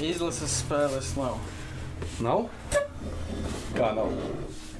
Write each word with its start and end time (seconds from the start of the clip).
Izlases 0.00 0.54
spēles 0.62 1.10
nav. 1.18 1.36
Nav? 2.24 2.46
Kā 3.76 3.90
nav? 3.96 4.12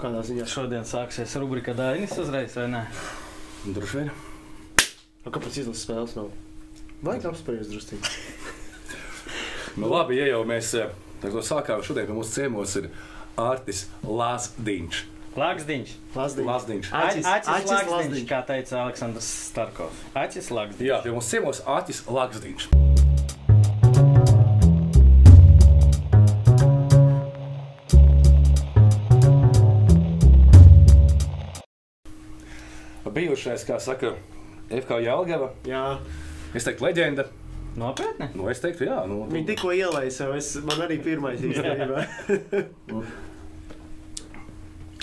Kādā 0.00 0.23
ziņā? 0.25 0.46
Šodien 0.49 0.87
sāksies 0.89 1.35
rubrika 1.41 1.75
Dainis 1.77 2.15
uzreiz, 2.21 2.54
vai 2.57 2.67
ne? 2.73 2.81
Droši 3.67 3.98
vien. 4.00 4.10
Nu, 5.26 5.33
kāpēc 5.34 5.60
izlases 5.60 5.84
spēles 5.84 6.17
nav? 6.17 6.30
Vajag 7.04 7.30
apspriest 7.33 7.72
drusku. 7.75 8.00
Nu, 9.79 9.86
labi, 9.86 10.16
ja 10.18 10.25
jau 10.32 10.41
mēs 10.50 10.72
eh, 10.75 10.88
kā 11.23 11.43
sākām 11.46 11.79
šodien, 11.87 12.09
ka 12.09 12.14
mūsu 12.16 12.32
ciemos 12.41 12.73
ir 12.80 12.89
Artis 13.39 13.84
Lāsdiņš. 14.02 15.05
Lāksdiņš. 15.39 15.93
Lazdiņš. 16.16 16.48
Lāsdiņš. 16.50 16.91
Acis, 16.91 17.23
Acis 17.23 17.52
acis 17.55 17.71
Lāksdiņš, 17.71 17.93
Lazdiņš. 17.95 18.27
kā 18.32 18.41
teica 18.50 18.80
Aleksandrs 18.82 19.30
Starkovs. 19.46 20.02
Acis 20.18 20.50
Lāksdiņš. 20.50 20.89
Jā, 20.91 20.98
pie 21.07 21.14
mums 21.14 21.30
ciemos 21.30 21.62
Artis 21.71 22.02
Lāsdiņš. 22.11 22.89
Bijušais, 33.30 33.62
kā 33.62 33.76
saka, 33.78 34.16
FK 34.74 34.96
Jālgava, 35.04 35.52
Jā, 35.62 35.84
es 36.50 36.64
teiktu, 36.66 36.82
leģenda. 36.88 37.28
Nopietni? 37.78 38.26
Nu, 38.34 38.48
es 38.50 38.58
teiktu, 38.58 38.88
jā, 38.88 39.04
nu, 39.06 39.20
viņi 39.30 39.52
tikko 39.52 39.70
sev. 40.10 40.32
Es, 40.34 40.56
man 40.66 40.82
arī 40.82 40.96
pirmais 40.98 41.38
īstenībā. 41.46 42.02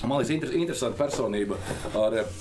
Man 0.03 0.17
liekas, 0.19 0.33
inter, 0.35 0.51
interesanta 0.59 0.99
personība 0.99 1.55
ar 1.95 2.17
eh, 2.19 2.33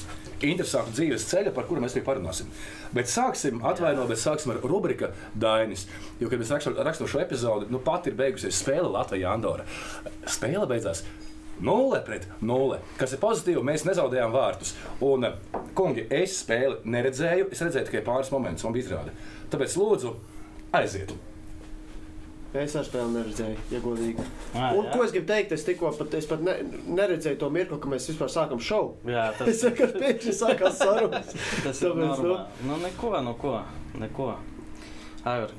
interesantu 0.49 0.97
dzīves 0.99 1.29
ceļu, 1.31 1.53
par 1.55 1.69
kuru 1.71 1.85
mēs 1.85 1.95
arī 1.95 2.03
parunāsim. 2.09 2.51
Bet 2.97 3.07
sāksim, 3.07 3.63
atvainojiet, 3.63 4.11
bet 4.11 4.21
sāksim 4.25 4.57
ar 4.57 4.59
rubriku 4.67 5.13
Dainis. 5.39 5.87
Jo, 6.19 6.27
kad 6.27 6.43
mēs 6.43 6.51
rakstam, 6.57 6.75
rakstam 6.83 7.13
šo 7.15 7.23
epizodi, 7.23 7.71
nu 7.71 7.79
pat 7.87 8.11
ir 8.11 8.19
beigusies 8.19 8.59
spēle 8.59 8.91
Latvijā 8.91 9.31
Andorra. 9.39 9.65
Spēle 10.27 10.67
beidzās. 10.67 11.07
Nulle 11.61 12.03
pret 12.05 12.27
nulle. 12.45 12.81
Kas 13.01 13.15
ir 13.17 13.21
pozitīvi, 13.23 13.63
mēs 13.65 13.87
nezaudējām 13.89 14.35
vārtus. 14.35 14.75
Un, 15.01 15.25
eh, 15.25 15.39
kungi, 15.75 16.07
es 16.13 16.43
spēli 16.43 16.83
neredzēju. 16.85 17.49
Es 17.53 17.63
redzēju 17.65 17.89
tikai 17.89 18.03
pāris 18.05 18.31
momentus, 18.35 18.65
man 18.65 18.75
bija 18.77 18.85
izrāde. 18.85 19.15
Tāpēc 19.51 19.77
lūdzu, 19.81 20.13
aiziet. 20.77 21.15
Es 22.57 22.77
ar 22.77 22.85
spēli 22.87 23.13
neredzēju, 23.13 23.57
ja 23.73 23.81
godīgi. 23.85 24.25
Ā, 24.55 24.71
Un 24.77 24.85
jā. 24.87 24.93
ko 24.93 25.05
es 25.05 25.13
gribu 25.13 25.27
teikt, 25.29 25.53
es 25.53 25.65
tikko 25.67 25.91
pat, 25.99 26.15
es 26.15 26.27
pat 26.29 26.41
ne, 26.41 26.55
neredzēju 26.97 27.39
to 27.41 27.51
mirkli, 27.53 27.79
kad 27.81 27.91
mēs 27.93 28.09
vispār 28.09 28.31
sākam 28.33 28.61
šovu. 28.61 28.95
Jā, 29.13 29.27
tas, 29.39 29.51
saku, 29.61 29.77
ka 29.77 30.01
pēkšņi 30.01 30.35
sākās 30.39 30.79
sarunas. 30.81 31.35
tas 31.65 31.83
ir 31.83 31.91
Tāpēc, 31.93 32.23
nu. 32.25 32.39
Nu, 32.69 32.79
neko, 32.85 33.13
nu 33.27 33.35
ko, 33.41 33.59
neko. 34.01 34.35
Aivar, 35.25 35.53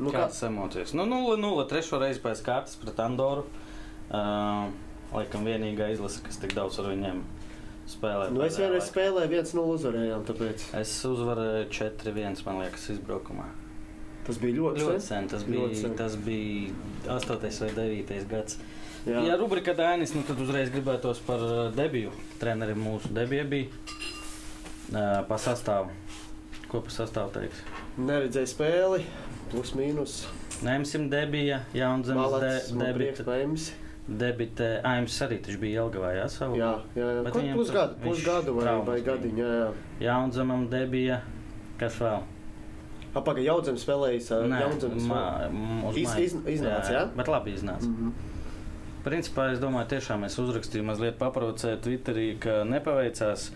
Nu, 0.00 0.08
kā, 0.08 0.22
kādas 0.22 0.38
emocijas? 0.48 0.94
Nu, 0.96 1.04
0-0, 1.04 1.66
trešo 1.68 1.98
reizi 2.00 2.22
pēc 2.24 2.40
kārtas 2.46 2.78
pret 2.80 3.00
Andoru. 3.04 3.42
Uh, 4.08 4.70
laikam 5.14 5.44
vienīgā 5.46 5.90
izlase, 5.94 6.20
kas 6.26 6.38
tik 6.42 6.54
daudz 6.54 6.78
ar 6.82 6.90
viņiem 6.92 7.22
spēlē. 7.90 8.28
nu, 8.34 8.42
es 8.46 8.58
vienreiz 8.60 8.86
spēlēju, 8.90 9.30
viens 9.32 9.54
no 9.58 9.64
uzvarējām, 9.72 10.22
tāpēc 10.28 10.66
Es 10.80 10.92
uzvarēju 11.08 11.66
4-1, 11.74 12.44
man 12.46 12.60
liekas, 12.62 12.88
izbraukumā. 12.94 13.48
tas 14.26 14.38
bija 14.38 14.54
ļoti, 14.60 14.84
Ļoti 14.84 15.00
sen. 15.02 15.28
tas 15.28 15.42
Ļoti 15.42 15.50
bija, 15.70 15.80
sen. 15.80 15.96
tas 15.98 16.16
bija 16.16 16.70
8. 17.08 17.40
vai 17.60 17.70
9. 17.74 18.28
gads. 18.30 18.58
Jā. 19.06 19.22
Ja 19.24 19.36
rubrika 19.40 19.72
Dainis, 19.74 20.12
nu 20.14 20.20
tad 20.28 20.38
uzreiz 20.44 20.68
gribētos 20.70 21.18
par 21.26 21.40
uh, 21.40 21.74
debiju. 21.74 22.10
Trenerim 22.38 22.82
mūsu 22.84 23.08
debija 23.16 23.44
bija 23.48 23.66
uh, 24.92 25.24
pa 25.28 25.38
sastāvu. 25.40 25.88
Ko 26.70 26.82
pa 26.84 26.92
sastāvu 26.94 27.32
teiks? 27.34 27.62
Neredzēju 27.98 28.50
spēli, 28.52 29.00
plus 29.50 29.72
mīnus. 29.74 30.20
Ņemsim 30.62 31.08
debija, 31.10 31.62
jaunzemes 31.74 32.20
Malacis, 32.20 33.72
de, 34.10 34.24
man 34.24 34.32
prieks 34.32 34.50
debita. 34.50 34.56
par 34.56 34.70
jums. 34.70 34.80
Debite, 34.80 34.82
ā, 34.84 34.96
jums 35.00 35.22
arī 35.22 35.58
bija 35.60 35.80
Jelgavā, 35.80 36.10
jā, 36.16 36.28
savu? 36.28 36.56
Jā, 36.56 36.72
jā, 36.96 37.06
jā. 37.06 37.22
Viņam 37.22 37.56
pusgadu, 37.56 37.94
pusgadu 38.02 38.54
vai, 38.54 38.74
vai 38.86 39.00
gadiņu, 39.00 39.38
jā, 39.38 39.54
jā. 39.60 39.72
Jaunzemam 40.00 40.68
debija, 40.70 41.20
kas 41.78 41.94
vēl? 42.00 42.22
Apakaļ 43.14 43.42
jaudzem 43.42 43.76
spēlējis, 43.76 44.30
jaudzem 44.30 44.92
uz 45.88 45.96
Iz- 45.96 46.18
iz- 46.18 46.44
iznāca, 46.46 46.90
jā? 46.92 47.06
Bet 47.16 47.28
labi 47.28 47.54
iznāca. 47.54 47.86
Mm 47.86 47.96
-hmm. 47.96 48.12
Principā 49.04 49.52
es 49.52 49.58
domāju, 49.58 49.88
tiešām 49.88 50.24
es 50.24 50.38
uzrakstīju 50.38 50.84
mazliet 50.84 51.18
paprovocēju 51.18 51.80
Twitterī, 51.80 52.38
ka 52.38 52.64
nepaveicās. 52.64 53.50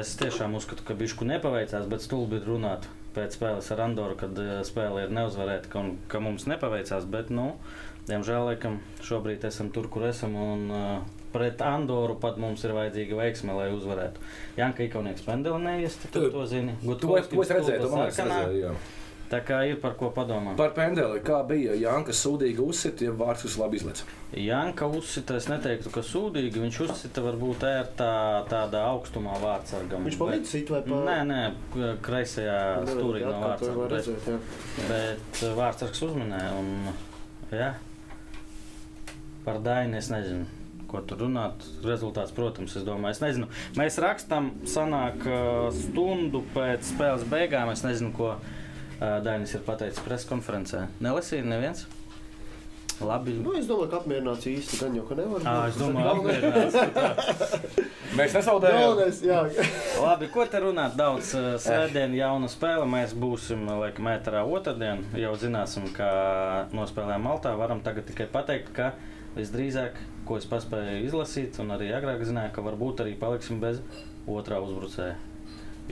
Es 0.00 0.16
tiešām 0.16 0.54
uzskatu, 0.54 0.82
ka 0.84 0.94
bišku 0.94 1.24
nepaveicās, 1.24 1.88
bet 1.88 2.00
stulbi 2.00 2.36
ir 2.36 2.44
runāt 2.46 2.86
pēc 3.16 3.36
spēles 3.38 3.70
ar 3.74 3.82
Andoru, 3.88 4.14
kad 4.20 4.38
eh, 4.38 4.60
spēle 4.68 5.06
ir 5.06 5.14
neuzvarēta, 5.16 5.70
ka, 5.72 5.82
ka 6.12 6.20
mums 6.22 6.44
nepaveicās. 6.50 7.08
Bet, 7.10 7.32
nu, 7.34 7.54
diemžēl, 8.10 8.44
laikam, 8.52 8.78
šobrīd 9.06 9.44
esam 9.48 9.72
tur, 9.74 9.88
kur 9.92 10.06
esam. 10.12 10.36
Un, 10.36 10.66
eh, 10.70 11.14
Pret 11.36 11.60
Andoru 11.60 12.14
pat 12.16 12.38
mums 12.40 12.62
ir 12.64 12.72
vajadzīga 12.72 13.16
veiksme, 13.18 13.52
lai 13.52 13.66
uzvarētu. 13.74 14.22
Janka 14.56 14.84
Ikaunieks 14.86 15.24
pendeli 15.26 15.58
neiesti, 15.66 16.08
tu 16.08 16.20
Tu- 16.22 16.30
to 16.32 16.44
zini. 16.48 16.72
To, 16.80 16.94
to 16.96 17.16
es 17.18 17.50
redzēju, 17.52 17.80
to 17.82 17.90
man 17.92 18.06
liekas, 18.06 18.20
redzēju. 18.22 18.62
Jā. 18.62 18.70
Tā 19.26 19.40
kā 19.42 19.56
ir 19.66 19.80
par 19.82 19.96
ko 19.98 20.12
padomāt. 20.14 20.54
Par 20.58 20.70
pendeli, 20.76 21.18
kā 21.26 21.40
bija 21.48 21.74
Janka 21.74 22.14
sūdīga 22.14 22.62
uzsita, 22.62 23.08
ja 23.08 23.14
vārds 23.16 23.42
kas 23.42 23.56
labi 23.58 23.80
izlaiž. 23.80 24.04
Janka 24.38 24.86
uzsita, 24.86 25.38
es 25.40 25.48
neteiktu, 25.50 25.90
ka 25.90 26.04
sūdīgi. 26.06 26.60
Viņš 26.62 26.78
uzsita 26.84 27.24
varbūt 27.24 27.64
ērtā 27.66 28.10
tādā 28.50 28.84
augstumā 28.92 29.34
vārdsargam. 29.42 30.06
Viņš 30.06 30.18
pa 30.20 30.28
bet- 30.28 30.36
vidu 30.38 30.50
sit 30.52 30.70
vai 30.70 30.82
pa... 30.86 31.00
Nē, 31.08 31.16
nē, 31.26 31.40
kreisajā 32.06 32.60
stūrī 32.86 33.24
no 33.26 33.34
vārdsarga. 33.42 33.88
Bet, 33.90 33.96
redzēt, 33.96 34.28
jā. 34.30 34.38
bet 34.92 35.40
uh, 35.42 35.56
vārdsargs 35.58 36.04
uzminēja. 36.06 36.52
Un, 36.60 36.92
jā, 37.50 37.72
par 39.46 39.58
Dainu 39.64 39.98
es 39.98 40.12
nezinu. 40.12 40.46
Ko 40.86 41.00
tur 41.02 41.24
runāt? 41.24 41.64
Rezultāts, 41.82 42.30
protams, 42.30 42.76
es 42.78 42.84
domāju, 42.86 43.16
es 43.16 43.22
nezinu. 43.24 43.50
Mēs 43.74 43.98
rakstām, 44.02 44.52
sanāk, 44.70 45.18
uh, 45.26 45.66
stundu 45.74 46.44
pēc 46.54 46.92
spēles 46.92 47.26
beigām. 47.26 47.72
Es 47.74 47.82
nezinu, 47.82 48.12
ko 48.14 48.36
Dainis 49.00 49.52
ir 49.56 49.64
pateicis 49.66 50.02
preskonferencē. 50.06 50.86
Nelasīja 51.04 51.44
neviens. 51.44 51.86
Labi. 53.00 53.34
Nu, 53.44 53.52
es 53.58 53.66
domāju, 53.68 53.90
ka 53.92 53.98
apmierināts 54.00 54.46
īsti 54.48 54.78
gan 54.80 54.94
jau, 54.96 55.02
ka 55.04 55.16
nevar. 55.18 55.42
Būt. 55.44 55.48
es 55.68 55.76
domāju, 55.76 56.12
apmierināts. 56.14 57.74
Mēs 58.16 58.36
nesaudējām. 58.38 59.50
Labi, 60.00 60.28
ko 60.32 60.46
te 60.48 60.62
runāt? 60.64 60.94
Daudz 60.96 61.34
svētdienu, 61.60 62.16
jauna 62.16 62.48
spēle. 62.48 62.86
Mēs 62.88 63.12
būsim 63.12 63.66
laikam 63.68 64.08
ēterā 64.14 64.46
otrdien. 64.48 65.04
Jau 65.20 65.34
zināsim, 65.42 65.90
ka 65.96 66.08
nospēlējām 66.72 67.28
Maltā. 67.28 67.52
Varam 67.60 67.82
tagad 67.84 68.08
tikai 68.08 68.30
pateikt, 68.32 68.72
ka 68.76 68.94
visdrīzāk, 69.36 69.98
ko 70.24 70.40
es 70.40 70.48
paspēju 70.48 71.02
izlasīt, 71.10 71.60
un 71.60 71.76
arī 71.76 71.90
agrāk 71.98 72.24
zināju, 72.24 72.54
ka 72.56 72.64
varbūt 72.64 73.04
arī 73.04 73.12
paliksim 73.20 73.60
bez 73.60 73.82
otrā 74.24 74.62
uzbrucēja. 74.64 75.18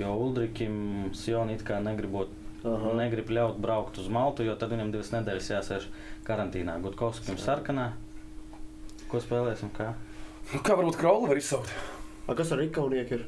Jo 0.00 0.16
Ulrikim 0.24 1.12
Sjoni 1.14 1.58
it 1.58 1.66
kā 1.68 1.76
negribot. 1.84 2.32
Aha. 2.64 2.94
Negrib 2.96 3.28
ļaut 3.28 3.58
braukt 3.60 3.98
uz 4.00 4.06
Maltu, 4.08 4.44
jo 4.46 4.54
tad 4.56 4.70
viņam 4.72 4.92
divas 4.94 5.10
nedēļas 5.12 5.50
jāsēž 5.52 5.86
karantīnā. 6.24 6.78
Gutkovskim 6.84 7.36
sarkanā. 7.40 7.90
Ko 9.10 9.20
spēlēsim? 9.20 9.68
Kā? 9.76 9.90
Nu, 10.52 10.60
kā 10.64 10.76
varbūt 10.78 10.96
krauli 11.00 11.28
var 11.28 11.40
izsaukt? 11.40 11.70
A, 12.24 12.32
kas 12.36 12.52
ar 12.56 12.62
Ikaunieku 12.64 13.18
ir? 13.18 13.26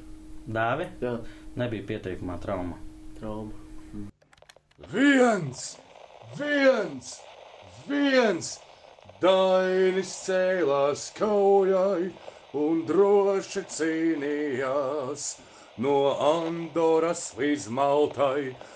Dāvi? 0.49 0.89
Jā, 1.05 1.19
Nebija 1.61 1.85
pieteikumā 1.89 2.39
trauma. 2.41 2.79
trauma. 3.19 3.53
Viens, 4.93 5.77
viens, 6.39 7.13
viens. 7.89 8.55
Dainis 9.21 10.11
cēlās 10.27 11.07
kaujai 11.17 12.11
un 12.57 12.83
droši 12.89 13.63
cīnījās. 13.73 15.25
No 15.81 15.95
Andoras 16.25 17.31
līdz 17.39 17.69
Maltai 17.73 18.53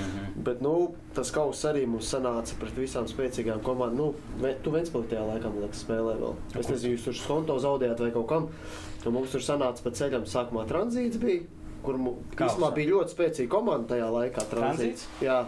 Mhm. 0.00 0.42
Bet 0.44 0.60
nu, 0.62 0.94
tas 1.14 1.30
kauss 1.30 1.64
arī 1.68 1.86
mums 1.86 2.08
sanāca 2.12 2.54
pret 2.58 2.72
visām 2.78 3.06
spēcīgām 3.10 3.60
komandām. 3.62 3.96
Nu, 3.96 4.14
Ve- 4.40 4.56
tu 4.62 4.70
Ventspēlī 4.70 5.06
tajā 5.12 5.24
laikā, 5.28 5.52
man 5.52 5.62
liekas, 5.66 5.84
spēlē 5.84 6.16
vēl. 6.20 6.34
Es 6.58 6.66
nezinu, 6.68 6.96
jūs 6.96 7.04
tur 7.04 7.12
skonto 7.14 7.58
zaudējāt 7.60 8.00
vai 8.00 8.10
kaut 8.10 8.28
kam. 8.28 8.48
Un 9.06 9.12
mums 9.12 9.30
tur 9.30 9.40
sanāca 9.40 9.82
pa 9.82 9.90
ceļam, 9.90 10.24
sākumā 10.26 10.66
tranzīts 10.68 11.18
bija, 11.20 11.42
kur 11.82 11.94
īstenībā 11.96 12.74
bija 12.74 12.90
ļoti 12.94 13.14
spēcīga 13.16 13.48
komanda 13.48 13.94
tajā 13.94 14.10
laikā. 14.10 14.44
Tranzīts. 14.50 15.06
Jā, 15.20 15.44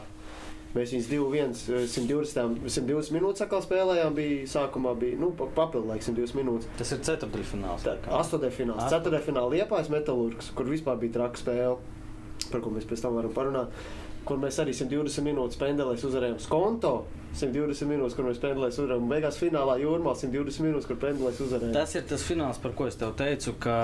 Mēs 0.74 0.88
viņus 0.88 1.08
2-1, 1.10 1.68
eh, 1.68 1.86
120, 1.86 2.62
120 2.66 3.12
minūtes 3.12 3.42
atkal 3.44 3.60
spēlējām. 3.60 4.14
Bija, 4.16 4.46
sākumā 4.48 4.94
bija 4.98 5.18
nu, 5.20 5.30
pa- 5.36 5.44
papildu 5.44 5.86
laiks 5.90 6.06
120 6.08 6.32
minūtes. 6.40 6.64
Tas 6.78 6.92
ir 6.92 6.98
ceturtdaļfināls. 6.98 7.84
Astotdaļfināls, 8.08 8.80
Astotdaļ- 8.80 9.20
ceturtdaļfinālā 9.20 9.50
liepais 9.52 9.90
metālurgs, 9.92 10.48
kur 10.54 10.64
vispār 10.64 10.98
bija 10.98 11.12
traka 11.12 11.36
spēle, 11.36 11.76
par 12.50 12.60
ko 12.62 12.70
mēs 12.70 12.86
pēc 12.86 13.02
tam 13.02 13.14
varam 13.16 13.30
parunāt. 13.34 13.68
Kur 14.28 14.38
mēs 14.38 14.60
arī 14.62 14.74
120 14.76 15.24
minūtes 15.26 15.58
pendelēs 15.58 16.04
uzvarējām 16.06 16.38
Skonto, 16.42 16.92
120 17.34 17.88
minūtes, 17.90 18.14
kur 18.14 18.28
mēs 18.28 18.38
pendelēs 18.42 18.78
uzvarējām. 18.78 19.08
Beigās 19.10 19.40
finālā 19.40 19.78
jūrmā 19.82 20.14
120 20.20 20.66
minūtes, 20.66 20.86
kur 20.90 21.00
pendelēs 21.02 21.40
uzvarējām. 21.42 21.74
Tas 21.74 21.96
ir 21.98 22.06
tas 22.10 22.26
fināls, 22.28 22.60
par 22.62 22.76
ko 22.78 22.86
es 22.90 22.98
tev 23.00 23.16
teicu, 23.18 23.56
ka 23.62 23.76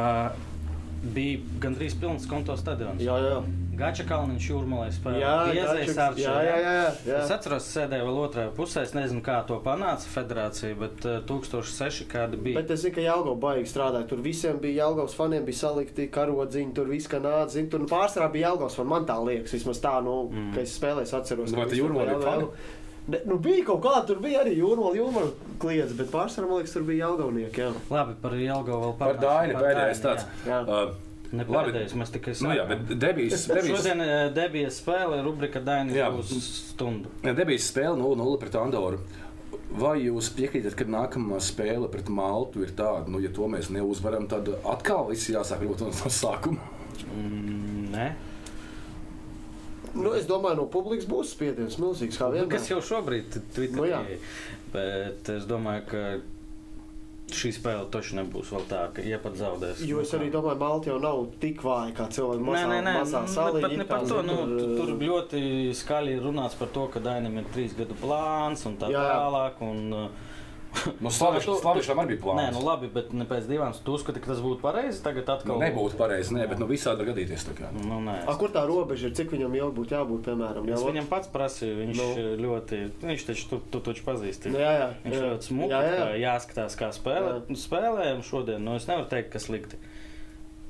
bija 1.03 1.41
gandrīz 1.63 1.97
pilns 2.01 2.29
konto 2.29 2.57
stadions. 2.59 3.03
Jā, 3.03 3.17
jā. 3.23 3.41
Gača 3.79 4.03
Kalniņš 4.09 4.47
jūrmalē 4.49 4.89
spēlēja. 4.91 5.27
Jā, 5.55 5.67
Arčs, 5.71 6.19
jā, 6.19 6.33
jā, 6.43 6.55
jā, 6.59 6.71
jā. 7.07 7.19
Es 7.21 7.31
atceros, 7.31 7.69
sēdēju 7.71 8.09
vēl 8.09 8.17
otrajā 8.25 8.51
pusē. 8.57 8.83
Es 8.89 8.95
nezinu, 8.97 9.23
kā 9.23 9.37
to 9.47 9.61
panāca 9.63 10.11
federācija, 10.11 10.75
bet 10.81 11.07
uh, 11.07 11.21
1006 11.29 12.09
kādi 12.11 12.41
bija. 12.43 12.59
Bet 12.59 12.73
es 12.75 12.83
zinu, 12.83 12.97
ka 12.97 13.05
Jālgau 13.05 13.37
baigi 13.39 13.71
strādāja. 13.71 14.09
Tur 14.11 14.25
visiem 14.25 14.59
bija 14.63 14.83
Jālgaus 14.83 15.15
faniem, 15.19 15.47
bija 15.47 15.61
salikti 15.61 16.09
karodziņi, 16.11 16.75
tur 16.75 16.91
viss 16.91 17.11
kā 17.11 17.23
nāca. 17.23 17.53
Zin, 17.55 17.71
tur 17.71 17.85
nu, 17.85 17.91
pārsvarā 17.93 18.27
bija 18.35 18.51
Jālgaus 18.51 18.81
fani. 18.81 18.93
Man 18.97 19.07
tā 19.07 19.21
liekas, 19.23 19.55
vismaz 19.55 19.79
tā, 19.85 19.95
nu, 20.03 20.17
mm. 20.27 20.51
ka 20.57 20.67
es 20.67 20.75
spēlēju, 20.81 21.15
atceros. 21.21 21.55
Nu, 21.55 21.63
vai 21.63 21.71
te 21.71 21.79
bija 21.79 21.95
fani? 21.95 22.19
Jālgau- 22.19 22.53
Ne, 23.09 23.19
nu, 23.25 23.39
bija 23.41 23.65
kaut 23.71 23.81
kāda, 23.87 24.03
tur 24.11 24.19
bija 24.21 24.43
arī 24.45 24.55
jūrmāla, 24.59 24.97
jūrmāla 24.99 25.55
kliedz, 25.63 25.95
bet 25.97 26.11
pārsvarā, 26.13 26.49
man 26.51 26.61
liekas, 26.61 26.75
tur 26.77 26.83
bija 26.89 27.07
Jālgaunieki. 27.07 27.63
Jā. 27.65 27.69
Labi, 27.93 28.17
par 28.21 28.35
Jelgavu 28.37 28.81
vēl 28.83 28.97
Par 29.01 29.15
Par 29.15 29.21
pēdējais 29.63 30.03
Daini, 30.03 30.09
tāds. 30.09 30.49
Jā. 30.49 30.63
Uh, 30.65 31.05
Ne 31.29 31.45
Labi. 31.45 31.73
pēdējais, 31.75 31.93
mēs 32.01 32.13
tikai 32.15 32.33
nu 32.41 32.55
jā, 32.57 32.63
bet 32.71 32.93
debijas, 33.01 33.43
debijas, 33.53 33.83
Šodien 33.83 34.01
uh, 34.01 34.13
debijas 34.33 34.79
spēle, 34.81 35.19
rubrika 35.25 35.61
Daini 35.61 35.93
Jā. 35.97 36.07
būs 36.15 36.31
stundu. 36.71 37.11
debijas 37.25 37.67
spēle 37.69 37.99
0-0 38.01 38.39
pret 38.41 38.57
Andoru. 38.57 39.03
Vai 39.77 39.99
jūs 40.07 40.31
piekrītat, 40.33 40.73
ka 40.77 40.87
nākamā 40.89 41.37
spēle 41.45 41.91
pret 41.93 42.09
Maltu 42.09 42.63
ir 42.65 42.73
tāda, 42.77 43.05
nu, 43.13 43.21
ja 43.21 43.29
to 43.37 43.45
mēs 43.53 43.69
neuzvaram, 43.73 44.25
tad 44.29 44.49
atkal 44.65 45.05
viss 45.11 45.29
jāsāk 45.29 45.67
ļoti 45.67 45.91
no 45.91 46.13
sākuma? 46.13 46.65
Mm, 47.13 47.91
nē. 47.93 48.07
Nu, 49.97 50.13
es 50.17 50.27
domāju, 50.29 50.63
no 50.63 50.67
publikas 50.73 51.09
būs 51.09 51.35
spiediens 51.37 51.79
milzīgs, 51.81 52.19
vienmēr. 52.21 52.51
Kas 52.53 52.69
jau 52.71 52.81
šobrīd 52.85 53.39
Twitterī. 53.55 53.77
Nu 53.79 53.87
jā. 53.89 54.03
bet 54.75 55.31
es 55.33 55.47
domāju, 55.49 55.87
ka 55.89 56.03
šī 57.35 57.51
spēle 57.53 57.85
taču 57.93 58.17
nebūs 58.19 58.51
vēl 58.55 58.65
tā, 58.71 58.83
ka 58.97 59.05
iepat 59.05 59.37
zaudēs. 59.41 59.83
Jo 59.89 60.01
es 60.05 60.13
arī 60.17 60.31
domāju, 60.33 60.61
Malta 60.63 60.91
jau 60.93 60.99
nav 61.03 61.21
tik 61.43 61.61
vāja 61.65 61.93
kā 61.97 62.07
cilvēki. 62.15 62.45
Nē, 62.45 62.53
Mazā, 62.53 62.71
nē, 62.71 62.79
nē, 62.87 62.95
mazā 63.03 63.23
nu, 63.25 63.33
salī, 63.35 63.65
pat 63.65 63.77
ne 63.81 63.87
par 63.89 64.07
to. 64.09 64.23
Nu, 64.25 64.39
tur, 64.39 64.55
tur, 64.63 64.73
tur 64.79 65.05
ļoti 65.05 65.43
skaļi 65.77 66.17
runāts 66.25 66.57
par 66.61 66.73
to, 66.75 66.87
ka 66.95 67.03
Dainam 67.05 67.37
ir 67.41 67.51
trīs 67.53 67.77
gadu 67.79 67.97
plāns 68.01 68.65
un 68.69 68.79
tā 68.81 68.91
Jā, 68.93 69.05
jā. 69.05 69.19
tālāk. 69.21 69.61
Un, 69.69 69.85
uh, 69.93 70.28
Nu, 71.01 71.09
Tu- 71.11 71.41
tu- 71.45 71.55
Slavišam 71.61 71.99
arī 72.03 72.15
bija 72.15 72.21
plāns. 72.23 72.39
Nē, 72.41 72.53
nu 72.55 72.61
labi, 72.63 72.89
bet 72.93 73.13
ne 73.17 73.25
pēc 73.29 73.47
divām. 73.49 73.73
Tu 73.85 73.93
uzskati, 73.97 74.21
ka 74.21 74.31
tas 74.31 74.41
būtu 74.45 74.61
pareizi 74.63 75.01
tagad 75.03 75.27
Nu, 75.27 75.35
atkal? 75.35 75.59
nebūtu 75.63 75.97
pareizi, 75.99 76.35
nē, 76.37 76.45
bet 76.51 76.59
nu, 76.61 76.67
visādi 76.71 77.01
var 77.03 77.09
gadīties. 77.11 77.45
tā 77.49 77.55
kā. 77.59 77.71
Nu, 77.73 77.99
nē. 78.05 78.15
A, 78.29 78.35
kur 78.39 78.53
tā 78.55 78.63
robeža 78.69 79.09
ir? 79.09 79.15
Cik 79.19 79.33
viņam 79.35 79.57
jau 79.59 79.69
būtu 79.75 79.97
jābūt, 79.97 80.23
piemēram? 80.29 80.69
Jau- 80.69 80.85
viņam 80.87 81.09
pats 81.11 81.29
prasīju, 81.33 81.79
viņš 81.81 81.97
Nu. 81.97 82.09
nu. 82.15 82.37
ļoti, 82.45 82.81
viņš 83.03 83.25
taču, 83.31 83.49
tu, 83.51 83.61
tu 83.73 83.81
taču 83.81 84.05
pazīsti. 84.07 84.53
Nu, 84.55 84.59
jā, 84.63 84.73
jā, 84.83 84.89
Viņš 85.05 85.17
jā. 85.19 85.25
ļoti 85.33 85.49
smuki 85.51 85.75
Jā, 85.75 85.83
jā. 85.89 86.07
jāskatās, 86.29 86.77
kā 86.79 86.93
spēlē. 86.95 87.33
Jā. 87.33 87.43
Nu, 87.49 87.57
Spēlējam 87.57 88.23
šodien, 88.23 88.61
nu 88.65 88.77
es 88.77 88.87
nevaru 88.87 89.09
teikt, 89.09 89.33
ka 89.33 89.39
slikti. 89.43 89.77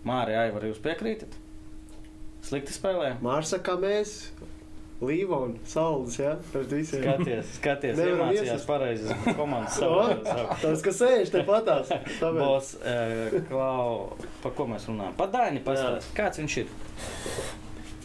Mārija, 0.06 0.46
Aivar, 0.46 0.62
jūs 0.62 0.78
piekrītat? 0.80 1.34
Slikti 2.42 2.72
spēlējam? 2.72 3.18
Mārsa 3.20 3.58
kā 3.58 3.74
mēs, 3.76 4.30
Saules, 4.98 6.16
jā, 6.18 6.32
pret 6.50 6.72
visiem. 6.74 7.04
Skaties, 7.04 7.52
skaties, 7.60 8.00
iemācījās 8.02 8.64
pareizi 8.66 9.14
komandas 9.38 9.76
savu. 9.78 10.16
Tas, 10.58 10.82
kas 10.82 10.98
sēž 10.98 11.30
te 11.30 11.44
patās. 11.46 11.92
Bos, 12.34 12.72
uh, 12.82 13.36
Klau, 13.46 14.16
par 14.42 14.56
ko 14.58 14.66
mēs 14.72 14.88
runājam? 14.90 15.14
Par 15.20 15.30
Daini 15.30 15.62
pastāst. 15.62 16.10
Kāds 16.18 16.42
viņš 16.42 16.58
ir? 16.64 16.74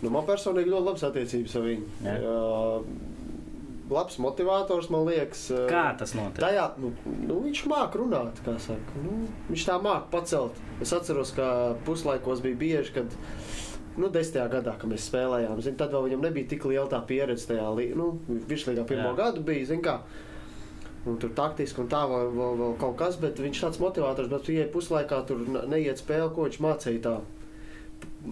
Nu, 0.03 0.11
man 0.13 0.27
personīgi 0.27 0.69
ļoti 0.69 0.85
labas 0.85 1.07
attiecības 1.07 1.57
ar 1.57 1.65
viņu. 1.65 1.89
Jā. 2.05 2.15
Labs 3.93 4.17
motivators, 4.21 4.87
man 4.93 5.07
liekas. 5.07 5.47
Kā 5.69 5.87
tas 5.99 6.13
notiek? 6.17 6.39
Tajā, 6.43 6.69
nu, 6.81 6.93
nu, 7.25 7.39
viņš 7.47 7.65
māca 7.71 7.99
runāt, 7.99 8.39
kā 8.45 8.53
saka. 8.61 9.01
Nu, 9.03 9.25
viņš 9.49 9.65
tā 9.67 9.79
māca 9.83 10.07
pacelt. 10.13 10.61
Es 10.83 10.93
atceros, 10.95 11.33
ka 11.35 11.47
puslaikos 11.87 12.43
bija 12.45 12.59
bieži, 12.61 12.93
kad 12.99 13.17
nu, 13.97 14.09
desmitajā 14.09 14.49
gadā, 14.57 14.75
kad 14.79 14.89
mēs 14.89 15.07
spēlējām, 15.11 15.61
zin, 15.65 15.75
tad 15.79 15.91
vēl 15.93 16.07
viņam 16.09 16.27
nebija 16.27 16.49
tik 16.53 16.65
liela 16.65 16.89
tā 16.91 17.01
pieredze 17.07 17.49
tajā 17.51 17.95
nu, 17.95 18.11
virslīgā 18.49 18.85
pirmo 18.89 19.11
Jā. 19.11 19.17
gadu. 19.23 19.43
Bija, 19.45 19.65
zin, 19.73 19.81
kā, 19.85 19.99
Un 21.03 21.17
tur 21.19 21.33
taktiski 21.35 21.81
un 21.83 21.89
tā 21.91 21.99
vēl, 22.07 22.29
vēl, 22.31 22.53
vēl 22.61 22.75
kaut 22.79 22.93
kas, 23.01 23.17
bet 23.19 23.39
viņš 23.43 23.61
tāds 23.65 23.79
motivators, 23.83 24.29
bet 24.31 24.45
tu 24.47 24.53
ienāc 24.53 24.69
puslaikā, 24.71 25.17
tur 25.27 25.41
ne- 25.51 25.65
neiet 25.67 25.99
spēle, 25.99 26.29
ko 26.31 26.45
viņš 26.47 26.59
mācīja 26.63 27.01
tā. 27.03 27.15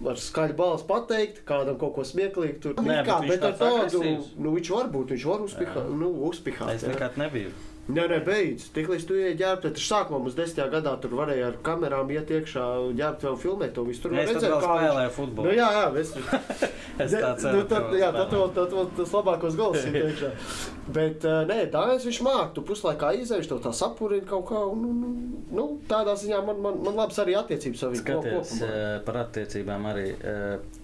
Ar 0.08 0.16
skaļu 0.16 0.56
balsi 0.56 0.86
pateikt, 0.88 1.42
kādam 1.44 1.76
kaut 1.80 1.92
ko 1.98 2.04
smieklīgu. 2.08 2.60
Tur 2.64 2.74
Nē, 2.80 3.02
kā, 3.04 3.18
bet 3.20 3.28
bet 3.28 3.44
ar 3.44 3.58
tādu, 3.60 4.00
nu, 4.38 4.54
viņš 4.56 4.70
var 4.72 4.88
būt, 4.88 5.12
viņš 5.12 5.26
var 5.28 5.44
uzpihāt. 5.44 5.90
Nu, 5.92 6.08
uzpihāt 6.30 6.72
Es 6.72 6.86
nekad 6.88 7.18
nebiju. 7.20 7.52
Nē, 7.90 8.04
nē, 8.06 8.18
beidz. 8.22 8.68
Tiklīdz 8.76 9.04
tu 9.08 9.16
ienāc 9.18 9.40
ģērbtē, 9.40 9.70
tad 9.74 9.80
sākumā 9.82 10.20
mums 10.22 10.36
desmitajā 10.38 10.68
gadā 10.70 10.92
tur 11.02 11.16
varēja 11.18 11.48
ar 11.48 11.56
kamerām 11.66 12.12
iet 12.14 12.28
iekšā, 12.30 12.62
ģērbt 12.94 13.24
vēl 13.26 13.38
filmēt 13.42 13.72
to 13.74 13.82
visu. 13.88 14.04
Tur 14.04 14.14
Es 14.14 14.30
redzēju, 14.30 14.52
vēl 14.52 14.60
kā 14.62 14.68
viņš- 14.68 14.84
spēlēju 14.84 15.08
Nu, 15.08 15.14
futbolu. 15.16 15.54
jā, 15.56 15.66
jā, 15.74 15.88
es, 15.98 16.12
Es 17.02 17.16
tā 17.16 17.32
ceru, 17.42 17.56
nu, 17.56 17.64
tad, 17.72 17.88
vēl 17.90 17.98
jā, 17.98 18.10
tad, 18.14 18.28
spēlēju. 18.30 18.52
tad, 18.54 18.70
tad 18.76 18.92
tas 19.00 19.14
labākos 19.18 19.56
gols 19.58 19.84
ir 19.90 19.98
iekšā. 20.04 20.30
Bet, 20.98 21.24
uh, 21.26 21.42
nē, 21.50 21.58
Dānis 21.74 22.06
viņš 22.06 22.20
māk, 22.26 22.52
tu 22.54 22.62
puslaikā 22.70 23.10
izējuši 23.18 23.50
to 23.50 23.58
tā 23.66 23.72
sapurina 23.74 24.26
kaut 24.30 24.46
kā. 24.52 24.62
Un, 24.62 24.86
nu, 25.02 25.10
nu, 25.50 25.66
tādā 25.90 26.14
ziņā 26.22 26.38
man, 26.46 26.62
man, 26.62 26.78
man 26.86 26.94
labs 27.02 27.18
arī 27.18 27.34
attiecības 27.42 27.82
ar 27.82 27.92
viņu 27.96 28.04
Skaties 28.06 28.54
eh, 28.62 29.00
par 29.06 29.18
attiecībām 29.26 29.90
arī. 29.90 30.06
eh, 30.22 30.81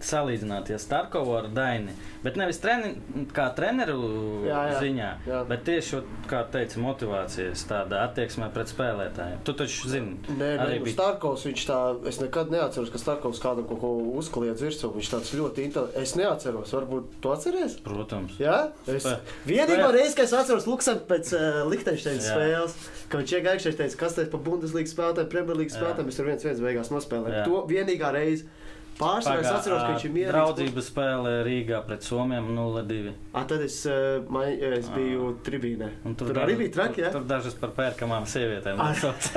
Salīdzināt, 0.00 0.70
ja 0.72 0.78
Starkovu 0.80 1.34
ar 1.36 1.48
Daini, 1.52 1.92
bet 2.24 2.36
nevis 2.40 2.60
treni, 2.62 2.94
kā 3.36 3.50
treneru 3.56 3.98
Jā, 4.46 4.60
jā. 4.70 4.78
ziņā, 4.80 5.08
Jā. 5.28 5.40
bet 5.48 5.64
tieši, 5.66 6.00
kā 6.30 6.40
teica, 6.52 6.80
motivācijas 6.80 7.64
tāda 7.68 8.04
attieksme 8.06 8.48
pret 8.54 8.70
spēlētājiem. 8.72 9.42
Tu 9.44 9.54
taču 9.58 9.90
zini, 9.92 10.16
Nē, 10.30 10.38
nē, 10.38 10.48
arī 10.64 10.78
nu, 10.80 10.86
bija 10.88 10.96
Starkovs, 10.96 11.44
viņš 11.50 11.64
tā, 11.68 11.80
es 12.08 12.20
nekad 12.22 12.52
neatceros, 12.54 12.92
ka 12.94 13.00
Starkovs 13.02 13.42
kādam 13.44 13.66
kaut 13.68 13.82
ko 13.82 13.90
uzkliedz 14.20 14.64
virsū. 14.64 14.90
Viņš 14.96 15.10
tāds 15.12 15.34
ļoti 15.36 15.66
inteliģents. 15.68 16.00
Es 16.00 16.16
neatceros, 16.16 16.72
varbūt 16.76 17.18
tu 17.20 17.34
atceries? 17.34 17.76
Protams. 17.84 18.38
Jā, 18.40 18.70
es 18.88 19.04
vienīgā 19.48 19.90
reize, 19.94 20.16
kad 20.16 20.24
es 20.28 20.34
atceros 20.36 20.68
Luksemu 20.70 21.04
pēc 21.10 21.34
uh, 21.36 21.60
Liechtensteinas 21.70 22.30
Jā. 22.30 22.38
spēles, 22.38 22.78
ka 23.12 23.20
viņš 23.20 23.36
iegājušies 23.38 23.78
teica, 23.80 24.00
kas 24.00 24.16
tas 24.16 24.24
ir 24.24 24.32
pa 24.32 24.40
Bundeslīgas 24.48 24.96
spēlētājiem, 24.96 25.30
Premjerlīgas 25.36 25.76
spēlētājiem, 25.76 26.08
mēs 26.10 26.20
tur 26.20 26.28
viens 26.30 26.48
viens 26.48 26.64
beigās 26.64 26.92
nospēlējām. 26.94 27.38
Jā. 27.40 27.46
To 27.48 27.62
vienīgā 27.70 28.12
reize. 28.16 28.48
Pārsvarā 29.00 29.40
es 29.40 29.48
atceros, 29.48 29.80
ka 29.80 29.94
viņš 29.94 30.04
ir 30.04 30.12
mierīgs. 30.14 30.32
Draudzības 30.34 30.88
spēle 30.92 31.30
Rīgā 31.46 31.78
pret 31.88 32.04
Somiem 32.04 32.50
0-2. 32.56 33.14
A, 33.32 33.44
tad 33.48 33.62
es, 33.64 33.78
mai, 34.28 34.50
es 34.70 34.90
biju 34.92 35.30
tribīnē. 35.46 35.88
Un 36.04 36.14
Tur, 36.20 36.30
tur 36.34 36.42
arī 36.44 36.58
bija 36.60 36.74
traki, 36.76 37.00
tur, 37.00 37.06
jā? 37.06 37.12
tur 37.16 37.24
dažas 37.30 37.56
par 37.62 37.72
pērkamām 37.78 38.28
sievietēm. 38.28 38.76
Ah. 38.76 38.92
nosauc. 38.92 39.30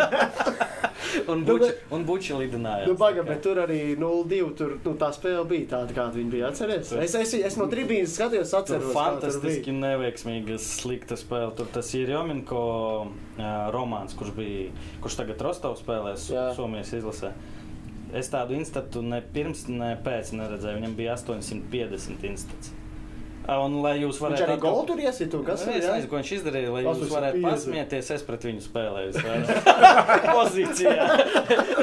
un 1.32 1.40
Nu, 1.44 1.46
buči, 1.46 1.60
bet- 1.70 1.82
un 1.94 2.04
buči 2.08 2.34
lidināja. 2.38 2.88
Nu, 2.90 2.96
baga, 3.00 3.24
bet 3.28 3.42
tur 3.46 3.60
arī 3.64 3.80
0-2. 4.00 4.42
Tur 4.60 4.76
nu, 4.84 4.94
tā 5.00 5.10
spēle 5.16 5.44
bija 5.50 5.70
tāda, 5.78 5.96
kāda 5.96 6.18
viņa 6.20 6.32
bija. 6.34 6.52
Atceries? 6.52 6.92
Es, 7.06 7.16
es, 7.20 7.34
es 7.52 7.58
no 7.60 7.68
tribīnes 7.72 8.16
skatījos, 8.18 8.52
Tur 8.52 8.60
atceros. 8.64 8.88
tur 8.90 8.98
fantastiski 8.98 9.72
bija. 9.72 9.80
neveiksmīga, 9.88 10.60
slikta 10.64 11.18
spēle. 11.20 11.54
Tur 11.58 11.70
tas 11.76 11.92
ir 12.00 12.12
Jominko 12.16 12.64
uh, 13.08 13.44
romāns, 13.76 14.16
kurš, 14.20 14.34
bija, 14.38 14.70
kurš 15.04 15.20
tagad 15.22 15.44
Rostovs 15.48 15.84
spēlēs. 15.86 16.28
Somijas 16.58 16.94
izlasē. 17.00 17.34
Es 18.14 18.30
tādu 18.30 18.54
institūtu 18.54 19.02
ne 19.10 19.24
pirms, 19.34 19.66
ne 19.72 19.96
pēc 20.06 20.36
neredzēju. 20.38 20.80
Viņam 20.82 20.96
bija 21.00 21.16
850 21.18 22.28
institūts. 22.30 22.74
Un, 23.44 23.74
lai 23.84 23.98
jūs 24.00 24.16
Viņš 24.16 24.24
varētu 24.24 24.44
arī 24.46 24.54
atkal- 24.56 24.72
golu 24.72 24.86
tur 24.88 24.98
iesita. 25.04 25.36
un 25.38 25.44
Kas 25.44 25.66
Nu, 25.66 25.72
ir? 25.74 25.78
Es 25.80 25.86
jā? 25.86 25.94
nezinu, 25.98 26.10
ko 26.10 26.16
viņš 26.16 26.30
izdarīja, 26.38 26.70
lai 26.72 26.84
jūs 26.84 27.02
850. 27.04 27.16
varētu 27.16 27.42
pasmieties. 27.44 28.12
Es 28.16 28.22
pret 28.24 28.42
viņu 28.48 28.62
spēlēju. 28.64 29.12
Pozīcijā. 30.38 31.08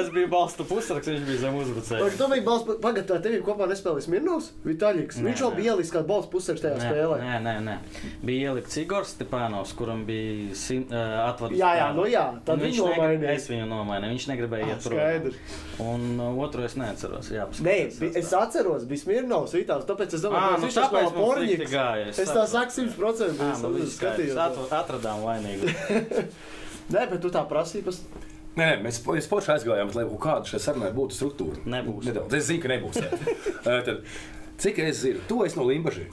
es 0.00 0.08
biju 0.14 0.28
balstu 0.32 0.64
pusraksts, 0.64 1.10
viņš 1.10 1.24
bija 1.28 1.38
zem 1.42 1.58
uzbrucēja. 1.60 2.08
Tu 2.16 2.28
biji 2.32 2.44
balss, 2.46 2.64
pagaidi, 2.80 3.06
tā 3.10 3.18
tev 3.24 3.36
kopā 3.46 3.68
nespēlēja 3.70 4.12
Mirnovs, 4.14 4.50
Vitaļiks. 4.64 5.20
Nē, 5.20 5.26
Viņš 5.30 5.42
nē. 5.44 5.50
bija 5.58 5.74
ieliks 5.74 5.92
kā 5.94 6.02
balss 6.08 6.30
pusēks 6.32 6.64
tajā 6.64 6.80
spēlē. 6.80 7.18
Nē, 7.20 7.36
nē, 7.44 7.54
nē. 7.68 7.76
Bija 8.24 8.50
ielikts 8.54 8.80
Igors 8.80 9.12
Stepānovs, 9.16 9.74
kuram 9.76 10.04
bija 10.08 10.54
sim, 10.56 10.86
uh, 10.88 11.28
atvērts. 11.28 11.58
Jā, 11.60 11.70
jā, 11.80 11.88
nu 11.96 12.06
jā, 12.10 12.24
tad 12.48 12.64
viņš 12.64 12.80
nomainīja. 12.86 13.34
Es 13.36 13.48
viņu 13.52 13.68
nomainīju. 13.70 14.14
Viņš 14.16 14.28
negribēja 14.32 14.64
Ah, 14.64 14.72
iet 14.72 14.80
prom. 14.84 14.98
Un 15.80 16.20
uh, 16.20 16.40
otru 16.44 16.64
es 16.66 16.74
neatceros. 16.80 17.30
Jā, 17.32 17.46
Nē, 17.64 17.76
es 18.16 18.32
atceros, 18.36 18.84
bija 18.88 19.04
Smirnovs, 19.04 19.54
Vitāls, 19.56 19.86
tāpēc 19.88 20.16
es 20.18 20.24
domāju, 20.24 20.56
ka 20.56 20.58
nu 20.60 20.66
viņš 20.68 20.76
tas 20.80 20.90
tāpēc 20.90 21.14
slikti 21.50 21.66
porņiks. 21.66 21.76
gāja. 21.76 22.08
Es 22.14 22.32
tā 22.32 22.46
saku 22.48 22.74
100%. 22.78 23.38
Jā, 23.42 23.50
es 23.52 23.60
es 23.60 23.76
viss 23.76 23.96
skaidrs. 23.98 24.32
skatījos. 24.32 24.40
Atv- 24.46 24.74
Atradām 24.80 25.22
vainīgu. 25.26 25.70
Nē, 26.94 27.04
bet 27.12 27.20
tu 27.22 27.30
tā 27.34 27.42
prasības. 27.50 28.00
Nē, 28.58 28.64
nē, 28.66 28.76
mēs 28.82 28.98
mēs 29.06 29.28
poši 29.30 29.52
aizgājām, 29.54 29.92
lai 29.94 30.04
kaut 30.10 30.20
kāda 30.24 30.50
šai 30.50 30.58
sarunai 30.64 30.90
būtu 30.96 31.14
struktūra. 31.14 31.60
Nebūs. 31.70 32.08
Nedaudz. 32.08 32.34
Es 32.34 32.48
zinu, 32.48 32.62
ka 32.64 32.70
nebūs. 32.72 32.98
Tad, 33.66 33.90
cik 34.58 34.80
es 34.88 35.04
zinu, 35.04 35.22
tu 35.30 35.42
esi 35.46 35.58
no 35.60 35.68
Limbaģa. 35.68 36.08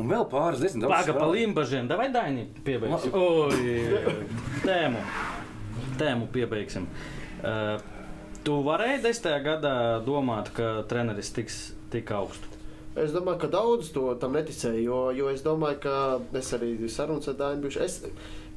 Un 0.00 0.06
vēl 0.10 0.24
pāris 0.30 0.60
diezgan 0.62 0.84
daudz. 0.84 0.92
Paga 0.94 1.12
pa 1.14 1.22
strādā. 1.22 1.36
limbažiem, 1.36 1.88
vai 1.98 2.08
Daini 2.14 2.44
piebeigsim? 2.66 3.14
Oi, 3.14 4.20
tēmu. 4.64 5.00
Tēmu 6.00 6.28
piebeigsim. 6.34 6.86
Uh, 7.42 7.80
tu 8.46 8.60
varēji 8.66 9.02
desmitajā 9.06 9.40
gadā 9.44 9.74
domāt, 10.06 10.52
ka 10.56 10.80
treneris 10.90 11.32
tiks 11.36 11.58
tik 11.92 12.10
augstu. 12.16 12.46
Es 12.98 13.12
domāju, 13.14 13.38
ka 13.44 13.48
daudz 13.52 13.92
to 13.94 14.08
tam 14.18 14.32
neticēja, 14.34 14.80
jo, 14.82 14.98
jo 15.14 15.28
es 15.30 15.44
domāju, 15.46 15.78
ka 15.84 16.38
es 16.40 16.48
arī 16.56 16.72
sarunas 16.90 17.28
ar 17.30 17.36
Dāņu 17.38 17.62
bijuši. 17.62 17.82
Es, 17.84 18.00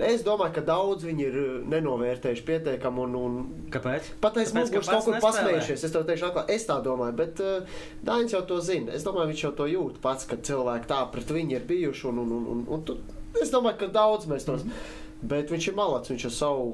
es 0.02 0.24
domāju, 0.26 0.56
ka 0.56 0.64
daudz 0.66 1.06
viņi 1.06 1.26
ir 1.28 1.38
uh, 1.38 1.52
nenovērtējuši 1.70 2.46
pietiekami 2.48 3.04
un, 3.04 3.18
un 3.20 3.36
Kāpēc? 3.74 4.10
Pat 4.24 4.40
aiz 4.42 4.50
ka 4.50 4.64
muguras 4.64 4.90
pats 4.90 5.06
kaut 5.06 5.06
kur 5.12 5.20
pasmējušies. 5.28 5.86
Es 5.86 5.94
tev 5.94 6.08
teikšu, 6.08 6.32
atklāti, 6.32 6.58
es 6.58 6.66
tā 6.66 6.80
domāju, 6.82 7.18
bet 7.20 7.44
uh, 7.46 7.76
Dainis 8.02 8.34
jau 8.34 8.42
to 8.50 8.58
zina. 8.66 8.96
Es 8.98 9.06
domāju, 9.06 9.30
viņš 9.36 9.44
jau 9.46 9.54
to 9.62 9.70
jūt 9.70 10.02
pats, 10.02 10.26
kad 10.32 10.42
cilvēki 10.50 10.90
tā 10.90 11.04
pret 11.14 11.36
viņu 11.38 11.60
ir 11.60 11.70
bijuši. 11.70 12.08
Un, 12.10 12.24
un, 12.24 12.34
un, 12.40 12.50
un, 12.56 12.66
un 12.74 12.88
tu, 12.90 12.98
es 13.38 13.54
domāju, 13.54 13.84
ka 13.84 13.92
daudz 14.00 14.26
mēs 14.32 14.50
tos. 14.50 14.66
Mm 14.66 14.74
-hmm. 14.74 15.00
Bet 15.30 15.54
viņš 15.54 15.70
ir 15.70 15.78
malacis, 15.78 16.12
viņš 16.12 16.26
ar 16.26 16.36
savu 16.42 16.74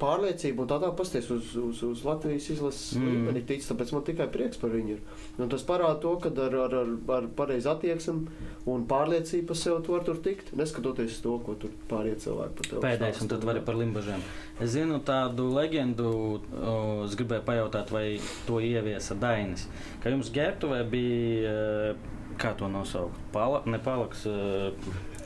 pārliecību 0.00 0.64
un 0.64 0.68
tā 0.70 0.78
tālāk 0.80 0.96
pasties 0.98 1.30
uz, 1.30 1.52
uz, 1.60 1.82
uz 1.86 2.04
Latvijas 2.06 2.48
izlases 2.54 2.96
Mm. 2.96 3.06
līmeni 3.06 3.42
tic, 3.46 3.62
tāpēc 3.64 3.92
man 3.94 4.02
tikai 4.06 4.26
prieks 4.32 4.58
par 4.60 4.70
viņu 4.74 4.96
ir. 4.96 5.00
Un 5.38 5.48
tas 5.52 5.62
parāda 5.66 6.00
to, 6.02 6.16
ka 6.22 6.30
ar, 6.46 6.56
ar, 6.64 6.74
ar, 6.82 6.90
ar 7.16 7.28
pareizu 7.36 7.70
attieksmi 7.70 8.26
un 8.66 8.86
pārliecību 8.90 9.46
par 9.46 9.56
sevi 9.56 9.82
tu 9.86 9.92
vari 9.94 10.04
tur 10.08 10.20
tikt, 10.24 10.52
neskatoties 10.58 11.16
uz 11.16 11.20
to, 11.24 11.36
ko 11.46 11.54
tur 11.60 11.70
pārējie 11.90 12.18
cilvēki 12.26 12.56
par 12.58 12.70
tevi 12.70 12.82
Pēdējais, 12.86 13.22
un 13.22 13.28
tad 13.34 13.44
vari 13.48 13.62
par 13.64 13.78
limbažiem. 13.78 14.24
Es 14.60 14.74
zinu 14.74 15.00
tādu 15.06 15.48
leģendu, 15.54 16.08
o, 16.50 16.74
es 17.06 17.14
gribēju 17.20 17.46
pajautāt, 17.46 17.92
vai 17.94 18.18
to 18.46 18.60
ieviesa 18.60 19.14
Dainis. 19.20 19.68
Ka 20.02 20.12
jums 20.12 20.32
ģērbtuvē 20.34 20.82
bija, 20.90 21.54
eh, 21.54 22.34
kā 22.40 22.54
to 22.56 22.68
nosaukt, 22.68 23.16
Pala, 23.32 23.62
ne 23.66 23.78
palaks, 23.78 24.26
eh, 24.26 24.72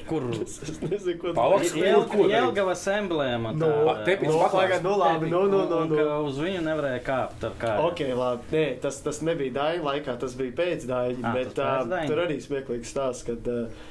kur 0.09 0.27
Es 0.45 0.81
nezinu, 0.83 1.17
ko 1.21 1.33
kur 1.33 2.27
darīt? 2.27 2.33
Jelgavas 2.35 2.85
emblēma. 2.95 3.53
Nu, 3.57 3.71
tā, 3.71 3.71
Nu, 4.27 4.37
paklāts. 4.39 4.55
pagaid, 4.59 4.85
nu 4.87 4.95
labi, 5.01 5.31
nu, 5.33 5.43
nu, 5.53 5.63
nu, 5.71 5.79
Un 5.85 5.89
nu. 5.93 5.97
ka 6.01 6.19
Uz 6.29 6.39
viņu 6.45 6.61
nevarēja 6.67 7.01
kāpt 7.07 7.49
ar 7.49 7.57
kāju. 7.63 7.89
Ok, 7.91 8.05
labi. 8.21 8.51
Nē, 8.55 8.65
tas, 8.85 9.01
tas 9.07 9.21
nebija 9.27 9.57
Daina 9.61 9.85
laikā, 9.91 10.19
tas 10.23 10.37
bija 10.39 10.57
pēc 10.63 10.87
Daina. 10.91 11.31
Ah, 11.31 11.35
Bet 11.41 11.55
tas 11.59 11.87
pēc 11.89 11.99
uh, 12.05 12.07
tur 12.13 12.25
arī 12.27 12.39
smieklīgs 12.45 12.95
stāsts, 12.97 13.27
kad. 13.31 13.51
Uh, 13.51 13.91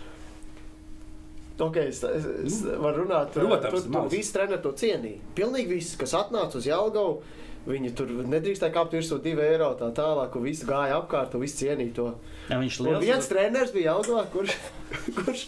Ok, 1.62 1.76
es, 1.78 2.00
es, 2.04 2.24
es 2.48 2.56
varu 2.82 3.04
runāt. 3.04 3.30
Tur, 3.36 3.46
tur 3.62 3.84
māc. 3.94 4.08
visi 4.10 4.34
treneri 4.34 4.58
to 4.64 4.72
cienīja. 4.74 5.20
Pilnīgi 5.38 5.76
visi, 5.76 5.98
kas 6.02 6.16
atnāca 6.18 6.58
uz 6.58 6.66
Jālgavu, 6.66 7.20
viņi 7.68 7.92
tur 7.98 8.10
nedrīkstēja 8.28 8.74
kāpt 8.76 8.96
virsū 8.98 9.20
divi 9.24 9.44
eiro 9.46 9.70
tā 9.80 9.90
tālāk, 9.96 10.36
un 10.36 10.46
visi 10.48 10.68
gāja 10.68 10.98
apkārt, 11.00 11.36
un 11.38 11.44
visi 11.46 11.64
cienīja 11.64 11.96
to. 12.00 12.08
Ja 12.50 12.60
viņš 12.60 12.80
Un 12.82 12.90
liels, 12.90 13.06
viens 13.06 13.30
treneris 13.32 13.72
bija 13.76 13.94
Jālgavā, 13.94 14.26
kurš, 14.34 14.58
kurš 15.20 15.46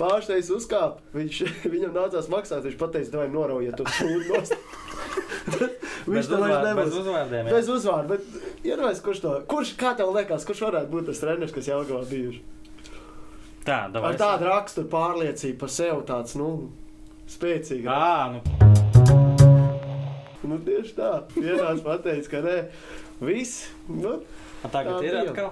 pārsteidz 0.00 0.52
uzkāpa. 0.56 1.04
Viņš, 1.16 1.42
viņam 1.68 1.92
nācās 1.96 2.30
maksāt, 2.32 2.64
viņš 2.64 2.78
pateica, 2.80 3.20
vai 3.20 3.28
noraujiet 3.32 3.76
to 3.78 3.88
sūdu 3.98 4.42
Viņš 6.08 6.28
to 6.30 6.38
vairs 6.40 6.56
uzvār, 6.56 6.78
bez 6.78 6.94
uzvārdiem. 7.02 7.48
jā. 7.48 7.52
Bez 7.52 7.68
uzvārda, 7.72 8.16
bet 8.16 8.64
iedomājieties, 8.64 9.02
kurš 9.04 9.20
to, 9.24 9.34
kurš, 9.50 9.74
kā 9.80 9.92
tev 9.98 10.12
liekas, 10.16 10.46
kurš 10.48 10.64
varētu 10.64 10.92
būt 10.92 11.10
tas 11.10 11.20
treneris, 11.20 11.52
kas 11.56 11.68
Jālgavā 11.68 12.00
bijuši? 12.08 12.40
Tā, 13.68 13.82
davai. 13.92 14.14
Ar 14.14 14.20
tādu 14.20 14.48
raksturu 14.48 14.88
pārliecību 14.92 15.60
par 15.60 15.74
sevi 15.74 16.08
tāds, 16.08 16.36
nu, 16.40 16.50
spēcīgs. 17.28 17.88
Nu, 20.48 20.58
tieši 20.64 20.94
tā. 20.96 21.12
Vienāds 21.36 21.82
pateicis, 21.84 22.28
ka 22.32 22.40
nē, 22.44 22.56
viss. 23.20 23.66
Nu, 23.90 24.18
tagad 24.72 24.98
Tā 24.98 25.06
ir 25.06 25.16
bija. 25.18 25.24
atkal. 25.32 25.50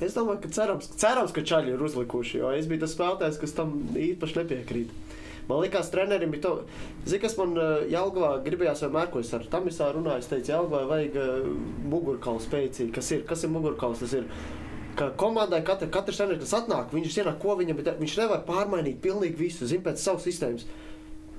es 0.00 0.14
domāju, 0.16 0.40
ka 0.44 0.50
cerams, 0.56 0.90
cerams, 1.00 1.32
ka 1.36 1.42
čaļi 1.50 1.74
ir 1.74 1.82
uzlikuši, 1.88 2.38
jo 2.40 2.50
es 2.56 2.68
biju 2.70 2.84
tas 2.84 2.94
spēlētājs, 2.96 3.40
kas 3.42 3.56
tam 3.58 3.74
īpaši 3.98 4.38
nepiekrīt. 4.42 4.92
Man 5.50 5.64
liekas, 5.64 5.88
trenerim 5.90 6.30
bija 6.30 6.44
to, 6.44 6.50
zini, 7.10 7.18
kas 7.24 7.34
man 7.40 7.56
uh, 7.58 7.80
Jālgavā 7.90 8.36
gribējās 8.44 8.84
vienmēr, 8.84 9.08
ko 9.10 9.18
es 9.24 9.32
ar 9.34 9.42
Tamisā 9.50 9.88
runāju, 9.96 10.22
es 10.22 10.28
teicu, 10.30 10.52
Jālgavā 10.52 10.84
vajag 10.92 11.16
uh, 11.18 11.48
mugurkaulu 11.90 12.42
spēcīgi. 12.44 12.92
Kas 12.94 13.08
ir, 13.16 13.24
kas 13.26 13.42
ir 13.42 13.50
mugurkauls? 13.50 13.98
Tas 14.04 14.14
ir, 14.14 14.28
ka 15.00 15.08
komandai 15.18 15.64
katra, 15.66 15.88
katrs 15.90 16.20
treneris, 16.22 16.44
kas 16.44 16.54
atnāk, 16.60 16.94
viņš 16.94 17.16
zina, 17.16 17.34
ko 17.42 17.56
viņam 17.58 17.82
ir, 17.82 17.90
viņš 17.98 18.14
nevar 18.22 18.44
pārmainīt 18.46 19.00
pilnīgi 19.02 19.40
visu, 19.40 19.66
zina 19.66 19.88
pēc 19.88 20.04
savas 20.04 20.28
sistēmas. 20.28 20.68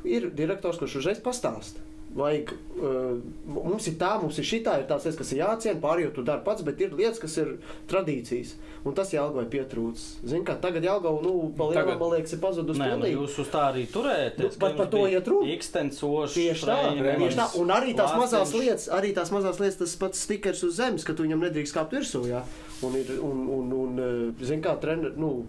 Ir 0.04 0.28
direktors, 0.36 0.82
kurš 0.82 1.00
uzreiz 1.04 1.24
pastāsta. 1.24 1.80
Vajag, 2.12 2.50
uh, 2.76 3.22
mums 3.48 3.86
ir 3.88 3.94
tā, 3.96 4.10
mums 4.20 4.36
ir 4.42 4.44
šī 4.44 4.58
tā, 4.66 4.74
ir 4.82 4.88
tās 4.90 5.06
lietas, 5.06 5.16
kas 5.22 5.30
ir 5.32 5.40
jāciena, 5.40 5.80
pārējo 5.80 6.10
tu 6.18 6.24
dari 6.28 6.44
pats, 6.44 6.66
bet 6.68 6.82
ir 6.84 6.92
lietas, 6.98 7.22
kas 7.24 7.38
ir 7.40 7.54
tradīcijas. 7.88 8.56
Un 8.84 8.96
tas 8.98 9.14
Jālgavai 9.14 9.46
pietrūcis. 9.54 10.18
Zini, 10.26 10.42
kā 10.44 10.56
tagad 10.60 10.84
Jālgava, 10.84 11.22
nu, 11.24 11.52
palielināt, 11.56 11.86
Tagad- 11.86 12.00
man 12.02 12.12
liekas, 12.16 12.34
ir 12.34 12.40
pazudus 12.44 12.78
Nē, 12.82 12.88
nu, 12.90 12.98
pilnīgi. 13.06 13.16
jūs 13.16 13.38
uz 13.46 13.52
tā 13.54 13.62
arī 13.72 13.86
turēties. 13.94 14.58
Nu, 14.58 14.62
bet 14.66 14.78
par 14.78 14.88
to 14.92 15.06
iet 15.08 15.28
runa. 15.32 15.54
Ikstensoši. 15.54 16.34
Tieši 16.50 16.66
tā, 16.66 16.78
tieši 17.22 17.38
tā. 17.38 17.48
Un 17.62 17.68
arī 17.78 17.96
tās 17.96 18.16
mazās 18.18 18.54
lietas, 18.58 18.90
arī 18.90 19.14
tās 19.16 19.32
mazās 19.32 19.60
lietas, 19.62 19.78
tas 19.78 19.96
pats 20.02 20.20
stikers 20.26 20.64
uz 20.68 20.76
zemes, 20.82 21.06
ka 21.06 21.14
tu 21.14 21.24
viņam 21.24 21.46
nedrīkst 21.48 21.78
kāpt 21.78 21.94
virsū. 21.96 22.26
Jā. 22.28 22.42
Un, 22.84 22.96
ir, 22.98 23.14
un, 23.22 23.46
un, 23.48 23.74
un 23.84 24.00
eh, 24.02 24.44
zin 24.44 24.62
kā 24.66 24.74
treneris, 24.82 25.16
nu, 25.16 25.46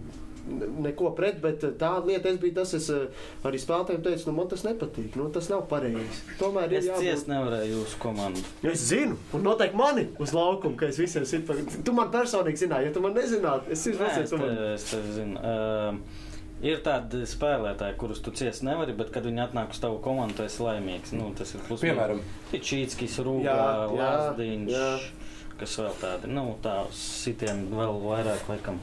neko 0.83 1.11
pret, 1.15 1.37
bet 1.43 1.63
eh, 1.63 1.71
tā 1.79 1.91
lieta 2.05 2.29
es 2.29 2.37
biju 2.41 2.53
tas, 2.57 2.73
es 2.75 2.89
eh, 2.91 3.05
arī 3.47 3.59
spēlētājiem 3.61 4.03
teicu, 4.03 4.27
nu, 4.29 4.35
man 4.41 4.49
tas 4.51 4.65
nepatīk, 4.67 5.15
nu, 5.19 5.29
tas 5.35 5.47
nav 5.51 5.65
pareizi. 5.71 6.19
Tomēr 6.39 6.71
ir 6.71 6.79
Es 6.81 6.89
jābūt. 6.89 7.05
ciest 7.05 7.29
nevarēju 7.31 7.77
jūsu 7.77 8.01
komandu. 8.03 8.43
Es 8.73 8.83
zinu, 8.89 9.15
un 9.33 9.45
noteikti 9.47 9.79
mani 9.79 10.07
uz 10.19 10.33
laukumu, 10.35 10.75
ka 10.79 10.85
es 10.91 10.99
visiem 10.99 11.45
par- 11.47 11.63
Tu 11.83 11.93
man 11.95 12.11
personīgi 12.11 12.65
zināji, 12.65 12.89
ja 12.89 12.93
tu 12.93 13.01
man 13.01 13.13
nezinātu, 13.15 13.71
es 13.71 13.87
Nē, 13.87 13.93
zinu, 13.93 14.23
es, 14.23 14.31
man. 14.31 14.57
es 14.73 14.83
te 14.91 15.01
zinu. 15.15 15.39
Uh, 15.39 16.29
Ir 16.63 16.77
tādi 16.79 17.25
spēlētāji, 17.27 17.97
kurus 17.99 18.21
tu 18.23 18.31
ciest 18.31 18.63
nevari, 18.63 18.93
bet, 18.95 19.09
kad 19.11 19.25
viņi 19.27 19.41
atnāk 19.49 19.73
uz 19.75 19.79
tavu 19.83 19.97
komandu, 19.99 20.37
tu 20.37 20.43
esi 20.45 20.63
laimīgs. 20.63 21.11
Nu, 21.11 21.33
tas 21.35 21.49
ir 21.55 21.59
plus 21.67 21.81
Piemēram, 21.83 22.21
Čītskis, 22.53 23.17
jā, 23.43 23.57
Lāsdiņš, 23.91 24.71
jā. 24.71 24.87
kas 25.59 25.75
vēl 25.81 25.97
tādi. 25.99 26.29
Nu, 26.31 26.45
tā 26.63 26.85
sitiem 26.95 27.65
vēl 27.73 27.99
vairāk 28.05 28.47
laikam. 28.47 28.79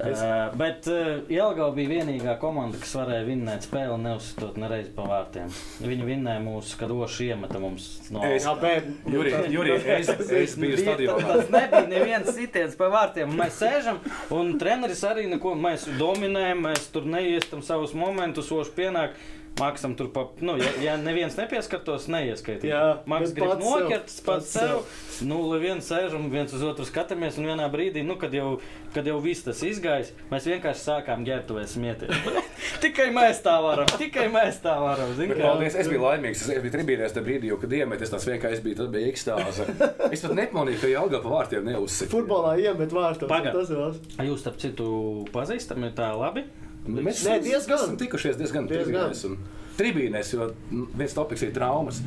Es- 0.00 0.20
Uh, 0.20 0.56
bet 0.56 0.86
uh, 0.88 1.20
Jelgava 1.28 1.70
bija 1.76 1.88
vienīgā 1.90 2.38
komanda, 2.40 2.78
kas 2.80 2.94
varēja 2.96 3.24
vinnēt 3.26 3.66
spēli, 3.66 3.96
neuzsitot 4.00 4.56
nereiz 4.60 4.88
pa 4.96 5.02
vārtiem. 5.08 5.50
Viņi 5.84 6.06
vinnēja 6.08 6.40
mūsu, 6.44 6.76
kad 6.80 6.90
Oši 6.94 7.26
iemeta 7.32 7.60
mums 7.60 7.88
no 8.10 8.22
Es- 8.24 8.46
Jā, 8.46 8.54
bet. 8.60 8.84
Jurij, 9.06 9.34
Jurij, 9.52 9.76
es, 9.98 10.08
es 10.08 10.54
biju 10.56 10.76
Bija- 10.76 10.84
stadionā. 10.86 11.26
Tas 11.34 11.50
nebija 11.50 11.86
neviens 11.90 12.30
sitiens 12.36 12.76
pa 12.80 12.88
vārtiem. 12.92 13.34
Mēs 13.36 13.60
sēžam, 13.60 13.98
un 14.30 14.54
treneris 14.58 15.02
arī 15.04 15.26
neko. 15.34 15.54
Mēs 15.60 15.84
dominējam, 16.00 16.64
mēs 16.70 16.88
tur 16.94 17.04
neiestam 17.04 17.62
savus 17.62 17.92
momentus, 17.94 18.50
oši 18.52 18.76
pienāk. 18.76 19.18
Maksam 19.58 19.92
tur 19.96 20.08
pa, 20.12 20.24
nu, 20.40 20.54
ja, 20.56 20.70
ja 20.80 20.92
neviens 20.96 21.34
nepieskartos, 21.36 22.06
neieskaitīt. 22.08 22.70
Jā, 22.70 22.84
Maks 23.10 23.34
grib 23.36 23.50
pats 23.50 23.66
sev, 23.66 23.82
nokert 23.84 24.06
pats 24.06 24.20
pats 24.24 24.52
sev. 24.54 24.84
Nu, 25.28 25.42
lai 25.50 25.58
viens 25.60 25.84
sēžam, 25.84 26.30
viens 26.32 26.54
uz 26.56 26.62
otru 26.64 26.86
skatāmies, 26.88 27.36
un 27.36 27.50
vienā 27.50 27.66
brīdī, 27.72 28.00
nu, 28.06 28.16
kad 28.20 28.32
jau, 28.32 28.54
kad 28.94 29.04
jau 29.10 29.18
viss 29.20 29.44
tas 29.44 29.60
izgājis, 29.66 30.14
mēs 30.30 30.46
vienkārši 30.48 30.84
sākām 30.86 31.26
ģērbtuvēs 31.28 31.74
smieties. 31.76 32.30
tikai 32.84 33.10
mēs 33.12 33.42
tā 33.44 33.58
varam, 33.60 33.90
tikai 34.00 34.30
mēs 34.32 34.62
tā 34.64 34.78
varam. 34.80 35.12
zini 35.18 35.34
Bet, 35.34 35.42
paldies, 35.44 35.76
es 35.82 35.92
biju 35.92 36.06
laimīgs. 36.06 36.46
Es 36.46 36.64
biju 36.64 36.74
tribīnēs 36.78 37.18
tajā 37.18 37.26
brīdī, 37.26 37.52
jo, 37.52 37.60
kad 37.60 37.76
iemetis 37.76 38.14
tas 38.14 38.24
vienkārši 38.30 38.64
bija, 38.64 38.80
tas 38.80 38.90
bija 38.96 39.12
ekstāze. 39.12 39.68
Es 40.14 40.24
pat 40.24 40.32
nepamanīju, 40.34 40.80
ka 40.80 40.88
Jālgā 40.90 41.20
pa 41.22 41.30
vārtiem 41.36 41.68
neuzsita. 41.68 42.10
Futbolā 42.14 42.56
iemet 42.62 42.96
vārtos. 42.96 43.28
Pagad. 43.30 43.52
Tas 43.54 43.70
ir 43.70 43.78
valsts. 43.78 44.16
Jūs, 44.24 44.40
starp 44.42 44.58
citu, 44.62 44.88
pazīstami 45.34 45.92
tā 45.96 46.10
labi? 46.16 46.48
Mēs 46.88 47.24
Nē, 47.28 47.40
diezgan. 47.44 47.76
esam 47.78 47.96
tikušies 48.00 48.36
diezgan 48.40 48.68
tribīnēs. 48.68 49.24
un- 49.28 49.38
Tribīnēs, 49.78 50.32
jo 50.34 50.50
viens 50.96 51.14
topiks 51.14 51.42
ir 51.42 51.52
traumas, 51.52 52.00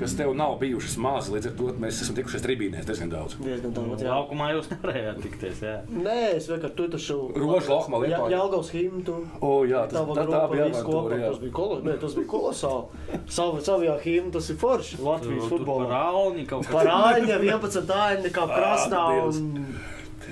kas 0.00 0.14
tev 0.16 0.32
nav 0.34 0.56
bijušas 0.58 0.96
mazas. 0.96 1.28
Līdz 1.30 1.46
ar 1.50 1.52
to 1.58 1.64
mēs 1.78 2.00
esam 2.02 2.16
tikušies 2.16 2.42
tribīnēs 2.42 2.86
diezgan 2.88 3.10
daudz. 3.12 3.34
Diezgan 3.38 3.74
daudz. 3.76 4.00
jā. 4.02 4.08
Laukumā 4.10 4.48
jūs 4.56 4.70
nevarējāt 4.72 5.20
tikties. 5.22 5.60
Jā. 5.62 5.74
Nē, 5.90 6.34
es 6.38 6.48
vienkārši 6.48 6.74
tur 6.78 6.88
taču. 6.88 7.18
Rožu 7.36 7.70
lohma 7.70 8.00
Jā, 8.00 8.18
Liepāja. 8.18 8.30
Jālgaus 8.38 8.70
himtu. 8.72 9.18
O, 9.40 9.52
jā, 9.68 9.84
tas, 9.90 10.00
tā, 10.00 10.24
tā 10.30 10.40
bija 10.50 10.70
avantūra. 10.70 11.18
jā. 11.20 11.28
Tas 11.30 11.38
bija, 11.44 11.52
kolo, 11.52 11.80
ne, 11.84 11.96
tas 11.98 12.14
bija 12.14 12.26
kolosāli. 12.26 13.20
Savu, 13.28 13.58
savajā 13.60 14.00
himnu 14.00 14.32
tas 14.32 14.50
ir 14.50 14.56
forši. 14.56 14.98
Latvijas 15.04 15.44
futbolā. 15.52 15.86
Par 15.90 16.00
Alni 16.14 16.46
kaut 16.46 16.64
kā. 16.66 16.72
Par 16.72 16.86
āļņa 16.86 17.38
11 17.44 17.94
āļņa 18.00 18.30
kā 18.32 18.48
krasnā. 18.56 19.04
Dievs. 19.14 19.36
Un... 19.36 19.66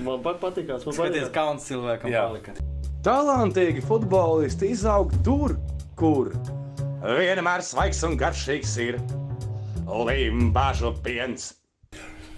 Man 0.03 0.21
pat 0.23 0.39
patīkās. 0.41 0.83
Man 0.85 0.93
Skaties, 0.95 1.29
patīkās. 1.29 1.31
kauns 1.33 1.69
cilvēkam 1.69 2.09
Jā. 2.11 2.27
palika. 2.27 2.53
Talantīgi 3.05 3.79
futbolisti 3.87 4.73
izaug 4.73 5.13
tur, 5.23 5.53
kur 5.99 6.33
vienmēr 6.99 7.63
svaigs 7.63 8.01
un 8.03 8.17
garšīgs 8.19 8.73
ir 8.83 8.97
limbažu 10.09 10.91
piens. 11.05 11.53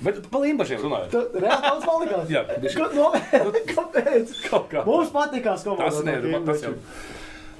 Bet 0.02 0.20
par 0.34 0.42
limbažiem 0.46 0.82
runājot. 0.82 1.12
Tu 1.14 1.42
reāli 1.42 1.66
daudz 1.66 1.84
palikās? 1.86 2.30
Jā. 2.34 2.44
Ko, 2.78 2.88
no, 2.94 3.10
kāpēc? 3.70 4.32
Kaut 4.50 4.70
kā. 4.72 4.84
Mums 4.86 5.12
patīkās. 5.14 5.66
Tas 5.66 6.00
nē, 6.06 6.16
man 6.30 6.46
tas 6.48 6.64
jau. 6.66 6.72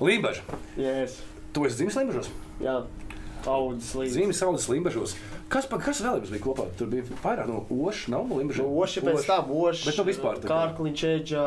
Limbaži. 0.02 0.46
Yes. 0.82 1.20
Tu 1.54 1.66
esi 1.68 1.82
dzimis 1.82 1.98
limbažos? 2.02 2.30
Jā. 2.62 2.80
Audzis 3.50 3.92
līdzi. 3.98 4.14
Zīmes 4.20 4.42
saudas 4.42 4.68
limbažos. 4.70 5.16
Kas, 5.52 5.66
pa- 5.70 5.82
kas 5.82 6.02
vēl 6.06 6.20
jums 6.22 6.30
bija 6.34 6.44
kopā? 6.46 6.68
Tur 6.78 6.90
bija 6.94 7.06
vairāk 7.26 7.50
no 7.50 7.64
oša, 7.90 8.14
nav 8.14 8.30
no 8.30 8.38
limbažiem. 8.42 8.66
Nu, 8.70 8.78
Oši 8.86 9.02
pēc 9.06 9.26
tam, 9.26 9.50
oši. 9.50 9.88
Bet 9.90 9.98
nu 10.02 10.06
vispār 10.08 10.42
Kārkliņš, 10.46 11.04
Eģa, 11.16 11.46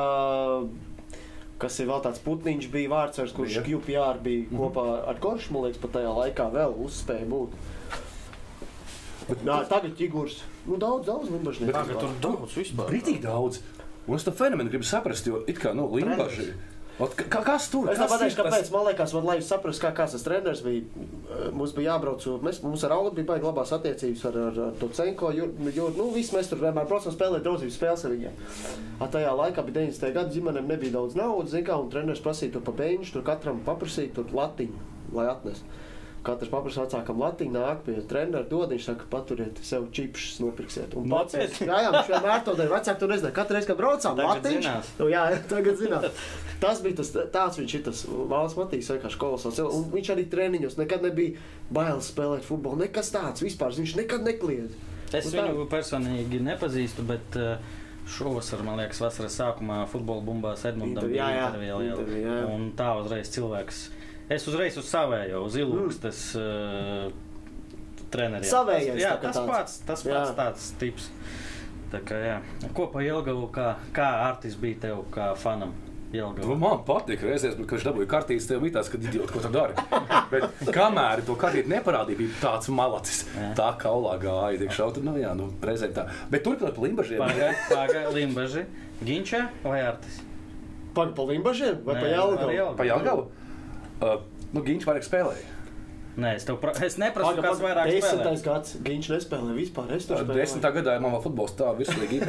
kas 1.64 1.80
ir 1.80 1.88
vēl 1.88 2.02
tāds 2.04 2.20
putniņš, 2.24 2.68
bija 2.72 2.92
vārds, 2.92 3.22
kurš 3.36 3.58
Bija. 3.58 3.64
QPR 3.68 4.20
bija 4.24 4.48
kopā 4.52 4.84
ar 5.08 5.20
Koršu, 5.22 5.54
man 5.56 5.66
liekas, 5.66 5.80
pat 5.82 5.96
tajā 5.96 6.12
laikā 6.12 6.50
vēl 6.52 6.76
uzspēja 6.84 7.28
būt. 7.30 7.56
Nā, 9.44 9.62
tagad 9.70 9.94
ķigurs. 9.96 10.42
Nu, 10.68 10.76
daudz, 10.80 11.06
daudz 11.08 11.30
limbažnieku. 11.32 11.72
Tagad 11.72 12.00
tur 12.02 12.12
daudz 12.20 12.56
vispār. 12.58 12.90
Brītīgi 12.92 13.24
daudz. 13.24 13.62
Un 14.04 14.18
es 14.18 14.26
to 14.26 14.34
fenomenu 14.36 14.68
gribu 14.68 14.84
saprast, 14.84 15.24
jo 15.28 15.40
it 15.48 15.56
kā, 15.60 15.72
nu, 15.76 15.86
Limbaži. 15.96 16.50
Ot, 17.02 17.10
ka- 17.18 17.40
Kas 17.42 17.64
tur 17.72 17.88
Es 17.90 17.98
ir 17.98 18.06
tas- 18.06 18.34
kāpēc. 18.38 18.68
Man 18.70 18.84
liekas, 18.86 19.12
man, 19.16 19.24
lai 19.26 19.38
saprastu, 19.42 19.82
kā 19.82 19.90
kāds 19.96 20.12
tas 20.14 20.22
treneris 20.22 20.60
bija. 20.62 20.84
eh, 20.84 21.50
Mums 21.50 21.72
bija 21.74 21.90
jābrauc, 21.98 22.22
mēs, 22.40 22.62
mums 22.62 22.84
ar 22.84 22.92
Aulu 22.92 23.10
bija 23.10 23.26
baigi 23.26 23.44
labās 23.48 23.72
attiecības 23.74 24.24
ar, 24.30 24.36
ar, 24.38 24.60
ar 24.68 24.72
to 24.78 24.88
Cenko. 24.88 25.32
Jo, 25.34 25.46
nu, 25.96 26.10
visi 26.14 26.36
mēs 26.36 26.48
tur 26.48 26.58
vienmēr 26.58 26.86
braucam 26.86 27.12
spēlēt 27.12 27.42
draudzības 27.42 27.78
spēles 27.80 28.04
ar 28.04 28.10
viņiem. 28.14 28.32
A, 29.00 29.08
tajā 29.08 29.32
laikā 29.34 29.64
bija 29.66 29.80
90. 29.80 30.12
gada 30.14 30.30
ģimenēm 30.30 30.66
nebija 30.70 30.92
daudz 30.92 31.14
naudas, 31.16 31.50
zin 31.50 31.64
kā, 31.64 31.74
un 31.82 31.90
treneris 31.90 32.20
prasīja 32.22 32.52
tur 32.52 32.62
pa 32.62 32.70
beņģu, 32.72 33.12
tur 33.12 33.22
katram 33.22 33.58
paprasīja 33.66 34.14
tur 34.14 34.24
latiņu, 34.32 34.78
lai 35.12 35.26
atnes. 35.26 35.62
Katrs 36.24 36.50
paprasa 36.52 36.86
vecākam 36.86 37.20
latiņu, 37.20 37.52
nāk 37.52 37.82
pie 37.84 37.98
trenera, 38.08 38.44
dod, 38.48 38.70
viņš 38.72 38.86
saka, 38.88 39.08
paturiet 39.12 39.60
sev 39.66 39.90
čipšus, 39.94 40.38
nopirksiet. 40.40 40.96
Un 40.96 41.12
pats, 41.12 41.36
jā, 41.36 41.80
jā, 41.84 41.90
viņš 41.92 42.08
vienmēr 42.14 42.46
to 42.46 42.54
dara. 42.56 42.70
Vecāki 42.72 43.02
to 43.02 43.10
nezināja. 43.10 43.36
Katru 43.36 43.58
reizi, 43.58 43.68
kad 43.68 43.80
braucām, 43.82 44.22
latiņš. 44.22 44.70
Nu, 45.02 45.10
jā, 45.12 45.26
tagad 45.50 45.78
zināt. 45.80 46.08
Tas 46.64 46.80
bija 46.80 47.00
tas, 47.02 47.12
tāds 47.34 47.60
viņš 47.60 47.76
ir. 47.76 47.84
Tas 47.90 48.02
Vāls 48.08 48.56
Matīs 48.56 48.88
vienkārši 48.94 49.20
kolosāls. 49.20 49.60
Un 49.68 49.88
viņš 49.92 50.10
arī 50.14 50.24
treniņos 50.32 50.78
nekad 50.80 51.04
nebija 51.04 51.42
bailes 51.74 52.08
spēlēt 52.08 52.46
futbolu. 52.46 52.80
Nekas 52.86 53.12
tāds 53.12 53.44
vispār. 53.44 53.74
Viņš 53.76 53.96
nekad 54.00 54.24
nekliedz. 54.24 54.76
Es 55.14 55.28
tā. 55.28 55.44
viņu 55.44 55.66
personīgi 55.70 56.40
nepazīstu, 56.42 57.04
bet 57.06 57.36
uh, 57.38 57.58
šovasar, 58.10 58.64
man 58.66 58.80
liekas, 58.80 59.02
vasaras 59.04 59.36
sākumā 59.38 59.84
futbola 59.90 60.24
bumbās 60.24 60.64
Edmundam 60.68 61.04
Interviju, 61.04 61.20
jā, 61.20 61.28
jā. 61.36 61.50
liela. 61.60 61.84
Interviju, 61.90 62.24
jā. 62.24 62.40
Un 62.54 62.66
tā 62.78 62.88
uzreiz 63.00 63.30
cilvēks. 63.34 63.84
Es 64.32 64.46
uzreiz 64.48 64.76
uz 64.80 64.86
savējo, 64.88 65.42
uz 65.44 65.56
ilūgstas 65.60 66.20
uh, 66.40 67.08
treneriem. 68.12 68.48
Savējais 68.48 69.02
Jā, 69.02 69.16
tas 69.20 69.36
tāds. 69.36 69.50
pats, 69.50 69.80
tas 69.84 70.04
Jā. 70.06 70.20
pats 70.20 70.36
tāds 70.38 70.68
tips. 70.80 71.10
Tā 71.92 72.00
kā 72.08 72.20
jā. 72.22 72.38
Ko 72.74 72.88
pa 72.90 73.02
Jelgavu, 73.04 73.50
kā, 73.54 73.74
kā 73.94 74.06
artis 74.24 74.56
bija 74.58 74.80
tev, 74.88 75.04
kā 75.14 75.34
fanam? 75.38 75.74
Nu, 76.14 76.18
Jelgavu. 76.18 76.54
man 76.58 76.80
patīk, 76.86 77.24
reizēs, 77.26 77.56
kad 77.58 77.74
viņš 77.74 77.86
dabūja 77.88 78.08
kartītes, 78.10 78.46
tev 78.46 78.60
bija 78.62 78.76
tāds, 78.76 78.90
ka 78.92 79.00
idiot, 79.02 79.32
ko 79.34 79.42
tu 79.42 79.50
dari. 79.50 79.74
Bet 80.32 80.60
kamēr 80.74 81.24
to 81.26 81.34
kartīti 81.38 81.72
neparādīja, 81.72 82.20
bija 82.22 82.36
tāds 82.40 82.70
malacis. 82.70 83.24
Jā. 83.34 83.48
Tā 83.58 83.70
kaulā 83.82 84.14
gāja, 84.22 84.60
tiek 84.62 84.74
šauta, 84.74 85.02
nu 85.04 85.16
jā, 85.18 85.32
nu, 85.38 85.50
reizēm 85.62 85.94
tā. 85.96 86.06
Bet 86.30 86.46
turpinot 86.46 86.76
par 86.78 86.86
limbažiem. 86.86 87.18
Pagaid, 87.18 87.64
pagaid, 87.66 88.12
Limbaži, 88.14 88.62
Ginčā 89.02 89.48
vai 89.66 89.80
Artis? 89.90 90.20
Pagaidām, 90.94 91.16
pa 91.18 91.26
limbažiem 91.26 91.80
vai 91.82 91.96
Nē, 91.96 92.04
pa 92.04 92.12
Jelgavu? 92.12 92.52
Jelgavu. 92.54 92.76
Pa 92.78 92.86
Jāgavu? 92.86 93.24
Uh, 94.02 94.18
nu, 94.54 94.62
Giņš 94.66 94.86
vairāk 94.88 95.06
spēlēja. 95.06 95.50
Nē, 96.14 96.36
es, 96.38 96.44
tev 96.46 96.60
pra... 96.62 96.70
es 96.86 96.94
neprasu, 97.02 97.42
kas 97.42 97.58
vairāk 97.62 97.88
spēlē. 97.90 98.00
Desmitais 98.00 98.42
gads. 98.46 98.74
Viņš 98.86 99.08
nespēlē 99.16 99.54
vispār. 99.56 99.90
Es 99.96 100.06
tur 100.06 100.20
spēlēju. 100.20 100.38
Desmitā 100.40 100.70
gadā 100.76 100.94
man 101.02 101.14
vēl 101.16 101.24
futbols 101.24 101.56
tā 101.58 101.72
vislīgi. 101.78 102.20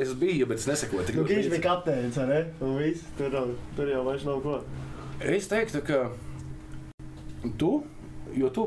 Es 0.00 0.14
biju, 0.20 0.48
bet 0.48 0.62
es 0.62 0.68
nesekoju 0.70 1.04
tik 1.10 1.18
Nu, 1.20 1.26
viņš 1.28 1.50
bija 1.52 1.64
kapteinis, 1.66 2.16
vai 2.22 2.26
ne? 2.30 2.40
Un 2.64 2.78
viss. 2.80 3.04
Tur, 3.18 3.36
tur 3.76 3.92
jau 3.92 4.04
vairs 4.08 4.24
nav 4.28 4.40
ko. 4.44 4.60
Es 5.24 5.48
teiktu, 5.52 5.82
ka 5.84 6.00
tu, 7.60 7.72
jo 8.34 8.48
tu 8.54 8.64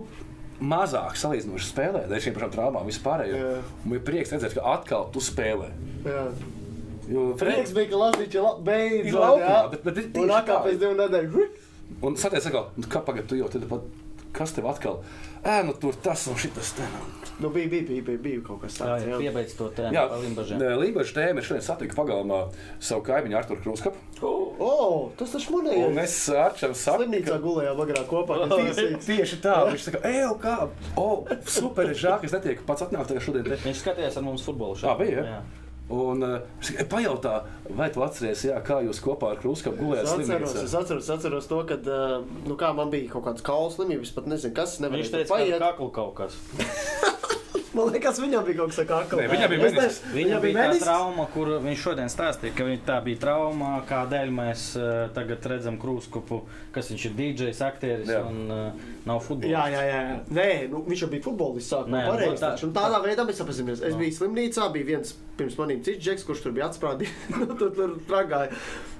mazāk 0.61 1.17
salīdzinoši 1.21 1.67
spēlē, 1.71 2.03
dēļ 2.09 2.21
šiem 2.23 2.35
pašām 2.37 2.53
traumām 2.53 2.87
vispārējo. 2.89 3.41
Jā. 3.41 3.57
Man 3.85 3.97
ir 3.99 4.05
prieks 4.07 4.33
redzēt, 4.33 4.55
ka 4.57 4.63
atkal 4.77 5.09
tu 5.13 5.21
spēlē. 5.21 5.69
Jā. 6.05 6.23
Jo 7.07 7.29
Prieks 7.39 7.71
bija, 7.71 7.87
ka 7.91 7.99
Latvijas 8.01 8.33
ir 8.35 8.63
beidzot. 8.67 9.07
Ir 9.07 9.15
laukumā, 9.15 9.51
jā. 9.53 9.59
bet- 9.73 9.83
bet 9.85 9.97
ir 10.01 10.07
Un 10.07 10.13
tieši 10.17 10.33
atkal 10.37 10.57
tā. 10.57 10.63
pēc 10.67 10.79
divu 10.81 10.95
nedēļu. 11.01 11.29
Un 11.37 11.39
saties, 11.39 11.47
atkal, 11.47 11.66
nu, 12.77 12.89
kā 12.91 13.01
pagaidi, 13.05 13.27
tu 13.31 13.39
jau 13.39 13.47
tad 13.51 13.63
pat, 13.69 13.85
kas 14.37 14.51
tev 14.53 14.67
atkal? 14.69 14.99
Ē, 15.47 15.61
nu 15.65 15.73
tur 15.79 15.95
tas 16.03 16.25
un 16.27 16.35
šitas. 16.37 16.73
te, 16.77 16.83
nu. 16.93 17.05
Nu, 17.37 17.49
bija, 17.53 17.69
bija, 17.69 17.85
bija, 17.85 18.01
bija, 18.01 18.17
bija 18.17 18.41
kaut 18.41 18.63
kas 18.63 18.79
Tā 18.79 18.85
tāds. 18.87 19.03
ir 19.05 19.11
jā. 19.13 19.17
piebeidz 19.21 19.51
to 19.59 19.67
tēmu 19.77 19.93
Jā, 19.93 20.03
par 20.09 20.21
Limbažiem. 20.23 20.63
Lībaža 20.81 21.13
tēma 21.13 21.37
ir 21.43 21.45
šodien 21.45 21.61
satika 21.67 21.93
pagalmā 21.99 22.39
savu 22.81 23.03
kaimiņu 23.05 23.37
Arturu 23.37 23.61
Kruskapu. 23.61 24.01
O, 24.57 25.11
tas 25.19 25.35
taču 25.35 25.53
Un 25.53 25.59
manējais. 25.67 25.99
es 26.03 26.15
Arčam 26.33 26.73
saku, 26.73 27.03
Slimnīcā 27.05 27.37
gulējām 27.43 27.83
agrāk 27.85 28.09
kopā. 28.09 28.39
kas 28.41 28.57
tīsīgs. 28.57 29.05
Tieši 29.05 29.39
tā, 29.45 29.53
viņš 29.69 29.85
saka, 29.85 30.01
ej, 30.09 30.25
kā, 30.41 30.55
o, 30.97 31.07
super, 31.45 31.93
žēl, 31.93 32.17
ka 32.23 32.25
es 32.25 32.33
netieku 32.39 32.65
pats 32.65 32.87
atnākt 32.87 33.13
šodien. 33.21 33.45
Te. 33.45 33.61
Viņš 33.69 33.83
skatījās 33.85 34.17
ar 34.17 34.25
mums 34.25 34.41
futbolu. 34.49 34.75
Tā 34.81 34.97
bija, 34.97 35.21
ja? 35.21 35.39
Un 35.89 36.19
uh, 36.23 36.39
viņš 36.59 36.67
saka, 36.67 36.81
"Ej, 36.83 36.87
pajautā, 36.91 37.33
vai 37.69 37.85
tu 37.95 38.01
atceries, 38.03 38.41
jā, 38.43 38.57
kā 38.61 38.81
jūs 38.83 38.99
kopā 38.99 39.29
ar 39.31 39.37
Kruskapu 39.39 39.77
Es 39.77 39.79
gulējāt 39.79 40.03
atceros, 40.03 40.27
slimnīcā? 40.27 40.63
es 40.65 40.73
atceros, 40.75 41.03
es 41.03 41.09
atceros 41.15 41.47
to, 41.47 41.61
ka 41.63 41.77
nu, 42.45 42.55
kā 42.59 42.73
man 42.75 42.89
bija 42.91 43.09
kaut 43.13 43.23
kāds 43.29 43.41
kaula 43.41 43.71
slimības, 43.71 44.11
pat 44.13 44.25
nezinu, 44.27 44.53
kas 44.53 44.79
Viņš 44.81 45.11
teica, 45.13 45.27
ka 45.29 45.35
paiet. 45.37 45.59
kaklu 45.63 45.89
kaut 45.95 46.15
kas. 46.19 46.35
Man 47.77 47.91
liekas, 47.93 48.17
viņam 48.23 48.45
bija 48.47 48.57
kaut 48.57 48.71
kas 48.73 48.79
tāds- 48.89 49.11
Nē, 49.19 49.27
viņam 49.31 49.51
bija 49.53 49.61
menisks. 49.67 49.99
Viņam 50.15 50.41
bija 50.41 50.63
tā 50.71 50.79
trauma, 50.81 51.25
kur 51.33 51.51
viņš 51.61 51.83
šodien 51.83 52.09
stāstīja, 52.09 52.55
ka 52.57 52.65
viņa 52.67 52.81
tā 52.87 52.95
bija 53.05 53.21
trauma, 53.21 53.71
kādēļ 53.89 54.31
mēs 54.33 54.63
uh, 54.79 54.87
tagad 55.13 55.45
redzam 55.51 55.77
Krūskopu, 55.81 56.41
kas 56.73 56.89
viņš 56.93 57.05
ir 57.11 57.15
DJs, 57.19 57.61
aktieris 57.67 58.09
Jā. 58.09 58.23
un 58.25 58.51
uh, 58.51 58.85
nav 59.05 59.21
futbols. 59.27 59.51
Jā, 59.53 59.67
jā, 59.75 59.83
jā. 59.91 60.01
Nē, 60.39 60.47
nu, 60.73 60.81
viņš 60.89 61.05
jau 61.05 61.09
bija 61.13 61.25
futbolists. 61.29 61.73
Nē, 61.87 62.03
Pareizi, 62.09 62.31
nu, 62.33 62.37
tā- 62.41 62.51
taču. 62.53 62.67
Un 62.67 62.73
tādā 62.79 63.01
veidā 63.05 63.25
mēs 63.29 63.41
apzināmies. 63.45 63.83
Es 63.83 63.93
No. 63.93 63.99
biju 64.01 64.17
slimnīcā, 64.19 64.71
bija 64.73 64.85
viens 64.95 65.13
pirms 65.37 65.57
maniem 65.61 65.83
cits 65.85 66.01
džeks, 66.03 66.25
kurš 66.25 66.41
tur 66.47 66.51
bija 66.57 66.69
atsprādījis. 66.71 67.13
nu, 67.39 67.45
tur 67.59 67.69
tur 67.77 67.97
tragāja. 68.09 68.49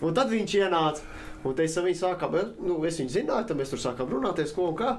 Un 0.02 0.14
tad 0.14 0.30
viņš 0.30 0.54
ienāca. 0.62 1.02
Un 1.46 1.54
te 1.56 1.64
es 1.64 1.76
viņu 1.78 1.96
sākām, 2.00 2.34
nu, 2.66 2.78
es 2.86 2.98
viņu 3.00 3.14
zināju, 3.14 3.48
tad 3.48 3.58
mēs 3.58 3.70
tur 3.72 3.80
sākām 3.80 4.10
runāties, 4.10 4.54
ko 4.56 4.70
un 4.72 4.76
kā. 4.76 4.98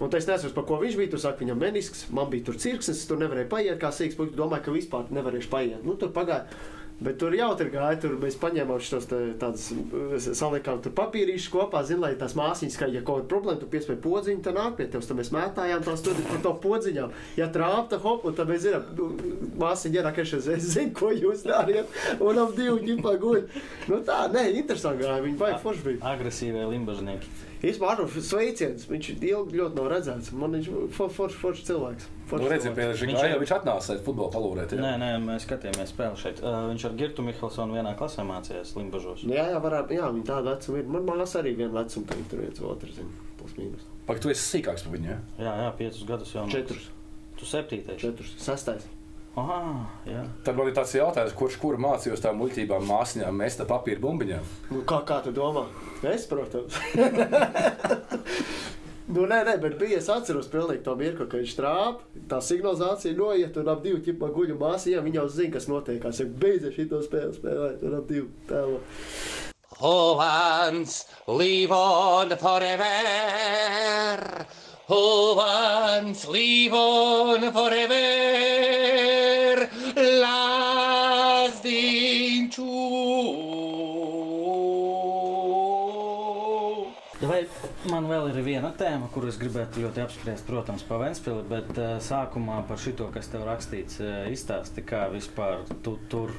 Un 0.00 0.16
es 0.16 0.28
nezinu, 0.28 0.52
par 0.56 0.66
ko 0.68 0.80
viņš 0.82 0.96
bija. 1.00 1.12
Tur 1.14 1.22
saka, 1.22 1.40
viņam 1.44 1.60
menisks, 1.62 2.06
man 2.14 2.30
bija 2.32 2.48
tur 2.48 2.58
cirksnis, 2.60 3.00
es 3.00 3.08
tur 3.08 3.20
nevarēju 3.22 3.52
paiet, 3.52 3.76
kā 3.80 3.92
sīks 3.94 4.18
puisis. 4.18 4.36
Domāju, 4.36 4.66
ka 4.66 4.74
vispār 4.74 5.12
nevarēšu 5.16 5.52
paiet. 5.52 5.86
Nu, 5.86 5.96
tur 6.00 6.12
pagāja. 6.16 6.48
Bet 6.96 7.18
tur 7.20 7.34
jau 7.36 7.50
tur 7.60 7.68
gāja, 7.68 7.98
tur 8.00 8.14
mēs 8.16 8.38
paņēmām 8.40 8.78
šos 8.80 9.04
tādus, 9.10 9.66
salikām 10.38 10.78
tur 10.80 10.94
papīrīšus 10.96 11.50
kopā, 11.52 11.82
zin, 11.84 12.00
lai 12.00 12.14
tās 12.16 12.32
māsīņas, 12.38 12.78
ka, 12.80 12.86
ja 12.88 13.02
kaut 13.04 13.18
kāda 13.18 13.28
problēma, 13.34 13.60
tu 13.60 13.68
piespēj 13.68 13.98
podziņu, 14.00 14.40
tad 14.46 14.56
nāk 14.56 14.78
pie 14.78 14.86
tevis, 14.88 15.10
tad 15.10 15.18
mēs 15.18 15.28
mētājām 15.34 15.84
tās 15.84 16.04
tur 16.06 16.16
par 16.30 16.40
to 16.46 16.54
podziņām. 16.62 17.12
Ja 17.36 17.50
trāpta, 17.52 17.98
hop, 18.00 18.24
un 18.24 18.38
tad 18.38 18.48
mēs 18.48 18.64
zinām, 18.64 19.12
māsīņa 19.60 20.06
akašies, 20.08 20.48
es 20.56 20.70
zinu, 20.72 20.94
ko 20.96 21.10
jūs 21.12 21.44
dariet, 21.44 21.98
un 22.16 22.40
ap 22.40 22.56
divu 22.56 22.80
ģipā 22.88 23.12
guļ. 23.20 23.44
Nu 23.92 24.00
tā, 24.08 24.22
nē, 24.32 24.46
interesanti 24.62 25.04
gāja, 25.04 25.20
viņi 25.26 25.40
baigi 25.44 25.60
forši 25.66 25.86
bija. 25.90 26.00
Agresīvie 26.14 26.64
limbažnieki. 26.72 27.45
Arnolds, 27.82 28.14
sveiciens, 28.28 28.84
viņš 28.90 29.08
ilgi 29.16 29.58
ļoti 29.58 29.74
nav 29.78 29.86
redzēts, 29.90 30.32
man 30.32 30.52
viņš 30.56 30.68
for, 30.94 31.08
forši, 31.10 31.38
forši 31.42 31.64
cilvēks. 31.70 32.06
Nu, 32.06 32.26
Forši 32.30 32.48
redziet, 32.50 32.74
cilvēks. 32.76 33.02
Viņš 33.06 33.22
ir- 33.24 33.30
jau 33.32 33.40
viņš 33.42 33.52
atnāca 33.56 33.90
aiz 33.94 34.00
futbola 34.06 34.30
palūrēt. 34.34 34.72
jā. 34.74 34.80
Nē, 34.82 34.92
nē, 35.02 35.10
mēs 35.24 35.46
skatījāmies 35.46 35.92
spēli 35.94 36.16
šeit. 36.22 36.42
Uh, 36.42 36.66
viņš 36.72 36.84
ar 36.88 36.92
Girtu 37.00 37.22
Mihelsonu 37.22 37.74
vienā 37.78 37.92
klasē 37.98 38.24
mācījās 38.26 38.74
Limbažos. 38.76 39.24
Nu, 39.24 39.34
Jā, 39.34 39.46
jā, 39.54 39.60
varētu, 39.62 39.90
jā, 39.98 40.06
viņi 40.14 40.24
tāda 40.26 40.54
vecuma 40.56 40.78
ir. 40.78 40.84
Man 40.96 41.06
māsā 41.06 41.42
arī 41.42 41.56
viena 41.56 41.72
vecuma, 41.82 42.06
tad 42.06 42.18
tur 42.30 42.38
viens 42.40 42.60
otrs, 42.60 42.94
zina, 42.94 43.08
plus 43.38 43.52
mīnus. 43.58 43.86
Pak, 44.06 44.20
tu 44.20 44.28
esi 44.30 44.44
sīkāks 44.58 44.82
par 44.86 44.92
viņu, 44.98 45.06
ja? 45.10 45.18
Jā, 45.38 45.52
jā, 45.64 45.70
piecus 45.78 46.04
gadus 46.06 46.32
jau. 46.34 46.46
Četrus, 46.48 46.90
Tu 47.36 47.44
septītais. 47.44 47.98
četrus, 47.98 48.34
sastais. 48.38 48.86
Ah, 49.36 49.84
jā. 50.08 50.22
Tad 50.46 50.56
man 50.56 50.70
ir 50.70 50.76
tāds 50.78 50.94
jautājums, 50.96 51.34
kurš 51.36 51.58
kuru 51.60 51.80
mācījos 51.84 52.22
tām 52.24 52.38
muļķībām, 52.40 52.86
māsņām, 52.88 53.36
mest 53.36 53.60
ar 53.60 53.68
papīra 53.68 54.00
bumbiņām. 54.00 54.46
Nu, 54.72 54.80
kā, 54.88 55.02
kā 55.04 55.18
tu 55.26 55.32
domā? 55.36 55.66
Es, 56.08 56.24
protams. 56.30 56.78
nu, 59.12 59.26
nē, 59.28 59.42
nē, 59.44 59.58
bet 59.60 59.76
bija. 59.82 59.98
Es 60.00 60.08
atceros 60.12 60.48
pilnīgi 60.48 60.80
to 60.86 60.94
mirkli, 60.96 61.28
kad 61.28 61.42
viņš 61.42 61.52
trāpa. 61.58 62.08
Tā 62.30 62.40
signalizācija 62.40 63.18
noiet, 63.18 63.58
un 63.60 63.68
ap 63.74 63.84
divu 63.84 64.00
ķipa 64.06 64.30
guļu 64.32 64.56
māsījām. 64.62 65.04
Viņa 65.04 65.20
jau 65.20 65.26
zina, 65.36 65.52
kas 65.58 65.68
notiekās. 65.68 66.22
Ja 66.24 66.32
beidzot 66.44 66.78
šito 66.78 67.02
spēli 67.04 67.36
spēlēt, 67.36 67.84
un 67.84 67.98
ap 68.00 68.08
divu 68.08 68.30
tēlu. 68.48 68.80
Hovans, 69.76 71.02
live 71.28 71.76
on 71.76 72.32
forever. 72.40 74.24
Hovans, 74.88 76.28
live 76.28 76.72
on 76.72 77.52
forever. 77.52 77.96
Lasting 81.16 82.50
true. 82.50 82.86
Vai 87.26 87.42
man 87.90 88.06
vēl 88.06 88.28
ir 88.30 88.38
viena 88.46 88.70
tēma, 88.78 89.08
kuru 89.10 89.26
es 89.32 89.38
gribētu 89.40 89.82
ļoti 89.82 90.04
apspriest, 90.04 90.46
protams, 90.46 90.86
par 90.86 91.02
Vēnspili, 91.02 91.42
bet 91.50 91.74
uh, 91.74 91.96
sākumā 91.98 92.62
par 92.68 92.78
šito, 92.78 93.10
kas 93.14 93.26
tev 93.32 93.42
rakstīts, 93.48 93.98
uh, 94.04 94.30
izstāsti, 94.30 94.86
kā 94.86 95.08
vispār 95.10 95.66
tu 95.82 95.98
tur 96.12 96.30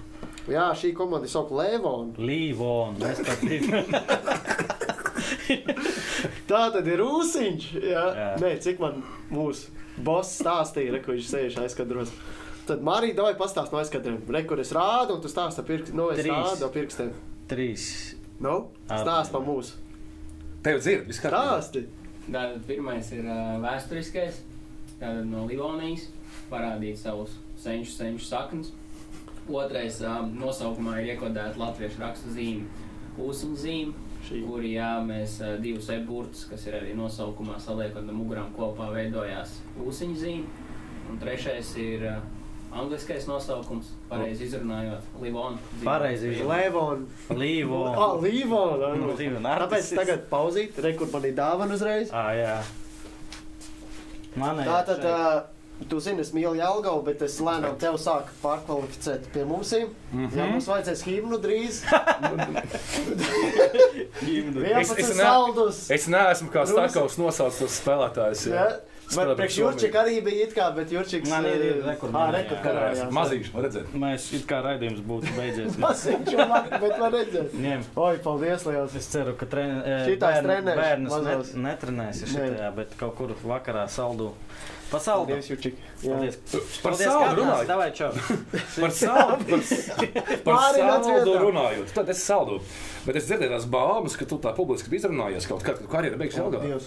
Jā, 0.48 0.70
šī 0.80 0.94
komanda 0.96 1.28
ir 1.28 1.32
saucama 1.36 1.68
Levona. 1.68 2.16
līvon, 2.16 2.96
mēs 3.04 3.20
pat 3.28 3.40
Tā 6.50 6.64
tad 6.74 6.88
ir 6.88 7.02
Rūsiņš. 7.04 7.70
Jā. 7.82 8.06
Jā. 8.18 8.28
Nē, 8.42 8.54
cik 8.64 8.82
man 8.84 9.02
mūsu 9.34 9.74
boss 10.04 10.38
stāstīja, 10.42 10.94
re, 10.96 11.02
ko 11.06 11.16
viņš 11.16 11.32
sēž 11.32 11.58
aizkadros. 11.64 12.12
Tad 12.68 12.84
Marija, 12.84 13.16
davai 13.22 13.34
pastāst 13.40 13.72
no 13.72 13.80
aizkadriem. 13.80 14.20
Re, 14.34 14.44
kur 14.48 14.60
es 14.62 14.74
rādu, 14.76 15.16
un 15.16 15.24
tu 15.24 15.32
stāsti 15.32 15.64
ar 15.64 15.68
pirkstiem. 15.70 15.98
No, 15.98 16.10
es 16.12 16.20
Trīs. 16.22 16.34
rādu 16.34 16.68
ar 16.68 16.74
pirkstiem. 16.76 17.14
trīs 17.48 17.86
Nu, 18.44 18.58
stāst 18.86 19.32
par 19.34 19.46
mūsu. 19.46 19.80
Tev 20.66 20.82
dzird, 20.84 21.08
viss 21.08 21.22
kārtībā. 21.24 21.62
Stāsti! 21.62 21.86
Tātad 22.28 22.60
pirmais 22.68 23.08
ir 23.16 23.24
uh, 23.24 23.56
vēsturiskais, 23.64 24.42
tātad 25.00 25.24
no 25.30 25.46
Livonijas, 25.48 26.10
parādīt 26.52 27.00
savus 27.00 27.38
senču, 27.62 27.94
senču 27.96 28.28
saknes. 28.28 28.74
Otrais 29.48 30.02
um, 30.04 30.34
nosaukumā 30.42 30.98
ir 31.00 31.14
iekodēta 31.14 31.56
latviešu 31.56 32.04
raksta 32.04 32.34
zīme, 32.36 32.68
ūsuņu 33.16 33.62
zīme, 33.62 34.07
Šī. 34.28 34.42
kur 34.44 34.64
jā, 34.68 34.94
mēs 35.08 35.38
divus 35.64 35.90
e-burtus, 35.94 36.46
kas 36.52 36.66
ir 36.68 36.80
arī 36.82 36.96
nosaukumā 36.98 37.60
saliekot 37.64 38.04
ar 38.04 38.18
mugurām 38.18 38.50
kopā, 38.58 38.90
veidojās 38.96 39.60
ūsuņu 39.80 40.20
zīme. 40.20 40.66
Un 41.08 41.20
trešais 41.22 41.70
ir 41.80 42.04
angliskais 42.76 43.28
nosaukums, 43.30 43.94
pareizi 44.10 44.50
izrunājot, 44.50 45.06
Livona. 45.24 45.60
Pareizi 45.84 46.34
izrunājot. 46.34 47.06
Līvo. 47.40 47.84
Ah, 47.94 48.18
Līvona! 48.22 48.92
Nu, 49.00 49.14
Līvona, 49.16 49.56
Tāpēc 49.64 49.94
tagad 50.02 50.26
pauzīt, 50.32 50.80
re, 50.84 50.92
kur 51.00 51.10
man 51.14 51.30
ir 51.30 51.38
dāvana 51.38 51.78
uzreiz. 51.78 52.12
Ah, 52.12 52.34
jā. 52.36 52.58
Man 54.38 54.60
ir. 54.62 54.68
Tātad, 54.70 55.08
uh, 55.08 55.57
tu 55.90 56.00
zini, 56.00 56.22
es 56.22 56.32
mīlu 56.34 56.56
Jelgavu, 56.58 57.04
bet 57.06 57.22
es 57.22 57.40
lēnām 57.40 57.78
tev 57.80 57.98
sāku 58.02 58.34
pārkvalificēt 58.44 59.30
pie 59.34 59.46
mums. 59.46 59.72
Mm 59.74 59.94
Mhm. 60.14 60.26
-hmm. 60.28 60.38
Jā, 60.40 60.46
mums 60.52 60.68
vajadzēs 60.68 61.02
himnu 61.04 61.38
drīz. 61.44 61.84
Es- 64.78 64.92
11 64.92 65.00
es 65.00 65.16
ne-. 65.18 65.96
Es 65.96 66.08
neesmu 66.08 66.50
kā 66.54 66.66
Stakovs 66.68 67.18
nosaucis 67.18 67.60
tos 67.60 67.80
spēlētājus. 67.82 68.48
Jā. 68.52 68.68
Spēlē 69.08 69.28
Bet 69.28 69.38
priekš. 69.40 69.58
Jurčika 69.62 70.02
arī 70.04 70.18
bija 70.24 70.44
it 70.44 70.54
kā, 70.56 70.66
bet 70.76 70.90
Jurčiks... 70.92 71.30
Man 71.32 71.46
ir- 71.48 71.62
eh, 71.64 71.78
rekord 71.86 72.12
ā, 72.12 72.16
manā, 72.18 72.32
rekord 72.42 72.58
jā. 72.60 72.64
karā, 72.66 72.88
jā. 72.98 73.06
Mazīši, 73.16 73.54
var 73.54 73.64
redzēt. 73.64 73.94
Mēs 73.96 74.26
it 74.36 74.44
kā 74.50 74.58
raidījums 74.66 75.00
būtu 75.08 75.32
beidzies. 75.38 75.78
Labi, 76.52 76.70
bet 76.82 76.98
var 77.00 77.12
redzēt. 77.16 77.54
Ņem. 77.56 77.86
Oi, 77.96 78.18
paldies, 78.26 78.66
liels. 78.68 78.96
Es 79.00 79.08
ceru, 79.14 79.36
ka 79.40 79.46
tren, 79.46 79.78
e, 79.80 79.96
Šitās 80.10 80.44
bērn, 80.44 81.08
mazos. 81.08 81.54
net, 81.54 81.80
netrenēsi 81.80 82.26
Nē. 82.26 82.32
šitajā, 82.34 82.76
bet 82.76 82.98
kaut 83.00 83.16
kur 83.16 83.32
vakarā 83.48 83.88
saldu. 83.88 84.34
Pa 84.88 85.00
saldu. 85.04 85.34
Paldies, 85.34 85.50
Jurčik. 85.52 85.80
Jā. 86.00 86.16
Paldies. 86.16 86.38
Par 86.84 86.94
saldu 86.96 87.24
ka 87.26 87.32
runājot. 87.42 87.68
Davai, 87.68 87.88
čau. 87.98 88.12
Par 88.82 88.94
saldu, 88.96 89.58
par, 90.46 90.78
saldu 90.78 91.34
runājot. 91.42 91.92
Tad 91.98 92.12
es 92.14 92.22
saldu. 92.24 92.60
Bet 93.04 93.20
es 93.20 93.28
dzirdēju 93.28 93.52
tās 93.52 93.66
baumas, 93.72 94.16
ka 94.20 94.28
tu 94.28 94.38
tā 94.44 94.54
publiski 94.56 94.92
izrunājies 94.96 95.48
kaut 95.50 95.64
kad, 95.64 95.78
kad 95.78 95.84
tu 95.84 95.92
karjeru 95.92 96.20
beigsi 96.20 96.40
Jelgavā. 96.40 96.80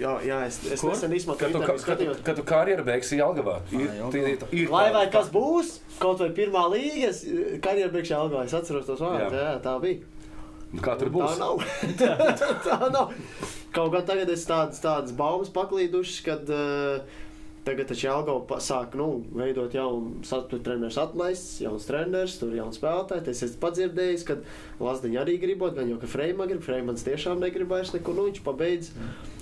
Jā, 0.00 0.12
jā, 0.24 0.38
es, 0.48 0.60
es 0.76 0.84
nesen 0.84 1.16
izmantoju 1.16 1.40
Kad 1.40 1.56
tu, 1.56 1.60
interviju 1.60 1.66
kad, 1.66 1.80
tu, 1.80 1.84
skatījos. 1.86 2.22
kad 2.28 2.40
tu 2.40 2.44
karjeru 2.48 2.86
beigsi 2.88 3.20
Jelgavā. 3.20 3.56
Ir, 3.72 3.88
ir, 4.20 4.44
ir, 4.60 4.70
Lai 4.72 4.86
vai 4.94 5.06
kas 5.12 5.32
būs, 5.32 5.78
kaut 6.00 6.20
vai 6.24 6.30
pirmā 6.36 6.66
līga, 6.72 7.10
es 7.12 7.22
karjeru 7.64 7.92
beigšu 7.96 8.16
Jelgavā. 8.16 8.44
Es 8.48 8.56
atceros 8.56 8.88
tos 8.88 9.00
vārdus, 9.04 9.36
Jā. 9.36 9.46
jā, 9.48 9.56
tā 9.64 9.76
bija. 9.84 10.04
Kā 10.84 10.94
tur 11.00 11.10
būs? 11.10 11.34
Tā 11.34 11.40
nav. 11.40 11.64
tā, 11.98 12.12
tā 12.68 12.78
nav. 12.94 13.16
Kaut 13.74 13.90
gan 13.94 14.04
tagad 14.06 14.30
es 14.32 14.44
tādas, 14.46 14.80
tādas 14.82 15.12
baumas 15.18 15.50
paklīdušas, 15.54 16.20
kad 16.26 16.48
uh, 16.54 17.20
tagad 17.70 17.88
taču 17.94 18.06
Jelgava 18.08 18.42
pa- 18.50 18.60
sāk, 18.66 18.94
nu, 18.98 19.08
veidot 19.38 19.72
jaunu 19.78 20.20
saturu 20.26 20.60
treneris 20.66 20.98
atlaists, 21.00 21.56
jauns 21.64 21.86
treneris, 21.88 22.36
tur 22.42 22.52
jauns 22.58 22.76
spēlētājs. 22.82 23.30
Es 23.32 23.42
esmu 23.48 23.62
padzirdējis, 23.64 24.26
ka 24.28 24.38
Lazdiņa 24.82 25.24
arī 25.24 25.38
gribot, 25.46 25.74
gan 25.78 25.88
jau, 25.94 25.98
ka 26.02 26.10
Freima 26.10 26.46
grib, 26.50 26.62
Freimans 26.66 27.06
tiešām 27.06 27.40
negrib 27.46 27.70
vairs 27.70 27.94
neko, 27.96 28.14
nu, 28.18 28.28
viņš 28.30 28.42
pabeidz. 28.46 28.92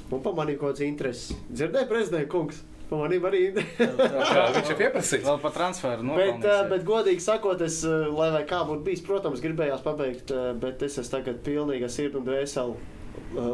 Un 0.08 0.22
pamanīja 0.24 0.56
kaut 0.62 0.70
kāds 0.76 0.84
intereses. 0.86 1.34
Dzirdēja 1.52 1.88
prezidenta 1.90 2.30
kungs? 2.32 2.62
Pamanīja 2.88 3.20
arī 3.28 3.40
Jā, 3.52 4.44
viņš 4.54 4.70
ir 4.72 4.78
pieprasīts. 4.78 5.26
Vēl 5.26 5.40
pa 5.42 5.50
transferu 5.52 6.00
Bet, 6.00 6.08
nopelnīsies. 6.08 6.70
bet, 6.70 6.84
godīgi 6.88 7.20
sakot, 7.20 7.60
es, 7.66 7.82
uh, 7.84 8.06
lai 8.16 8.30
vai 8.32 8.44
kā 8.48 8.62
būtu 8.64 8.86
bijis, 8.86 9.02
protams, 9.04 9.42
gribējās 9.44 9.82
pabeigt, 9.84 10.32
uh, 10.32 10.54
bet 10.56 10.80
es 10.86 10.96
esmu 11.02 11.18
tagad 11.18 11.42
pilnīgi 11.44 11.90
sirdi 11.92 12.16
un 12.16 12.24
dvēseli 12.24 12.78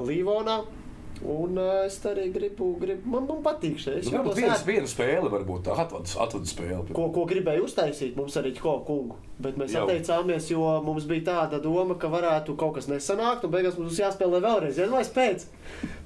Līvonā. 0.06 0.60
Un 1.22 1.56
uh, 1.56 1.84
es 1.86 2.00
arī 2.04 2.26
gribu, 2.34 2.72
gribu 2.80 3.08
man, 3.08 3.24
man 3.28 3.42
patīk 3.44 3.78
šeit. 3.80 4.02
Es 4.02 4.10
Nu, 4.10 4.18
Varbūt 4.18 4.40
ērti. 4.42 4.66
viena 4.66 4.88
spēle, 4.90 5.30
varbūt 5.32 5.62
tā 5.68 5.76
atvadu, 5.78 6.10
atvadu 6.20 6.50
spēle. 6.50 6.82
Ko, 6.92 7.06
ko 7.14 7.24
gribēju 7.30 7.64
uztaisīt, 7.68 8.16
mums 8.18 8.34
arī 8.40 8.50
ko 8.58 8.74
kungu. 8.84 9.16
Bet 9.40 9.56
mēs 9.58 9.72
Jau. 9.74 9.86
atteicāmies, 9.86 10.50
jo 10.50 10.66
mums 10.84 11.06
bija 11.10 11.24
tāda 11.30 11.62
doma, 11.62 11.96
ka 11.98 12.10
varētu 12.12 12.56
kaut 12.58 12.74
kas 12.76 12.90
nesanākt, 12.90 13.46
un 13.46 13.54
beigās 13.54 13.78
mums 13.78 13.98
jāspēlē 13.98 14.42
vēlreiz. 14.44 14.78
Ja 14.78 14.90
vai 14.90 15.02
pēc, 15.16 15.46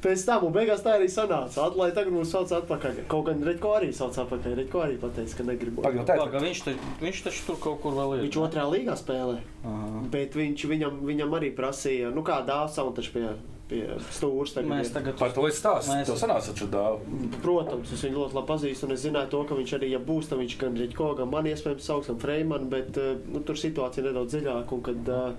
pēc 0.04 0.24
tam, 0.28 0.46
un 0.48 0.54
beigās 0.54 0.84
tā 0.84 0.94
arī 0.96 1.10
sanāca. 1.12 1.66
Atlai 1.66 1.90
tagad 1.96 2.12
mums 2.14 2.30
sauc 2.32 2.52
atpakaļ. 2.60 3.02
Kaut 3.10 3.26
gan 3.28 3.42
Redko 3.44 3.74
arī 3.80 3.90
sauc 3.96 4.16
atpakaļ. 4.22 4.56
Redko 4.62 4.84
arī 4.86 4.96
pateica, 5.02 5.36
ka 5.40 5.48
negribu. 5.50 5.82
Pagaid, 5.82 6.06
tā 6.08 6.16
ir. 6.16 6.24
Paga, 6.24 6.40
viņš, 6.46 6.64
taču, 6.68 6.94
viņš 7.02 7.22
taču 7.26 7.44
tur 7.50 7.60
kaut 7.66 7.82
kur 7.82 7.98
vēl 7.98 8.16
ir. 8.18 8.24
Viņš 8.28 8.40
otrā 8.46 8.64
līgā 8.70 8.96
spēlē. 8.96 9.38
Aha. 9.64 10.02
Bet 10.12 10.38
viņš 10.38 10.64
viņam, 10.72 11.04
viņam 11.04 11.38
arī 11.40 11.52
prasīja, 11.56 12.14
nu, 12.14 12.22
kā 12.24 12.40
dāvā 12.46 12.70
un 12.86 12.94
taču 12.96 13.12
pie, 13.12 13.28
pie 13.68 13.82
stūra. 14.10 14.48
tagad 14.54 14.70
Mēs 14.70 14.88
ir. 14.88 14.94
tagad 14.94 15.18
Par 15.18 15.30
to 15.36 15.46
es 15.46 15.60
stāstu. 15.60 15.92
Mēs- 15.92 16.06
Tev 16.08 16.16
sanāca 16.22 16.52
taču 16.52 16.66
dāvā. 16.72 16.98
Protams, 17.42 17.92
es 17.92 18.02
viņu 18.04 18.16
ļoti 18.22 18.34
labi 18.38 18.48
pazīstu, 18.54 18.84
un 18.88 18.92
es 18.92 19.04
zināju, 19.04 19.28
to, 19.30 19.44
ka 19.44 19.54
viņš 19.54 19.76
arī, 19.78 19.90
ja 19.90 19.98
būs, 19.98 20.28
tad 20.30 20.38
viņš 20.40 20.58
gan 20.58 20.74
Rīgko, 20.76 21.16
gan 21.18 21.30
man 21.30 21.44
iespējams 21.44 21.80
sauks, 21.90 22.06
gan 22.08 22.18
Freimanu, 22.18 22.68
bet 22.70 22.96
eh, 22.96 23.16
nu, 23.28 23.40
tur 23.40 23.54
situācija 23.54 24.04
nedaudz 24.08 24.34
dziļāka. 24.34 24.72
un 24.72 24.82
Kad, 24.82 25.08
eh, 25.08 25.32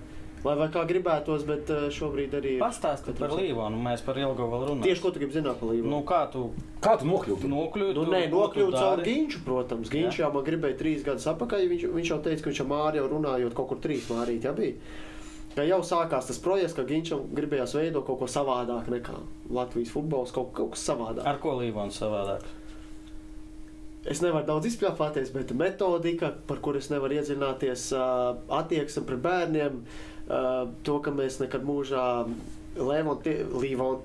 lai 0.44 0.54
vai 0.56 0.68
kā 0.72 0.86
gribētos, 0.88 1.42
bet 1.44 1.68
eh, 1.70 1.88
šobrīd 1.92 2.30
arī. 2.38 2.58
pastāstīt 2.62 3.18
par 3.18 3.28
Līvonu. 3.36 3.76
Mēs 3.82 4.00
par 4.06 4.14
Ilgu 4.16 4.38
vēl 4.40 4.62
runājam. 4.70 4.82
Tieši 4.86 5.02
ko 5.02 5.10
tu 5.10 5.18
gribi 5.20 5.32
zināt 5.40 5.58
par 5.60 5.68
Līvu? 5.68 5.84
Nu, 5.90 6.02
kā 6.02 6.30
tu 6.32 6.50
Kā 6.80 6.94
tu 6.98 7.04
nokļūti? 7.04 7.44
nokļūti? 7.50 7.94
Nu, 7.98 8.04
tur, 8.06 8.14
nē, 8.14 8.30
ko 8.30 8.46
tu 8.48 8.60
nokļūt 8.60 8.72
caur? 8.78 9.02
Ginču, 9.04 9.38
protams. 9.44 9.90
Ginču 9.90 10.22
jau 10.22 10.32
man 10.32 10.44
gribēja 10.44 10.78
trīs 10.78 11.04
gadus 11.04 11.26
atpakaļ. 11.26 11.66
Viņš, 11.68 11.84
viņš 11.92 12.08
jau 12.14 12.18
teica, 12.24 12.42
ka 12.42 12.50
viņš 12.50 12.60
ar 12.64 12.66
Māri 12.72 12.96
jau 13.02 13.08
runājot 13.10 13.54
kaut 13.54 13.68
kur 13.68 13.76
trīs 13.84 14.06
mārīt. 14.08 14.44
Ja 14.48 14.52
bija. 14.52 14.72
Ka 15.50 15.64
jau 15.66 15.80
sākās 15.82 16.28
tas 16.28 16.38
projekts, 16.42 16.76
ka 16.76 16.84
Ginčam 16.86 17.24
gribējās 17.34 17.74
veidot 17.74 18.06
kaut 18.06 18.20
ko 18.20 18.28
savādāk 18.30 18.86
nekā 18.92 19.16
Latvijas 19.50 19.90
futbols, 19.90 20.30
kaut, 20.34 20.52
kaut 20.54 20.76
kas 20.76 20.84
savādāk. 20.86 21.26
Ar 21.26 21.40
ko 21.42 21.56
Līvons 21.58 21.98
savādāk? 21.98 22.46
Es 24.08 24.22
nevaru 24.24 24.46
daudz 24.48 24.70
izpļāpāties, 24.70 25.32
bet 25.34 25.50
metodika, 25.58 26.30
par 26.48 26.62
kuru 26.64 26.80
es 26.80 26.88
nevaru 26.88 27.18
iedziļināties, 27.18 27.90
ā, 27.98 28.06
attieksme 28.60 29.02
pret 29.08 29.20
bērniem, 29.26 29.82
to, 30.86 30.96
ka 31.04 31.12
mēs 31.12 31.40
nekad 31.42 31.66
mūžā 31.66 32.06
Līvonu 32.78 33.98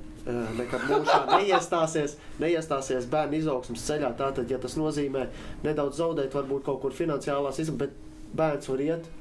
nekad 0.58 0.88
mūžā 0.90 1.20
neiestāsies, 1.38 2.16
neiestāsies 2.42 3.06
bērnu 3.12 3.38
izaugsmas 3.40 3.86
ceļā. 3.86 4.10
Tātad, 4.18 4.50
ja 4.50 4.58
tas 4.62 4.78
nozīmē 4.80 5.28
nedaudz 5.64 6.02
zaudēt, 6.02 6.34
varbūt 6.34 6.66
kaut 6.66 6.82
kur 6.82 6.98
finansiālās 6.98 7.62
izmaksas, 7.62 7.78
bet 7.86 8.34
bērns 8.36 8.72
var 8.72 8.84
iet. 8.88 9.12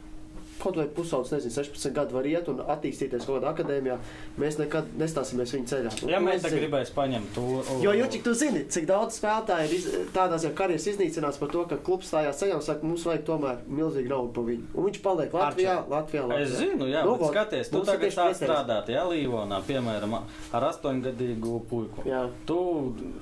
Kaut 0.62 0.76
vai 0.78 0.86
pusaudzis, 0.86 1.32
nezinu, 1.34 1.52
16 1.64 1.92
gadu 1.96 2.14
var 2.16 2.24
iet 2.30 2.46
un 2.48 2.60
attīstīties 2.62 3.26
kaut 3.26 3.40
kādā 3.42 3.50
akadēmijā. 3.54 3.96
Mēs 4.40 4.56
nekad 4.60 4.92
nestāsimies 5.00 5.52
viņa 5.56 5.66
ceļā. 5.72 5.92
Ja 6.12 6.20
mēs 6.22 6.38
es 6.40 6.44
tā 6.46 6.50
zinu. 6.52 6.60
gribēs 6.62 6.92
paņemt 6.94 7.32
to. 7.34 7.44
Jo, 7.82 7.92
Jučik, 7.98 8.22
tu 8.24 8.32
zini, 8.38 8.62
cik 8.70 8.86
daudz 8.88 9.18
spēlētāju 9.20 9.68
ir 9.68 9.74
iz, 9.78 9.88
tādās 10.14 10.46
jau 10.46 10.52
karjeras 10.56 10.86
iznīcināts 10.94 11.40
par 11.42 11.50
to, 11.52 11.64
ka 11.68 11.76
klubs 11.84 12.08
stājās 12.12 12.38
ceļā 12.40 12.54
un 12.60 12.64
saka, 12.64 12.86
mums 12.86 13.04
vajag 13.08 13.24
tomēr 13.28 13.60
milzīgu 13.68 14.08
naudu 14.14 14.32
par 14.38 14.46
viņu. 14.48 14.68
Un 14.74 14.88
viņš 14.88 15.00
paliek 15.04 15.34
Latvijā, 15.36 15.76
Latvijā. 15.90 16.24
Latvijā. 16.30 16.40
Es 16.46 16.56
zinu, 16.62 16.88
jā, 16.88 17.04
Nu, 17.04 17.18
skaties, 17.28 17.68
tu 17.74 17.82
tagad 17.84 18.08
pretējs. 18.14 18.40
strādāt, 18.40 18.88
jā, 18.94 19.02
Līvonā, 19.10 19.60
piemēram, 19.66 20.16
ar 20.54 20.68
astoņgadīgu 20.70 21.58
puiku. 21.68 22.04
Jā. 22.08 22.24
Tu 22.46 22.58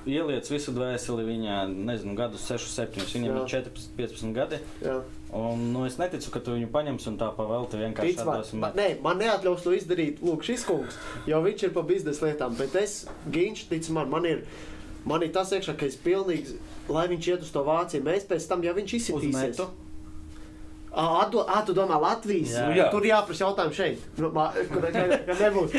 ieliec 0.06 0.48
visu 0.50 0.72
dvēseli 0.76 1.24
viņā, 1.26 1.58
nezinu, 1.72 2.14
gadus 2.18 2.44
6, 2.48 2.70
7, 2.76 3.08
viņam 3.16 3.32
Jā. 3.32 3.42
ir 3.42 3.52
14, 3.56 3.90
15 3.98 4.32
gadi. 4.36 4.60
Jā. 4.82 5.00
Un, 5.32 5.62
nu, 5.72 5.86
es 5.88 5.96
neticu, 5.96 6.28
ka 6.34 6.42
tu 6.44 6.52
viņu 6.52 6.66
paņemsi 6.74 7.08
un 7.08 7.14
tā 7.20 7.30
pavelti 7.32 7.78
vienkārši 7.80 8.16
Tic 8.18 8.24
man, 8.60 8.74
nē, 8.76 8.88
man 9.00 9.16
neatļaus 9.22 9.62
to 9.64 9.72
izdarīt. 9.72 10.20
Lūk, 10.20 10.44
šis 10.44 10.66
kungs, 10.68 10.98
jo 11.26 11.38
viņš 11.46 11.64
ir 11.68 11.72
pa 11.72 11.84
biznesa 11.88 12.26
lietām. 12.26 12.52
Bet 12.58 12.76
es, 12.76 12.98
Ginčs, 13.32 13.64
tic 13.70 13.88
man, 13.96 14.10
man 14.12 14.28
ir, 14.28 14.42
man 15.08 15.24
ir 15.24 15.32
tas 15.32 15.54
iekšā, 15.56 15.72
ka 15.80 15.88
es 15.88 15.96
pilnīgi, 15.96 16.58
lai 16.92 17.06
viņš 17.08 17.30
iet 17.32 17.46
uz 17.46 17.54
to 17.54 17.64
Vāciju, 17.64 18.04
mēs 18.04 18.28
pēc 18.28 18.44
tam, 18.50 18.60
ja 18.66 18.74
viņš 18.76 18.94
izsitīsies. 19.00 19.56
atdo- 20.92 21.46
ā, 21.48 21.64
tu 21.64 21.72
domā 21.72 21.96
Latvijas? 21.96 22.52
Jā. 22.52 22.66
Jā. 22.76 22.90
Tur 22.92 23.00
jāprasa 23.08 23.46
jautājumu 23.46 23.72
šeit. 23.72 24.02
Nu, 24.20 24.28
Kur 24.28 24.84
nebūs. 25.40 25.76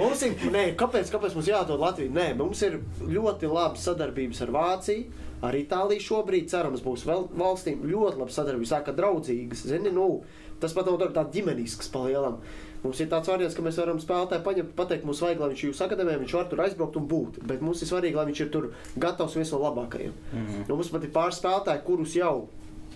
Mums 0.00 0.22
ir, 0.24 0.32
nē, 0.54 0.62
kāpēc, 0.80 1.12
kāpēc 1.12 1.36
mums 1.36 1.50
jādod 1.52 1.78
Latvija? 1.82 2.08
Nē, 2.10 2.30
mums 2.38 2.62
ir 2.64 2.80
ļoti 3.04 3.52
laba 3.52 3.76
sadarbības 3.76 4.40
ar 4.46 4.54
Vāciju. 4.56 5.04
Ar 5.44 5.56
Itāliju 5.58 6.02
šobrīd, 6.04 6.48
cerams, 6.52 6.82
būs 6.84 7.04
vēl 7.08 7.26
valstīm 7.36 7.84
ļoti 7.88 8.20
laba 8.20 8.32
sadarbība. 8.32 8.70
Sāka 8.70 8.94
draudzīgas. 8.96 9.66
Zini, 9.68 9.92
nu, 9.92 10.22
tas 10.62 10.72
pat 10.76 10.88
nav 10.88 11.02
tā 11.16 11.26
ģimenisks 11.34 11.90
palielam. 11.92 12.38
Mums 12.84 12.98
ir 13.00 13.08
tāds 13.08 13.30
variants, 13.32 13.54
ka 13.56 13.62
mēs 13.64 13.78
varam 13.80 14.00
spēlētāju 14.00 14.44
paņemt, 14.44 14.74
pateikt, 14.76 15.06
mums 15.08 15.22
vajag, 15.24 15.38
lai 15.40 15.46
viņš 15.54 15.62
jūsu 15.64 15.84
akadēmijā, 15.86 16.18
viņš 16.20 16.34
var 16.36 16.50
tur 16.50 16.60
aizbraukt 16.66 16.98
un 17.00 17.06
būt. 17.08 17.38
Bet 17.48 17.62
mums 17.64 17.80
ir 17.80 17.88
svarīgi, 17.88 18.18
lai 18.18 18.26
viņš 18.28 18.42
ir 18.44 18.50
tur 18.52 18.66
gatavs 19.00 19.36
viens 19.38 19.52
no 19.54 19.60
labākajiem. 19.62 20.12
Mm 20.12 20.44
-hmm. 20.44 20.66
nu, 20.68 20.76
mums 20.76 20.92
pat 20.92 21.06
ir 21.06 21.14
pāris 21.14 21.40
spēlētāji, 21.40 21.84
kurus 21.86 22.16
jau 22.18 22.34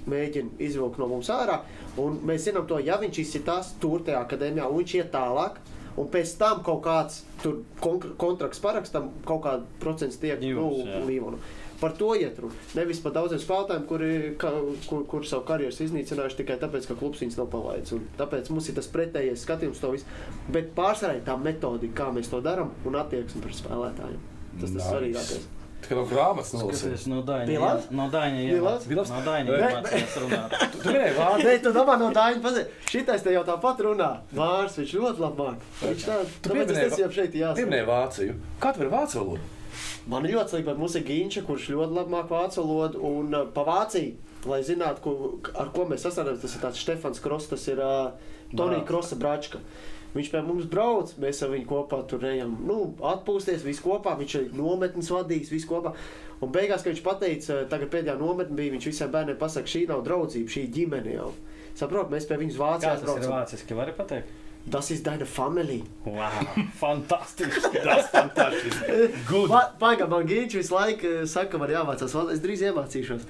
mēģina 0.07 0.59
izvilkt 0.59 1.01
no 1.01 1.09
mums 1.09 1.31
ārā. 1.33 1.61
Un 1.97 2.21
mēs 2.29 2.45
zinām 2.49 2.67
to, 2.69 2.79
ja 2.85 2.99
viņš 3.01 3.21
izsitās 3.25 3.73
tur 3.81 4.05
tajā 4.05 4.21
akadēmijā 4.27 4.69
un 4.69 4.79
viņš 4.83 4.95
iet 4.95 5.13
tālāk. 5.13 5.61
un 5.99 6.07
pēc 6.07 6.37
tam 6.39 6.61
kaut 6.63 6.83
kāds 6.85 7.25
kontrakts 8.17 8.61
parakstam, 8.63 9.11
kaut 9.25 9.43
kāda 9.43 9.65
procents 9.81 10.17
tiek 10.17 10.41
nu, 10.41 10.47
Jūs, 10.47 10.85
jā. 10.87 11.01
līvonu. 11.07 11.39
Par 11.81 11.93
to 11.95 12.09
iet 12.19 12.39
runa. 12.43 12.55
Nevis 12.75 12.99
par 13.05 13.13
daudziem 13.15 13.39
spēlētājiem, 13.39 13.85
kuri, 13.87 14.09
ka, 14.41 14.51
kur, 14.89 15.05
kur 15.11 15.27
savu 15.29 15.45
karjeru 15.47 15.71
iznīcinājuši 15.85 16.41
tikai 16.41 16.57
tāpēc, 16.59 16.89
ka 16.91 16.97
klubs 16.99 17.23
viņus 17.23 17.39
nav 17.39 17.51
palaidis. 17.53 17.93
Un 17.95 18.09
Tāpēc 18.19 18.51
mums 18.51 18.71
ir 18.73 18.79
tas 18.81 18.89
pretējais 18.91 19.45
skatījums, 19.47 19.79
to 19.83 19.93
visu. 19.95 20.09
Bet 20.55 20.73
pārsvarā 20.79 21.21
tā 21.29 21.37
metodika, 21.39 22.01
kā 22.03 22.09
mēs 22.17 22.33
to 22.33 22.43
darām, 22.43 22.73
un 22.89 22.99
attieksme 22.99 23.45
pret 23.45 23.61
spēlētājiem. 23.61 24.19
Tas 24.59 24.73
ir 24.73 24.75
tas 24.75 24.75
Nice. 24.75 24.89
svarīgākais. 24.91 25.47
Tā 25.79 25.93
kā 25.93 25.95
no 25.95 26.03
grāmatas 26.11 26.49
nolasīja. 26.57 26.79
Skaties, 26.99 27.05
no 27.07 27.21
labs? 27.63 27.85
No 27.95 28.07
labs? 28.65 29.11
No 29.15 29.21
runāt. 30.25 30.57
Tu 30.83 30.89
minēji 30.91 31.15
vārdu. 31.15 31.45
Nē, 31.47 31.53
tu 31.63 31.73
domā 31.77 31.95
no 32.01 32.09
Dāņa 32.17 32.43
pazīt. 32.43 32.73
Šitais 32.91 33.23
te 33.23 33.37
jau 33.37 33.45
tāpat 33.47 33.85
runā. 33.87 34.09
Vārds, 34.35 34.81
viņš 34.83 34.97
ļoti 34.99 35.23
labi 35.23 35.45
māk. 35.45 35.63
Viņš 35.85 36.09
tā, 36.09 36.19
Tu 36.27 36.51
tāpēc 36.51 36.59
pieminēji 36.59 36.91
es 36.91 36.99
jau 37.05 37.09
šeit 37.15 37.39
jāsaka. 37.39 37.61
Pieminēji 37.63 37.89
Vāciju. 37.93 38.37
Kā 38.59 38.75
tu 38.75 38.83
vari 38.83 38.93
vācu 38.97 39.21
valodu? 39.23 39.58
Man 40.09 40.25
ļoti 40.25 40.55
svarīgi, 40.55 40.75
mums 40.79 40.97
ir 40.97 41.05
Ginča, 41.05 41.43
kurš 41.45 41.69
ļoti 41.75 41.97
labi 41.99 42.15
māk 42.15 42.31
vācu 42.33 42.63
valodu 42.65 43.03
un 43.05 43.35
uh, 43.37 43.45
pa 43.53 43.65
Vāciju. 43.69 44.17
Lai 44.49 44.63
zinātu, 44.65 45.03
ko, 45.05 45.13
ar 45.59 45.69
ko 45.75 45.85
mēs 45.91 46.07
sastāvamies, 46.07 46.41
tas 46.41 46.55
ir 46.55 46.63
tāds 46.63 46.81
Stefans 46.81 47.21
Kross, 47.21 47.51
tas 47.51 47.65
ir 47.69 47.83
uh, 47.83 48.15
Tonija. 48.57 48.85
Krosa 48.89 49.19
bračka. 49.21 49.61
Viņš 50.15 50.31
pie 50.33 50.41
mums 50.47 50.69
brauc, 50.71 51.11
mēs 51.21 51.43
ar 51.45 51.53
viņu 51.53 51.69
kopā 51.69 51.99
tur 52.09 52.25
ejam, 52.25 52.55
nu, 52.65 52.79
atpūsties, 53.05 53.67
visu 53.67 53.85
kopā. 53.85 54.15
Viņš 54.17 54.39
ir 54.39 54.49
nometnes 54.57 55.11
vadījis, 55.13 55.53
visu 55.53 55.69
kopā. 55.69 55.93
Un 56.41 56.55
beigās, 56.55 56.81
kad 56.81 56.95
viņš 56.95 57.05
pateica, 57.05 57.61
tagad 57.69 57.93
pēdējā 57.93 58.17
nometne 58.17 58.57
bija, 58.57 58.73
viņš 58.79 58.89
visiem 58.89 59.13
bērniem 59.13 59.39
pasaka, 59.41 59.69
šī 59.69 59.85
nav 59.91 60.07
draudzība, 60.07 60.55
šī 60.55 60.65
ir 60.65 60.75
ģimene 60.79 61.17
jau. 61.19 61.33
Saprot, 61.77 62.09
mēs 62.15 62.27
pie 62.31 62.41
viņus 62.41 62.57
Kā 62.57 62.65
Vācijā 62.65 62.95
tas 63.03 63.21
ir 63.21 63.33
vāciski, 63.35 63.77
vari 63.77 63.95
pateikt? 63.99 64.48
Tas 64.73 64.91
ir 64.93 65.03
Daina 65.05 65.27
Family. 65.29 65.83
Wow, 66.05 66.49
fantastiski. 66.81 67.79
Tas 67.85 68.11
fantastiski. 68.13 69.13
Good. 69.29 69.53
Pagaidām, 69.81 70.11
man 70.13 70.27
Gīčs 70.29 70.59
visu 70.61 70.75
laiku 70.77 71.15
eh, 71.23 71.23
saka, 71.31 71.55
ka 71.55 71.63
man 71.63 71.73
jāmācās. 71.73 72.17
Es 72.35 72.43
drīz 72.45 72.67
iemācīšos. 72.69 73.29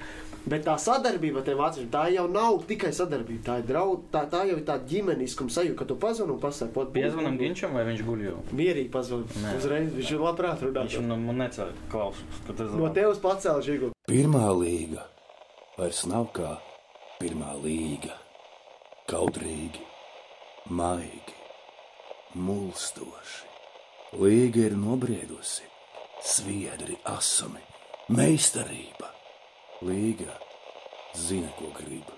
Bet 0.49 0.63
tā 0.65 0.77
sadarbība 0.79 1.41
ar 1.41 1.45
tiem 1.45 1.57
vāciešiem, 1.59 1.89
tā 1.91 2.05
jau 2.13 2.23
nav 2.31 2.61
tikai 2.69 2.89
sadarbība. 2.95 3.41
Tā, 3.45 3.57
ir 3.59 3.67
draud, 3.67 4.05
tā, 4.13 4.23
tā 4.31 4.45
jau 4.47 4.55
ir 4.55 4.63
tāda 4.65 4.87
ģimeniskuma 4.87 5.51
sajūta, 5.51 5.77
ka 5.81 5.87
tu 5.89 5.97
pazvani 5.99 6.33
un 6.33 6.39
pasaki, 6.41 6.73
ko 6.73 6.85
Piezvanam 6.95 7.35
Ginčam 7.37 7.75
vai 7.75 7.83
viņš 7.89 8.05
guļ 8.07 8.23
jau? 8.23 8.37
Mierīgi 8.55 8.89
pazvani. 8.93 9.43
Uzreiz 9.57 9.91
viņš 9.97 10.13
ir 10.15 10.23
labprāt 10.23 10.63
runāt. 10.63 10.87
Viņš 10.87 11.03
man 11.03 11.27
nu, 11.27 11.35
necer 11.41 11.75
klausus. 11.91 12.39
ka 12.47 12.55
tas 12.55 12.71
No 12.79 12.89
tevis 12.95 13.21
pacēl 13.21 13.61
žigu. 13.67 13.91
Pirmā 14.09 14.47
līga 14.55 15.05
vairs 15.77 16.05
nav 16.09 16.31
kā 16.33 16.55
pirmā 17.19 17.53
līga. 17.59 18.15
Kautrīgi, 19.09 19.81
maigi, 20.69 21.35
mulstoši. 22.37 23.47
Līga 24.19 24.63
ir 24.69 24.75
nobriedusi, 24.77 25.65
sviedri 26.25 26.97
asumi, 27.09 27.61
meistarība. 28.13 29.11
Līga 29.85 30.33
zina, 31.15 31.49
ko 31.57 31.69
grib. 31.77 32.09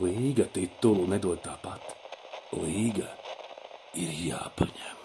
Līga 0.00 0.46
titulu 0.52 1.06
nedod 1.08 1.40
tāpat. 1.44 1.96
Līga 2.56 3.08
ir 3.96 4.12
jāpaņem. 4.28 5.00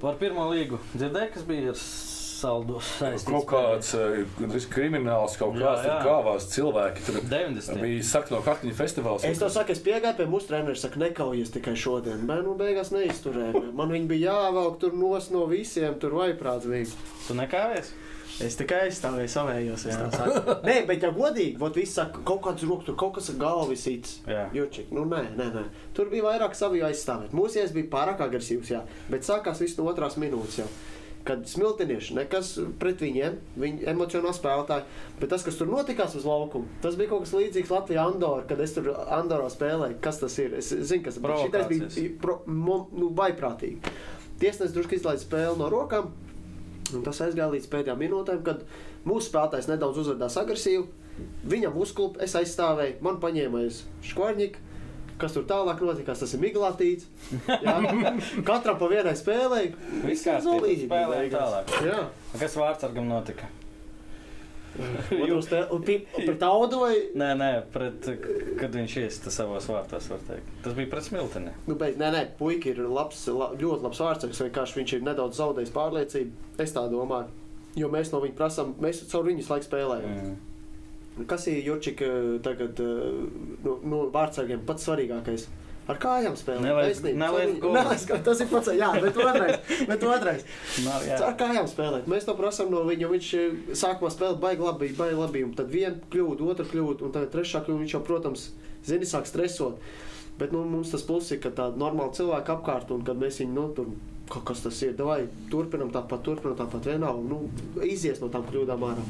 Par 0.00 0.18
pirmo 0.20 0.48
līgu 0.52 0.80
dzirdēju, 0.94 1.32
kas 1.34 1.46
bija 1.48 1.72
ar 1.72 1.80
saldu 2.38 2.78
saistīts. 2.84 3.26
Kaut 3.28 3.46
kāds 3.50 3.92
eh, 3.98 4.18
gandrīz 4.38 4.66
krimināls, 4.72 5.36
kaut 5.40 5.58
Jā, 5.58 5.64
kāds 5.64 5.84
tur 5.84 5.92
jā. 5.92 5.98
kāvās 6.06 6.48
cilvēki. 6.54 7.06
Tur 7.08 7.20
90. 7.32 7.80
bija 7.82 8.08
sakta 8.08 8.36
no 8.36 8.42
kartiņa 8.46 8.76
festivāls. 8.78 9.26
Es 9.28 9.40
to 9.42 9.50
saku, 9.52 9.74
es 9.74 9.82
piegāju 9.84 10.20
pie 10.20 10.28
mūsu 10.30 10.50
treneris, 10.52 10.84
saka, 10.86 11.00
nekaujies 11.02 11.54
tikai 11.54 11.74
šodien. 11.78 12.26
Bet, 12.28 12.44
nu, 12.46 12.54
beigās 12.58 12.92
neizturēju. 12.94 13.68
Man 13.78 13.94
viņi 13.94 14.10
bija 14.14 14.34
jāvelk 14.34 14.78
tur 14.82 14.94
nos 14.98 15.32
no 15.34 15.46
visiem, 15.50 15.98
tur 16.02 16.14
vaiprāts 16.20 16.68
bija. 16.70 16.88
Tu 17.26 17.36
nekāvies? 17.38 17.94
Es 18.44 18.54
tikai 18.54 18.84
aizstāvēju 18.86 19.30
savējos. 19.32 19.84
es 19.90 19.96
tā 19.98 20.08
saku. 20.14 20.52
Nē, 20.68 20.76
bet 20.86 21.02
ja 21.02 21.08
godīgi, 21.14 21.56
vot 21.58 21.74
viss 21.74 21.96
saka, 21.98 22.20
kaut 22.28 22.38
kāds 22.44 22.62
rokas, 22.68 22.86
tur 22.86 22.98
kaut 23.00 23.16
kas 23.16 23.32
ar 23.32 23.38
galvu 23.40 23.74
sīts. 23.74 24.20
Jā. 24.30 24.44
Jučik, 24.54 24.92
nu 24.94 25.02
nē, 25.10 25.24
nē, 25.34 25.48
nē. 25.56 25.64
Tur 25.96 26.12
bija 26.12 26.28
vairāk 26.28 26.54
savu 26.54 26.78
aizstāvēt. 26.86 27.34
Mūsies 27.34 27.74
bija 27.74 27.90
pārāk 27.96 28.22
agresīvs, 28.28 28.70
jā. 28.76 28.84
Bet 29.10 29.26
sākās 29.26 29.64
viss 29.64 29.80
no 29.80 29.88
otrās 29.90 30.20
minūtes 30.22 30.60
jau. 30.62 30.68
Kad 31.28 31.42
smiltinieši, 31.50 32.14
nekas 32.16 32.54
pret 32.80 33.02
viņiem, 33.04 33.34
viņi 33.60 33.88
emocionāli 33.92 34.36
spēlētāji, 34.38 34.86
bet 35.20 35.32
tas, 35.32 35.42
kas 35.44 35.58
tur 35.60 35.68
notikās 35.68 36.14
uz 36.16 36.24
laukuma, 36.24 36.70
tas 36.84 36.96
bija 36.96 37.12
kaut 37.12 37.26
kas 37.26 37.34
līdzīgs 37.36 37.72
Latvijā 37.74 38.06
Andorā, 38.08 38.46
kad 38.48 38.62
es 38.64 38.72
tur 38.76 38.94
Andorā 38.96 39.50
spēlēju. 39.52 39.98
Kas 40.04 40.22
tas 40.22 40.38
ir? 40.40 40.56
Es 40.56 40.72
zinu, 40.72 41.04
kas 41.04 41.18
tas 41.18 41.26
bija. 41.26 41.42
Šitais 41.44 41.68
bija 41.98 42.14
pro, 42.22 42.40
mo, 42.48 42.86
nu, 42.96 43.10
vaiprātīgi. 43.18 43.92
Tiesnesis 44.40 44.72
drusku 44.72 44.96
izlaiž 44.96 45.26
spēli 45.26 45.58
no 45.60 45.68
rokām, 45.72 46.08
Un 46.96 47.04
tas 47.04 47.20
aizgāja 47.24 47.50
līdz 47.52 47.68
pēdējām 47.72 48.00
minūtēm, 48.00 48.40
kad 48.46 48.62
mūsu 49.08 49.28
spēlētājs 49.28 49.68
nedaudz 49.70 50.00
uzvedās 50.04 50.38
agresīvi. 50.40 50.86
Viņam 51.50 51.76
uzklupa, 51.82 52.22
es 52.24 52.36
aizstāvēju, 52.38 53.00
man 53.04 53.18
paņēma 53.22 53.64
aiz 53.64 53.82
škvarņika. 54.06 54.64
Kas 55.18 55.34
tur 55.34 55.46
tālāk 55.50 55.80
notikās, 55.82 56.22
tas 56.22 56.34
ir 56.36 56.42
miglātīts. 56.42 57.08
Katram 58.48 58.78
pa 58.78 58.90
vienai 58.90 59.14
spēlei. 59.18 59.70
Viss 60.04 60.26
kārtībā, 60.26 60.74
spēlējam 60.84 61.32
tālāk. 61.34 61.78
Jā, 61.88 62.02
Kas 62.38 62.58
vārdsargam 62.58 63.08
notika? 63.10 63.48
un 66.14 66.26
pret 66.26 66.42
audu 66.46 66.82
vai... 66.84 66.92
Nē, 67.18 67.30
nē, 67.38 67.48
pret, 67.74 68.08
kad 68.60 68.74
viņš 68.76 68.96
iesta 69.02 69.32
savos 69.34 69.66
vārtos, 69.70 70.06
var 70.12 70.22
teikt. 70.28 70.52
Tas 70.64 70.76
bija 70.76 70.90
pret 70.92 71.06
smilteni. 71.08 71.54
Nu, 71.66 71.76
bet, 71.80 71.98
nē, 72.00 72.10
nē, 72.14 72.22
puika 72.38 72.70
ir 72.70 72.82
labs, 72.86 73.24
la, 73.34 73.50
ļoti 73.58 73.88
labs 73.88 74.02
vārdsargs. 74.04 74.42
Vienkārši 74.46 74.80
viņš 74.80 74.96
ir 74.98 75.06
nedaudz 75.08 75.40
zaudējis 75.40 75.74
pārliecību. 75.74 76.50
Es 76.62 76.76
tā 76.76 76.84
domāju. 76.92 77.32
Jo 77.78 77.90
mēs 77.92 78.12
no 78.14 78.22
viņa 78.22 78.38
prasām, 78.38 78.76
mēs 78.82 79.02
caur 79.10 79.26
viņu 79.28 79.46
laiku 79.48 79.68
spēlējam. 79.68 80.14
Mm. 80.14 80.36
Kas 81.26 81.46
ir 81.50 81.62
Jurčika 81.64 82.08
tagad 82.44 82.80
eh, 82.82 83.08
nu, 83.64 83.78
nu, 83.82 84.02
vārdsargiem 84.14 84.62
pats 84.68 84.86
svarīgākais? 84.86 85.48
Ar 85.88 85.96
kājām 85.96 86.34
spēlēt. 86.36 86.66
Golus. 87.62 88.02
Tas 88.26 88.42
ir 88.44 88.50
pats, 88.50 88.68
jā, 88.76 88.90
bet 89.00 89.16
otrais. 89.16 89.70
Bet 89.88 90.04
otrais. 90.04 90.44
Nav, 90.84 91.06
jā. 91.08 91.16
Ar 91.30 91.38
kājām 91.40 91.70
spēlēt. 91.70 92.10
Mēs 92.12 92.28
to 92.28 92.34
prasām 92.36 92.68
no 92.74 92.82
viņa. 92.88 93.08
Viņš 93.14 93.30
eh, 93.38 93.56
sākumā 93.72 94.12
spēlēja 94.12 94.42
baigi 94.42 94.66
labi, 94.66 94.90
baigi 94.98 95.16
labi. 95.16 95.46
Un 95.48 95.56
tad 95.56 95.72
viena 95.72 95.96
kļūda, 96.12 96.50
otra 96.52 96.68
kļūda, 96.68 97.08
un 97.08 97.16
tad 97.16 97.32
trešā 97.32 97.64
kļūda. 97.64 97.80
Viņš 97.86 97.96
jau, 97.96 98.02
protams, 98.04 98.44
zini, 98.84 99.08
sāk 99.08 99.30
stresot. 99.30 99.80
Bet 100.38 100.52
nu, 100.54 100.60
mums 100.68 100.92
tas 100.92 101.02
pluss 101.08 101.32
ir, 101.34 101.40
ka 101.42 101.50
tāda 101.50 101.80
normāla 101.80 102.12
cilvēka 102.14 102.58
apkārt, 102.60 102.92
un 102.94 103.00
kad 103.06 103.18
mēs 103.18 103.40
viņu 103.40 103.56
nu, 103.56 103.66
tur 103.74 103.88
kas 104.44 104.60
tas 104.60 104.82
ir, 104.84 104.92
vai 105.00 105.22
turpinam 105.50 105.88
tāpat, 105.92 106.20
turpinam 106.26 106.58
tāpat, 106.58 106.92
vienalga. 106.92 107.24
Nu, 107.32 107.80
izies 107.88 108.20
no 108.20 108.28
tām 108.32 108.44
kļūdām 108.46 108.84
ārā. 108.90 109.06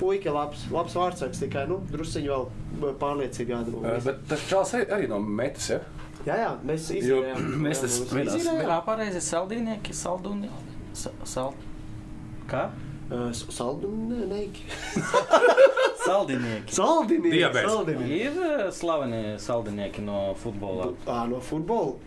Puika 0.00 0.32
labs, 0.32 0.66
labs 0.72 0.94
vārdsargs, 0.96 1.40
tikai 1.44 1.66
nu, 1.68 1.80
drusciņi 1.92 2.30
vēl 2.32 2.94
pārliecība 3.02 3.50
Eh, 3.50 3.56
jādara. 3.56 3.96
Bet 4.06 4.22
tas 4.30 4.44
čels 4.48 4.74
arī, 4.78 4.86
arī 4.96 5.08
no 5.12 5.18
metas, 5.20 5.70
ja? 5.74 5.80
Jā, 6.26 6.36
jā, 6.40 6.50
mēs 6.68 6.90
izdarījām. 6.96 7.50
mēs 7.66 7.82
tas 7.84 7.98
vienās- 8.12 8.38
izdarījām. 8.40 8.70
Kā 8.72 8.78
pareizi 8.88 9.20
saldīnieki, 9.28 9.96
saldūnieki? 9.96 10.78
Sa- 11.04 11.12
Sal... 11.24 11.52
Kā? 12.50 12.70
Saldumi, 13.10 14.20
nē, 14.30 14.40
Saldinieki. 16.06 16.74
Saldinieki. 16.74 17.32
Diabēts. 17.36 17.72
Saldinieki. 17.72 18.18
Ir 18.22 18.70
slaveni 18.74 19.22
saldinieki 19.42 20.04
no 20.06 20.20
futbola. 20.38 20.92
Ā, 21.10 21.24
no 21.30 21.40
futbola. 21.42 21.98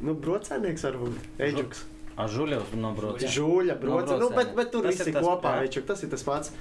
Nu, 0.00 0.14
brocēnieks 0.16 0.86
varbūt. 0.88 1.20
Eģuks. 1.48 1.84
Ažuļevs 2.16 2.72
no 2.80 2.94
Broca. 2.96 3.28
Žūļa, 3.28 3.74
broca. 3.80 4.16
Nu, 4.20 4.30
bet, 4.32 4.54
bet 4.56 4.70
tur 4.72 4.86
Tas 4.88 4.96
viss 4.96 5.10
ir 5.12 5.18
kopā. 5.20 5.58
jā. 5.60 5.66
Eģuk, 5.68 5.84
tas 5.90 6.02
ir 6.06 6.08
tas 6.14 6.22
pats. 6.24 6.52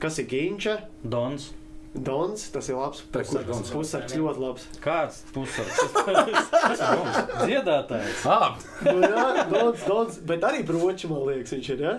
Kas 0.00 0.16
ir 0.22 0.26
Ginča? 0.30 0.78
Dons. 1.04 1.50
Dons, 1.94 2.48
tas 2.50 2.66
ir 2.72 2.74
labs. 2.74 3.04
Pusargs, 3.14 3.46
Dons? 3.52 3.68
pusargs 3.70 4.16
ļoti 4.18 4.40
labs. 4.42 4.64
Kāds 4.82 5.20
pusargs? 5.30 5.78
Dziedātājs. 7.44 8.24
Ah, 8.26 8.56
Nu, 8.84 8.96
jā, 9.04 9.44
Dons, 9.52 9.84
Dons, 9.86 10.18
bet 10.26 10.42
arī 10.48 10.64
broči, 10.66 11.06
man 11.10 11.22
liekas, 11.28 11.52
viņš 11.54 11.68
ir, 11.76 11.84
jā? 11.86 11.94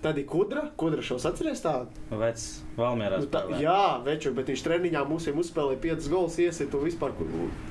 Tad 0.00 0.16
ir 0.16 0.24
kudra, 0.24 0.62
kudra 0.80 1.02
šos 1.04 1.26
atceries 1.28 1.60
tādu. 1.60 1.92
Vecs 2.22 2.44
Valmērā 2.78 3.18
Nu, 3.20 3.26
tā, 3.28 3.42
jā, 3.60 4.00
veču, 4.06 4.30
bet 4.32 4.48
viņš 4.48 4.62
treniņā 4.64 5.02
mums 5.04 5.26
jau 5.28 5.34
uzspēlēja 5.42 5.80
5 5.82 6.08
gols, 6.08 6.38
iesit 6.40 6.72
un 6.76 6.86
vispār 6.86 7.12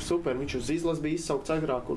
super. 0.06 0.38
Viņš 0.38 0.56
uz 0.60 0.70
izlases 0.76 1.02
bija 1.02 1.18
izsaukts 1.18 1.50
agrāk. 1.56 1.90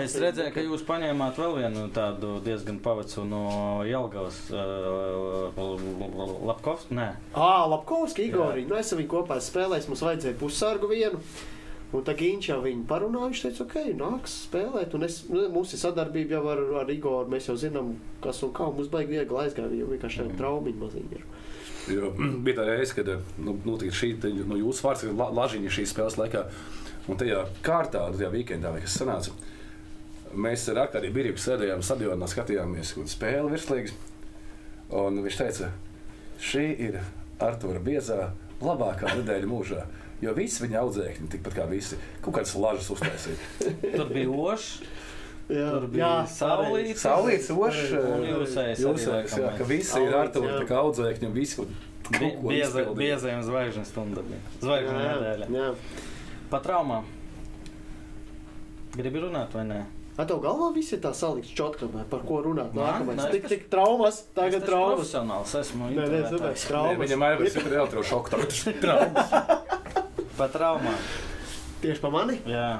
Es 0.00 0.16
redzēju, 0.18 0.54
ka 0.56 0.64
jūs 0.64 0.82
paņēmāt 0.88 1.38
vēl 1.38 1.54
vienu 1.60 1.86
tādu 1.94 2.32
diezgan 2.42 2.80
pavecu 2.82 3.22
no 3.30 3.44
Jelgavas. 3.86 4.42
Uh, 4.50 5.54
Lapkovs? 6.50 6.90
Nē, 6.90 7.12
Ā, 7.38 7.52
Lapkovski, 7.70 8.26
Igorī. 8.26 8.66
Nu, 8.66 8.74
es 8.80 8.90
ar 8.90 8.98
viņu 8.98 9.12
kopā 9.14 9.38
spēlēju, 9.44 9.86
mums 9.92 10.04
vajadzēja 10.08 10.38
pussargu 10.40 10.90
vienu. 10.90 11.22
Un 11.90 12.04
tā 12.06 12.14
Ginčs 12.14 12.52
jau 12.52 12.60
viņu 12.62 12.84
parunāja, 12.86 13.32
viņš 13.32 13.42
teica, 13.42 13.64
ok, 13.64 13.78
nāks 13.98 14.34
spēlēt. 14.46 14.94
Un 14.94 15.06
es, 15.08 15.20
nu, 15.26 15.42
mums 15.50 15.74
ir 15.74 15.80
sadarbība 15.82 16.36
jau 16.36 16.42
ar, 16.52 16.60
ar 16.84 16.92
Igoru, 16.94 17.26
mēs 17.32 17.48
jau 17.50 17.56
zinām, 17.58 17.96
kas 18.22 18.44
un 18.46 18.52
kā. 18.54 18.68
Mums 18.70 18.92
baigi 18.92 19.16
viegli 19.16 19.40
aizgāja, 19.42 19.72
jo 19.74 19.88
vienkārši 19.90 20.22
tāda 20.22 20.38
traumiņa 20.38 20.82
maziņa 20.84 21.16
ir. 21.18 21.24
jo, 21.96 22.12
bija 22.46 22.60
tā 22.60 22.68
reize, 22.68 22.94
kad 22.94 23.10
nu, 23.42 23.56
notika 23.66 23.96
šī 24.02 24.12
no 24.46 24.60
jūsu 24.60 24.86
vārds, 24.86 25.02
ka 25.08 25.16
la, 25.18 25.32
lažiņa 25.40 25.74
šīs 25.78 25.96
spēles 25.96 26.20
laikā. 26.20 26.44
Un 27.10 27.18
tajā 27.18 27.42
kārtā, 27.66 28.04
tajā 28.14 28.30
weekendā, 28.36 28.70
kas 28.84 29.00
sanāca, 29.00 29.34
Mēs 30.30 30.62
ar 30.70 30.84
Arkādiju 30.84 31.10
Birku 31.10 31.40
sēdējām 31.42 31.80
stadionā, 31.82 32.26
skatījāmies 32.30 32.92
spēli 33.10 33.50
virslīgas. 33.50 33.96
Un 34.94 35.18
viņš 35.24 35.38
teica, 35.40 35.70
šī 36.38 36.66
ir 36.86 36.98
Artura 37.42 37.80
Biezā 37.82 38.28
labākā 38.62 39.10
nedēļa 39.18 39.48
mūžā. 39.50 39.82
Jo 40.20 40.34
visi 40.36 40.64
viņa 40.66 40.80
audzēkņi, 40.82 41.28
tikpat 41.32 41.54
kā 41.56 41.66
visi, 41.70 41.96
kaut 42.20 42.36
kādas 42.36 42.56
lažas 42.60 42.90
uztaisīja. 42.92 43.38
Tur 43.98 44.10
bija 44.12 44.34
ošs, 44.52 44.72
Jā, 45.50 45.70
tur 45.74 45.86
bija 45.90 46.08
saulīte. 46.30 46.94
Saulīts, 47.00 47.48
ošs, 47.50 47.78
jūsējs 47.90 48.82
arī 48.84 48.84
jūsējs, 48.84 49.38
jā, 49.40 49.52
ka 49.58 49.66
visi 49.66 50.02
ir 50.04 50.12
tā 50.36 50.66
kā 50.68 50.82
audzēkņi 50.84 51.26
un 51.26 51.32
visi 51.34 51.58
kaut 51.58 51.72
ko 52.10 52.50
Bieza, 52.50 52.68
izpildīja. 52.68 52.98
biezajam 52.98 53.42
zvaigžņu 53.46 53.86
stunda 53.88 54.22
bija. 54.26 54.42
Zvaigžņu 54.62 55.00
nedēļa. 55.00 55.72
Pa 56.50 56.60
traumām. 56.62 57.08
Gribi 58.94 59.22
runāt 59.22 59.54
vai 59.54 59.64
nē? 59.68 59.80
Vai 60.16 60.26
tev 60.28 60.40
galvā 60.42 60.68
viss 60.74 60.92
ir 60.92 61.00
tā 61.02 61.12
salikts 61.16 61.54
čotkamē, 61.56 62.02
par 62.10 62.24
ko 62.28 62.42
runāt? 62.44 62.74
Nākamais. 62.76 63.22
Tik, 63.32 63.46
es 63.46 63.54
tik 63.54 63.68
traumas, 63.72 64.24
tagad 64.36 64.58
Es 64.58 64.66
taču 64.66 64.72
traumas. 64.72 64.98
Profesionāls 64.98 65.54
esmu. 65.62 65.90
Nē, 65.94 66.08
nē, 66.10 66.52
traumas. 66.66 66.98
Viņam 67.06 67.26
arī 67.28 67.50
ir 67.50 67.76
elektrošoks, 67.78 68.34
tagad 68.34 68.82
traumas. 68.82 69.34
Pa 70.40 70.46
traumām. 70.48 70.96
Tieši 71.82 72.00
pa 72.00 72.08
mani? 72.12 72.38
Jā. 72.48 72.78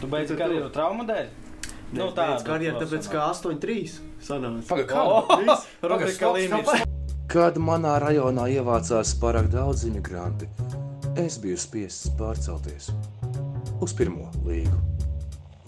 Tu 0.00 0.08
tu- 0.34 0.38
karjeru 0.40 0.70
traumu 0.74 1.04
dēļ? 1.06 1.26
Nu, 1.94 2.08
tā 2.10 2.24
Pēc 2.32 2.42
karjeras, 2.42 2.82
tāpēc 2.82 3.06
kā 3.12 3.26
8-3 3.30 3.92
sanāca. 4.26 4.66
Pagaid, 4.66 4.88
kā? 4.90 5.04
Līmenis. 6.34 6.82
Kad 7.30 7.60
manā 7.62 7.94
rajonā 8.02 8.48
ievācās 8.50 9.14
pārāk 9.22 9.52
daudz 9.52 9.84
imigranti, 9.86 10.48
es 11.14 11.38
biju 11.38 11.58
spiests 11.62 12.10
pārcelties 12.18 12.90
uz 13.80 13.94
pirmo 13.94 14.26
līgu. 14.42 14.74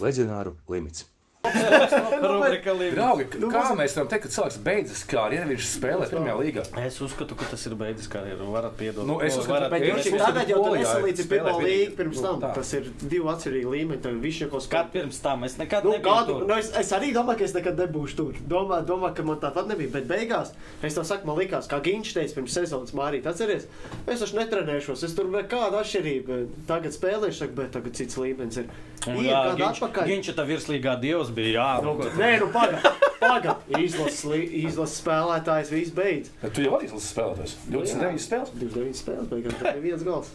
Leģionāru 0.03 0.57
limits. 0.67 1.05
Rubrika 2.19 2.73
līmenis. 2.75 2.95
Draugi, 2.97 3.25
kā 3.53 3.61
mēs 3.79 3.93
varam 3.95 4.09
teikt, 4.11 4.25
ka 4.25 4.31
cilvēks 4.33 4.57
beidzas 4.65 5.03
karjeru, 5.07 5.47
viņš 5.53 5.67
spēlē 5.69 6.07
pirmajā 6.11 6.33
līgā? 6.35 6.63
Es 6.83 6.97
uzskatu, 7.03 7.37
ka 7.39 7.47
tas 7.53 7.63
ir 7.69 7.75
beidzis 7.79 8.09
karjeru. 8.11 8.49
Varat 8.51 8.75
piedot. 8.79 9.05
Nu, 9.07 9.15
es 9.23 9.37
uzskatu, 9.39 9.69
Es 9.79 9.85
viņš 9.85 10.09
ir 10.11 10.19
tagad 10.19 10.51
jau 10.51 10.57
tur 10.59 10.65
Polijā 10.67 10.83
nesalīdz 10.83 11.21
spēlē 11.23 11.45
pirmo 11.45 11.61
vienīgi. 11.61 11.77
līgu 11.85 11.95
pirms 12.01 12.19
Nu, 12.19 12.25
tam. 12.27 12.41
tā. 12.43 12.49
Tas 12.57 12.73
ir 12.75 12.89
divi 13.05 13.31
atšķirīgi 13.33 13.71
līmeņi. 13.75 14.01
Tad 14.03 14.19
viņš 14.25 14.41
jau 14.43 14.49
kaut 14.51 14.67
Kad 14.73 14.91
pirms 14.93 15.21
tam 15.23 15.43
es 15.47 15.55
nekad 15.61 15.87
Nu, 15.87 15.93
tur. 16.27 16.43
nu 16.49 16.57
es, 16.59 16.73
es 16.83 16.91
arī 16.99 17.13
domāju, 17.15 17.39
ka 17.39 17.47
es 17.47 17.55
nekad 17.55 17.79
nebūšu 17.85 18.19
tur. 18.19 18.33
Domāju, 18.51 18.85
domā, 18.91 19.13
ka 19.15 19.23
man 19.23 19.39
tāpat 19.39 19.71
nebija. 19.71 19.93
Bet 19.95 20.11
beigās, 20.11 20.51
es 20.83 20.93
to 20.99 21.03
saku, 21.07 21.25
man 21.31 21.39
likās, 21.39 21.71
kā 21.71 21.79
Ginčs 21.81 22.13
teica 22.19 22.35
pirms 22.35 22.51
sezonas 22.59 22.91
mārīt. 22.91 23.25
Atceries, 23.31 23.65
es 24.05 24.19
taču 24.19 24.35
netrenēšos, 24.41 25.07
es 25.07 25.15
tur 25.15 25.31
nekāda 25.31 25.79
atšķirība. 25.85 26.43
Tagad 26.67 26.91
spēlēšu, 26.99 27.49
bet 27.55 27.71
tagad 27.79 27.95
cits 27.95 28.19
līmenis 28.19 28.59
ir. 28.65 28.69
Ir 29.07 29.15
Jā, 29.23 29.55
kāda 29.55 29.69
atpakaļ. 29.71 30.09
Viņš 30.11 30.29
tā 30.35 30.43
virslīgā 30.43 30.97
dievs 30.99 31.28
bija. 31.35 31.53
Jā, 31.59 31.83
Nu, 31.83 31.93
nu, 31.93 32.03
ko- 32.03 32.09
nē, 32.19 32.31
nu 32.39 32.47
pagaidi. 32.53 32.93
Paga. 33.19 33.57
Izlases 33.77 34.23
izlases 34.63 35.01
spēlētājs 35.03 35.69
viss 35.75 35.91
beidz. 35.91 36.29
Bet 36.41 36.53
tu 36.55 36.61
jau 36.63 36.71
vari 36.77 36.87
izlasīt 36.87 37.11
spēlētājs. 37.13 37.55
29 37.69 38.23
spēles. 38.23 38.53
29 38.61 38.95
spēles, 39.03 39.27
beigās 39.33 39.59
bija 39.61 39.81
viens 39.83 40.03
gals. 40.07 40.31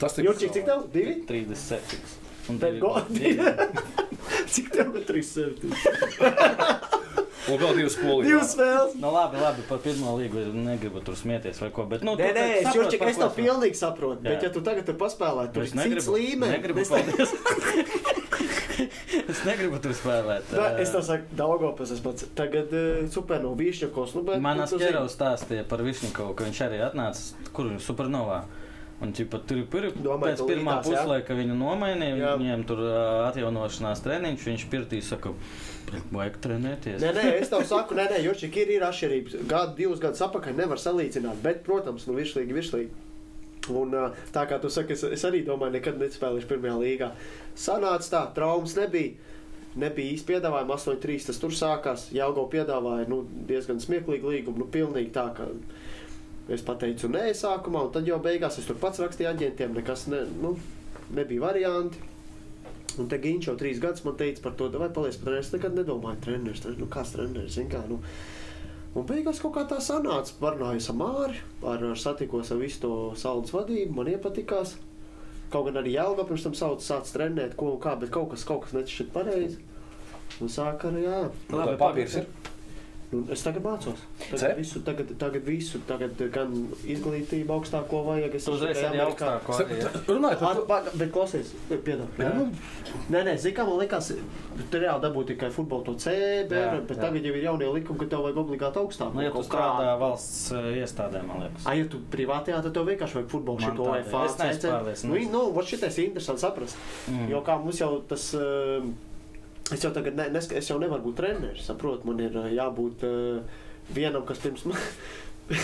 Tas 0.00 0.12
tik 0.12 0.26
Jurčik, 0.26 0.52
cik 0.52 0.64
tev? 0.66 0.82
Divi? 0.92 1.14
37. 1.28 2.16
Un 2.50 2.58
Bet 2.58 2.72
divi- 2.74 2.80
go- 2.80 3.00
divi- 3.08 3.40
Cik 4.52 4.70
tev 4.74 4.92
bija 4.92 5.06
3 5.08 5.22
7? 5.22 5.70
Un 7.46 7.60
vēl 7.62 7.76
divas 7.78 7.94
polijas. 7.94 8.26
Divas 8.26 8.52
spēles. 8.56 8.94
Nu, 8.98 9.10
labi, 9.14 9.38
labi, 9.38 9.62
par 9.68 9.78
pirmo 9.78 10.16
līgu 10.18 10.40
es 10.42 10.48
negribu 10.54 10.98
tur 11.06 11.14
smieties 11.14 11.60
vai 11.62 11.68
ko. 11.70 11.84
Bet, 11.86 12.02
nu, 12.02 12.16
Nē, 12.18 12.32
tu 12.34 12.40
nē, 12.40 12.46
es 12.58 12.74
Jurčik, 12.74 12.98
par 13.04 13.08
es 13.12 13.20
to 13.22 13.28
pilnīgi 13.36 13.78
saprotu. 13.78 14.18
Bet, 14.24 14.40
Jā. 14.42 14.48
ja 14.48 14.50
tu 14.56 14.62
tagad 14.66 14.84
tur 14.88 14.96
paspēlētu, 14.98 15.52
tur 15.54 15.62
Es 15.62 15.70
ir 15.70 15.78
cits 15.78 15.84
negribu, 15.84 16.16
līmenis. 16.18 16.56
negribu, 16.56 16.82
Es- 16.82 16.90
paldies. 16.90 17.30
es 19.32 19.40
negribu 19.46 19.80
tur 19.82 19.94
spēlēt. 19.96 20.52
Ā, 20.54 20.68
Es 20.82 20.92
tā 20.94 21.02
saku, 21.04 21.36
Daugopes, 21.38 21.92
es 21.96 22.02
pats 22.04 22.28
tagad 22.38 22.72
uh, 22.76 23.02
super 23.12 23.42
no 23.42 23.54
Vīšņakos. 23.58 24.14
Nu, 24.18 24.22
bet, 24.28 24.42
Man 24.44 24.62
nu, 24.62 24.68
zini. 24.70 25.02
stāstīja 25.12 25.66
par 25.68 25.82
Višnikovu, 25.86 26.36
ka 26.38 26.46
viņš 26.48 26.62
arī 26.68 26.80
atnāca, 26.86 27.50
kur 27.56 27.70
viņš 27.72 27.90
supernovā. 27.90 28.44
Un 29.04 29.10
ķipa, 29.12 29.42
tur 29.44 29.58
Domāju, 29.92 30.22
pēc 30.24 30.42
pirmā 30.48 30.78
līdās, 30.78 30.86
jā? 30.88 31.00
puslaika 31.04 31.34
viņu 31.36 31.56
nomainīja. 31.60 32.16
Jā. 32.16 32.30
Viņiem 32.40 32.62
tur 32.68 32.80
ā, 32.80 33.00
atjaunošanās 33.26 34.00
treniņš, 34.06 34.46
viņš 34.48 34.64
pirtī 34.72 35.02
saka, 35.04 35.34
vajag 36.14 36.38
trenēties. 36.46 37.02
Nē, 37.04 37.10
nē, 37.12 37.26
es 37.42 37.52
tev 37.52 37.66
saku, 37.68 37.98
nē, 37.98 38.06
nē, 38.14 38.22
Jurčik 38.24 38.56
ir, 38.56 38.72
ir 38.78 38.86
atšķirības. 38.88 39.36
Gadu, 39.50 39.76
divus 39.82 40.00
gadus 40.00 40.24
atpakaļ 40.24 40.56
nevar 40.62 40.80
salīdzināt. 40.80 41.42
Bet, 41.44 41.60
protams, 41.66 42.08
nu, 42.08 42.16
virslīgi, 42.16 42.56
virslīgi. 42.56 43.05
Un, 43.74 43.94
tā 44.34 44.44
kā 44.48 44.58
tu 44.62 44.70
saki, 44.72 44.94
es, 44.94 45.02
es 45.16 45.24
arī 45.26 45.42
domāju, 45.46 45.74
nekad 45.78 45.98
nespēlēšu 46.00 46.50
pirmajā 46.50 46.76
līgā. 46.82 47.10
Sanāca 47.58 48.12
tā, 48.12 48.22
traumas 48.36 48.76
nebija. 48.78 49.16
Nebija 49.76 50.14
īsti 50.14 50.30
piedāvājuma, 50.30 50.78
8-3. 50.78 51.26
Tas 51.28 51.40
tur 51.42 51.52
sākās. 51.52 52.06
Jāgo 52.16 52.46
piedāvāja 52.52 53.08
nu, 53.12 53.24
diezgan 53.48 53.82
smieklīgu 53.82 54.32
līgumu. 54.32 54.62
Nu, 54.62 54.68
pilnīgi 54.72 55.12
tā, 55.12 55.26
ka 55.36 55.50
es 56.52 56.62
pateicu 56.64 57.10
nē, 57.12 57.28
sākumā, 57.36 57.84
un 57.88 57.92
tad 57.92 58.08
jau 58.08 58.20
beigās 58.22 58.56
es 58.60 58.68
tur 58.68 58.78
pats 58.80 59.02
rakstīju 59.02 59.32
aģentiem. 59.34 59.74
Nekas 59.76 60.06
ne, 60.12 60.22
nu, 60.40 60.54
nebija 61.16 61.44
varianti. 61.44 62.12
Un 62.96 63.10
te 63.12 63.18
Ginčs 63.20 63.50
jau 63.50 63.56
trīs 63.60 63.80
gadus 63.82 64.06
man 64.06 64.16
teica 64.16 64.40
par 64.46 64.54
to, 64.56 64.70
vai 64.72 64.88
paliec 64.88 65.18
par 65.20 65.28
treneru. 65.28 65.44
Es 65.44 65.52
nekad 65.52 65.76
nedomāju, 65.76 66.22
treneris, 66.24 66.62
treneris, 66.64 66.80
nu 66.80 66.88
kāds 66.92 67.12
treneris, 67.12 67.56
zin 67.58 67.68
kā. 67.72 67.82
Nu. 67.90 68.00
Un 68.96 69.04
beigās 69.04 69.42
kaut 69.42 69.52
kā 69.56 69.66
tā 69.68 69.76
sanāca. 69.84 70.32
Parunājos 70.40 70.88
ar 70.88 70.96
Māri, 70.96 71.40
ar, 71.60 71.82
ar 71.92 71.98
satikos 72.00 72.52
ar 72.54 72.60
visu 72.62 72.80
to 72.86 72.92
saldas 73.20 73.52
vadību, 73.52 73.92
man 73.98 74.08
iepatikās. 74.14 74.76
Kaut 75.52 75.68
gan 75.68 75.82
arī 75.82 75.92
Jālga 75.94 76.24
pirms 76.26 76.46
tam 76.46 76.56
sauc, 76.56 76.80
sāc 76.82 77.10
trenēt, 77.12 77.54
ko 77.60 77.74
un 77.74 77.80
kā, 77.82 77.92
bet 78.00 78.10
kaut 78.14 78.32
kas, 78.32 78.46
kaut 78.48 78.64
kas 78.64 78.72
nešķiet 78.74 79.12
pareizi. 79.14 79.60
Un 80.40 80.50
sāk 80.52 80.88
ar, 80.88 80.96
jā. 81.00 81.20
Labi, 81.52 81.76
papīrs 81.80 82.16
ir. 82.22 82.30
Nu, 83.12 83.20
es 83.30 83.42
tagad 83.46 83.62
mācos. 83.62 84.00
Tagad 84.32 84.56
visu, 84.58 84.80
tagad, 84.82 85.10
tagad 85.20 85.44
visu, 85.46 85.78
tagad 85.86 86.18
gan 86.34 86.54
izglītību 86.90 87.54
augstāko 87.54 88.00
vajag. 88.08 88.34
Es 88.34 88.48
uzreiz 88.50 88.80
arī 88.82 88.98
augstāko. 89.04 89.58
Runājot 90.08 90.42
par 90.66 90.88
to, 90.88 90.94
bet 90.98 91.12
klausies, 91.14 91.52
piedod. 91.70 92.18
Jā. 92.18 92.32
Nē, 93.14 93.22
nē, 93.28 93.36
zini, 93.38 93.54
kā 93.54 93.66
man 93.68 93.78
liekas, 93.78 94.10
tur 94.72 94.82
reāli 94.82 95.04
dabūt 95.06 95.30
tikai 95.34 95.52
futbolu 95.54 95.86
to 95.86 95.96
C, 96.02 96.16
B, 96.50 96.58
Jā, 96.58 96.74
bet 96.82 96.96
jā. 96.96 97.04
tagad 97.04 97.30
jau 97.30 97.34
ir 97.38 97.46
jaunie 97.46 97.70
likumi, 97.78 98.02
ka 98.02 98.10
tev 98.16 98.26
vajag 98.26 98.42
obligāti 98.42 98.82
augstāk. 98.82 99.14
Nu, 99.14 99.22
ja 99.22 99.32
tu 99.34 99.46
strādā 99.46 99.94
valsts 100.02 100.50
ā, 100.50 100.66
iestādē, 100.82 101.22
man 101.30 101.46
liekas. 101.46 101.66
Ai, 101.70 101.78
ja 101.84 101.88
tu 101.92 102.02
privātajā, 102.12 102.62
tad 102.66 102.74
tev 102.74 102.90
vienkārši 102.90 103.20
vajag 103.20 103.32
futbolu 103.36 103.62
šito 103.62 103.90
vai 103.92 104.02
pārliecināts. 104.10 105.06
Nu, 105.06 105.22
nu, 105.30 105.66
šitais 105.66 105.98
ir 106.00 106.10
interesanti 106.10 106.42
saprast. 106.42 106.78
Mm. 107.10 107.30
Jo 107.30 107.42
kā 107.46 107.58
mums 107.62 107.78
jau 107.82 107.92
tas, 108.10 108.32
uh, 108.38 108.86
es 109.74 109.82
jau 109.82 109.90
tagad, 109.94 110.14
ne, 110.18 110.28
neska, 110.34 110.56
es 110.60 110.68
jau 110.70 110.78
nevaru 110.82 111.08
būt 111.08 111.16
treneris, 111.22 111.64
saprot, 111.66 112.04
man 112.06 112.20
ir 112.22 112.36
uh, 112.38 112.46
jābūt 112.52 113.02
uh, 113.06 113.42
vienam, 113.96 114.22
kas 114.28 114.38
pirms 114.44 114.64
man. 114.70 114.78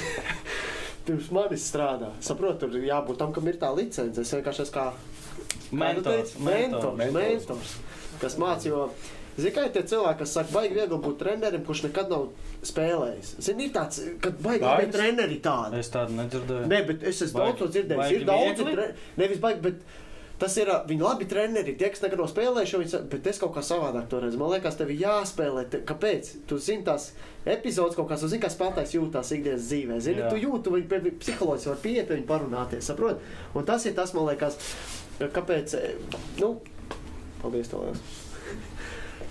Pirms 1.07 1.33
manis 1.35 1.65
strādā. 1.67 2.13
Saprotu, 2.23 2.69
tur 2.71 2.85
jābūt 2.87 3.19
tam, 3.19 3.33
kam 3.35 3.49
ir 3.51 3.57
tā 3.59 3.73
licence. 3.75 4.23
Es 4.23 4.31
vienkārši 4.37 4.63
esmu 4.69 4.77
kā 4.77 4.85
Mentors, 5.73 6.35
Kā 6.37 6.45
mentors, 6.47 6.99
mentors. 7.01 7.17
mentors, 7.17 7.73
kas 8.21 8.37
mācīja. 8.39 8.71
Jo, 8.71 8.85
zini, 9.41 9.53
kā 9.57 9.65
tie 9.75 9.83
cilvēki, 9.89 10.19
kas 10.21 10.35
saka, 10.37 10.53
baigi 10.55 10.77
viegli 10.77 10.99
būt 11.07 11.17
trenerim, 11.25 11.63
kurš 11.67 11.83
nekad 11.89 12.13
nav 12.13 12.27
spēlējis. 12.69 13.31
Zini, 13.49 13.67
ir 13.67 13.75
tāds, 13.75 13.99
kad 14.23 14.37
baigi 14.45 14.63
labi 14.69 14.91
treneri 14.95 15.39
tādi. 15.43 15.81
Es 15.81 15.91
tādu 15.95 16.15
nedzirdēju. 16.21 16.69
Nē, 16.71 16.81
bet 16.93 17.07
es 17.11 17.23
esmu 17.27 17.41
Baigi- 17.41 17.49
daudz 17.57 17.63
to 17.65 17.71
dzirdējis. 17.75 18.15
Ir 18.21 18.27
daudz, 18.29 18.63
tre... 18.69 18.87
nevis 19.25 19.41
baigi, 19.43 19.65
bet 19.65 19.83
tas 20.43 20.57
ir, 20.59 20.71
ā, 20.73 20.81
viņi 20.89 21.05
labi 21.05 21.27
treneri, 21.31 21.77
tie, 21.79 21.91
kas 21.93 22.03
nekad 22.03 22.21
nav 22.21 22.31
spēlējuši, 22.33 22.81
viņi 22.83 23.03
bet 23.13 23.29
es 23.31 23.39
kaut 23.43 23.55
kā 23.55 23.63
savādāk 23.67 24.09
to 24.11 24.23
redzu. 24.23 24.41
Man 24.41 24.51
liekas, 24.53 24.79
tev 24.79 24.91
ir 24.91 25.05
jāspēlē. 25.05 25.65
Te, 25.73 25.83
kāpēc? 25.89 26.33
Tu 26.51 26.59
zini 26.63 26.85
tās 26.87 27.13
epizodes 27.47 27.99
kaut 27.99 28.11
kāds, 28.11 28.25
tu 28.25 28.33
zini, 28.33 28.43
kā 28.43 28.51
spēlētājs 28.53 28.97
jūtās 28.99 29.33
ikdienas 29.39 29.69
dzīvē. 29.71 30.01
Zini, 30.03 30.25
Jā. 30.25 30.33
tu 30.33 30.43
jūti, 30.43 30.65
tu 30.67 30.75
viņu 30.75 31.15
psiholoģiski 31.23 31.73
var 31.73 31.81
pieiet, 31.87 32.11
pie 32.11 32.19
viņa 32.19 32.29
parunāties, 32.29 32.91
saprot? 32.91 33.23
Un 33.55 33.71
tas 33.71 33.87
ir 33.87 33.97
tas, 33.99 34.15
man 34.19 34.29
liekas, 34.33 34.59
kāpēc, 35.23 35.79
nu, 36.43 36.57
paldies 37.43 37.73
tev. 37.73 37.89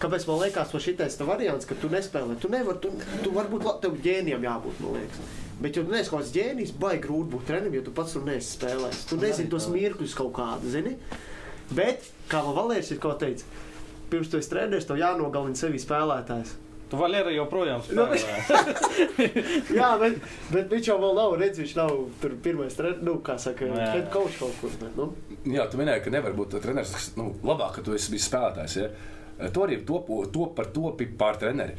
Kāpēc 0.01 0.23
man 0.25 0.39
liekas, 0.41 0.71
ka 0.73 0.81
šitais 0.81 1.17
variants, 1.27 1.67
ka 1.69 1.75
tu 1.77 1.89
nespēlē? 1.93 2.37
Tu 2.41 2.49
nevari, 2.49 2.79
tu, 2.81 2.89
tu 3.21 3.33
varbūt 3.35 3.67
tev 3.83 3.99
ģēnijam 4.01 4.47
jābūt, 4.47 4.79
man 4.81 4.95
liekas. 4.97 5.19
Bet, 5.61 5.75
ja 5.77 5.83
tu 5.85 5.93
neesi 5.93 6.09
kaut 6.09 6.23
kāds 6.23 6.31
ģēnijs, 6.33 6.71
baigi 6.81 7.03
grūti 7.03 7.29
būt 7.35 7.43
trenerim, 7.45 7.75
jo 7.77 7.83
tu 7.85 7.93
pats 7.93 8.15
tur 8.15 8.23
neesi 8.25 8.55
spēlējis. 8.55 9.03
Tu 9.11 9.19
nezini 9.21 9.51
tos 9.51 9.67
mirkļus 9.69 10.15
kaut 10.17 10.31
kādu, 10.39 10.71
zini. 10.73 10.95
Bet, 11.77 12.07
kā 12.31 12.41
man 12.47 12.57
Valērs 12.57 12.89
ir 12.95 12.97
ko 13.03 13.13
teicis, 13.21 13.45
pirms 14.09 14.31
tu 14.33 14.41
esi 14.41 14.49
treneris, 14.49 14.89
tev 14.89 14.97
jānogalina 14.99 15.59
sevi 15.59 15.77
spēlētājs. 15.79 16.55
Tu 16.91 16.97
Valēri 16.99 17.37
joprojām 17.37 17.79
Nu, 17.95 18.07
spēlē. 18.09 18.81
Jā, 19.77 19.91
bet, 20.01 20.17
bet 20.51 20.73
viņš 20.73 20.89
jau 20.89 20.97
vēl 20.99 21.13
nav 21.21 21.37
redzējis, 21.39 21.61
viņš 21.61 21.75
nav 21.77 21.93
tur 22.23 22.33
pirmais 22.43 22.75
treneris, 22.75 23.05
nu, 23.07 23.13
kā 23.23 23.37
saka, 23.39 23.69
head 23.93 24.09
coach 24.11 24.35
kaut 24.41 24.57
kur. 24.59 24.73
Bet, 24.81 24.97
nu. 24.99 25.11
Jā, 25.53 25.69
tu 25.71 25.79
minēji, 25.79 26.03
ka 26.07 26.11
nevar 26.17 26.35
būt 26.35 26.57
treneris. 26.65 26.91
kas, 26.97 27.11
Nu, 27.21 27.29
labāk, 27.47 27.77
ka 27.77 27.85
tu 27.85 27.95
esi 27.95 28.11
bijis 28.11 28.27
spēlētājs. 28.27 28.75
Ja? 28.81 28.89
To 29.49 29.65
arī 29.65 29.79
topo, 29.85 30.21
top 30.29 30.55
par 30.55 30.69
topi 30.75 31.05
pār 31.17 31.37
treneri. 31.41 31.73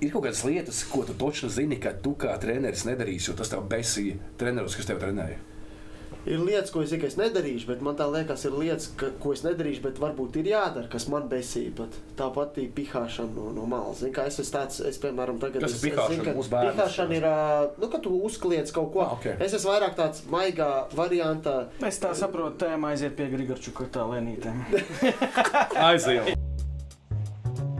Ir 0.00 0.12
kaut 0.14 0.28
kādas 0.28 0.44
lietas, 0.46 0.84
ko 0.86 1.02
tu 1.02 1.14
točni 1.18 1.48
zini, 1.50 1.80
ka 1.82 1.90
tu 1.92 2.12
kā 2.14 2.36
treneris 2.38 2.84
nedarīsi, 2.86 3.32
jo 3.32 3.34
tas 3.40 3.48
tev 3.50 3.64
besīja 3.66 4.14
treneris, 4.38 4.76
kas 4.78 4.86
tev 4.86 5.00
trenēja. 5.02 5.40
ir 6.28 6.38
lietas, 6.44 6.70
ko 6.70 6.82
es, 6.84 6.92
es 6.92 7.16
nedarīšu, 7.16 7.66
bet 7.70 7.80
man 7.80 7.96
tā 7.96 8.04
liekas, 8.12 8.44
ir 8.44 8.52
lietas, 8.52 8.90
ka, 9.00 9.08
ko 9.22 9.32
es 9.32 9.42
nedarīšu, 9.46 9.80
bet 9.86 9.98
varbūt 10.02 10.36
ir 10.42 10.50
jādara, 10.50 10.88
kas 10.92 11.06
man 11.08 11.24
besīja. 11.30 11.72
Pat. 11.78 11.94
Tāpat 12.18 12.58
ir 12.62 12.68
pihāšana 12.76 13.32
no, 13.34 13.48
no 13.56 13.64
malas. 13.70 14.02
Kā 14.14 14.26
es 14.28 14.38
esmu 14.42 14.54
tāds, 14.58 14.80
es, 14.86 14.98
piemēram, 15.02 15.38
tagad 15.40 15.64
Kas 15.64 15.72
ir 15.72 15.78
es- 15.78 15.84
es 15.84 15.86
pihāšana? 15.88 16.34
Pihāšana 16.68 17.16
ir, 17.16 17.28
nu, 17.80 17.88
ka 17.88 17.98
tu 18.04 18.12
uzkliedz 18.28 18.74
kaut 18.76 18.92
ko. 18.92 19.06
Ah, 19.06 19.14
ok. 19.16 19.26
Es 19.40 19.56
esmu 19.58 19.72
vairāk 19.72 19.96
tāds 19.98 20.22
maigā 20.30 20.70
variantā. 20.94 21.56
Es 21.82 21.98
tā 22.02 22.12
saprotu, 22.14 22.60
tēma 22.66 22.92
aiziet 22.92 23.16
pie 23.16 23.30
Grigorčuka 23.32 23.88
tā 23.90 24.04
lēnītēm. 24.12 24.62
Aizējām. 25.90 26.37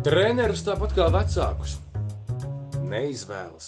Trenerus 0.09 0.63
tāpat 0.65 0.95
kā 0.97 1.07
vecākus 1.13 1.75
neizvēlas. 2.89 3.67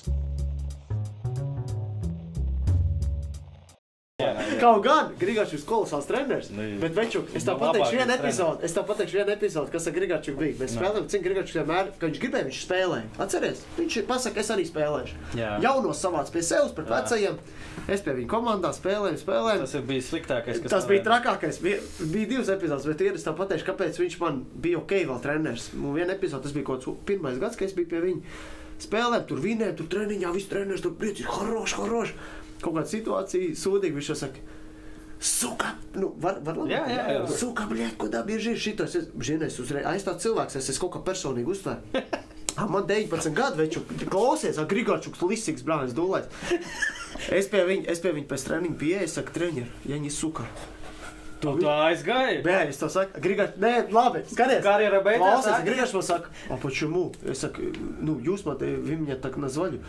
Kaut 4.61 4.83
gan 4.85 5.13
Grigārs 5.21 5.53
ir 5.57 5.63
kolosāls 5.69 6.07
treneris. 6.09 6.51
Nu, 6.55 6.67
Bet, 6.81 6.95
veču, 6.97 7.23
es 7.35 7.45
tā 7.47 7.55
nu, 7.57 7.63
pateikšu 7.65 7.99
vienu 7.99 8.15
epizodi, 8.17 8.65
es 8.69 8.75
tā 8.77 8.85
pateikšu 8.89 9.21
vienu 9.21 9.35
epizodi, 9.35 9.73
kas 9.75 9.87
ar 9.91 9.97
Grigārs 9.97 10.31
bija. 10.39 10.57
Mēs 10.61 10.75
Nu. 10.75 10.81
spēlējām, 10.81 11.09
cik 11.15 11.25
Grigārs 11.27 11.55
vienmēr, 11.57 11.91
ka 11.99 12.07
viņš 12.11 12.21
gribēja, 12.25 12.49
viņš 12.51 12.61
spēlēja. 12.67 13.07
Atceries, 13.27 13.65
viņš 13.79 13.99
pasaka, 14.11 14.41
es 14.45 14.51
arī 14.55 14.65
spēlēšu. 14.69 15.19
Jā. 15.41 15.51
Jaunos 15.65 16.01
savāc 16.05 16.31
pie 16.33 16.43
sevis 16.43 16.73
pret 16.77 16.89
vecajiem. 16.93 17.39
Es 17.89 18.03
pie 18.05 18.13
viņa 18.15 18.29
komandā 18.31 18.71
spēlēju, 18.77 19.19
spēlēju. 19.25 19.65
Tas 19.65 19.75
ir 19.75 19.83
bijis 19.89 20.11
sliktākais, 20.13 20.61
kas 20.63 20.71
Tas 20.71 20.87
bija 20.87 21.03
trakākais. 21.07 21.61
Bija, 21.65 21.81
bija 22.13 22.27
divas 22.35 22.49
epizodes, 22.53 22.87
bet 22.87 23.01
ir 23.01 23.15
es 23.19 23.25
tā 23.27 23.33
pateikšu, 23.37 23.67
kāpēc 23.71 23.99
viņš 24.03 24.19
man 24.21 24.45
bija 24.55 24.79
ok, 24.83 24.93
vēl 25.11 25.21
treneris. 25.25 25.71
Un 25.75 25.95
viena 25.97 26.15
epizode, 26.15 26.43
tas 26.45 26.53
bija 26.53 26.67
kaut 26.69 26.85
kāds 26.85 27.01
pirmais 27.09 27.39
gads, 27.41 27.57
kad 27.57 27.69
es 27.71 27.75
biju 27.75 27.89
pie 27.91 28.03
viņa. 28.05 28.21
Spēlēm, 28.81 29.25
tur 29.29 29.41
vinēja, 29.45 29.75
tur 29.77 29.89
treniņā, 29.93 30.31
viss 30.33 30.49
treneris 30.49 30.81
tur 30.81 30.95
priecīgi, 30.97 31.27
horoši, 31.29 31.75
horoši 31.77 32.15
Kaut 32.62 32.74
kāda 32.78 32.88
situācija, 32.90 33.56
sūdīgi 33.60 34.00
viņš 34.00 34.12
jau 34.14 34.20
saka. 34.26 34.44
Suka, 35.26 35.72
nu, 35.96 36.12
var, 36.22 36.42
var 36.44 36.58
labi. 36.60 36.74
Jā, 36.76 36.84
jā, 36.92 37.04
jā. 37.16 37.20
Suka, 37.40 37.66
blēd, 37.70 37.96
ko 37.98 38.10
tā 38.12 38.22
bieži 38.28 38.52
ir 38.54 38.60
šitos. 38.62 38.96
Es, 39.00 39.08
žinai, 39.24 39.48
es 39.48 39.60
uzreiz, 39.64 39.86
es 39.96 40.06
tāds 40.06 40.26
cilvēks, 40.26 40.58
es 40.60 40.70
esmu 40.74 40.86
kaut 40.90 40.98
kā 40.98 41.04
personīgi 41.12 41.54
uztvērs. 41.56 42.06
Ah, 42.56 42.70
Man 42.72 42.86
19 42.88 43.34
gadu 43.36 43.60
veču, 43.60 43.82
klausies, 44.08 44.56
ah, 44.62 44.68
Grigārčuks, 44.70 45.20
Lisīgs, 45.28 45.64
Brānis, 45.68 45.92
Dūlēs. 45.92 46.30
Es 47.36 47.50
pie 47.52 47.66
viņa, 47.68 47.90
es 47.92 48.00
pie 48.00 48.14
viņa 48.16 48.30
pēc 48.30 48.46
treniņa 48.48 48.78
pieeju, 48.80 49.08
es 49.08 49.16
saku, 49.18 49.34
treņeri, 49.36 49.68
ja 49.90 49.98
viņi 49.98 50.12
suka. 50.16 50.46
Tu 51.42 51.52
tu 51.60 51.68
aizgāji? 51.68 52.38
Bē, 52.46 52.62
es 52.72 52.80
to 52.80 52.88
saku, 52.92 53.20
Grigārč, 53.24 53.58
nē, 53.60 53.74
labi, 53.92 54.22
skaties. 54.32 54.64
Karjera 54.64 55.02
beidzās, 55.04 55.26
Klausies, 55.26 55.52
так? 55.52 55.66
Grigārč 55.68 55.96
man 55.98 56.06
saka, 56.08 56.32
a 56.48 56.60
почему? 56.64 57.04
Es 57.28 57.44
saku, 57.44 57.74
nu, 58.00 58.16
jūs 58.24 58.46
man 58.48 58.56
te, 58.62 58.72
вы 58.80 58.96
меня 59.04 59.20
так 59.20 59.36
назвали. 59.36 59.82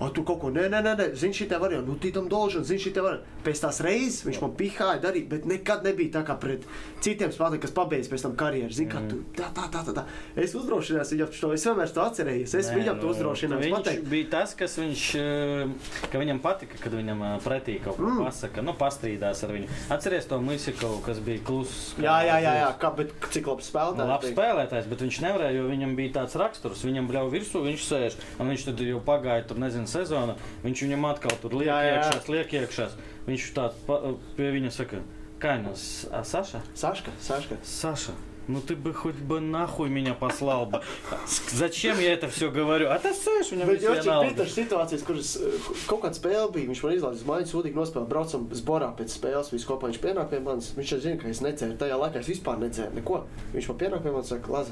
A 0.00 0.08
tu 0.14 0.22
kaut 0.22 0.38
ko, 0.40 0.50
nē, 0.54 0.68
nē, 0.70 0.78
nē, 0.84 0.92
nē. 0.94 1.06
zini, 1.18 1.34
šī 1.34 1.48
te 1.50 1.56
varianta, 1.58 1.88
nu, 1.90 1.96
tī 1.98 2.12
tam 2.14 2.28
dolžan, 2.30 2.62
zini, 2.64 2.78
šī 2.78 2.92
te 2.94 3.02
varianta. 3.02 3.26
Pēc 3.42 3.60
tās 3.64 3.80
reizes 3.82 4.20
viņš 4.28 4.40
man 4.44 4.52
pihāja 4.54 5.00
darīt, 5.02 5.26
bet 5.28 5.44
nekad 5.50 5.82
nebija 5.82 6.12
tā 6.20 6.22
kā 6.28 6.36
pret 6.38 6.62
citiem 7.02 7.32
spēlētājiem, 7.34 7.62
kas 7.64 7.74
pabeidz 7.74 8.08
pēc 8.12 8.22
tam 8.22 8.36
karjeru. 8.38 8.70
Zini, 8.70 8.90
kā 8.92 9.00
tu, 9.10 9.18
tā, 9.34 9.48
tā, 9.56 9.64
tā, 9.74 9.82
tā, 9.88 9.94
tā. 9.96 10.04
Es 10.38 10.54
uzdrošinājos 10.54 11.10
viņam 11.16 11.32
to, 11.40 11.50
es 11.56 11.66
vienmēr 11.66 11.90
to 11.96 12.04
atcerējos, 12.04 12.54
es 12.60 12.70
Nē, 12.70 12.76
viņam 12.78 13.00
to 13.00 13.06
nu, 13.08 13.12
uzdrošinājos 13.16 13.64
Viņš 13.64 13.74
pateikt. 13.74 14.06
bija 14.12 14.28
tas, 14.36 14.54
kas 14.54 14.78
viņš, 14.78 15.02
eh, 15.18 16.06
ka 16.12 16.22
viņam 16.22 16.38
patika, 16.46 16.78
kad 16.84 16.92
viņam 16.94 17.18
eh, 17.26 17.34
pretī 17.48 17.78
kaut 17.82 17.96
ko 17.98 18.06
Mm. 18.08 18.22
pasaka, 18.24 18.62
nu, 18.62 18.72
pastrīdās 18.78 19.42
ar 19.44 19.50
viņu. 19.56 19.68
Atceries 19.90 20.26
to 20.30 20.38
Misikovu, 20.40 21.02
kas 21.04 21.18
bija 21.18 21.42
kluss. 21.44 21.94
Jā, 21.98 22.22
jā, 22.22 22.38
jā, 22.46 22.54
jā, 22.62 22.70
kā, 22.78 22.94
bet 22.96 23.10
cik 23.34 23.46
labs 23.50 23.66
Nu, 23.66 23.72
spēlētājs. 23.72 24.08
labs 24.14 24.26
bija. 24.30 24.36
spēlētājs, 24.36 24.88
bet 24.88 24.98
viņš 25.02 25.18
nevarēja, 25.26 25.56
jo 25.58 25.66
viņam 25.68 25.96
bija 25.98 26.12
tāds 26.22 26.38
raksturs. 26.38 26.84
Viņam 26.86 27.10
bļauj 27.10 27.30
virsū, 27.34 27.64
viņš 27.66 27.82
sēž, 27.90 28.16
un 28.38 28.48
viņš 28.54 28.64
tad 28.70 28.78
jau 28.86 29.00
pagāja 29.02 29.46
tur, 29.48 29.58
nezinu, 29.58 29.87
sezonu. 29.87 30.35
Viņš 30.63 30.83
viņam 30.87 31.05
atkal 31.11 31.31
tur 31.41 31.53
liek 31.53 31.67
Jā, 31.67 31.79
jā, 31.83 31.93
jā. 31.93 32.11
iekšā, 32.11 32.29
liek 32.29 32.53
iekšā. 32.53 32.89
Viņš 33.27 33.53
tā 33.55 33.71
pa- 33.87 34.01
pie 34.37 34.51
viņa 34.51 34.71
saka, 34.71 34.97
Kainos, 35.39 36.05
a 36.11 36.23
Saša? 36.23 36.61
Saška, 36.75 37.11
Saška. 37.19 37.57
Саша, 37.63 38.11
ну 38.47 38.61
ты 38.61 38.75
бы 38.75 38.93
хоть 38.93 39.15
бы 39.15 39.39
нахуй 39.41 39.89
меня 39.89 40.13
послал 40.13 40.65
бы. 40.65 40.81
С- 41.25 41.51
Зачем 41.51 41.99
я 41.99 42.13
это 42.13 42.29
все 42.29 42.49
говорю? 42.49 42.89
А 42.89 42.97
ты 42.99 43.13
слышишь, 43.13 43.51
у 43.51 43.55
меня 43.55 43.65
Bet 43.65 43.79
viss 43.81 43.83
jau 43.83 43.93
vienalga. 43.93 44.29
bija 44.29 44.35
tādas 44.37 44.53
situācijas, 44.55 45.03
kuras 45.03 45.35
eh, 45.35 45.59
kaut 45.87 46.01
kāda 46.03 46.13
spēle 46.15 46.51
bija. 46.51 46.67
Viņš 46.69 46.83
man 46.83 46.93
izlaiž 46.95 47.15
uz 47.19 47.23
mājas, 47.23 47.51
sūdīgi 47.51 47.75
nospēlēja, 47.75 48.07
braucam 48.07 48.47
uz 48.51 48.61
borā 48.61 48.95
pēc 48.95 49.09
spēles. 49.19 49.51
Visi 49.51 49.65
kopā 49.67 49.87
viņš 49.91 49.99
pienāk 49.99 50.29
pie 50.29 50.39
manis. 50.39 50.71
Viņš 50.77 50.91
jau 50.95 50.99
zina, 50.99 51.17
ka 51.21 51.27
es 51.27 51.41
necēlu. 51.41 51.77
Tajā 51.77 51.99
laikā 51.99 52.19
es 52.19 52.27
vispār 52.27 52.57
necēlu 52.59 52.95
neko. 52.95 53.25
Viņš 53.53 53.67
man 53.67 53.77
pienāk 53.77 54.03
pie 54.03 54.11
manis, 54.11 54.27
saka, 54.31 54.51
Laza, 54.51 54.71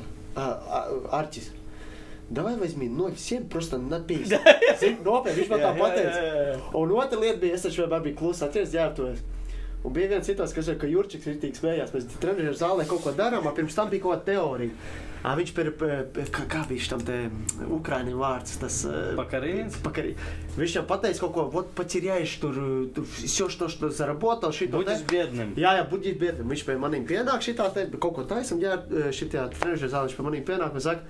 Arķis. 1.12 1.50
Давай 2.32 2.56
возьми 2.56 2.88
ноги, 2.88 3.16
всем 3.16 3.50
просто 3.50 3.78
напейся. 3.78 4.40
Zini, 4.80 5.04
Nopietni, 5.04 5.42
viņš 5.42 5.50
man 5.52 5.60
tā 5.60 5.68
Jā, 5.68 5.76
jā, 5.76 5.80
pateica. 5.82 6.22
jā, 6.24 6.46
jā. 6.48 6.60
Un 6.80 6.92
otra 6.96 7.20
lieta 7.20 7.40
bija, 7.42 7.58
es 7.58 7.66
taču 7.66 7.82
vienmēr 7.84 8.06
biju 8.06 8.16
klusa, 8.22 8.48
atceries, 8.48 8.72
ģērbtuves. 8.72 9.20
Un 9.84 9.94
bija 9.98 10.12
viens 10.14 10.28
cits, 10.30 10.54
kas 10.54 10.68
ir, 10.70 10.78
ka 10.80 10.88
Jurčiks 10.88 11.28
ir 11.28 11.40
tik 11.42 11.56
smējās. 11.58 11.92
Mēs 11.92 12.06
trenižera 12.22 12.54
zālē 12.56 12.86
kaut 12.88 13.02
ko 13.04 13.12
darām, 13.18 13.48
pirms 13.58 13.76
tam 13.76 13.90
bija 13.92 14.04
kaut 14.06 14.14
kāda 14.14 14.28
teorija. 14.30 14.72
Ā, 15.26 15.34
viņš 15.38 15.52
per, 15.58 15.72
per, 15.78 16.30
kā, 16.34 16.46
kā 16.50 16.62
bija 16.70 16.88
tam 16.94 17.02
te 17.06 17.18
Ukraiņiem 17.68 18.16
vārds? 18.22 18.56
Tas, 18.62 18.78
eh, 18.88 19.12
Покоринец? 19.18 19.76
Покори. 19.84 20.14
Viņš 20.56 20.76
jau 20.80 20.86
pateica 20.88 21.26
kaut 21.26 21.34
ko, 21.36 21.44
вот 21.54 21.74
потеряешь 21.78 22.38
tur, 22.42 22.56
tur 22.96 23.06
все, 23.06 23.50
что, 23.50 23.68
что 23.68 23.90
заработал, 23.90 24.54
šito 24.54 24.78
Будешь 24.78 25.02
бедным. 25.04 25.52
Jā, 25.58 25.76
jā, 25.82 25.84
budžets 25.90 26.18
biedram. 26.22 26.48
Viņš 26.48 26.64
pie 26.66 26.78
maniem 26.78 27.04
pienāk 27.06 27.42
šitā 27.44 27.68
te, 27.74 27.90
kaut 27.98 28.16
ko 28.16 28.24
taisam, 28.24 28.62
jā, 28.62 28.80
šitā 29.12 29.50
тренажера 29.52 29.90
зала, 29.90 30.08
viņš 30.08 30.16
pie 30.18 30.26
maniem 30.30 30.46
pienāk 30.48 30.74
un 30.74 30.82
saka, 30.82 31.02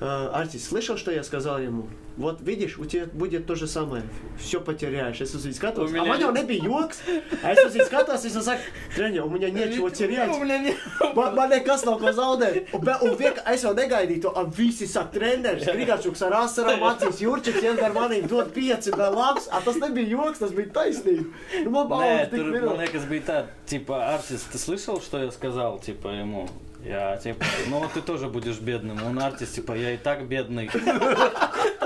Артис, 0.00 0.66
слышал, 0.68 0.96
что 0.96 1.12
я 1.12 1.22
сказал 1.22 1.60
ему? 1.60 1.86
Вот 2.16 2.40
видишь, 2.42 2.76
у 2.76 2.84
тебя 2.84 3.06
будет 3.06 3.46
то 3.46 3.54
же 3.54 3.66
самое. 3.68 4.02
Все 4.36 4.60
потеряешь. 4.60 5.20
Es 5.20 5.32
uz 5.34 5.46
viņu 5.46 5.54
skatos. 5.54 5.78
У 5.78 5.86
А 5.86 5.90
меня 5.92 6.04
man 6.12 6.20
jau 6.20 6.32
не- 6.32 6.42
nebija 6.42 6.64
joks. 6.64 6.98
Es 7.42 7.64
uz 7.64 7.74
viņu 7.76 7.86
skatos, 7.86 8.24
es 8.26 8.32
saku, 8.44 8.60
treņģi, 8.96 9.20
un 9.22 9.32
viņa 9.32 9.52
nečего 9.54 9.90
терять. 9.90 10.28
У 10.36 10.40
меня 10.44 10.58
не... 10.58 10.74
Man, 11.14 11.34
man 11.36 11.48
nekas 11.50 11.84
nav 11.86 12.00
ko 12.00 12.12
zaudēt. 12.12 12.66
Un, 12.74 12.80
be, 12.84 12.96
un 13.00 13.14
viek, 13.16 13.38
es 13.46 13.62
jau 13.62 13.72
negaidīju 13.74 14.22
to. 14.26 14.32
Un 14.36 14.50
visi 14.50 14.86
saka, 14.86 15.08
treneris, 15.14 15.64
Grigāčuks 15.64 16.20
ar 16.26 16.32
asarām 16.42 16.82
acīs, 16.90 17.22
Jurčiks 17.22 17.62
vien 17.62 17.78
ar 17.80 17.94
manīm 17.96 18.26
dod 18.28 18.50
pieci, 18.52 18.90
vēl 18.90 19.14
labs. 19.16 19.48
A, 19.52 19.62
tas 19.64 19.76
nebija 19.80 20.08
joks, 20.12 20.38
tas 20.42 20.50
bija 20.50 20.68
taisnība. 20.68 21.30
Nu, 21.64 21.70
man 21.70 21.86
Не, 21.86 21.88
balvas 21.94 22.28
tik 22.28 22.38
тур, 22.42 22.50
minūtes. 22.50 22.66
man 22.68 22.84
liekas, 22.84 23.06
bija 23.08 23.22
tā, 23.30 23.38
типа, 23.66 24.02
Артис, 24.16 24.42
ты 24.52 24.58
слышал, 24.58 25.00
что 25.00 25.22
я 25.22 25.30
сказал, 25.30 25.78
типа, 25.78 26.08
ему? 26.08 26.48
Я, 26.87 27.17
типа, 27.17 27.43
ну 27.67 27.85
ты 27.93 28.01
тоже 28.01 28.27
будешь 28.27 28.59
бедным. 28.59 29.05
Он 29.05 29.19
Артис, 29.19 29.49
типа, 29.49 29.73
я 29.73 29.91
и 29.91 29.97
так 29.97 30.25
бедный. 30.27 30.69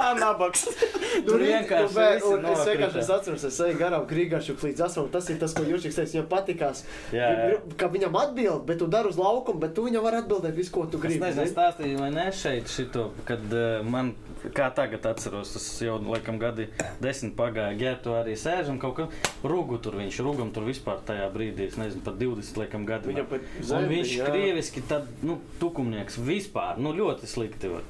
Tā 0.01 0.15
nabaks. 0.15 0.65
Nu, 0.65 1.00
Tur 1.27 1.43
vienkārši 1.43 2.05
un, 2.29 2.39
un 2.39 2.47
es 2.51 2.63
vienkārši 2.67 2.99
es 3.03 3.09
atceros, 3.15 3.43
es 3.49 3.59
eju 3.67 3.77
garām 3.79 4.05
Grīgāšu 4.09 4.55
līdz 4.61 4.83
asaram. 4.87 5.09
Tas 5.13 5.29
ir 5.33 5.39
tas, 5.41 5.53
ko 5.57 5.65
Jurčiks 5.67 5.97
teica, 5.99 6.11
viņam 6.17 6.27
patikās. 6.31 6.83
Jā, 7.15 7.29
jā. 7.51 7.59
Ka 7.79 7.89
viņam 7.91 8.15
atbild, 8.21 8.65
bet 8.69 8.79
tu 8.81 8.87
dari 8.91 9.11
uz 9.11 9.19
laukumu, 9.19 9.59
bet 9.63 9.73
tu 9.77 9.85
viņam 9.87 10.05
vari 10.05 10.21
atbildēt 10.23 10.55
visu, 10.57 10.71
ko 10.75 10.85
tu 10.87 10.99
Es 11.01 11.05
gribi. 11.05 11.21
nezinu, 11.25 11.45
zini? 11.45 11.55
stāstīju 11.55 12.01
vai 12.03 12.11
ne 12.15 12.27
šeit, 12.35 12.69
šito, 12.71 13.07
kad 13.27 13.43
uh, 13.51 13.81
man, 13.87 14.13
kā 14.55 14.69
tagad 14.77 15.05
atceros, 15.11 15.51
tas 15.55 15.67
jau 15.83 15.97
laikam 16.05 16.39
gadi 16.41 16.69
desmit 17.03 17.35
pagāja, 17.37 17.75
ģērbtu 17.81 18.15
arī 18.21 18.37
sēž 18.39 18.71
un 18.73 18.79
kaut 18.81 18.95
kā 19.01 19.09
rugu 19.43 19.77
tur 19.83 19.99
viņš, 19.99 20.21
rugam 20.25 20.49
tur 20.55 20.65
vispār 20.69 21.01
tajā 21.07 21.27
brīdī, 21.33 21.67
es 21.71 21.77
nezinu, 21.81 22.01
pat 22.07 22.17
20 22.21 22.61
laikam 22.63 22.87
gadi. 22.89 23.11
Viņam 23.11 23.29
pat 23.31 23.45
Un 23.59 23.67
zemi, 23.73 23.91
viņš 23.97 24.15
jā. 24.17 24.31
krieviski 24.31 24.83
tad, 24.89 25.07
nu, 25.25 25.37
tukumnieks 25.61 26.17
vispār, 26.23 26.79
nu, 26.81 26.95
ļoti 26.97 27.29
slikti 27.29 27.69
var. 27.75 27.85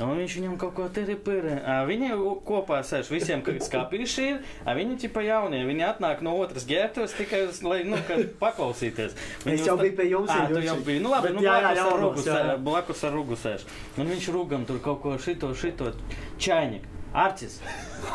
Un 0.00 0.16
viņš 0.16 0.34
viņam 0.38 0.54
kaut 0.56 0.74
ko 0.74 0.86
te 0.88 1.02
ripīra. 1.04 1.58
Viņi 1.84 2.14
u- 2.16 2.40
kopā 2.40 2.78
sēž 2.80 3.10
visiem, 3.12 3.42
kas 3.44 3.68
skāpījuši 3.68 4.22
ir. 4.30 4.38
ā, 4.64 4.72
Viņi 4.78 4.94
tipa 5.02 5.20
jaunie. 5.20 5.60
Viņi 5.68 5.84
atnāk 5.90 6.22
no 6.24 6.38
otras 6.40 6.64
ģērbtuves 6.64 7.12
tikai, 7.18 7.42
uz, 7.50 7.62
lai, 7.62 7.82
nu, 7.84 7.98
kad 8.08 8.22
paklausīties. 8.40 9.12
Es 9.44 9.66
jau 9.66 9.76
biju 9.76 9.96
pie 9.98 10.06
jums, 10.08 10.30
Ā, 10.32 10.46
tu 10.48 10.54
Jurčik. 10.54 10.64
jau 10.70 10.76
biji. 10.86 11.00
Nu, 11.04 11.10
labi, 11.12 11.28
Bet 11.28 11.36
nu, 11.36 11.42
jā, 11.44 11.52
jā, 11.52 11.60
blakus 11.60 11.68
ar 11.68 11.76
jaunos, 11.76 12.00
rugu 12.00 12.24
jā, 12.24 12.32
jā. 12.32 12.46
sē- 12.48 12.62
blakus 12.64 13.04
ar 13.04 13.12
rugu 13.12 13.36
sēž. 13.36 13.60
Un 13.98 14.06
viņš 14.08 14.30
rūgam 14.32 14.64
tur 14.66 14.78
kaut 14.78 15.02
ko 15.02 15.18
šito, 15.18 15.52
šito. 15.54 15.92
Čainik. 16.38 16.82
Artis, 17.12 17.60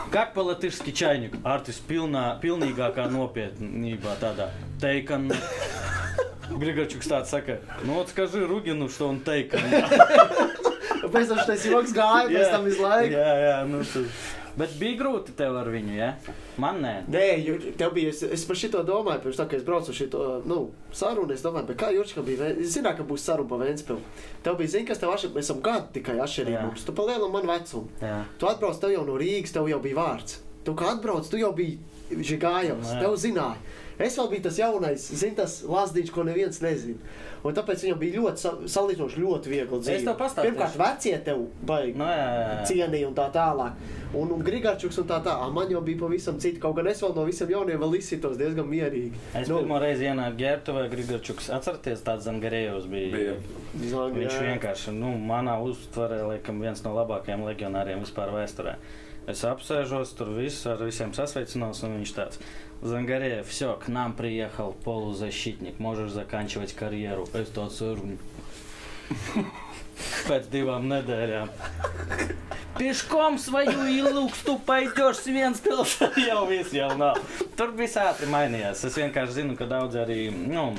как 0.09 0.33
по-латышски 0.33 0.91
чайник? 0.91 1.35
Artis 1.43 1.79
pilnā, 1.87 2.39
pilnīgākā 2.41 3.11
nopietnībā 3.11 4.15
tādā. 4.17 4.49
Teikan. 4.81 5.29
Grigorčuks 6.49 7.05
tāds 7.07 7.25
saka, 7.29 7.59
nu, 7.83 7.93
вот 7.93 8.09
скажи 8.09 8.45
Ругину, 8.45 8.87
что 8.89 9.07
он 9.09 9.19
тейкан. 9.19 9.59
Pēc 11.14 11.32
tam 11.32 11.40
šis 11.46 11.66
joks 11.70 11.96
gāja, 11.96 12.28
pēc 12.30 12.52
tam 12.52 12.68
visu 12.68 12.84
laiku. 12.84 13.16
Jā, 13.16 13.32
jā, 13.46 13.56
nu, 13.70 13.82
tu. 13.86 14.04
Bet 14.58 14.72
bija 14.80 14.96
grūti 14.98 15.32
tev 15.38 15.54
ar 15.60 15.68
viņu, 15.70 15.92
jā? 15.94 16.08
Man 16.60 16.80
nē. 16.82 16.92
Nē, 17.08 17.26
jo 17.46 17.54
tev 17.78 17.92
bija, 17.94 18.10
es, 18.10 18.22
es 18.34 18.42
par 18.48 18.58
šito 18.58 18.80
domāju, 18.84 19.22
pirms 19.22 19.38
tā, 19.38 19.46
ka 19.48 19.56
es 19.56 19.62
braucu 19.64 19.92
uz 19.92 19.96
šito, 20.00 20.24
nu, 20.50 20.58
sarunu, 20.92 21.30
es 21.32 21.44
domāju, 21.44 21.68
bet 21.70 21.78
kā 21.80 21.92
Jurčikam 21.94 22.26
bija, 22.26 22.50
es 22.50 22.74
zināju, 22.74 22.98
ka 22.98 23.06
būs 23.06 23.24
saruna 23.30 23.48
pa 23.52 23.60
Ventspilu. 23.62 24.02
Tev 24.44 24.58
bija, 24.58 24.72
zini, 24.74 24.88
kas 24.90 25.00
tev 25.00 25.14
atšķir, 25.14 25.32
mēs 25.36 25.46
esam 25.46 25.62
gadu 25.64 25.94
tikai 25.94 26.18
atšķirīgi 26.26 26.58
Jā. 26.58 26.64
mums, 26.66 26.84
tu 26.84 26.96
palielini 26.98 27.30
man 27.36 27.46
vecumu. 27.52 27.94
Jā. 28.02 28.18
Tu 28.42 28.50
atbrauc, 28.50 28.80
tev 28.82 28.94
jau 28.96 29.06
no 29.06 29.20
Rīgas, 29.22 29.54
tev 29.54 29.70
jau 29.70 29.80
bija 29.86 30.00
vārds. 30.00 30.40
Tu 30.66 30.74
kā 30.76 30.90
atbrauc, 30.96 31.30
tu 31.30 31.40
jau 31.40 31.52
biji 31.56 31.78
žigājos, 32.10 32.90
Nē. 32.90 32.98
tev 33.04 33.16
zināja. 33.22 33.78
Es 34.00 34.14
vēl 34.16 34.30
biju 34.32 34.42
tas 34.48 34.56
jaunais, 34.58 35.02
zin, 35.20 35.34
tas 35.36 35.58
lasdīčs, 35.68 36.10
ko 36.14 36.22
neviens 36.24 36.60
nezina. 36.64 36.96
Un 37.44 37.54
tāpēc 37.56 37.82
viņam 37.84 37.98
bija 38.00 38.20
ļoti, 38.20 38.40
sa- 38.40 38.54
salīdzinoši 38.74 39.20
ļoti 39.20 39.48
viegli 39.52 39.78
dzīvot. 39.80 40.04
tev 40.04 40.16
pastāstīšu. 40.20 40.46
Pirmkārt, 40.46 40.76
vecie 40.80 41.18
tev 41.24 41.42
baigi 41.68 41.94
Nu, 41.96 42.04
jā, 42.04 42.16
jā, 42.16 42.40
jā. 42.48 42.66
cienīja 42.70 43.08
un 43.08 43.14
tā 43.16 43.26
tālāk. 43.32 43.72
Un, 44.14 44.32
un 44.34 44.42
Grigārčuks 44.44 44.98
un 45.00 45.06
tā 45.08 45.20
tālāk. 45.24 45.52
Man 45.52 45.70
jau 45.70 45.80
bija 45.84 45.98
pavisam 46.02 46.38
citi. 46.40 46.58
Kaut 46.60 46.76
gan 46.76 46.86
es 46.88 47.00
vēl 47.00 47.14
no 47.16 47.24
visiem 47.24 47.48
jauniem 47.54 47.78
vēl 47.80 47.96
izsitos 47.98 48.36
diezgan 48.36 48.66
mierīgi. 48.68 49.12
Es 49.34 49.48
nu, 49.48 49.58
pirmo 49.60 49.78
reizi 49.80 50.04
ienāku 50.08 50.36
Gertuvē, 50.36 50.88
Grigorčuks. 50.90 51.50
Atcerieties, 51.50 52.02
tāds 52.02 52.24
Zangarējos 52.28 52.88
bija. 52.90 53.12
Bija. 53.16 53.36
Zang, 53.88 54.16
Viņš 54.16 54.32
jā. 54.36 54.42
vienkārši, 54.58 54.92
nu, 54.96 55.12
manā 55.16 55.56
uztverē, 55.62 56.24
laikam, 56.26 56.60
viens 56.60 56.82
no 56.84 56.92
labākajiem 56.96 57.44
legionāriem 57.46 58.00
vispār 58.04 58.32
vēsturē. 58.34 58.76
Es 59.28 59.44
apsēžos 59.44 60.16
tur 60.16 60.32
visu, 60.34 60.70
ar 60.72 60.78
visiem 60.82 61.12
sasveicinos, 61.14 61.82
un 61.84 62.00
viņš 62.00 62.12
tāds- 62.16 62.38
Zangareев, 62.82 63.46
все, 63.46 63.74
к 63.74 63.88
нам 63.88 64.14
приехал 64.14 64.72
полузащитник, 64.84 65.78
можешь 65.78 66.12
заканчивать 66.12 66.72
карьеру. 66.72 67.28
Es 67.34 67.52
tāds 67.52 67.80
ir. 67.84 68.00
Pēc 70.28 70.46
divām 70.48 70.86
nedēļām. 70.88 71.50
Пешком 72.78 73.36
свою 73.38 73.84
илуксту 73.84 74.56
пойдешь 74.58 75.18
с 75.18 75.26
Венспилса. 75.26 76.08
Jau 76.16 76.46
viss 76.48 76.72
jau 76.72 76.94
nav. 76.96 77.18
Tur 77.58 77.74
viss 77.76 77.98
ātri 78.00 78.30
mainījās. 78.30 78.86
Es 78.88 78.96
vienkārši 78.96 79.42
zinu, 79.42 79.56
ka 79.58 79.68
daudz 79.68 79.98
arī, 80.00 80.30
nu, 80.32 80.70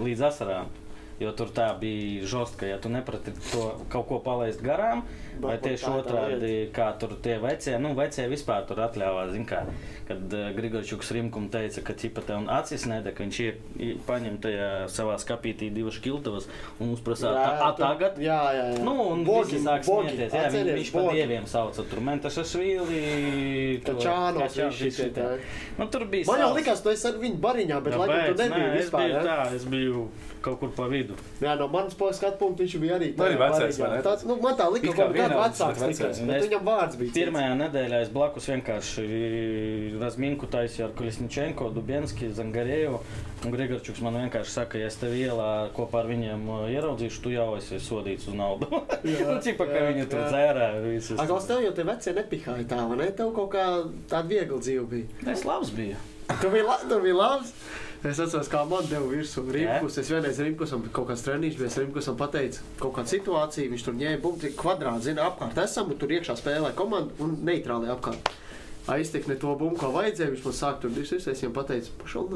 līdz 0.00 0.24
asarām. 0.30 0.72
Jo 1.18 1.30
tur 1.32 1.48
tā 1.48 1.70
bija 1.80 2.26
žostka, 2.28 2.66
ja 2.68 2.76
tu 2.76 2.90
neprati 2.92 3.32
to 3.50 3.70
kaut 3.88 4.04
ko 4.08 4.18
palaist 4.20 4.60
garām, 4.60 5.00
vai 5.40 5.54
Varbūt 5.56 5.62
tieši 5.64 5.84
tā 5.84 5.88
tā 5.88 6.00
otrādi, 6.02 6.50
kā 6.76 6.88
tur 7.00 7.14
tie 7.24 7.38
vecie, 7.40 7.78
nu, 7.80 7.94
vecie 7.96 8.26
vispār 8.28 8.66
tur 8.68 8.82
atļāvās, 8.84 9.30
zin 9.32 9.46
kā, 9.48 9.62
kad 10.10 10.20
uh, 10.36 10.50
Grigorčuks 10.56 11.10
Rimkum 11.16 11.48
teica, 11.48 11.80
ka 11.80 11.94
cipa 11.96 12.20
te 12.20 12.36
un 12.36 12.50
acis 12.52 12.84
nedeg, 12.84 13.16
viņš 13.16 13.38
ie, 13.46 13.94
paņem 14.06 14.36
tajā 14.44 14.68
savā 14.92 15.16
skapītī 15.22 15.70
divas 15.72 15.96
škiltavas 15.96 16.50
un 16.84 16.92
uzprasā, 16.92 17.32
Jā, 17.32 17.48
tā, 17.62 17.70
tu- 17.78 17.82
tagad? 17.86 18.20
Jā, 18.20 18.40
jā, 18.52 18.66
jā. 18.76 18.84
Nu, 18.84 18.94
un 19.14 19.24
Bogi, 19.24 19.56
visi 19.56 19.64
sāk 19.64 19.88
bogi, 19.88 20.12
smieties. 20.12 20.36
Jā, 20.36 20.44
atceries, 20.50 20.78
viņš 20.82 20.92
pa 20.92 21.00
bogi. 21.06 21.16
dieviem 21.22 21.46
sauca 21.48 21.82
tur 21.88 22.00
Mentašašvili. 22.10 23.80
to- 23.84 23.96
Kačānos, 23.96 24.42
Kačā- 24.52 24.68
visi 24.68 24.90
šitie, 24.90 25.08
šitie. 25.08 25.22
tā. 25.22 25.38
Nu, 25.78 25.88
tur 25.88 26.04
bija 26.04 26.24
Man 26.28 26.40
jau 26.40 26.52
likās, 26.54 26.82
tu 26.84 26.90
esi 26.92 27.08
ar 27.08 27.14
viņu 27.14 27.40
bariņā, 27.40 27.82
bet 27.82 27.94
laikam 27.96 28.36
tu 28.36 28.42
nebija 28.42 28.72
vispār. 28.76 29.22
tā, 29.24 29.54
es 29.54 29.64
biju 29.64 30.08
kaut 30.46 30.60
kur 30.62 30.70
pa 30.76 30.86
vidu. 30.90 31.16
Jā, 31.42 31.56
no 31.60 31.66
manas 31.72 31.96
puses 31.98 32.20
skatu 32.22 32.38
punkta 32.40 32.64
viņš 32.64 32.76
bija 32.82 32.96
arī 33.00 33.10
Nu, 33.12 33.20
tajā 33.24 33.38
vecais, 33.42 33.80
vai 33.82 33.90
ne? 33.92 34.00
Tāds, 34.06 34.24
nu, 34.28 34.38
man 34.42 34.56
tā 34.58 34.66
likās, 34.72 34.94
ka 34.94 35.02
kā 35.02 35.08
viņš 35.10 35.20
vienāds, 35.20 35.62
vecāks. 35.62 36.22
Bet 36.26 36.36
Es 36.36 36.46
viņam 36.46 36.66
vārds 36.70 36.98
bija. 37.00 37.10
cits. 37.10 37.18
Pirmajā 37.20 37.52
nedēļā 37.62 38.00
es 38.06 38.12
blakus 38.14 38.48
vienkārši 38.52 39.06
Razminku 40.00 40.48
taisīju 40.52 40.86
ar 40.88 40.94
Kulisničenko, 40.98 41.70
Dubinski, 41.76 42.30
Zangarēju. 42.36 42.98
Un 43.46 43.52
Grigorčuks 43.52 44.00
man 44.02 44.16
vienkārši 44.16 44.50
saka, 44.50 44.78
ja 44.80 44.88
es 44.90 44.96
tevi 44.98 45.20
ielā 45.26 45.68
kopā 45.76 46.00
ar 46.02 46.08
viņiem 46.08 46.46
uh, 46.48 46.62
ieraudzīšu, 46.72 47.20
tu 47.26 47.32
jau 47.34 47.50
esi 47.58 47.78
sodīts 47.84 48.30
uz 48.30 48.34
naudu. 48.38 48.66
nu, 49.04 49.36
cik 49.44 49.58
pa, 49.60 49.66
ka 49.68 49.76
jā, 49.82 49.90
viņi 49.92 50.06
tur 50.10 50.24
dzērā. 50.30 50.68
Ak, 51.18 51.28
Klaus, 51.28 51.46
tev 51.50 51.60
jau 51.62 51.72
te 51.76 51.84
vecie 51.86 52.14
nepihāja 52.16 52.64
tā, 52.70 52.80
vai 52.90 52.96
ne? 53.02 53.10
Tev 53.18 53.34
kaut 53.36 53.52
kā 53.52 53.66
tāda 54.10 54.24
viegla 54.30 54.58
dzīve 54.64 54.86
bija. 54.90 55.32
Es 55.34 55.44
labs 55.46 55.70
biju. 55.76 55.98
Tu 56.40 56.48
biji, 56.50 56.64
la, 56.66 56.78
tu 56.88 56.98
biji 57.04 57.14
labs. 57.20 57.52
Es 58.06 58.20
atceros, 58.22 58.46
kā 58.52 58.60
man 58.68 58.86
deva 58.86 59.08
virsū 59.10 59.42
Rimkus. 59.50 59.96
Es 59.98 60.10
vienreiz 60.12 60.38
Rimkusam 60.38 60.84
kaut 60.94 61.08
kāds 61.10 61.24
treniņš, 61.26 61.56
bija 61.58 61.70
Rimkusam 61.82 62.18
pateicis 62.20 62.62
kaut 62.78 62.94
kādu 62.98 63.10
situāciju. 63.10 63.72
Viņš 63.72 63.86
tur 63.86 63.96
ņēma 63.98 64.20
bumbu, 64.22 64.50
kvadrātu, 64.60 65.08
zina, 65.08 65.26
apkārt 65.26 65.58
esam, 65.64 65.90
un 65.90 65.98
tur 65.98 66.14
iekšā 66.14 66.36
spēlē 66.38 66.70
komanda 66.78 67.16
un 67.24 67.34
neitrālē 67.48 67.90
apkārt. 67.96 68.30
Aiztek 68.94 69.26
ne 69.26 69.34
to 69.42 69.56
bumbu, 69.58 69.80
ko 69.80 69.90
vajadzēja. 69.96 70.36
Viņš 70.36 70.46
man 70.46 70.58
sāk 70.60 70.78
tur 70.84 70.94
diskusijas. 70.94 71.32
Es 71.34 71.42
viņam 71.42 71.56
pateicu, 71.56 71.96
pašal 72.04 72.30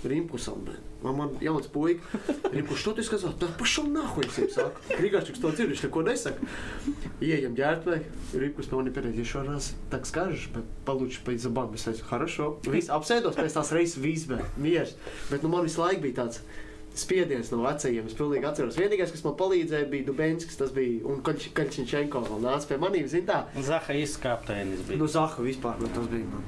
nāhu. 0.00 0.06
Rimkusam, 0.06 0.64
blin. 0.64 0.82
man, 1.02 1.16
man 1.16 1.30
jauns 1.40 1.66
puika. 1.66 2.02
Rimkus, 2.52 2.78
что 2.78 2.92
ты 2.92 3.02
сказал? 3.02 3.32
Да 3.38 3.46
пошел 3.58 3.84
нахуй, 3.84 4.24
es 4.24 4.36
viņam 4.36 4.52
saku. 4.54 4.80
Grigāčuks 4.98 5.40
to 5.40 5.50
dzird, 5.52 5.70
viņš 5.72 5.82
neko 5.86 6.02
nesaka. 6.06 6.50
Ieejam 7.20 7.56
ģērbtuvē, 7.56 7.98
Rimkus 8.34 8.70
man 8.72 8.90
ir 8.90 8.94
pieredzējis 8.96 9.32
šo 9.32 9.42
раз 9.46 9.72
так 9.90 10.06
скажешь, 10.06 10.48
bet 10.54 10.68
palūdzu 10.86 11.24
pēc 11.26 11.46
zubām. 11.46 11.74
Es 11.74 11.86
teicu, 11.86 12.06
хорошо. 12.06 12.52
Viss 12.66 12.92
apsēdos 12.92 13.38
pēc 13.38 13.58
tās 13.58 13.72
reizes 13.74 13.98
viss, 14.02 14.28
bet 14.30 14.44
miers. 14.58 14.96
Bet 15.30 15.42
nu 15.42 15.50
man 15.52 15.66
visu 15.66 15.82
laiku 15.82 16.06
bija 16.06 16.22
tāds 16.22 16.42
spiediens 16.96 17.50
no 17.52 17.62
vecajiem. 17.64 18.06
Es 18.08 18.16
pilnīgi 18.16 18.48
atceros. 18.48 18.78
Vienīgais, 18.80 19.12
kas 19.12 19.24
man 19.26 19.36
palīdzēja, 19.38 19.90
bija 19.92 20.06
Dubens, 20.08 20.48
tas 20.56 20.72
bija 20.74 21.02
un 21.06 21.20
Kaļķinčenko 21.24 22.24
vēl 22.24 22.46
nāca 22.46 22.70
pie 22.70 22.80
maniem, 22.80 23.08
zin 23.10 23.26
tā. 23.28 23.44
Zaha 23.60 23.98
izskāptēnis 24.00 24.86
bija. 24.88 25.00
Nu, 25.02 25.10
Zaha 25.10 25.44
vispār, 25.44 25.76
nu, 25.82 25.92
tas 25.92 26.08
bija 26.12 26.30
man 26.30 26.46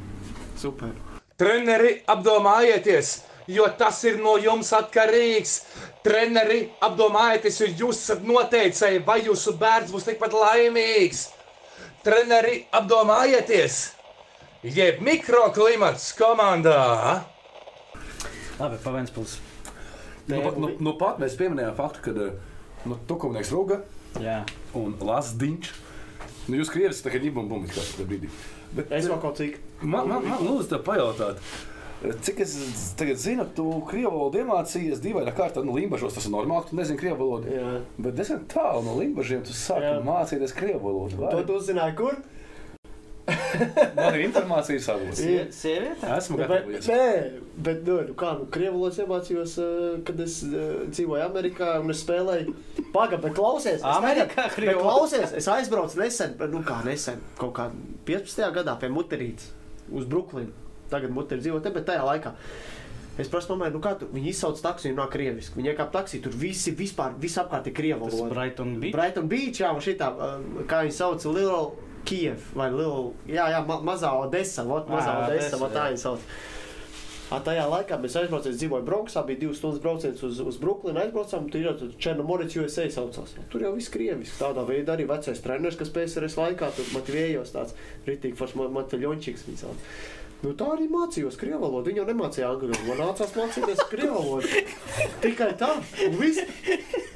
super. 0.58 0.96
Treneri, 1.38 2.00
apdomājieties, 2.10 3.12
Jo 3.47 3.67
tas 3.77 4.03
ir 4.07 4.19
no 4.21 4.35
jums 4.41 4.71
atkarīgs. 4.75 5.57
Treneri, 6.03 6.65
apdomājieties, 6.83 7.61
jo 7.63 7.67
jūs 7.85 8.01
esat 8.03 8.25
noteicēji, 8.27 9.03
vai 9.07 9.21
jūsu 9.23 9.55
bērns 9.59 9.93
būs 9.93 10.07
tikpat 10.09 10.35
laimīgs. 10.35 11.29
Treneri, 12.03 12.65
apdomājieties, 12.75 13.77
jeb 14.67 14.99
mikroklimats 15.05 16.09
komandā. 16.19 17.23
Labi, 18.59 18.77
Pavenspils. 18.83 19.37
Nu, 20.27 20.39
nu, 20.55 20.73
nu 20.79 20.93
pat 20.99 21.19
mēs 21.19 21.37
pieminējām 21.39 21.75
faktu, 21.75 22.03
ka 22.03 22.89
nu, 22.89 22.99
Tukumnieks 23.07 23.51
Rūga 23.51 23.79
Jā. 24.23 24.41
un 24.77 24.93
Lasdiņš. 24.99 25.71
Nu, 26.47 26.59
jūs 26.59 26.71
krievis 26.71 26.99
tā 27.03 27.11
kā 27.11 27.19
ņibam 27.23 27.47
bumbi 27.47 27.71
kādā 27.71 28.05
brīdī. 28.07 28.29
Bet, 28.75 28.91
Es 28.91 29.07
vēl 29.07 29.19
kaut 29.23 29.39
cik. 29.39 29.59
Man, 29.81 30.07
man, 30.09 30.25
man 30.27 30.43
lūdzu, 30.43 30.69
te 30.71 30.79
pajautāt, 30.83 31.39
cik 32.25 32.39
es 32.43 32.53
tagad 32.99 33.17
zinu, 33.21 33.45
tu 33.55 33.65
krievu 33.87 34.11
valodu 34.11 34.41
iemācījies 34.43 34.99
dīvainā 35.03 35.31
kārtā, 35.37 35.63
nu, 35.63 35.75
limbažos 35.77 36.17
tas 36.17 36.25
ir 36.27 36.33
normāli, 36.35 36.67
tu 36.69 36.75
nezini 36.79 36.99
krievu 36.99 37.19
valodu. 37.23 37.53
Jā. 37.53 37.73
Bet 37.97 38.17
diezgan 38.19 38.43
tālu 38.51 38.83
no 38.87 38.97
limbažiem 38.99 39.43
tu 39.47 39.55
sāki 39.55 39.87
Jā. 39.87 39.97
mācīties 40.03 40.55
krievu 40.57 40.83
valodu. 40.83 41.21
vai? 41.21 41.31
To 41.31 41.43
tu 41.47 41.59
uzzināji, 41.61 41.95
kur? 42.01 42.19
Man 43.95 44.17
ir 44.17 44.25
informācijas 44.25 44.89
avots. 44.91 45.21
Jā. 45.23 45.45
Sieviete? 45.55 46.07
Esmu 46.17 46.39
Bet, 46.41 46.49
gatavojies. 46.49 46.87
nē, 46.91 47.03
bet 47.67 47.85
nu, 47.87 47.95
nu, 48.09 48.15
kā, 48.19 48.33
nu, 48.41 48.47
krievu 48.51 48.81
valodas 48.81 48.99
iemācījos, 48.99 49.53
eh, 49.63 49.85
kad 50.09 50.19
es 50.25 50.41
eh, 50.43 50.73
dzīvoju 50.91 51.23
Amerikā 51.29 51.69
un 51.79 51.93
es 51.93 52.01
spēlēju. 52.03 52.55
Pagaid, 52.91 53.21
bet 53.23 53.37
klausies, 53.37 53.79
es 53.79 53.85
Amerikā 53.87 54.49
krievu 54.51 54.81
bet 54.81 54.89
klausies, 54.89 55.37
es 55.39 55.47
aizbraucu 55.53 56.01
nesen, 56.01 56.35
nu 56.51 56.59
kā 56.67 56.81
nesen, 56.83 57.23
kaut 57.39 57.55
kā 57.61 57.69
15. 58.09 58.43
gadā 58.59 58.75
pie 58.81 58.91
muterītes 58.91 59.53
uz 59.93 60.03
Brooklynu. 60.09 60.51
Tagad 60.93 61.13
muteri 61.13 61.43
dzīvo 61.43 61.59
te, 61.63 61.73
bet 61.73 61.89
tajā 61.89 62.05
laikā. 62.07 62.33
Es 63.13 63.29
prasu, 63.29 63.51
mamai, 63.51 63.69
nu 63.69 63.77
kā 63.81 63.91
tu, 63.99 64.07
viņi 64.09 64.31
izsauc 64.31 64.61
taksi, 64.61 64.89
viņi 64.89 64.97
nav 64.97 65.11
krieviski. 65.13 65.59
Viņi 65.59 65.69
iekāp 65.75 65.91
taksī, 65.93 66.17
tur 66.23 66.33
visi, 66.33 66.73
vispār, 66.73 67.13
visapkārt 67.21 67.69
ir 67.69 67.75
krievu 67.77 68.07
valoda. 68.07 68.33
Brighton 68.33 68.71
Beach. 68.81 68.95
Brighton 68.95 69.27
Beach, 69.29 69.59
jā, 69.61 69.69
un 69.69 69.83
šitā, 69.85 70.07
uh, 70.17 70.63
kā 70.69 70.81
viņi 70.87 70.95
sauc, 70.97 71.27
Little 71.29 71.91
Kiev 72.09 72.49
vai 72.57 72.71
Little, 72.73 73.13
jā, 73.29 73.45
jā, 73.53 73.61
ma 73.67 73.77
mazā 73.85 74.09
Odessa, 74.17 74.65
vot, 74.65 74.89
mazā 74.89 75.13
Ā, 75.13 75.27
Odessa, 75.27 75.59
vot 75.61 75.75
tā 75.75 75.85
jā. 75.85 75.93
viņi 75.93 76.01
sauc. 76.07 76.25
A, 77.33 77.37
tajā 77.41 77.63
laikā 77.69 77.97
mēs 78.01 78.17
aizbraucām, 78.19 78.51
es 78.51 78.59
dzīvoju 78.61 78.85
Bronxā, 78.85 79.23
bija 79.25 79.43
divas 79.45 79.61
stundas 79.61 79.81
brauciens 79.81 80.25
uz, 80.25 80.41
uz 80.43 80.57
Brooklynu, 80.61 80.99
aizbraucām, 81.01 81.47
tur 81.53 81.63
jau 81.63 81.73
Černomorets 82.01 82.57
USA 82.61 82.85
saucās. 82.93 83.37
Tur 83.49 83.63
jau 83.63 83.71
viss 83.77 83.93
krieviski, 83.93 84.35
tādā 84.41 84.65
veidā 84.67 84.97
arī 84.97 85.07
vecais 85.09 85.41
treneris, 85.41 85.77
kas 85.79 85.93
PSRS 85.95 86.37
laikā 86.37 86.69
tur 86.75 86.91
motivējos 86.97 87.55
tāds, 87.55 87.77
ritīgi 88.09 88.37
foršs 88.37 88.59
Mateļončiks 88.75 89.47
viņa 89.47 89.63
sauc. 89.63 89.87
Nu, 90.43 90.51
tā 90.59 90.65
arī 90.73 90.89
mācījos 90.91 91.37
krievu 91.39 91.61
valodu. 91.63 91.87
Viņa 91.87 92.01
jau 92.01 92.07
nemācīja 92.09 92.47
angļu 92.51 92.73
valodu. 92.73 92.87
Man 92.89 92.97
nācās 92.99 93.31
mācīties 93.37 93.83
krievu 93.87 94.17
valodu. 94.17 94.63
Tikai 95.23 95.53
tā. 95.59 95.69
Un 96.03 96.17
viss. 96.19 96.41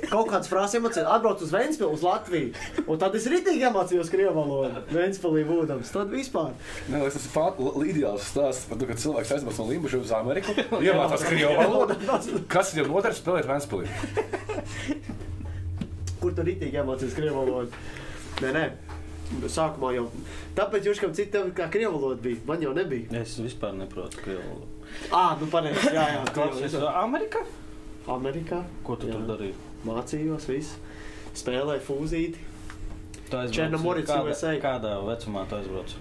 Kaut 0.07 0.29
kāds 0.31 0.47
frāzes 0.47 0.77
iemācījās, 0.79 1.09
atbrauc 1.11 1.43
uz 1.43 1.51
Vēnspili, 1.51 1.89
uz 1.97 2.05
Latviju. 2.07 2.53
Un 2.87 3.01
tad 3.01 3.17
es 3.19 3.27
ritīgi 3.27 3.67
iemācījos 3.67 4.11
krievu 4.13 4.31
valodu. 4.37 4.85
Vēnspilī 4.95 5.43
būdams. 5.49 5.91
Tad 5.91 6.15
vispār. 6.15 6.55
Nē, 6.87 7.03
tas 7.11 7.27
ir 7.27 7.91
ideāls 7.91 8.31
stāsts 8.31 8.69
par 8.71 8.79
to, 8.79 8.87
ka 8.87 8.95
cilvēks 9.03 9.35
aizbrauc 9.35 9.59
no 9.59 9.67
Limbaģa 9.73 10.01
uz 10.05 10.15
Ameriku, 10.15 10.55
iemācās 10.87 11.27
krievu 11.27 11.59
valodu. 11.65 11.99
Kas 12.47 12.71
viņam 12.77 12.93
nodarbojas 12.95 13.19
spēlēt 13.19 13.51
Vēnspilī? 13.51 13.91
Kur 16.23 16.31
tu 16.31 16.47
ritīgi 16.47 16.79
iemācījos 16.79 17.19
krievu 17.19 17.43
valodu? 17.43 17.87
Nē, 18.39 18.55
nē. 18.55 18.67
Sākumā 19.51 19.89
jau. 19.95 20.05
Tāpēc 20.55 20.85
jūs 20.87 20.99
kam 21.03 21.13
citam 21.13 21.49
kā 21.51 21.67
krievu 21.71 21.97
valoda 21.99 22.21
bija. 22.23 22.39
Man 22.47 22.61
jau 22.63 22.73
nebija. 22.73 23.11
Es 23.21 23.37
vispār 23.43 23.73
neprotu 23.75 24.21
krievu 24.23 24.41
valodu. 24.47 24.67
Ā, 25.11 25.23
nu 25.41 25.47
pareizi. 25.51 25.91
Jā, 25.93 26.05
jā. 26.15 26.21
Klausies. 26.33 26.77
Amerikā? 26.95 27.41
Amerikā. 28.07 28.61
Ko 28.87 28.95
tu 28.95 29.07
Jā. 29.09 29.17
tur 29.17 29.25
darīji? 29.35 29.53
Mācījos 29.85 30.47
visu. 30.47 30.79
Spēlēju 31.35 31.83
fūzīti. 31.89 32.39
Tu 33.27 33.35
aizbrauci- 33.35 33.53
Černomorets 33.59 34.09
kādā- 34.09 34.29
USA. 34.31 34.53
Kādā 34.63 34.93
vecumā 35.03 35.43
tu 35.49 35.55
aizbrauc? 35.59 35.91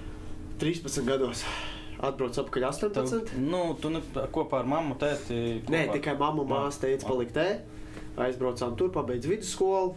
13 0.60 1.04
gados. 1.04 1.42
Atbraucu 1.98 2.44
apakaļ 2.44 2.68
18. 2.70 3.34
Nu, 3.40 3.74
tu 3.80 3.90
ne, 3.90 4.00
kopā 4.32 4.60
ar 4.60 4.64
mammu, 4.70 4.94
tēti. 5.00 5.62
Nē, 5.66 5.88
kopā? 5.88 5.92
tikai 5.98 6.14
mamma 6.18 6.42
un 6.42 6.48
Jā. 6.48 6.60
māsa 6.62 6.80
teica, 6.86 7.08
palikt 7.08 7.32
te. 7.34 7.60
Aizbraucām 8.16 8.76
tur, 8.78 8.90
pabeidz 8.90 9.26
vidusskolu. 9.26 9.94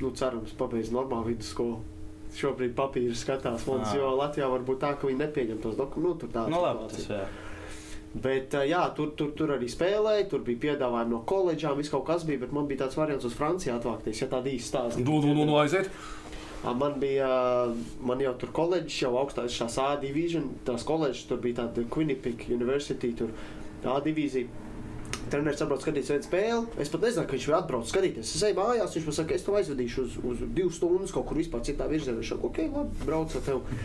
Nu, 0.00 0.10
cerams, 0.12 0.52
pabeidz 0.56 0.90
normālu 0.94 1.34
vidusskolu. 1.34 1.80
Šobrīd 2.36 2.74
papīru 2.78 3.14
skatās 3.16 3.64
fonds, 3.66 3.90
Ā. 3.92 3.98
jo 3.98 4.10
Latvijā 4.18 4.48
var 4.50 4.66
būt 4.66 4.82
tā, 4.82 4.94
ka 4.98 5.08
viņi 5.08 5.22
nepieņem 5.24 5.62
tos 5.62 5.78
dokumentus. 5.78 6.28
Nu, 6.30 6.34
tur 6.34 6.50
Nu, 6.52 6.60
labi, 6.62 6.90
tas 6.92 7.08
jā. 7.08 7.24
Bet, 8.10 8.54
jā, 8.66 8.80
tur, 8.96 9.12
tur, 9.14 9.28
tur 9.38 9.52
arī 9.54 9.68
spēlēja, 9.70 10.24
tur 10.32 10.40
bija 10.42 10.58
piedāvājumi 10.64 11.14
no 11.14 11.20
koledžām, 11.30 11.76
viss 11.78 11.92
kaut 11.92 12.08
kas 12.08 12.24
bija, 12.26 12.40
bet 12.42 12.54
man 12.56 12.66
bija 12.66 12.82
tāds 12.84 12.98
variants 12.98 13.26
uz 13.28 13.36
Franciju 13.38 13.76
atvākties, 13.76 14.24
ja 14.24 14.26
tāda 14.32 14.50
īsta 14.50 14.80
stāsta. 14.80 15.04
Nu, 15.04 15.20
nu, 15.22 15.34
nu, 15.36 15.44
nu 15.46 15.60
aiziet. 15.60 15.90
Man 16.64 16.98
bija, 17.00 17.28
man 18.04 18.20
jau 18.20 18.34
tur 18.36 18.50
koledžas, 18.52 18.98
jau 19.04 19.14
augstās 19.16 19.54
šās 19.54 19.78
A 19.80 19.94
division, 20.02 20.50
tās 20.66 20.82
koledžas, 20.84 21.22
tur 21.30 21.38
bija 21.40 21.62
tāda 21.62 21.86
Quinnipic 21.88 22.48
University, 22.50 23.14
tur 23.16 23.30
A 23.86 24.00
divīzija. 24.04 24.50
Treneris 25.30 25.62
atbrauc 25.62 25.82
skatīties 25.84 26.10
vienu 26.10 26.26
spēli. 26.26 26.80
Es 26.82 26.90
pat 26.90 27.04
nezinu, 27.06 27.26
ka 27.26 27.36
viņš 27.36 27.48
vēl 27.50 27.58
atbrauc 27.60 27.90
skatīties. 27.90 28.34
Es 28.36 28.44
eju 28.46 28.58
mājās, 28.58 28.94
viņš 28.96 29.08
man 29.08 29.16
saka, 29.16 29.36
es 29.36 29.46
tev 29.46 29.58
aizvedīšu 29.60 30.04
uz, 30.04 30.16
uz 30.26 30.44
divas 30.56 30.78
stundas 30.80 31.14
kaut 31.14 31.28
kur 31.28 31.38
vispār 31.38 31.62
citā 31.66 31.86
virzienā. 31.90 32.18
Viņš 32.18 32.32
saka, 32.34 32.50
ok, 32.50 32.62
labi, 32.74 33.04
brauc 33.06 33.36
ar 33.38 33.44
tevi. 33.46 33.80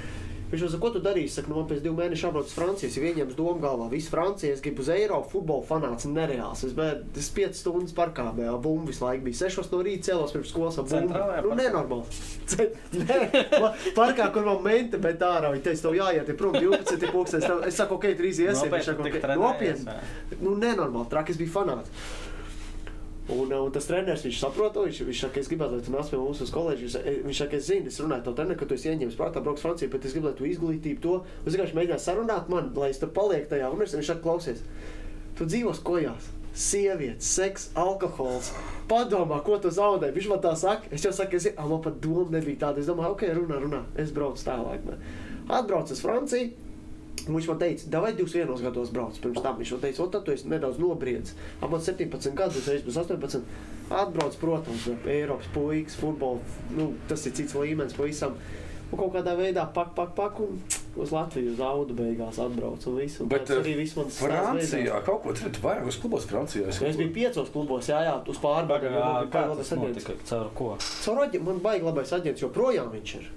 Viņš 0.51 0.61
man 0.61 0.69
saka, 0.71 0.81
ko 0.85 0.89
tu 0.93 0.99
darīsi? 1.01 1.25
Es 1.31 1.35
saku, 1.39 1.49
nu, 1.49 1.55
man 1.57 1.65
pēc 1.69 1.79
diviem 1.81 1.95
mēnešiem 1.97 2.29
jābrauc 2.29 2.45
uz 2.45 2.53
Franciju. 2.53 2.89
Es 2.91 2.97
viņiem 3.01 3.31
domu 3.35 3.55
galvā, 3.63 3.87
visu 3.89 4.11
Franciju, 4.13 4.53
es 4.53 4.61
gribu 4.61 4.83
uz 4.83 4.89
Eiropu, 4.93 5.31
futbola 5.31 5.65
fanāts, 5.65 6.05
nereāls. 6.05 6.61
Es 6.67 6.75
biju 6.77 7.01
5 7.39 7.57
stundas 7.57 7.95
parkā, 7.97 8.27
bija 8.37 8.53
bumba 8.61 8.91
visu 8.91 9.03
laiku. 9.07 9.25
Bija 9.25 9.39
6 9.49 9.71
no 9.73 9.79
rīta 9.87 10.11
cēlos 10.11 10.35
pirms 10.35 10.51
skolas 10.53 10.77
ar 10.77 10.85
bumbu. 10.91 11.17
Nu, 11.49 11.57
nenormāli. 11.57 12.21
Ce- 12.45 12.69
Nē, 12.93 13.59
ma- 13.63 13.73
parkā, 13.97 14.29
kur 14.35 14.45
man 14.45 14.61
mente, 14.63 14.97
bet 15.01 15.19
ārā 15.25 15.49
viņi 15.55 15.65
teica, 15.65 15.81
tev 15.87 15.97
jāiet, 15.97 16.29
ir 16.29 16.37
prom 16.39 16.53
12 16.53 17.09
pūkstens. 17.11 17.49
Es 17.65 17.75
saku, 17.81 17.97
ok, 17.97 18.05
drīz 18.21 18.39
iesim. 18.45 18.69
Saka, 19.17 19.33
nopietni. 19.41 19.97
jā. 19.97 20.39
Nu, 20.45 20.55
nenormāli, 20.61 21.09
traki, 21.09 21.33
es 21.33 21.41
biju 21.41 21.51
fanāts. 21.57 21.89
Un, 23.25 23.49
un 23.49 23.71
tas 23.73 23.87
treneris, 23.89 24.21
viņš 24.21 24.37
saprot, 24.37 24.75
viņš, 24.77 24.99
viņš 25.07 25.19
saka, 25.23 25.41
es 25.41 25.47
gribētu, 25.49 25.79
lai 25.79 25.85
tu 25.85 25.93
nāc 25.93 26.11
pie 26.11 26.19
mums 26.21 26.43
uz 26.45 26.51
koledžu. 26.53 26.85
Viņš, 26.85 27.23
viņš 27.25 27.39
saka, 27.41 27.57
es 27.57 27.69
zinu, 27.71 27.89
es 27.89 27.97
runāju 28.03 28.27
to 28.27 28.33
treneru, 28.37 28.59
ka 28.59 28.67
tu 28.69 28.75
esi 28.77 28.91
ieņēmis 28.91 29.17
prātā, 29.17 29.41
brauks 29.41 29.65
Francijā, 29.65 29.89
bet 29.89 30.05
es 30.05 30.13
gribu, 30.13 30.29
lai 30.29 30.37
tu 30.37 30.45
izglītību 30.45 31.01
to. 31.01 31.15
Es 31.41 31.55
vienkārši 31.55 31.77
mēģināju 31.79 32.03
sarunāt 32.03 32.51
man, 32.53 32.69
lai 32.77 32.91
es 32.93 33.01
tur 33.01 33.09
palieku 33.15 33.49
tajā 33.49 33.71
universitātē. 33.73 34.03
Viņš 34.03 34.11
saka, 34.11 34.23
klausies, 34.27 34.61
tu 35.39 35.47
dzīvos 35.49 35.81
kojās. 35.87 36.27
Sievietes, 36.55 37.31
seks, 37.35 37.65
alkohols. 37.75 38.51
Padomā, 38.87 39.41
ko 39.43 39.57
tu 39.59 39.73
zaudē. 39.73 40.13
Viņš 40.15 40.29
man 40.31 40.43
tā 40.45 40.53
saka. 40.55 40.87
Es 40.93 41.03
jau 41.03 41.11
saku, 41.11 41.35
es, 41.35 41.49
ah, 41.57 41.65
man 41.67 41.81
pat 41.83 41.97
doma 41.99 42.37
nebija 42.37 42.61
tāda. 42.61 42.79
Es 42.79 42.87
domāju, 42.87 43.17
ok, 43.17 43.25
runā, 43.41 43.57
runā. 43.59 43.81
Es 43.99 44.13
braucu 44.15 44.45
tālāk. 44.45 44.85
Man. 44.85 45.01
Atbraucu 45.49 45.97
uz 45.97 46.05
Franciju. 46.05 46.53
Viņš 47.25 47.47
man 47.49 47.61
teica, 47.61 48.01
vai 48.03 48.11
divus 48.13 48.35
vienos 48.35 48.61
gados 48.61 48.91
brauc. 48.93 49.17
Pirms 49.21 49.41
tam 49.41 49.57
viņš 49.57 49.71
man 49.75 49.81
teica, 49.87 50.03
o, 50.03 50.09
tad 50.13 50.25
tu 50.27 50.33
esi 50.35 50.49
nedaudz 50.51 50.77
nobriedzis. 50.81 51.37
Ap 51.57 51.71
man 51.73 51.81
17 51.81 52.37
gadus, 52.37 52.67
es 52.69 52.85
būšu 52.85 53.01
18. 53.05 53.41
Atbrauc, 53.95 54.37
protams, 54.41 54.85
Eiropas 55.09 55.49
puikas, 55.53 55.97
futbols, 56.01 56.61
nu, 56.73 56.91
tas 57.09 57.25
ir 57.25 57.35
cits 57.37 57.57
līmenis 57.57 57.97
pavisam. 57.97 58.37
Un 58.91 58.99
kaut 58.99 59.15
kādā 59.15 59.33
veidā 59.37 59.65
pak, 59.73 59.95
pak, 59.97 60.13
pak, 60.17 60.39
un 60.45 60.59
uz 61.01 61.11
Latviju 61.11 61.55
uz 61.55 61.61
audu 61.65 61.95
beigās 61.97 62.37
atbrauc 62.39 62.85
un 62.87 62.97
visu. 62.99 63.23
Un 63.25 63.31
Bet 63.33 63.49
arī 63.51 63.73
viss 63.79 63.97
mans 63.97 64.13
stāsts 64.13 64.71
Francijā 64.71 64.99
kaut 65.05 65.23
ko 65.25 65.33
tur 65.35 65.57
vairāk 65.63 65.89
uz 65.89 65.97
klubos 66.01 66.27
Francijā. 66.29 66.69
Es 66.69 66.99
biju 66.99 67.11
piecos 67.15 67.49
klubos, 67.53 67.89
jā, 67.89 68.03
jā, 68.05 68.15
uz 68.29 68.41
Man 68.45 68.69
bija 68.69 69.31
kā 69.33 69.45
tas 69.57 69.73
notika? 69.79 70.17
Caur 70.29 70.51
ko? 70.57 70.73
Caur 70.79 71.23
aģentu 71.25 71.47
man 71.49 71.63
baigi 71.65 71.89
labais 71.89 72.13
aģents, 72.15 72.45
joprojām 72.45 72.93
viņš 72.93 73.15
ir. 73.19 73.31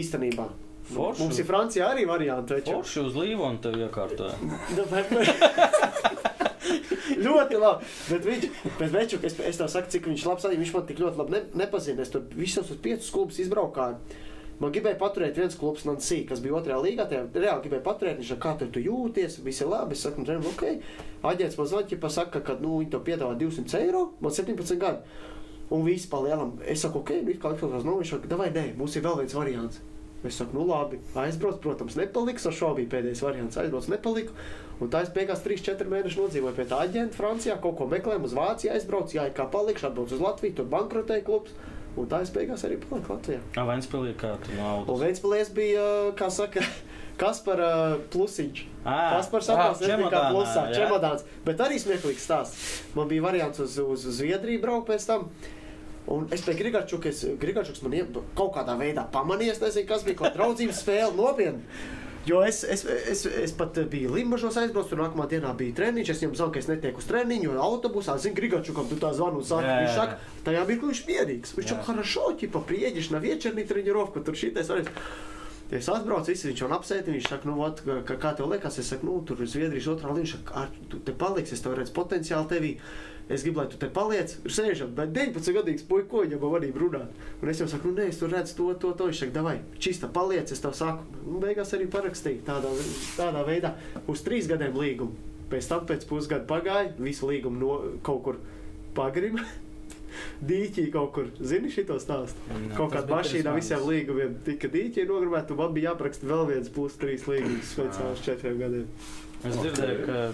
Īstenībā. 0.00 0.50
Forši. 0.94 1.22
Mums 1.22 1.38
ir 1.38 1.46
Francijā 1.48 1.90
arī 1.94 2.06
varianti. 2.08 2.56
taču. 2.56 2.78
Forši 2.80 3.04
uz 3.06 3.18
Līvonu 3.18 3.62
tev 3.62 3.78
iekārtoja. 3.80 4.34
Nu, 7.20 7.30
ļoti 7.30 7.58
labi. 7.60 7.86
Bet 8.10 8.26
viņš, 8.26 8.44
bet 8.78 8.92
večuk, 8.94 9.24
es, 9.26 9.36
es 9.44 9.58
tev 9.60 9.70
saku, 9.72 9.90
cik 9.92 10.08
viņš 10.10 10.26
labs. 10.28 10.48
Viņš 10.60 10.74
man 10.76 10.86
tik 10.88 11.00
ļoti 11.02 11.20
labi 11.20 11.34
ne, 11.36 11.40
nepazina. 11.62 12.04
Es 12.04 12.12
tur 12.12 12.24
visos 12.36 12.70
uz 12.70 12.78
piecus 12.82 13.10
klubus 13.14 13.40
izbraukāju. 13.42 13.98
Man 14.60 14.74
gribēja 14.74 14.98
paturēt 15.00 15.38
viens 15.40 15.56
klubs, 15.56 15.86
Nansī, 15.88 16.18
kas 16.28 16.42
bija 16.44 16.58
otrajā 16.58 16.78
līgā. 16.84 17.06
Tajā 17.08 17.22
reāli 17.32 17.64
gribēja 17.64 17.84
paturēt. 17.86 18.18
Viņš 18.20 18.32
saka, 18.34 18.42
kā 18.44 18.52
tev 18.60 18.72
tu 18.74 18.82
jūties, 18.84 19.38
viss 19.44 19.64
ir 19.64 19.70
labi. 19.72 19.96
Es 19.96 20.04
saku, 20.04 20.24
nu, 20.26 20.52
ok. 20.52 20.66
Aģents 21.30 21.56
man 21.60 21.70
zvanīja, 21.70 22.00
pasaka, 22.02 22.42
ka 22.44 22.58
nu, 22.60 22.76
viņi 22.82 22.92
to 22.92 23.00
piedāvā 23.06 23.38
200 23.40 23.80
eiro. 23.80 24.10
Man 24.20 24.36
17 24.36 24.80
gadi. 24.80 25.20
Un 25.72 25.86
viss 25.86 26.08
pa 26.10 26.20
lielam. 26.20 26.58
Es 26.68 26.84
saku, 26.84 27.00
ok, 27.00 27.14
nu, 27.24 27.38
kā 27.40 27.54
likās, 27.54 27.86
nu, 27.88 27.96
viņš 28.02 28.12
saka, 28.16 28.30
davai, 28.34 28.50
nē, 28.52 28.66
mums 28.76 28.96
ir 28.98 29.06
vēl 29.06 29.22
viens 29.22 29.36
variants. 29.38 29.80
Es 30.26 30.36
saku, 30.36 30.52
nu 30.58 30.66
labi, 30.68 30.98
aizbrauc, 31.16 31.60
protams, 31.64 31.96
nepaliks. 31.96 32.44
Ar 32.48 32.56
šo 32.56 32.74
bija 32.76 32.90
pēdējais 32.92 33.22
variants. 33.24 33.56
Aizbrauc, 33.62 33.88
nepaliku. 33.88 34.34
Un 34.80 34.92
tā 34.92 35.02
es 35.04 35.12
beigās 35.12 35.42
3-4 35.44 35.88
mēnešus 35.92 36.20
nodzīvoju 36.20 36.56
pie 36.56 36.66
tā 36.68 36.78
aģenta 36.84 37.16
Francijā, 37.16 37.56
kaut 37.60 37.76
ko 37.80 37.88
meklēju, 37.88 38.22
uz 38.28 38.36
Vāciju 38.36 38.72
aizbraucu, 38.72 39.16
jā, 39.16 39.26
kā 39.36 39.44
palikšu, 39.52 39.90
atbraucu 39.90 40.16
uz 40.16 40.24
Latviju, 40.24 40.56
tur 40.60 40.68
bankrotēja 40.72 41.24
klubs. 41.26 41.56
Un 41.98 42.06
tā 42.06 42.20
es 42.22 42.30
beigās 42.30 42.62
arī 42.64 42.76
paliku 42.80 43.16
Latvijā. 43.16 43.40
Ah, 43.58 43.66
Vēnspilī 43.66 44.12
kā 44.20 44.36
tu 44.44 44.52
Un 44.54 44.60
naudu. 44.60 44.96
Vēnspēlēs 45.00 45.50
bija, 45.56 45.86
kā 46.16 46.28
saka, 46.32 46.62
Kaspar 47.20 47.60
uh, 47.60 47.96
Plusiņš. 48.12 48.60
Kaspars 48.84 49.50
atbrauc, 49.52 49.80
ah, 49.82 49.88
nebija 49.90 50.12
kā 50.12 50.20
plusā, 50.30 50.62
čemodāns. 50.72 51.26
Bet 51.44 51.60
arī 51.60 51.80
smieklīgs 51.82 52.24
stāsts. 52.24 52.68
Man 52.96 53.10
bija 53.10 53.26
variants 53.26 53.60
uz, 53.60 53.74
uz 53.82 54.06
Zviedriju 54.20 54.62
braukt 54.62 54.88
pēc 54.88 55.08
tam. 55.10 55.26
Un 56.10 56.26
es 56.34 56.42
pie 56.42 56.56
Grigačukas, 56.58 57.22
Grigačukas 57.40 57.84
man 57.86 57.94
iep, 57.94 58.16
kaut 58.38 58.54
kādā 58.56 58.74
veidā 58.78 59.06
pamanīju, 59.14 59.54
es 59.54 59.62
nezinu, 59.62 59.88
kas 59.88 60.06
bija 60.06 60.18
kaut 60.18 60.28
kāda 60.28 60.40
draudzības 60.40 60.80
spēle 60.84 61.16
nopietni. 61.16 61.62
Jo 62.28 62.42
es, 62.44 62.64
es, 62.68 62.82
es, 62.84 63.22
es 63.24 63.52
pat 63.56 63.78
biju 63.88 64.10
Limbaģos 64.12 64.58
aizbraucis, 64.60 64.92
un 64.92 65.00
nākamā 65.06 65.24
dienā 65.30 65.54
bija 65.56 65.78
treniņš. 65.78 66.10
Es 66.12 66.20
viņam 66.20 66.34
zinu, 66.36 66.50
ka 66.52 66.60
es 66.60 66.68
netieku 66.68 67.00
uz 67.00 67.08
treniņu, 67.08 67.54
jo 67.54 67.62
autobusā 67.64 68.18
zinu, 68.20 68.36
Grigačukam 68.36 68.90
tu 68.90 68.98
tā 69.00 69.14
zvanu 69.16 69.40
un 69.40 69.46
saka, 69.48 69.78
viņš 69.80 69.96
saka, 69.96 70.18
tajā 70.44 70.66
mirklī 70.68 70.92
viņš 70.92 71.00
mierīgs. 71.08 71.54
Viņš 71.56 71.72
jau 71.72 71.78
harašo, 71.88 72.26
ķipa, 72.42 72.60
prieģiš, 72.68 73.08
nav 73.14 73.24
viečernī 73.24 73.64
treniņu 73.70 73.96
rovku, 73.96 74.24
tur 74.26 74.36
šī 74.36 74.52
tas 74.58 74.68
varēs 74.68 74.92
arī. 75.70 75.78
Es 75.78 75.88
atbraucu, 75.88 76.32
visi 76.32 76.48
viņš 76.50 76.64
man 76.66 76.76
apsēta. 76.78 77.12
Viņš 77.14 77.28
saka, 77.30 77.48
nu, 77.48 77.60
ot, 77.62 77.82
ka, 77.86 78.16
kā 78.16 78.34
tev 78.36 78.50
liekas, 78.50 78.78
es 78.82 78.90
saku, 78.90 79.06
nu, 79.06 79.20
tur 79.26 79.40
Zviedrijas 79.46 79.88
otrā 79.94 80.10
līnija. 80.10 80.24
Viņš 80.24 80.34
saka, 80.36 80.64
ar, 80.64 80.74
tu 80.90 80.98
te 81.06 81.12
paliksi, 81.12 81.54
es 81.54 81.64
tev 81.64 81.78
redzu 81.78 81.94
potenciāli 81.96 82.50
tevī. 82.50 82.74
Es 83.30 83.44
gribu, 83.46 83.60
lai 83.60 83.68
tu 83.70 83.78
te 83.78 83.86
paliec, 83.86 84.32
sēžam, 84.50 84.90
bet 84.96 85.12
19 85.14 85.54
gadīgs 85.54 85.84
puisis, 85.86 86.08
ko 86.10 86.24
viņam 86.24 86.42
vadīja 86.42 86.74
runāt. 86.82 87.20
Un 87.38 87.52
es 87.52 87.60
jau 87.62 87.68
saku, 87.70 87.92
nu, 87.92 88.00
nē, 88.00 88.08
es 88.10 88.18
tur 88.18 88.32
redzu 88.34 88.56
to, 88.58 88.68
to, 88.82 88.90
to. 88.98 89.06
Viņš 89.06 89.22
saka, 89.22 89.36
davai, 89.38 89.56
čista 89.78 90.10
paliec, 90.10 90.50
es 90.50 90.62
tev 90.64 90.74
saku. 90.74 91.06
Un 91.22 91.38
beigās 91.42 91.70
arī 91.78 91.86
parakstīju 91.92 92.42
tādā, 92.48 92.74
tādā 93.14 93.46
veidā 93.46 93.76
uz 94.10 94.26
trīs 94.26 94.50
gadiem 94.50 94.74
līgumu. 94.74 95.14
Pēc 95.50 95.70
tam 95.70 95.86
pēc 95.86 96.06
pusgada 96.10 96.46
pagāja, 96.50 96.90
visu 96.98 97.30
līgumu 97.30 97.62
no 97.62 97.80
kaut 98.06 98.22
kur 98.26 98.42
pagrima. 98.98 99.46
Dīķī 100.50 100.86
kaut 100.94 101.12
kur, 101.16 101.28
zini, 101.40 101.72
šito 101.72 101.98
stāstu. 102.02 102.46
Jā, 102.48 102.60
Kaut 102.76 102.94
tas 102.94 103.00
kādā 103.00 103.06
bija 103.10 103.20
mašīnā 103.20 103.44
pirms 103.50 103.60
visiem 103.64 103.84
līgumiem 103.88 104.38
tika 104.46 104.70
dīķi 104.72 105.08
nogribēti, 105.10 105.54
un 105.54 105.62
man 105.64 105.76
bija 105.76 105.90
jāapraksta 105.92 106.30
vēl 106.30 106.46
viens 106.54 106.72
plus 106.74 106.96
trīs 107.00 107.28
līgums 107.30 107.74
speciāli 107.76 108.16
uz 108.16 108.24
četriem 108.26 108.58
gadiem. 108.64 108.88
Es 109.40 109.56
dzirdēju, 109.56 110.02
ka 110.08 110.24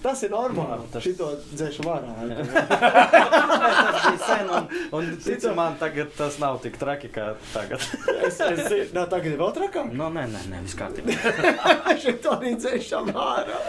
Tas 0.00 0.22
ir 0.24 0.30
normāli. 0.32 0.80
Jā, 0.80 0.88
tas-. 0.94 1.04
Šito 1.04 1.26
dzēšu 1.52 1.84
vārā. 1.84 2.12
tas 2.72 4.06
bija 4.06 4.20
sen, 4.24 4.48
un, 4.48 4.70
un 4.96 5.10
tici 5.20 5.52
man, 5.56 5.76
tagad 5.80 6.14
tas 6.16 6.38
nav 6.40 6.56
tik 6.64 6.78
traki 6.80 7.10
kā 7.12 7.34
tagad. 7.52 7.84
es, 8.24 8.40
es 8.40 8.62
zinu, 8.64 8.88
nā, 8.96 9.04
tagad 9.12 9.34
ir 9.34 9.38
vēl 9.42 9.52
trakāk. 9.60 9.92
Nu, 9.92 10.08
nē, 10.14 10.24
nē, 10.32 10.44
nē, 10.54 10.62
viss 10.64 10.78
kārtībā. 10.80 11.18
Šito 12.02 12.38
arī 12.38 12.54
dzēšam 12.56 13.12
vārā. 13.12 13.60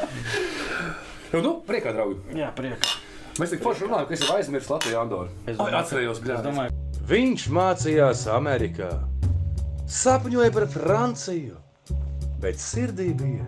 Nu, 1.34 1.44
nu, 1.44 1.56
priekā, 1.68 1.92
draugi. 1.98 2.40
Jā, 2.40 2.54
priekā. 2.56 2.96
Mēs 3.40 3.54
tik 3.54 3.62
forši 3.64 3.86
runājam, 3.88 4.08
ka 4.10 4.16
es 4.18 4.24
jau 4.26 4.36
aizmirsu 4.36 4.74
Latviju 4.74 5.00
Andoru. 5.00 5.32
Es 5.48 5.56
domāju, 5.56 5.78
atcerējos, 5.80 6.22
bļā. 6.24 6.40
domāju, 6.44 6.78
Viņš 7.12 7.46
mācījās 7.56 8.26
Amerikā, 8.32 8.90
sapņoja 9.90 10.52
par 10.56 10.66
Franciju, 10.72 11.58
bet 12.44 12.60
sirdī 12.62 13.10
bija 13.18 13.48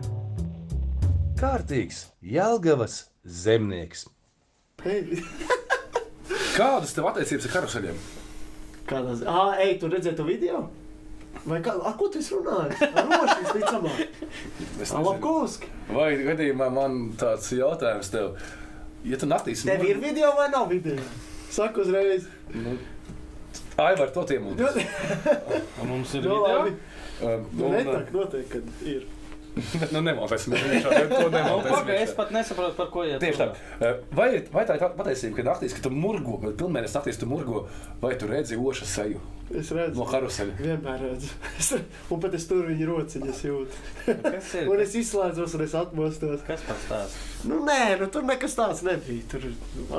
kārtīgs 1.40 2.06
Jelgavas 2.24 3.02
zemnieks. 3.28 4.08
Hei, 4.84 5.20
Kādas 6.58 6.96
tev 6.96 7.08
attiecības 7.10 7.50
ar 7.50 7.54
karuseļiem? 7.58 8.00
Ziņā? 8.88 9.28
Ah, 9.32 9.60
ej, 9.64 9.78
tu 9.82 9.90
redzēji 9.92 10.18
to 10.20 10.26
video? 10.28 10.64
Vai 11.44 11.60
kā, 11.66 11.74
a, 11.76 11.92
ko 12.00 12.08
tu? 12.14 12.22
Ar 12.48 13.08
rošu 13.10 13.38
visticamāk. 13.42 14.04
Ar. 14.80 15.06
Lapkovski. 15.08 15.70
Vai 15.92 16.12
gadījumā 16.22 16.68
man 16.72 17.00
tāds 17.20 17.50
jautājums 17.56 18.12
tev, 18.14 18.38
ja 19.04 19.18
tu 19.20 19.28
naktīs 19.30 19.64
Tev 19.68 19.84
ir 19.88 20.00
video 20.02 20.32
vai 20.38 20.50
nav 20.54 20.70
video? 20.72 20.98
Saku 21.54 21.82
uzreiz. 21.86 22.28
Nu, 22.54 22.78
Aivar, 23.78 24.10
to 24.14 24.24
tiem 24.30 24.48
un 24.48 24.58
mums 25.90 26.14
ir 26.14 26.26
Nu, 26.26 26.40
video. 26.44 26.74
Um, 27.24 27.46
Nu, 27.54 27.66
un, 27.70 27.76
netāk 27.78 28.10
noteikti, 28.14 28.50
kad 28.58 28.88
ir. 28.90 29.06
Nu, 29.94 30.02
nemaltēsim. 30.02 30.56
To 30.56 30.92
Nu, 31.12 31.28
nemaltēsim. 31.30 31.76
Pagaid, 31.76 32.02
es 32.08 32.14
pat 32.18 32.32
nesaprotu, 32.34 32.76
par 32.80 32.90
ko 32.94 33.04
iet. 33.06 33.20
Tieši 33.22 33.40
tā. 33.42 33.48
Uh, 33.78 34.00
Vai, 34.18 34.28
vai 34.54 34.64
tā 34.70 34.80
ir 34.80 34.86
patiesība, 34.98 35.38
ka 35.40 35.46
naktīs, 35.52 35.76
kad 35.78 35.86
tu 35.86 35.92
murgo, 35.94 36.40
kad 36.42 36.58
pilnmēnesis 36.60 36.98
naktīs 36.98 37.22
tu 37.22 37.30
murgo, 37.30 37.68
vai 38.02 38.16
tu 38.20 38.30
redzi 38.30 38.58
ošu 38.58 38.88
seju 38.90 39.22
Es 39.54 39.70
redzu. 39.76 40.00
no 40.00 40.08
karuseļa? 40.10 40.56
Vienmēr 40.58 41.02
redzu. 41.06 41.30
Es, 41.62 41.70
un 42.10 42.22
pat 42.24 42.34
es 42.40 42.48
tur 42.50 42.66
viņa 42.70 42.90
rociņas 42.90 43.42
jūtu. 43.46 43.82
Kas 44.24 44.54
ir? 44.58 44.68
Un 44.74 44.82
es 44.82 44.96
izslēdzos 44.98 45.54
un 45.60 45.66
es 45.68 45.76
atmostos. 45.78 46.42
Kas 46.48 46.64
pats 46.66 46.90
tās? 46.90 47.18
Nu, 47.46 47.60
nē, 47.68 48.00
nu, 48.02 48.10
tur 48.14 48.26
nekas 48.26 48.58
tāds 48.58 48.82
nebija. 48.88 49.28
Tur 49.30 49.50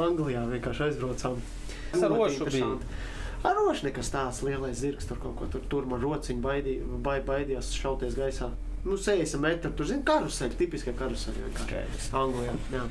Anglijā 0.00 0.42
vienkārši 0.50 0.88
aizbraucām. 0.88 1.38
Kas 1.92 2.02
ar 2.02 2.10
rošu 2.16 2.48
bija? 2.48 2.64
interesanti. 2.64 3.12
Aroši 3.44 3.90
nekas 3.90 4.08
tāds 4.08 4.38
lielais 4.42 4.78
zirgs, 4.80 5.04
tur 5.04 5.18
kaut 5.20 5.34
ko 5.36 5.46
tur, 5.52 5.60
tur 5.68 5.84
man 5.86 6.00
rociņi 6.00 6.40
baidī, 6.42 6.78
bai, 7.04 7.18
baidījās 7.26 7.74
šauties 7.76 8.16
gaisā. 8.16 8.48
Nu, 8.84 8.98
60 9.00 9.40
metri, 9.40 9.70
tur 9.72 9.86
zina 9.88 10.02
karuseļi, 10.04 10.56
tipiskie 10.60 10.92
karuseļi 10.98 11.44
vienkārši. 11.46 12.10
Anglijā, 12.20 12.52
jā. 12.74 12.82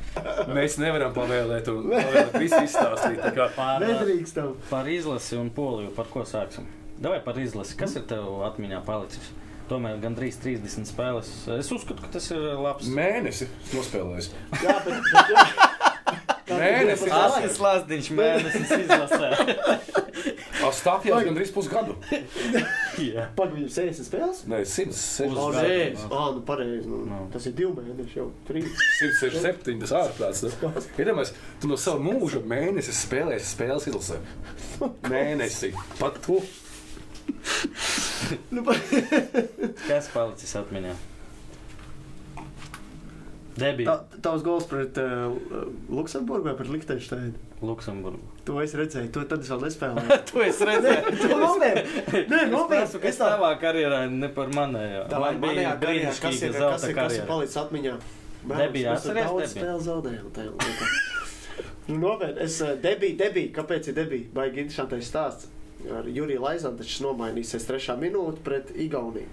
Mēs 0.57 0.79
nevaram 0.81 1.13
pavēlēt, 1.13 1.67
un 1.69 1.91
pavēlēt 1.91 2.37
visu 2.41 2.61
izstāstīt. 2.65 3.19
tā 3.21 3.29
kā- 3.35 3.49
Par, 3.55 3.81
Nedrīkstam. 3.85 4.55
par 4.71 4.89
izlasi 4.89 5.37
un 5.37 5.51
poliju, 5.53 5.91
par 5.95 6.05
ko 6.09 6.23
sāksim? 6.25 6.65
Davai 6.99 7.19
par 7.23 7.37
izlasi. 7.37 7.77
Kas 7.77 7.95
ir 7.95 8.07
tev 8.09 8.25
atmiņā 8.49 8.81
palicis? 8.85 9.29
Tomēr 9.69 9.99
gandrīz 10.01 10.35
30 10.43 10.89
spēles. 10.89 11.29
Es 11.59 11.69
uzskatu, 11.71 12.01
ka 12.01 12.07
tas 12.17 12.25
ir 12.31 12.41
labs. 12.59 12.89
Mēnesi 12.89 13.47
nospēlējis. 13.73 14.31
Jā, 14.63 14.75
bet, 14.85 14.97
bet 15.13 15.31
jā. 15.31 15.45
Tas 17.01 17.59
Lazdiņš 17.63 18.09
mēnesis 18.17 18.73
izlasē. 18.77 19.29
Astāpjās 20.63 21.25
gandrīz 21.27 21.51
pusgadu. 21.53 21.95
Jā. 23.03 23.25
Pagaidām, 23.35 23.67
60 23.73 24.07
spēles? 24.07 24.41
Nē, 24.47 24.61
160. 24.69 25.35
O, 25.35 25.47
Uz 25.49 25.57
nē, 25.57 25.77
ah, 26.07 26.27
nu 26.37 26.43
pareizi. 26.47 26.87
Nu, 26.87 27.01
Nu. 27.09 27.19
tas 27.33 27.47
ir 27.49 27.55
divi 27.57 27.73
mēneši 27.81 28.19
jau. 28.21 28.29
Trīs. 28.47 28.69
167. 29.01 29.79
Tas 29.83 29.95
ārprāts. 29.99 30.45
Iedomājieties, 30.95 31.33
tu 31.61 31.71
no 31.71 31.79
sava 31.81 31.99
mūža 32.05 32.43
mēnesi 32.47 32.95
spēlēsi 32.95 33.51
spēles 33.55 33.89
izlasē. 33.91 34.21
Mēnesi. 35.13 35.73
Pat 35.99 36.21
tu. 36.23 36.39
Nu. 38.53 38.63
Kas 39.87 40.07
palicis 40.13 40.55
atmiņā? 40.59 40.95
Debija. 43.53 43.91
Tā, 44.09 44.19
tavs 44.25 44.41
gols 44.45 44.65
pret 44.65 44.97
uh, 44.97 45.35
Luksemburgu 45.93 46.47
vai 46.49 46.55
pret 46.57 46.71
Liechtensteinu? 46.73 47.33
Luksemburgu. 47.63 48.19
To 48.47 48.57
es 48.63 48.73
redzēju, 48.75 49.11
to 49.13 49.21
tad 49.29 49.43
es 49.45 49.51
vēl 49.53 49.61
nespēlēju. 49.67 50.17
Tu 50.31 50.41
esi 50.47 50.65
redzējis. 50.67 51.21
To 51.21 51.37
nopietni. 51.37 52.01
Nē, 52.31 52.39
Es 52.47 52.51
nopietni. 52.51 52.79
neesmu, 52.81 53.01
kas 53.05 53.19
tavā 53.21 53.51
karjerā, 53.61 54.01
ne 54.11 54.29
par 54.35 54.49
manējo. 54.57 55.03
Tā 55.13 55.21
Man 55.21 55.37
bija 55.43 55.53
karjerā, 55.53 55.75
kas 55.77 55.83
brīnišķīga 55.85 56.49
ir, 56.49 56.55
kas 56.57 56.59
zelta 56.59 56.73
ir, 56.73 56.79
kas 56.81 56.89
ir 56.89 56.97
karjera. 56.99 57.27
palicis 57.29 57.59
atmiņā? 57.63 57.93
Debija, 58.43 58.95
tur 58.97 58.97
atceries 58.97 59.27
daudz 59.29 59.43
Debiju? 59.43 59.53
spēles 59.53 59.85
zaudējām 59.89 60.31
tajā 60.39 60.55
laikā. 60.57 60.89
Nu, 61.83 61.97
nopietni, 61.99 62.39
es 62.45 62.53
debiju, 62.79 63.15
debiju, 63.19 63.49
kāpēc 63.57 63.87
ir 63.91 63.95
debija? 63.97 64.29
Baigi 64.33 64.61
interesantais 64.63 65.07
stāsts. 65.11 65.49
Ar 65.91 66.05
Juriju 66.07 66.39
Laizanu 66.45 66.79
taču 66.79 67.03
nomainīsies 67.03 67.65
trešā 67.67 67.97
minūte 67.99 68.39
pret 68.45 68.69
Igauniju. 68.79 69.27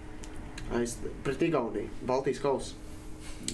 Aiz, 0.75 0.97
pret 1.23 1.45
Igauniju, 1.47 1.87
Baltijas 2.09 2.41
kausu. 2.43 2.75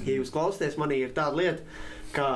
Ja 0.04 0.18
jūs 0.18 0.32
klausāties, 0.34 0.78
manī 0.80 1.00
ir 1.04 1.14
tāda 1.16 1.40
lieta, 1.40 1.82
ka 2.16 2.30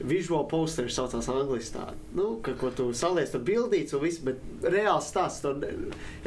visual 0.00 0.46
posters 0.50 0.96
saucās 0.98 1.28
angļuiski. 1.30 1.84
Nu, 2.18 2.34
ka, 2.44 2.56
ko 2.58 2.72
tu 2.74 2.88
saliec, 2.96 3.30
tur 3.30 3.44
bildīts 3.46 3.94
un 3.94 4.02
viss, 4.02 4.22
bet 4.24 4.42
reāls 4.64 5.10
stāsts. 5.12 5.44
Tur, 5.44 5.62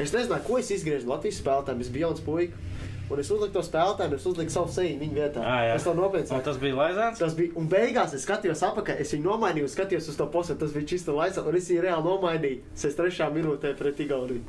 es 0.00 0.14
nezināju, 0.14 0.46
ko 0.46 0.60
es 0.62 0.72
izgriežu 0.72 1.10
Latvijas 1.10 1.42
spēlētājiem. 1.42 1.84
Es 1.84 1.92
biju 1.92 2.08
jauns 2.08 2.24
puika. 2.24 2.64
Un 3.08 3.20
es 3.22 3.30
uzliku 3.32 3.54
to 3.54 3.62
spēlētāju, 3.64 4.18
es 4.18 4.24
uzliku 4.28 4.52
savu 4.52 4.68
seju 4.72 4.98
viņa 5.00 5.14
vietā. 5.16 5.40
Ā, 5.40 5.60
jā. 5.64 5.76
es 5.78 5.84
to 5.86 5.94
nopietni 5.96 6.28
saku. 6.28 6.44
tas 6.44 6.58
bija 6.60 6.76
Laizāns? 6.76 7.20
Tas 7.22 7.36
bija, 7.38 7.54
un 7.56 7.68
beigās 7.72 8.12
es 8.12 8.26
skatījos 8.26 8.60
apakā, 8.68 8.98
es 9.00 9.14
viņu 9.14 9.30
nomainīju, 9.30 9.70
skatījos 9.72 10.10
uz 10.12 10.18
to 10.18 10.26
postu, 10.32 10.58
tas 10.60 10.74
bija 10.76 10.90
čista 10.92 11.14
laisa, 11.16 11.40
un 11.40 11.56
es 11.56 11.70
viņu 11.72 11.86
reāli 11.86 12.04
nomainīju 12.04 12.60
63. 12.76 13.30
minūtē 13.38 13.72
pret 13.80 14.02
Igauniju. 14.04 14.44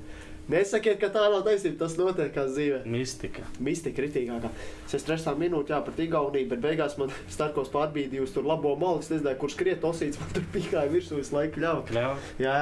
Nesakiet, 0.50 0.98
ka 0.98 1.12
tā 1.14 1.28
nav 1.30 1.44
taisnība, 1.46 1.78
tas 1.84 1.94
notiek 2.00 2.32
kā 2.34 2.48
dzīvē. 2.48 2.80
Mistika. 2.90 3.44
Mistika 3.62 4.00
kritīgākā. 4.00 4.50
Es 4.90 5.06
trešā 5.06 5.36
minūtē, 5.38 5.76
jā, 5.76 5.82
pret 5.86 6.02
Igauniju, 6.08 6.50
bet 6.50 6.64
beigās 6.64 6.96
man 6.98 7.14
Starkos 7.30 7.70
pārbīdīja 7.70 8.24
uz 8.26 8.34
tur 8.34 8.48
labo 8.50 8.72
malu, 8.80 9.04
es 9.04 9.12
nezināju, 9.14 9.38
kurš 9.44 9.58
skriet 9.60 9.86
osīts, 9.86 10.18
man 10.18 10.34
tur 10.34 10.48
pīkāja 10.56 10.90
virsū 10.90 11.20
visu 11.20 11.38
laiku. 11.38 11.60
Kļauj. 11.60 11.94
Jā, 11.94 12.10
jā. 12.42 12.56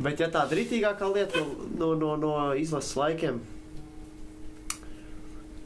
Bet 0.00 0.22
ja 0.22 0.30
tāda 0.30 0.54
ritīgākā 0.60 1.10
lieta 1.10 1.42
no, 1.80 1.90
no, 1.98 2.14
no 2.20 2.32
izlases 2.56 2.94
laikiem, 2.96 3.42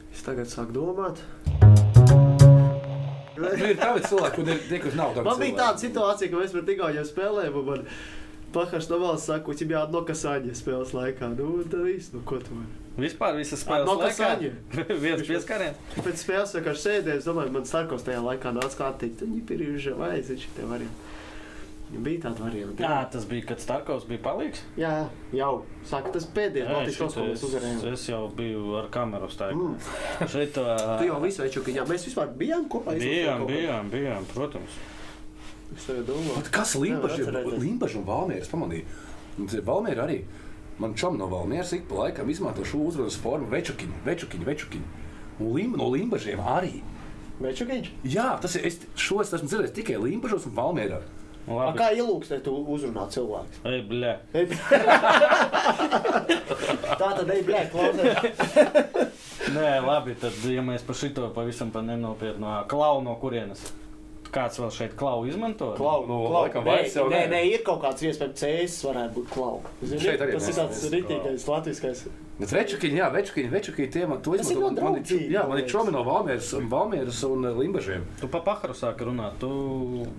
es 0.09 0.25
tagad 0.25 0.49
sāku 0.49 0.73
domāt. 0.75 1.21
Nu, 3.35 3.53
ir 3.53 3.77
tādi 3.77 4.01
cilvēki, 4.09 4.35
kuriem 4.39 4.55
ir 4.57 4.67
tie, 4.71 4.81
kas 4.81 4.97
nav. 4.97 5.17
Man 5.21 5.41
bija 5.45 5.61
tāda 5.61 5.85
situācija, 5.85 6.33
ka 6.33 6.41
mēs 6.41 6.57
pret 6.57 6.73
Igauniju 6.73 7.05
spēlējām, 7.05 7.87
Pahars 8.55 8.89
no 8.91 8.99
valsts 9.03 9.29
saka, 9.29 9.43
ka 9.45 9.53
viņam 9.53 9.75
jāatno 9.75 10.01
kasāņa 10.07 10.57
spēles 10.57 10.95
laikā. 10.95 11.31
Nu, 11.35 11.51
tad 11.67 11.85
viss, 11.85 12.13
nu, 12.15 12.23
ko 12.27 12.39
tu 12.43 12.55
vari. 12.55 12.81
Vispār 13.05 13.35
visas 13.35 13.63
spēles 13.65 13.89
no. 13.89 13.97
Kasaņa. 13.99 14.51
Viens 15.03 15.25
pieskāriens. 15.27 15.81
Pēc 15.99 16.21
spēles 16.23 16.55
vienkārši 16.55 16.85
sēdēju, 16.85 17.19
es 17.19 17.27
domāju, 17.27 17.51
man 17.57 17.67
Starkos 17.67 18.07
tajā 18.07 18.21
laikā 18.23 18.55
nāca 18.55 18.79
kā 18.79 18.93
teikt, 19.01 19.25
viņi 19.27 19.59
ir 19.59 19.89
jau 19.91 19.99
aiziet 20.07 20.45
šitie 20.47 20.69
varianti. 20.69 21.11
Bija 21.85 22.23
tāda 22.25 22.47
varianta. 22.47 22.81
Jā, 22.81 22.95
tas 23.13 23.27
bija, 23.29 23.45
kad 23.51 23.61
Starkovs 23.61 24.07
bija 24.09 24.23
palīgs. 24.25 24.63
jā, 24.79 24.93
jau. 25.37 25.51
Saka, 25.85 26.15
tas 26.15 26.25
pēdējais 26.33 26.65
Jā, 26.65 26.73
Baltijas 26.73 26.95
šito 26.95 27.05
kaut 27.05 27.15
ko 27.15 27.25
mēs 27.29 27.85
es, 27.93 28.07
jau 28.09 28.21
biju 28.39 28.73
ar 28.79 28.89
kameru 28.91 29.29
stāju. 29.31 29.59
Mm. 29.59 30.25
Šeit 30.33 30.57
Tu 30.57 31.07
jau 31.11 31.19
visu 31.21 31.43
veidu, 31.43 31.63
ka 31.67 31.85
mēs 31.91 32.07
vispār 32.09 32.33
bijām 32.41 32.65
kopā. 32.71 32.97
bijām, 32.99 33.45
bijām, 33.51 33.91
bijām, 33.93 34.27
protams. 34.33 34.79
Es 35.75 35.85
tagad 35.89 36.07
domāju. 36.09 36.37
Bet 36.39 36.51
Kas 36.55 36.75
Limbaģis 36.79 37.95
un 37.99 38.05
Valmieras 38.07 38.51
pamanīja? 38.51 38.85
Valmiera 39.67 40.05
arī. 40.07 40.21
Man 40.79 40.95
čom 40.99 41.17
no 41.19 41.27
Valmieras 41.31 41.71
ik 41.75 41.85
pa 41.89 42.05
laikam 42.05 42.29
izmanto 42.29 42.65
šo 42.67 42.77
uzvaras 42.89 43.17
formu 43.19 43.47
večukiņu, 43.51 44.01
večukiņu, 44.05 44.47
večukiņu. 44.47 45.03
Un 45.43 45.53
lim, 45.55 45.75
no 45.79 45.89
Limbaģiem 45.91 46.39
arī. 46.39 46.79
Večukiņš? 47.43 47.91
Jā, 48.07 48.29
tas 48.41 48.55
ir. 48.55 48.65
Es 48.67 48.79
šo 48.99 49.21
es 49.23 49.33
esmu 49.35 49.47
dzirdējis 49.51 49.75
tikai 49.75 49.99
Limbaģos 49.99 50.47
un 50.49 50.55
Valmierā. 50.57 51.01
A, 51.45 51.53
Labi. 51.53 51.77
kā 51.77 51.91
ielūgstē 51.93 52.39
tu 52.41 52.55
uzrunā 52.73 53.03
cilvēks? 53.13 53.59
Ei, 53.69 53.83
bļē. 53.85 54.13
Ej, 54.33 54.47
Tā 56.95 57.09
tad 57.19 57.29
ej, 57.29 57.43
blē, 57.45 57.61
klausies. 57.69 58.17
Nē, 59.53 59.71
labi, 59.85 60.15
tad, 60.17 60.33
ja 60.49 60.63
mēs 60.65 60.85
par 60.87 60.97
šito 60.97 61.27
pavisam 61.35 61.69
pa 61.73 61.83
nenopietnu 61.85 62.49
ā, 62.49 62.55
klau 62.71 63.03
no 63.05 63.13
kurienes. 63.21 63.61
Kāds 64.35 64.59
vēl 64.59 64.71
šeit 64.75 64.95
klau 64.99 65.21
izmanto? 65.29 65.69
Klau, 65.77 66.01
Nu, 66.09 66.17
klau. 66.27 66.41
laikam 66.43 66.65
Nē, 66.67 66.77
jau 66.91 67.05
nē, 67.09 67.21
nē. 67.31 67.39
ir 67.53 67.61
kaut 67.63 67.79
kāds 67.85 68.03
iespējams 68.03 68.41
cēsis 68.41 68.81
varētu 68.89 69.13
būt 69.21 69.29
klau. 69.31 69.61
Zini, 69.81 70.01
Šeit 70.03 70.19
arī 70.25 70.33
tas 70.35 70.49
ir 70.51 70.57
tāds 70.59 70.81
mēs 70.83 70.91
ritīgais, 70.97 71.47
latviskais. 71.47 72.01
Bet 72.35 72.51
večukiņi, 72.51 72.97
jā, 72.99 73.05
večukiņi, 73.13 73.49
večukiņi, 73.53 73.89
tie 73.95 74.01
man 74.11 74.19
to 74.21 74.33
izmanto. 74.35 74.81
Man, 74.83 74.97
man, 74.97 75.03
jā, 75.07 75.43
man 75.47 75.59
ir 75.61 75.63
man 75.63 75.69
čomi 75.71 75.91
no 75.95 76.01
Valmieras, 76.03 76.49
un 76.57 76.65
Valmieras 76.71 77.21
un 77.23 77.45
eh, 77.47 77.53
Limbaģiem. 77.61 78.03
Tu 78.19 78.27
pa 78.27 78.41
pakaru 78.43 78.75
sāki 78.75 79.07
runāt. 79.07 79.37
Tu... 79.39 79.49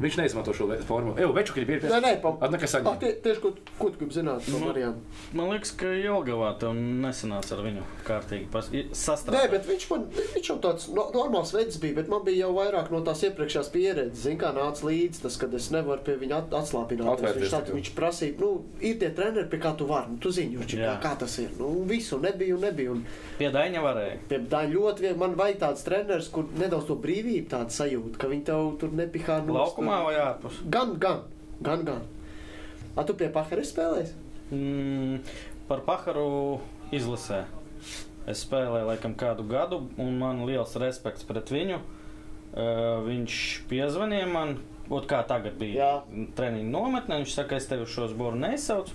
Viņš 0.01 0.17
neizmanto 0.23 0.55
šo 0.57 0.71
formu. 0.89 1.13
Eju, 1.21 1.35
večukiņi 1.37 1.67
bija 1.69 1.91
Nē, 1.93 1.99
nē, 2.07 2.13
pa... 2.25 2.33
At, 2.41 2.55
nekas 2.55 2.73
saņem. 2.73 2.89
Ah, 2.89 2.97
tie, 3.03 3.11
tieši 3.21 3.43
ko, 3.45 3.51
ko 3.77 3.91
tu 3.93 4.01
gribi 4.01 4.17
zināt 4.17 4.41
par 4.47 4.55
Nu, 4.57 4.63
variantu? 4.65 5.21
Man 5.37 5.53
liekas, 5.53 5.75
ka 5.77 5.93
Jelgavā 5.93 6.55
tev 6.63 6.73
nesanāca 6.81 7.53
ar 7.59 7.63
viņu 7.67 7.85
kārtīgi 8.09 8.49
pas... 8.55 8.71
i- 8.73 8.87
Nē, 8.87 8.97
sastrādāt. 8.97 9.53
bet 9.53 9.69
viņš 9.69 9.87
man, 9.93 10.09
viņš 10.17 10.51
jau 10.55 10.57
tāds 10.65 10.89
no, 10.97 11.07
normāls 11.15 11.53
veids 11.53 11.77
bija, 11.83 11.99
bet 12.01 12.09
man 12.13 12.25
bija 12.27 12.47
jau 12.47 12.55
vairāk 12.57 12.89
no 12.95 13.03
tās 13.07 13.23
iepriekšējās 13.29 13.71
pieredzes. 13.77 14.25
Zini, 14.25 14.41
kā 14.41 14.55
nāca 14.57 14.89
līdzi 14.89 15.23
tas, 15.27 15.37
kad 15.41 15.53
es 15.61 15.69
nevaru 15.75 16.01
pie 16.07 16.17
viņa 16.25 16.41
at, 16.41 16.57
atslābināt. 16.63 17.13
Atvērties 17.19 17.45
Viņš, 17.47 17.57
tikai. 17.61 17.77
viņš 17.81 17.93
prasīja, 18.01 18.39
nu, 18.41 18.51
ir 18.81 18.97
tie 19.05 19.13
treneri, 19.21 19.49
pie 19.53 19.61
kā 19.63 19.75
tu 19.77 19.89
vari. 19.91 20.15
Nu, 20.15 20.21
tu 20.23 20.33
zini, 20.33 20.57
Jurči, 20.57 20.81
kā, 21.05 21.13
tas 21.21 21.37
ir. 21.43 21.53
Nu, 21.61 21.73
visu 22.07 22.21
nebija 22.23 22.55
un 22.55 22.61
nebija. 22.61 22.93
Un, 22.93 23.03
Pie 23.39 23.51
Daņa 23.53 23.83
varēja. 23.83 24.19
Pie 24.31 24.39
tā 24.51 24.63
ļoti 24.71 25.05
viegli. 25.05 25.19
Man 25.19 25.35
vajag 25.39 25.59
tāds 25.63 25.85
treneris, 25.87 26.29
kur 26.33 26.47
nedaudz 26.59 26.87
to 26.89 26.97
brīvību 27.03 27.49
tādu 27.51 27.75
sajūtu, 27.75 28.19
ka 28.21 28.31
viņi 28.31 28.47
tev 28.47 28.71
tur 28.81 28.95
nepihā 28.95 29.41
no 29.47 29.57
Laukumā 29.59 30.03
vai 30.07 30.15
ārpus? 30.23 30.61
Gan, 30.71 30.95
gan, 31.03 31.25
gan. 31.61 31.85
gan. 31.89 32.07
A 32.97 33.05
tu 33.05 33.17
pie 33.19 33.29
Pahara 33.33 33.65
spēlējies? 33.67 34.15
Mm, 34.55 35.19
par 35.69 35.83
pakaru 35.85 36.61
izlasē. 36.95 37.45
Es 38.27 38.43
spēlēju 38.47 38.89
laikam 38.89 39.15
kādu 39.19 39.45
gadu, 39.47 39.83
un 40.03 40.17
man 40.19 40.47
liels 40.47 40.75
respekts 40.81 41.27
pret 41.27 41.51
viņu. 41.53 41.83
Uh, 42.57 43.03
viņš 43.05 43.41
piezvanīja 43.69 44.31
man, 44.31 44.57
ot 44.89 45.05
kā 45.11 45.19
tagad 45.29 45.59
bija 45.61 46.07
treniņa 46.39 46.71
nometnē. 46.71 47.21
Viņš 47.21 47.37
saka, 47.37 47.59
es 47.59 47.69
tevi 47.69 47.85
uz 47.85 47.93
šo 47.93 48.09
zboru 48.15 48.39
nesaucu. 48.41 48.95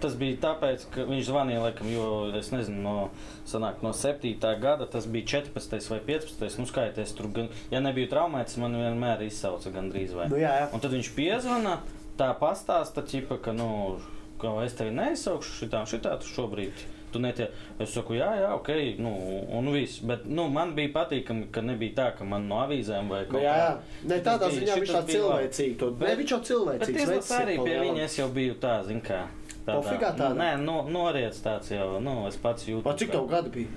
Tas 0.00 0.14
bija 0.14 0.36
tāpēc, 0.44 0.84
ka 0.94 1.04
viņš 1.08 1.24
zvanīja, 1.30 1.62
laikam, 1.64 1.88
jo 1.92 2.04
es 2.38 2.50
nezinu, 2.54 2.82
no, 2.84 3.10
sanāk, 3.46 3.82
no 3.82 3.90
7. 3.92 4.36
gada 4.60 4.86
tas 4.86 5.06
bija 5.06 5.26
14. 5.42 5.90
vai 5.90 5.98
15. 6.06 6.58
Nu, 6.58 6.66
skaities, 6.70 7.12
tur, 7.18 7.26
gan, 7.34 7.48
ja 7.70 7.80
nebija 7.80 8.08
traumēts, 8.12 8.56
man 8.62 8.76
vienmēr 8.78 9.26
izsauca 9.26 9.70
gandrīz 9.74 10.14
vai. 10.14 10.28
Nu, 10.28 10.36
jā, 10.36 10.52
jā. 10.62 10.68
Un 10.72 10.80
tad 10.80 10.92
viņš 10.94 11.10
piezvana, 11.16 11.78
tā 12.20 12.30
pastāsta, 12.38 13.02
ķipa, 13.02 13.40
ka, 13.42 13.52
nu, 13.52 13.98
ka 14.40 14.54
es 14.64 14.72
tevi 14.78 14.94
neizsaukšu 14.94 15.58
šitā, 15.64 15.82
šitā, 15.90 16.16
tu 16.22 16.26
šobrīd. 16.30 16.86
Tu 17.10 17.18
netie, 17.18 17.48
es 17.82 17.90
saku, 17.90 18.14
jā, 18.14 18.28
jā, 18.38 18.52
ok, 18.54 18.68
nu, 19.02 19.10
un 19.58 19.66
viss. 19.74 19.96
Bet 20.06 20.28
nu, 20.30 20.44
man 20.48 20.76
bija 20.76 20.92
patīkami, 20.94 21.48
ka 21.50 21.58
nebija 21.60 21.96
tā, 21.96 22.04
ka 22.16 22.22
man 22.24 22.46
no 22.46 22.60
avīzēm 22.62 23.08
vai 23.10 23.24
Nu, 23.26 23.40
jā, 23.42 23.54
jā. 23.58 23.72
Ne, 24.06 24.20
tādā 24.22 24.46
ziņā 24.54 24.76
viņš 24.78 24.86
šitas 24.86 24.94
tāds 24.94 25.08
bija 25.10 25.24
labi. 25.24 25.48
cilvēcīgs. 25.50 25.78
to- 25.80 25.90
Bet- 25.90 26.08
Ne, 26.08 26.14
viņš 26.22 26.30
jau 26.30 26.38
Bet 26.38 26.48
cilvēcīgs. 26.52 27.02
izlasē 27.02 27.16
vecs 27.16 27.30
ir 27.30 27.46
arī 27.48 27.56
pa 27.56 27.64
pie 27.64 27.74
lielam. 27.74 27.96
viņa 27.96 28.04
es 28.04 28.16
jau 28.20 28.28
biju 28.28 28.54
tā, 28.62 28.76
zin 28.86 29.00
kā. 29.00 29.26
Pofigā 29.66 30.10
tādā? 30.16 30.34
Nē, 30.38 30.50
no, 30.64 30.82
noriets 30.88 31.40
tāds 31.44 31.70
jau, 31.74 32.00
nu, 32.02 32.26
es 32.28 32.36
pats 32.40 32.64
jūtu. 32.68 32.82
Pa 32.86 32.94
cik 32.98 33.10
tev 33.12 33.26
gadu 33.30 33.52
bija? 33.54 33.68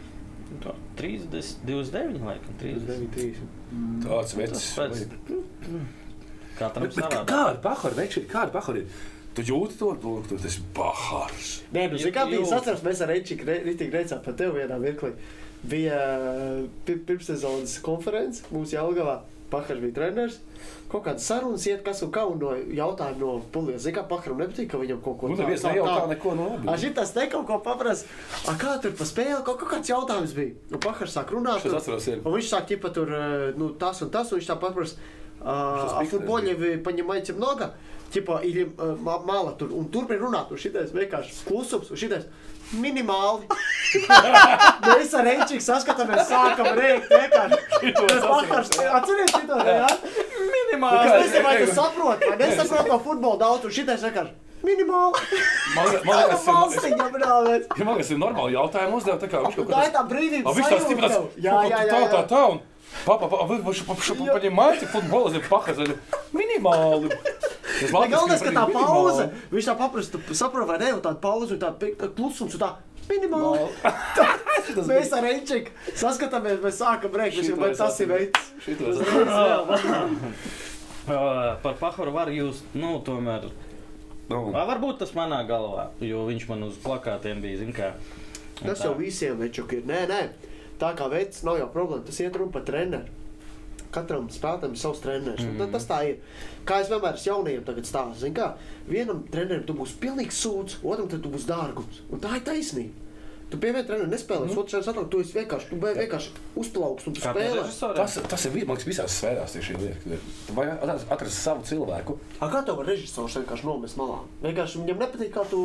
30, 0.96 1.64
29, 1.66 2.20
laikam, 2.24 2.54
30. 2.62 2.86
93. 2.88 3.48
Tāds 4.06 4.36
Tas 4.36 4.38
vecs. 4.38 4.68
Katram 6.58 6.86
Bet, 6.86 6.94
bet 6.96 7.00
savādāk. 7.00 7.26
kāda 7.30 7.62
pahara 7.64 7.98
veči, 7.98 8.22
kāda 8.30 8.54
pahara 8.54 8.84
ir? 8.84 8.88
Tu 9.34 9.42
jūti 9.48 9.80
to, 9.80 9.88
to 10.04 10.12
tu 10.30 10.36
esi 10.38 10.62
bahārs. 10.78 11.48
Nē, 11.74 11.88
nu, 11.90 11.98
zini, 11.98 12.12
kā 12.14 12.28
bija. 12.30 12.44
Es 12.46 12.52
atceros, 12.54 12.84
mēs 12.86 13.02
ar 13.02 13.10
Reičiku 13.10 13.48
Rītīgi 13.50 13.90
reizē 13.96 14.20
par 14.22 14.36
tevi 14.38 14.62
vienā 14.62 14.78
mirklī. 14.84 15.16
Bija 15.66 15.98
pi- 16.86 17.00
pirmssezonas 17.08 17.80
konference, 17.82 18.44
mums 18.54 18.76
Jālgavā. 18.76 19.22
Pakaļ 19.53 19.79
bija 19.81 19.95
treneris. 19.97 20.35
Kaut 20.93 21.07
kāda 21.07 21.19
sarunas 21.25 21.65
iet, 21.67 21.81
kas 21.85 22.03
un 22.05 22.11
kā, 22.13 22.21
un 22.29 22.37
no 22.39 22.51
jautājuma 22.53 23.17
no 23.21 23.31
pulijas. 23.53 23.81
Zini, 23.87 23.95
kā 23.97 24.03
Pakaram 24.09 24.39
nepatīk, 24.43 24.69
ka 24.69 24.77
viņam 24.81 24.99
kaut 25.05 25.17
ko 25.21 25.29
Nu, 25.31 25.37
neviens 25.41 25.65
nejautā 25.65 26.03
neko 26.11 26.35
no 26.37 26.49
A, 26.53 26.59
labi. 26.67 26.77
šitas 26.83 27.13
te 27.17 27.25
kaut 27.33 27.47
ko 27.49 27.57
paprasa. 27.65 28.05
A, 28.49 28.53
kā 28.61 28.75
tur 28.83 28.93
pa 28.93 29.05
spēli? 29.09 29.39
Kaut, 29.45 29.57
kaut 29.63 29.71
kāds 29.73 29.89
jautājums 29.89 30.35
bija. 30.37 30.53
Un 30.73 30.79
Pakars 30.85 31.17
sāk 31.17 31.33
runāt. 31.33 31.65
Es 31.65 31.69
tur. 31.71 31.77
atceros, 31.81 32.09
ir. 32.13 32.21
Un 32.25 32.33
viņš 32.37 32.49
sāk, 32.53 32.67
ķipa, 32.69 32.93
tur, 32.93 33.09
eh, 33.09 33.53
ну, 33.57 33.71
tas 33.81 34.03
un 34.05 34.11
tas, 34.11 34.33
un 34.33 34.39
viņš 34.39 34.51
tā 34.53 34.59
paprasa, 34.61 34.97
а, 35.41 35.49
а 35.49 35.87
в 35.87 36.05
спикер, 36.05 36.11
футболе 36.19 36.55
вы 36.55 36.77
понимаете 36.79 37.33
много? 37.33 37.73
Типа, 38.13 38.41
или 38.43 38.73
э, 38.77 38.97
ма- 39.01 39.21
мало 39.25 39.53
tur, 39.53 39.69
un 39.73 39.89
turpin 39.89 40.19
runāt, 40.19 40.51
un 40.51 40.57
šitais 40.57 40.93
vienkārši 40.93 41.45
klusums, 41.49 41.91
un 41.91 41.97
šitais 41.97 42.25
minimāli. 42.73 43.47
Mēs 44.85 45.15
ar 45.17 45.25
Reičiku 45.25 45.63
saskatāmies, 45.65 46.27
sākam 46.29 46.69
rēkt, 46.77 47.09
vienkārši. 47.09 47.95
Tas 47.97 48.27
vakars, 48.29 48.75
atceries 48.99 49.33
šito, 49.33 49.61
ne, 49.63 49.77
jā? 49.81 49.89
Minimāli. 50.53 51.07
Es 51.07 51.25
nezinu, 51.25 51.45
vai 51.47 51.55
tu 51.63 51.73
saproti, 51.79 52.29
vai 52.29 52.37
nesaproti 52.43 52.93
no 52.93 53.01
futbola 53.07 53.41
daudz, 53.41 53.65
un 53.65 53.75
šitais 53.79 54.05
vienkārši 54.05 54.37
minimāli. 54.69 55.23
Man 55.77 55.87
liekas, 55.89 56.05
man 56.05 56.17
liekas, 56.19 56.41
Kāda 56.43 56.43
ir- 56.43 56.57
valstiņa, 56.59 57.11
brālēs. 57.15 57.69
Ja 57.79 57.85
man 57.89 57.95
liekas, 57.97 58.11
ir 58.13 58.19
normāli 58.21 58.57
jautājumi 58.59 58.99
uzdevumi, 58.99 59.23
tā 59.23 59.29
kā 59.33 59.43
viņš 59.47 59.55
kaut 59.61 59.69
Tā 59.69 59.71
ir 59.71 59.77
kādā 59.79 59.93
tā 59.95 60.03
brīvība. 60.11 60.45
А 60.45 60.53
вы 60.53 60.63
что, 60.63 60.79
типа, 60.79 60.89
sajūta 60.89 61.01
tas, 61.01 61.13
tev. 61.17 61.29
Jā, 61.39 61.61
jā, 61.63 61.79
jā. 61.79 61.93
tā, 61.93 62.01
jā. 62.03 62.11
tā, 62.13 62.27
tā, 62.29 62.43
un 62.53 62.61
Папа, 63.05 63.27
а 63.27 63.45
вы, 63.45 63.57
вы, 63.59 63.73
вы, 63.73 63.95
вы 63.95 64.27
Jo- 64.27 64.33
понимаете, 64.33 64.87
футбол 64.87 65.29
это 65.29 65.41
пахать 65.49 65.77
минималы. 66.33 67.11
Bet 67.82 68.12
galvenais, 68.12 68.44
ka 68.46 68.52
tā 68.54 68.66
pauze, 68.72 69.28
viņš 69.52 69.70
tā 69.70 69.76
paprasti 69.80 70.22
saprot, 70.38 70.68
vai 70.70 70.80
ne, 70.82 70.92
un 70.98 71.02
tāda 71.04 71.20
pauze, 71.24 71.56
un 71.56 71.62
tāda 71.62 71.78
pi- 71.82 71.96
klusums, 72.16 72.58
un 72.58 72.62
tā 72.62 72.70
minimāli. 73.10 73.68
Mēs 74.90 75.12
ar 75.16 75.26
Reičiku 75.26 75.74
saskatāmies, 76.00 76.62
mēs 76.64 76.78
sākam 76.80 77.18
rēkt, 77.20 77.42
es 77.44 77.78
tas 77.82 78.00
ir 78.00 78.08
veids. 78.14 78.42
Uh, 81.04 81.60
Par 81.64 81.76
Paharu 81.82 82.14
var 82.16 82.32
jūs, 82.32 82.62
nu, 82.80 82.96
tomēr. 83.04 83.50
Nu, 84.30 84.38
Vai 84.56 84.64
varbūt 84.70 85.02
tas 85.02 85.12
manā 85.18 85.42
galvā, 85.48 85.90
jo 86.00 86.24
viņš 86.30 86.46
man 86.48 86.64
uz 86.70 86.78
plakātiem 86.84 87.42
bija, 87.44 87.60
zin 87.60 87.74
kā. 87.76 87.92
Tas 88.62 88.80
tā. 88.80 88.88
jau 88.88 88.94
visiem 88.96 89.36
večuk 89.42 89.76
ir. 89.76 89.84
Nē, 89.90 90.06
nē, 90.08 90.22
tā 90.80 90.94
kā 90.96 91.10
veids 91.12 91.44
nav 91.44 91.60
jau 91.60 91.68
problēma, 91.74 92.06
tas 92.08 92.22
iet 92.24 92.40
runa 92.40 92.56
par 92.56 92.64
treneru. 92.70 93.23
Katram 93.94 94.28
spēlētājam 94.34 94.74
ir 94.76 94.82
savs 94.82 95.04
treneris. 95.04 95.46
Mm. 95.46 95.70
Tas 95.76 95.88
tā 95.90 96.02
ir. 96.10 96.42
Kā 96.68 96.82
es 96.84 96.92
vienmēr 96.92 97.20
esmu 97.20 97.32
jaunajiem 97.32 97.64
tagad 97.68 97.90
stāstu. 97.90 98.24
Zini, 98.24 98.36
kā 98.40 98.52
vienam 98.90 99.24
trenerim 99.32 99.66
tu 99.68 99.78
būsi 99.78 100.00
pilnīgs 100.02 100.44
sūds, 100.46 100.82
otram 100.84 101.10
tad 101.12 101.24
tu 101.24 101.32
būsi 101.34 101.50
dārgums. 101.50 102.04
Un 102.10 102.24
tā 102.24 102.38
ir 102.40 102.46
taisnība. 102.48 103.04
Tu 103.54 103.60
pie 103.62 103.70
viena 103.70 103.86
trenera 103.86 104.10
nespēlēsi, 104.10 104.56
mm. 104.56 104.60
otrs 104.64 104.88
atkal 104.90 105.04
tu 105.14 105.20
esi 105.22 105.36
vienkārši, 105.36 105.68
tu 105.70 105.78
biji 105.78 106.00
vienkārši 106.00 106.32
uzplaukts 106.58 107.06
un 107.06 107.14
tu 107.14 107.22
spēlē. 107.22 107.66
Tas, 108.00 108.16
tas 108.32 108.46
ir 108.50 108.56
liekas, 108.56 108.86
visās 108.88 109.18
sfērās 109.20 109.54
tieši 109.54 109.68
šī 109.68 109.82
lieta. 109.84 110.18
Tu 110.48 110.56
vajag 110.58 111.04
atrast, 111.14 111.38
savu 111.38 111.62
cilvēku. 111.70 112.16
A, 112.40 112.48
kā 112.50 112.64
tev 112.66 112.80
var 112.80 112.90
režisors 112.90 113.38
vienkārši 113.38 113.68
nomest 113.68 114.00
malā? 114.00 114.24
Vienkārši 114.42 114.82
viņam 114.82 115.04
nepatīk, 115.06 115.30
kā 115.36 115.46
tu. 115.52 115.62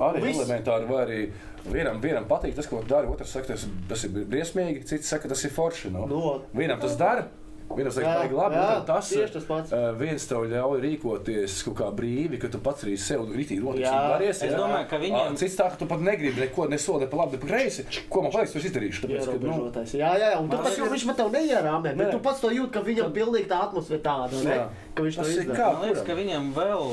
Arī 0.00 0.24
Viss. 0.30 0.40
elementāri, 0.40 0.88
vai 0.88 1.02
arī 1.02 1.20
vienam, 1.66 2.00
vienam 2.00 2.24
patīk 2.30 2.56
tas, 2.56 2.70
ko 2.72 2.80
dara, 2.88 3.12
otrs 3.12 3.36
saka, 3.36 3.52
tas, 3.52 3.68
tas 3.92 4.08
ir 4.08 4.16
briesmīgi, 4.16 4.86
cits 4.88 5.12
saka, 5.12 5.28
tas 5.28 5.44
ir 5.44 5.52
forši. 5.52 5.92
No? 5.92 6.08
No. 6.08 6.38
Vienam 6.56 6.80
tas 6.80 6.96
dara. 6.96 7.28
Vienam 7.70 7.92
saka, 7.94 8.06
Jā, 8.06 8.28
ka 8.28 8.34
labi, 8.34 8.56
jā, 8.58 8.62
otram 8.66 8.86
tas 8.88 9.08
tieši 9.12 9.32
tas 9.32 9.44
pats. 9.46 9.72
Uh, 9.72 9.92
viens 9.94 10.24
tev 10.26 10.42
ļauj 10.50 10.80
rīkoties 10.82 11.52
kaut 11.68 11.76
kā 11.78 11.90
brīvi, 11.94 12.40
ka 12.42 12.48
tu 12.50 12.58
pats 12.58 12.82
arī 12.82 12.96
sev 12.98 13.28
rītīgi 13.30 13.62
Jā. 13.78 13.92
daries. 14.10 14.40
Es 14.42 14.50
jā. 14.50 14.58
domāju, 14.58 14.88
ka 14.90 14.98
viņiem- 14.98 15.30
Ā, 15.30 15.36
Cits 15.38 15.54
tā, 15.54 15.68
ka 15.70 15.76
tu 15.78 15.86
pat 15.86 16.00
negribi 16.02 16.40
neko, 16.40 16.66
ne 16.68 16.78
soli, 16.78 17.04
ne 17.04 17.06
pa 17.06 17.16
labi, 17.22 17.36
ne 17.36 17.38
pa 17.38 17.46
kreisi. 17.46 17.84
Ko 18.10 18.22
man 18.22 18.32
paliks, 18.32 18.52
to 18.52 18.58
es 18.58 18.64
izdarīšu. 18.64 19.06
Tāpēc, 19.06 19.24
ka, 19.24 19.38
nu. 19.46 19.70
Jā, 19.86 20.10
jā, 20.18 20.32
jā. 20.34 20.40
Un 20.40 20.48
tu 20.50 20.56
Man 20.56 20.64
pats 20.64 20.76
jau 20.76 20.84
liekas- 20.84 20.94
viņš 20.96 21.06
man 21.06 21.16
tev 21.16 21.30
neierāmē, 21.36 21.96
bet 21.96 22.10
tu 22.10 22.18
pats 22.18 22.40
to 22.40 22.48
jūt, 22.50 22.72
ka 22.72 22.80
viņam 22.80 23.12
pilnīgi 23.14 23.46
tā 23.46 23.60
atmosfēra 23.70 24.02
tāda, 24.02 24.42
ne? 24.44 24.50
Jā. 24.50 24.68
Ka 24.94 25.02
viņš 25.02 25.14
to 25.14 25.22
Tas 25.22 25.36
ir 25.36 25.44
kā? 25.54 25.72
Man 25.72 25.82
liekas, 25.88 26.04
ka 26.06 26.12
viņiem 26.18 26.52
vēl 26.52 26.84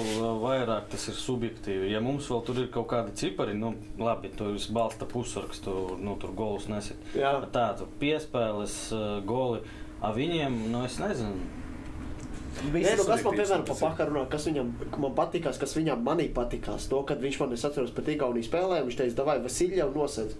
vairāk 0.45 0.87
tas 0.91 1.07
ir 1.09 1.15
subjektīvi. 1.15 1.89
Ja 1.91 1.99
mums 2.01 2.27
vēl 2.29 2.45
tur 2.45 2.55
ir 2.61 2.67
kaut 2.67 2.87
kādi 2.87 3.11
cipari, 3.17 3.55
nu, 3.57 3.73
labi, 3.97 4.29
tu 4.29 4.53
esi 4.53 4.71
balsta 4.71 5.05
pusrakstu, 5.09 5.97
nu, 5.99 6.15
tur 6.21 6.29
golus 6.37 6.67
nesit. 6.67 6.97
Jā. 7.15 7.33
Tādu 7.51 7.87
piespēles 7.99 8.77
uh, 8.93 9.21
goli. 9.25 9.61
A 10.01 10.11
viņiem, 10.13 10.59
nu, 10.71 10.83
es 10.85 10.99
nezinu. 11.01 11.55
Nē, 12.57 12.93
nu, 12.97 13.05
kas 13.05 13.21
man, 13.21 13.35
piemēram, 13.37 13.63
pa 13.65 13.73
tas 13.73 13.81
ir. 13.81 13.85
pakaru 13.85 14.13
runā, 14.15 14.27
kas 14.31 14.45
viņam 14.49 14.69
man 15.03 15.17
patīkās, 15.17 15.59
kas 15.61 15.75
viņam 15.77 16.05
manī 16.05 16.27
patīkās. 16.33 16.87
To, 16.89 17.03
kad 17.05 17.21
viņš 17.21 17.41
man, 17.43 17.53
es 17.53 17.65
atceros, 17.67 17.93
pat 17.93 18.09
Igaunijas 18.09 18.49
spēlē, 18.49 18.79
viņš 18.85 18.97
teica, 19.01 19.17
davai, 19.19 19.41
Vasilija 19.43 19.85
jau 19.85 19.91
nosedz. 19.93 20.37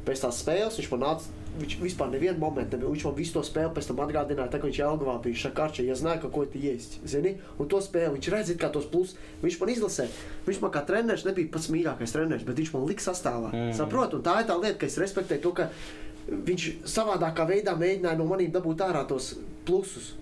Pēc 0.00 0.22
tās 0.24 0.40
spēles 0.40 0.78
viņš 0.80 0.88
man 0.94 1.02
nāca, 1.04 1.40
viņš 1.60 1.74
vispār 1.82 2.08
nevienu 2.08 2.40
momentu 2.40 2.78
nebija. 2.78 2.90
Viņš 2.94 3.04
man 3.04 3.16
visu 3.18 3.34
to 3.36 3.42
spēli 3.44 3.72
pēc 3.76 3.90
tam 3.90 4.00
atgādināja, 4.06 4.48
tā, 4.50 4.60
ka 4.60 4.66
viņš 4.66 4.78
Jelgavā 4.80 5.16
bija. 5.20 5.34
Viņš 5.34 5.44
saka, 5.44 5.66
Arčē, 5.66 5.84
ja 5.84 5.96
zināja, 5.98 6.22
ka 6.22 6.30
ko 6.32 6.46
tu 6.48 6.62
iest, 6.62 6.96
zini? 7.04 7.34
Un 7.60 7.68
to 7.68 7.82
spēli 7.84 8.16
viņš 8.16 8.30
redz, 8.32 8.52
kā 8.58 8.70
tos 8.72 8.88
plus. 8.90 9.12
Viņš 9.44 9.58
man 9.60 9.72
izlasē. 9.74 10.08
Viņš 10.48 10.62
man 10.64 10.72
kā 10.72 10.82
treneris 10.88 11.26
nebija 11.28 11.52
pats 11.52 11.68
mīļākais 11.74 12.16
treneris, 12.16 12.46
bet 12.48 12.62
viņš 12.62 12.72
man 12.72 12.86
lika 12.88 13.04
sastāvā. 13.04 13.52
Mm. 13.52 13.74
Saprot, 13.76 14.16
un 14.16 14.24
tā 14.24 14.38
ir 14.40 14.48
tā 14.48 14.56
lieta, 14.56 14.78
ka 14.80 14.88
es 14.88 14.96
respektēju 15.04 15.44
to, 15.44 15.52
ka 15.60 15.68
viņš 16.28 16.66
savādākā 16.90 17.46
veidā 17.48 17.76
mēģināja 17.78 18.18
no 18.20 18.26
maniem 18.28 18.50
dabūt 18.54 18.82
ārā 18.86 19.06
tos 19.08 19.32
plusus. 19.66 20.14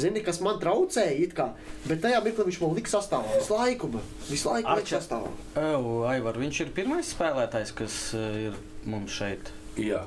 Zini, 0.00 0.20
kas 0.22 0.38
man 0.40 0.60
traucēja, 0.62 1.16
it 1.18 1.32
kā, 1.34 1.48
bet 1.88 1.98
tajā 2.04 2.20
mirklī 2.22 2.44
viņš 2.46 2.60
man 2.62 2.76
lika 2.78 2.92
sastāvā. 2.92 3.26
Visu 3.40 3.56
laiku, 3.58 3.88
visu 4.30 4.48
laiku 4.48 4.70
Arča. 4.70 5.00
sastāvā. 5.00 5.32
Oh, 5.58 6.04
Aivar, 6.08 6.38
viņš 6.38 6.60
ir 6.62 6.70
pirmais 6.76 7.10
spēlētājs, 7.10 7.72
kas 7.74 7.96
uh, 8.14 8.28
ir 8.38 8.54
mums 8.86 9.10
šeit. 9.18 9.50
Jā. 9.76 10.04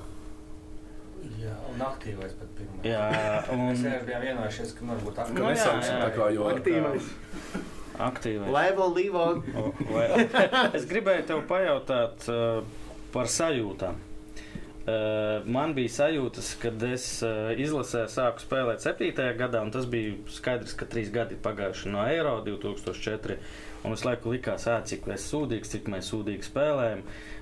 Jā, 1.39 1.53
un 1.71 1.83
aktīvais 1.83 2.31
pat 2.39 2.49
pirmais. 2.57 2.87
Jā, 2.87 3.03
Mēs 3.51 3.83
un 3.83 3.91
jau 3.91 3.99
bijām 4.07 4.23
vienojušies, 4.25 4.73
ka 4.79 4.87
varbūt 4.89 5.19
Ka 5.19 5.27
Nu, 5.35 5.45
jā, 5.45 5.53
nesauksim 5.53 5.93
jā. 5.95 5.99
tā 6.07 6.09
kā, 6.15 6.29
jo 6.35 6.47
Aktīvais. 6.51 7.11
aktīvais. 8.07 8.49
O, 9.55 9.67
vai- 9.91 10.09
Es 10.79 10.87
gribēju 10.89 11.27
tev 11.29 11.43
pajautāt 11.51 12.27
uh, 12.31 12.63
par 13.13 13.29
sajūtām. 13.31 13.99
Uh, 14.83 15.45
man 15.47 15.71
bija 15.77 15.91
sajūtas, 15.95 16.47
kad 16.59 16.81
es 16.83 17.05
uh, 17.23 17.53
izlasē 17.55 18.01
sāku 18.11 18.43
spēlēt 18.43 18.83
7. 18.83 19.13
gadā, 19.39 19.61
un 19.63 19.71
tas 19.71 19.85
bija 19.87 20.17
skaidrs, 20.27 20.73
ka 20.75 20.87
trīs 20.91 21.07
gadi 21.13 21.37
ir 21.37 21.43
pagājuši 21.45 21.93
no 21.93 22.01
Eiro 22.03 22.33
2004. 22.43 23.37
Un 23.83 23.91
visu 23.91 24.07
laiku 24.07 24.31
likās, 24.31 24.63
ā, 24.71 24.77
cik 24.87 25.09
es 25.11 25.25
sūdīgs, 25.27 25.71
cik 25.73 25.89
mēs 25.91 26.07
sūdīgi 26.13 26.47
spēlējam. 26.47 27.01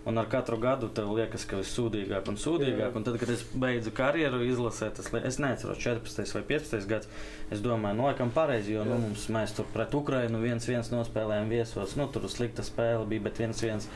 Un 0.10 0.18
ar 0.18 0.26
katru 0.26 0.58
gadu 0.58 0.88
tev 0.90 1.12
liekas, 1.14 1.44
ka 1.46 1.60
viss 1.60 1.76
sūdīgāk 1.78 2.32
un 2.32 2.40
sūdīgāk. 2.42 2.96
Un 2.98 3.06
tad, 3.06 3.20
kad 3.22 3.30
es 3.30 3.44
beidzu 3.54 3.94
karjeru 3.94 4.40
izlasē, 4.48 4.90
tas 4.98 5.12
es 5.20 5.38
neatceros 5.38 5.78
14. 5.84 6.26
vai 6.34 6.42
15. 6.50 6.88
gads. 6.90 7.12
Es 7.54 7.62
domāju, 7.62 8.00
nu, 8.00 8.08
laikam 8.08 8.34
pareizi, 8.34 8.74
jo 8.74 8.88
nu, 8.88 8.98
mums, 9.04 9.28
mēs 9.30 9.54
tur 9.54 9.70
pret 9.70 9.94
Ukrainu 9.94 10.42
viens 10.42 10.66
viens 10.66 10.90
nospēlējām 10.90 11.54
viesos. 11.54 11.94
Nu, 12.00 12.10
tur 12.10 12.26
slikta 12.32 12.66
spēle 12.66 13.06
bija, 13.12 13.28
bet 13.30 13.42
viens 13.44 13.62
viens. 13.62 13.90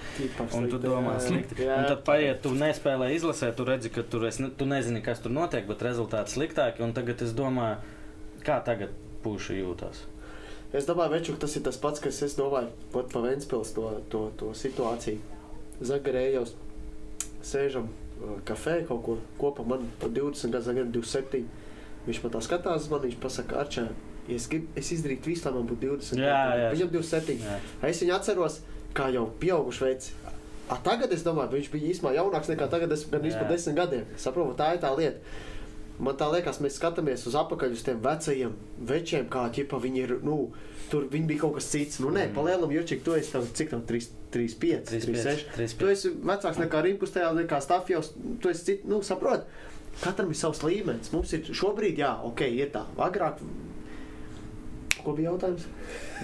Un 0.46 0.70
tu 0.70 0.78
domā, 0.84 1.18
slikti. 1.26 1.58
Un 1.66 1.90
tad 1.90 2.06
paiet, 2.06 2.44
tu 2.46 2.54
nespēlē 2.54 3.10
izlasē, 3.18 3.50
tu 3.58 3.66
redzi, 3.66 3.90
ka 3.96 4.06
tur 4.06 4.30
es, 4.30 4.38
tu 4.38 4.70
nezini, 4.70 5.02
kas 5.06 5.26
tur 5.26 5.34
notiek, 5.34 5.66
bet 5.66 5.82
rezultāti 5.88 6.38
sliktāki. 6.38 6.86
Un 6.86 6.94
tagad 6.94 7.26
es 7.26 7.34
domāju, 7.34 7.82
kā 8.46 8.62
tagad 8.68 8.94
puši 9.26 9.64
jūtas. 9.64 10.06
Es 10.76 10.88
domāju, 10.90 11.14
Večuk, 11.16 11.38
tas 11.40 11.54
ir 11.56 11.64
tas 11.64 11.78
pats, 11.80 12.02
kas 12.04 12.18
es 12.26 12.34
domāju 12.36 12.72
pat 12.92 13.08
pa 13.14 13.22
Ventspils 13.24 13.72
to, 13.76 13.86
to, 14.12 14.26
to 14.40 14.52
situāciju. 14.58 15.22
Zagarējos, 15.86 16.52
sēžam 17.46 17.88
uh, 17.88 18.36
kafē 18.48 18.82
kaut 18.90 19.04
kur 19.06 19.22
kopā, 19.40 19.66
man 19.68 19.88
pa 20.02 20.10
20 20.12 20.52
gadu, 20.52 20.66
Zagaram 20.68 20.92
27. 20.96 21.46
Viņš 22.06 22.22
man 22.24 22.36
tā 22.36 22.42
skatās, 22.46 22.90
man 22.92 23.02
viņš 23.06 23.18
pasaka, 23.24 23.62
Arčē, 23.64 23.88
es, 24.30 24.46
grib, 24.52 24.68
es 24.78 24.92
izdarītu 24.94 25.32
visu, 25.32 25.48
lai 25.48 25.56
man 25.58 25.68
būtu 25.72 25.96
20 25.96 26.22
Jā, 26.22 26.36
gadu. 26.36 26.62
jā. 26.62 26.70
Viņam 26.76 26.94
27. 27.00 27.40
Jā. 27.46 27.58
Es 27.90 28.04
viņu 28.04 28.16
atceros, 28.20 28.60
kā 28.98 29.10
jau 29.16 29.26
pieauguši 29.42 29.86
veids. 29.88 30.12
A, 30.66 30.78
tagad 30.82 31.12
es 31.14 31.22
domāju, 31.26 31.54
viņš 31.60 31.68
bija 31.74 31.92
īstenībā 31.94 32.16
jaunāks 32.18 32.50
nekā 32.50 32.68
tagad, 32.72 32.94
es 32.96 33.04
gan 33.10 33.22
par 33.22 33.50
desmit 33.52 33.78
gadiem. 33.78 34.08
Saprotu, 34.22 34.56
tā 34.58 34.72
ir 34.76 34.82
tā 34.82 34.90
lieta. 34.98 35.22
Man 36.00 36.18
tā 36.20 36.28
liekas, 36.34 36.58
mēs 36.60 36.76
skatāmies 36.76 37.22
uz 37.30 37.36
apakaļ 37.40 37.72
uz 37.78 37.84
tiem 37.88 38.02
vecajiem 38.04 38.56
večiem, 38.90 39.28
kā 39.32 39.46
ķipa 39.56 39.78
viņi 39.80 40.02
ir. 40.04 40.14
Nu, 40.28 40.50
tur 40.92 41.06
viņi 41.12 41.30
bija 41.30 41.44
kaut 41.46 41.56
kas 41.60 41.70
cits. 41.72 42.02
Nu, 42.04 42.10
nē, 42.12 42.26
palielam, 42.36 42.72
Jurčik, 42.76 43.04
tu 43.06 43.16
esi 43.16 43.32
tam, 43.32 43.46
cik 43.48 43.72
tam 43.72 43.86
3, 43.88 44.10
3, 44.36 44.58
5, 44.60 44.90
3, 44.92 45.16
6. 45.24 45.46
3, 45.56 45.78
Tu 45.80 45.92
esi 45.94 46.12
vecāks 46.20 46.60
nekā 46.60 46.82
Rimkus, 46.84 47.16
tajā 47.16 47.32
nekā 47.38 47.62
Stafjos. 47.64 48.12
Tu 48.44 48.52
esi 48.52 48.68
cits, 48.72 48.90
nu, 48.92 49.00
saprot. 49.08 49.48
Katram 50.02 50.34
ir 50.34 50.36
savs 50.36 50.60
līmenis. 50.68 51.14
Mums 51.16 51.32
ir 51.38 51.48
šobrīd, 51.56 52.02
jā, 52.04 52.12
ok, 52.28 52.44
ir 52.52 52.74
tā. 52.76 52.84
Agrāk, 53.00 53.40
ko 55.06 55.14
bija 55.16 55.32
jautājums? 55.32 55.64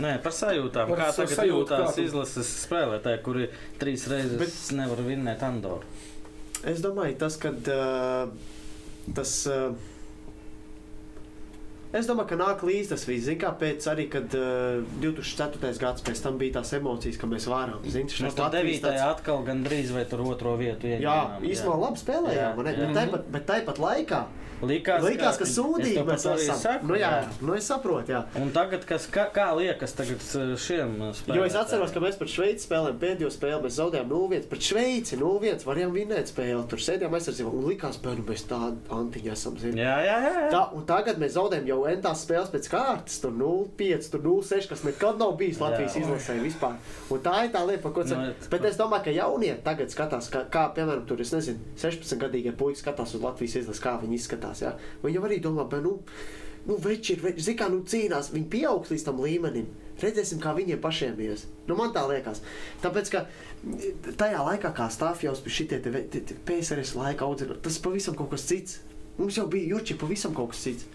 Nē, 0.03 0.17
par 0.23 0.35
sajūtām. 0.35 0.91
Par 0.91 0.99
Kā 1.05 1.09
tagad 1.15 1.37
sajūtu, 1.39 1.59
jūtās 1.63 1.95
kā 1.95 2.03
izlases 2.03 2.51
spēlētāji, 2.65 3.21
kuri 3.23 3.47
trīs 3.79 4.07
reizes 4.11 4.35
Bet- 4.35 4.51
Bet... 4.51 4.71
nevar 4.81 5.03
vinnēt 5.07 5.43
Andoru? 5.47 5.87
Es 6.67 6.81
domāju, 6.83 7.15
tas, 7.23 7.37
kad 7.41 7.71
uh, 7.71 8.27
tas. 9.15 9.37
Uh, 9.49 9.71
Es 11.91 12.07
domāju, 12.07 12.29
ka 12.29 12.35
nāk 12.39 12.61
līdzi 12.63 12.93
tas 12.93 13.01
viss. 13.03 13.25
Zini, 13.25 13.35
kā 13.41 13.49
pēc 13.59 13.83
arī, 13.91 14.05
kad 14.07 14.31
uh, 14.39 14.77
2004. 15.03 15.73
gads 15.81 16.05
pēc 16.07 16.21
tam 16.23 16.37
bija 16.39 16.53
tās 16.61 16.69
emocijas, 16.77 17.17
ka 17.19 17.27
mēs 17.27 17.49
varam. 17.51 17.81
Zini, 17.83 18.05
Nu, 18.07 18.13
šis 18.15 18.21
Latvijas 18.29 18.53
devītajā 18.53 18.93
tāds- 18.95 19.17
atkal 19.17 19.41
gandrīz 19.49 19.91
vai 19.91 20.05
tur 20.07 20.23
otro 20.23 20.53
vietu 20.55 20.87
Jā, 20.87 21.01
ieņēmām, 21.01 21.43
īstenībā 21.51 21.75
labi 21.81 21.99
spēlējām, 21.99 22.61
Jā, 22.63 22.75
jā. 22.95 23.19
Bet 23.35 23.45
tāpat 23.49 23.81
laikā 23.83 24.21
Likās, 24.61 25.01
likās, 25.05 25.37
ka 25.39 25.45
es 25.47 25.53
sūdīgi 25.57 26.03
mēs 26.05 26.25
esam. 26.29 26.57
saku, 26.61 26.87
Nu, 26.91 26.95
jā, 26.99 27.09
jā. 27.21 27.29
nu 27.41 27.55
es 27.57 27.65
saprotu, 27.69 28.11
jā. 28.13 28.21
Un 28.37 28.51
tagad, 28.53 28.83
kas, 28.89 29.07
kā, 29.11 29.25
kā 29.33 29.47
liekas 29.57 29.95
tagad 29.97 30.21
uh, 30.21 30.53
šiem 30.59 30.93
spēlētājiem? 31.17 31.37
Jo 31.39 31.47
es 31.47 31.55
atceros, 31.57 31.93
ka 31.95 32.03
mēs 32.03 32.19
pret 32.19 32.33
Šveici 32.33 32.67
spēlējām 32.67 32.99
pēdējo 33.01 33.31
spēli. 33.33 33.61
Mēs 33.65 33.77
zaudējām 33.79 34.11
0-1 34.11 34.47
pret 34.51 34.67
Šveici. 34.67 35.17
0-1 35.21 35.65
varējām 35.67 35.95
vinēt 35.95 36.31
spēli. 36.31 36.61
Tur 36.71 36.83
sēdējām 36.85 37.17
aizsardzībā 37.17 37.53
un 37.57 37.65
likās, 37.71 37.97
ka 38.03 38.13
nu, 38.17 38.25
mēs 38.29 38.45
tādi 38.49 38.93
antiņi 38.99 39.33
esam. 39.33 39.57
Zini. 39.61 39.81
Jā, 39.81 39.95
jā, 40.05 40.17
jā. 40.25 40.33
jā. 40.37 40.49
Tā, 40.53 40.61
un 40.77 40.85
tagad 40.89 41.19
mēs 41.21 41.35
zaudējam 41.37 41.67
jau 41.71 41.79
entās 41.91 42.21
spēles 42.27 42.53
pēc 42.53 42.69
kārtas. 42.71 43.17
Tur 43.23 43.33
0-5, 43.37 44.11
tur 44.13 44.23
0-6, 44.25 44.69
kas 44.71 44.85
nekad 44.87 45.19
nav 45.21 45.35
bijis 45.39 45.59
Latvijas 45.61 45.97
Jā. 45.97 46.05
izlasē 46.05 46.37
vispār. 46.41 46.77
Un 47.11 47.21
tā 47.25 47.35
ir 47.45 47.51
tā 47.53 47.61
lieta, 47.67 47.81
par 47.87 47.95
ko 47.97 48.05
Nu, 48.11 48.17
es. 48.33 48.47
Bet 48.51 48.65
es 48.67 48.75
domāju, 48.79 49.05
ka 49.05 49.11
jaunie 49.15 49.53
tagad 49.63 49.91
skatās, 49.93 50.27
kā, 50.33 50.41
kā 50.51 50.65
piemēram, 50.75 51.05
tur, 51.07 51.21
es 51.23 51.31
nezinu, 51.31 51.61
16-gadīgie 51.79 52.51
puiši 52.59 52.81
skatās 52.81 53.13
uz 53.15 53.21
Latvijas 53.23 53.55
izlasi, 53.61 53.81
kā 53.85 53.93
viņi 54.01 54.17
izskatās. 54.17 54.50
Jā. 54.59 54.73
Viņi 55.05 55.15
jau 55.15 55.23
arī 55.29 55.37
domā, 55.39 55.63
bet, 55.71 55.81
nu, 55.85 55.93
nu 56.67 56.75
veči 56.83 57.13
ir, 57.15 57.21
veči, 57.23 57.55
kā, 57.55 57.69
nu, 57.71 57.79
cīnās, 57.87 58.33
viņi 58.35 58.49
pieaugs 58.51 58.91
līdz 58.91 59.05
tam 59.07 59.21
līmenim. 59.23 59.71
Redzēsim, 60.01 60.39
kā 60.41 60.51
viņiem 60.57 60.79
pašiem 60.81 61.19
ies. 61.21 61.45
Nu, 61.69 61.75
man 61.77 61.91
tā 61.93 62.01
liekas. 62.09 62.41
Tāpēc, 62.81 63.11
ka 63.13 63.25
tajā 64.17 64.39
laikā, 64.43 64.71
kā 64.75 64.87
ve- 65.93 66.03
te- 66.09 66.21
te 66.25 66.33
PSRS 66.47 66.95
laika 66.97 67.25
audzinot, 67.25 67.61
tas 67.61 67.77
pavisam 67.79 68.15
kaut 68.17 68.31
kas 68.33 68.47
cits. 68.49 68.79
Mums 69.17 69.37
jau 69.37 69.45
bija 69.47 69.75
Jurči 69.75 69.93
pavisam 70.01 70.33
kaut 70.33 70.49
kas 70.51 70.63
cits. 70.65 70.85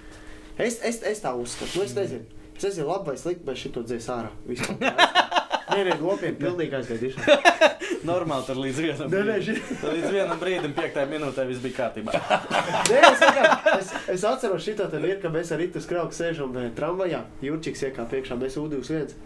Es, 0.58 0.80
es, 0.82 1.02
es 1.06 1.20
tā 1.22 1.32
uzskatu. 1.38 1.78
Nu, 1.78 1.84
es 1.84 1.94
nezinu. 1.94 2.24
Es 2.56 2.64
nezinu, 2.64 2.88
labi 2.88 3.12
vai 3.12 3.16
slikti, 3.20 3.44
bet 3.46 3.56
šito 3.60 3.82
dzēs 3.86 4.06
ārā. 4.10 4.30
Vispār. 4.48 4.76
Nē, 5.76 5.82
nē, 5.90 5.96
nopietni, 6.00 6.38
pilnīgi 6.40 6.76
aizgaidīšu. 6.78 7.38
Normāli 8.10 8.46
tur 8.46 8.58
līdz 8.62 8.78
vienam, 8.84 9.10
Nē, 9.12 9.20
nē, 9.28 9.36
brīdim- 9.36 9.60
šī- 9.60 9.92
līdz 9.92 10.10
vienam 10.14 10.40
brīdim, 10.40 10.74
piektajā 10.76 11.06
minūtē 11.10 11.44
viss 11.48 11.62
bija 11.64 11.76
kārtībā. 11.82 12.14
Nē, 12.90 12.98
es, 13.10 13.22
vienkārši- 13.22 13.78
es, 13.78 13.92
es 14.16 14.24
atceros 14.30 14.64
šito 14.64 14.86
te 14.92 15.00
lietu, 15.02 15.20
ka 15.26 15.32
mēs 15.34 15.52
ar 15.54 15.60
Rītu 15.62 15.82
skrauku 15.84 16.14
sēžam 16.16 16.54
eh, 16.62 16.68
tramvajā. 16.76 17.22
Jurčiks 17.44 17.82
iekāpa 17.90 18.08
priekšā, 18.14 18.38
mēs 18.40 18.58
U21. 18.62 19.16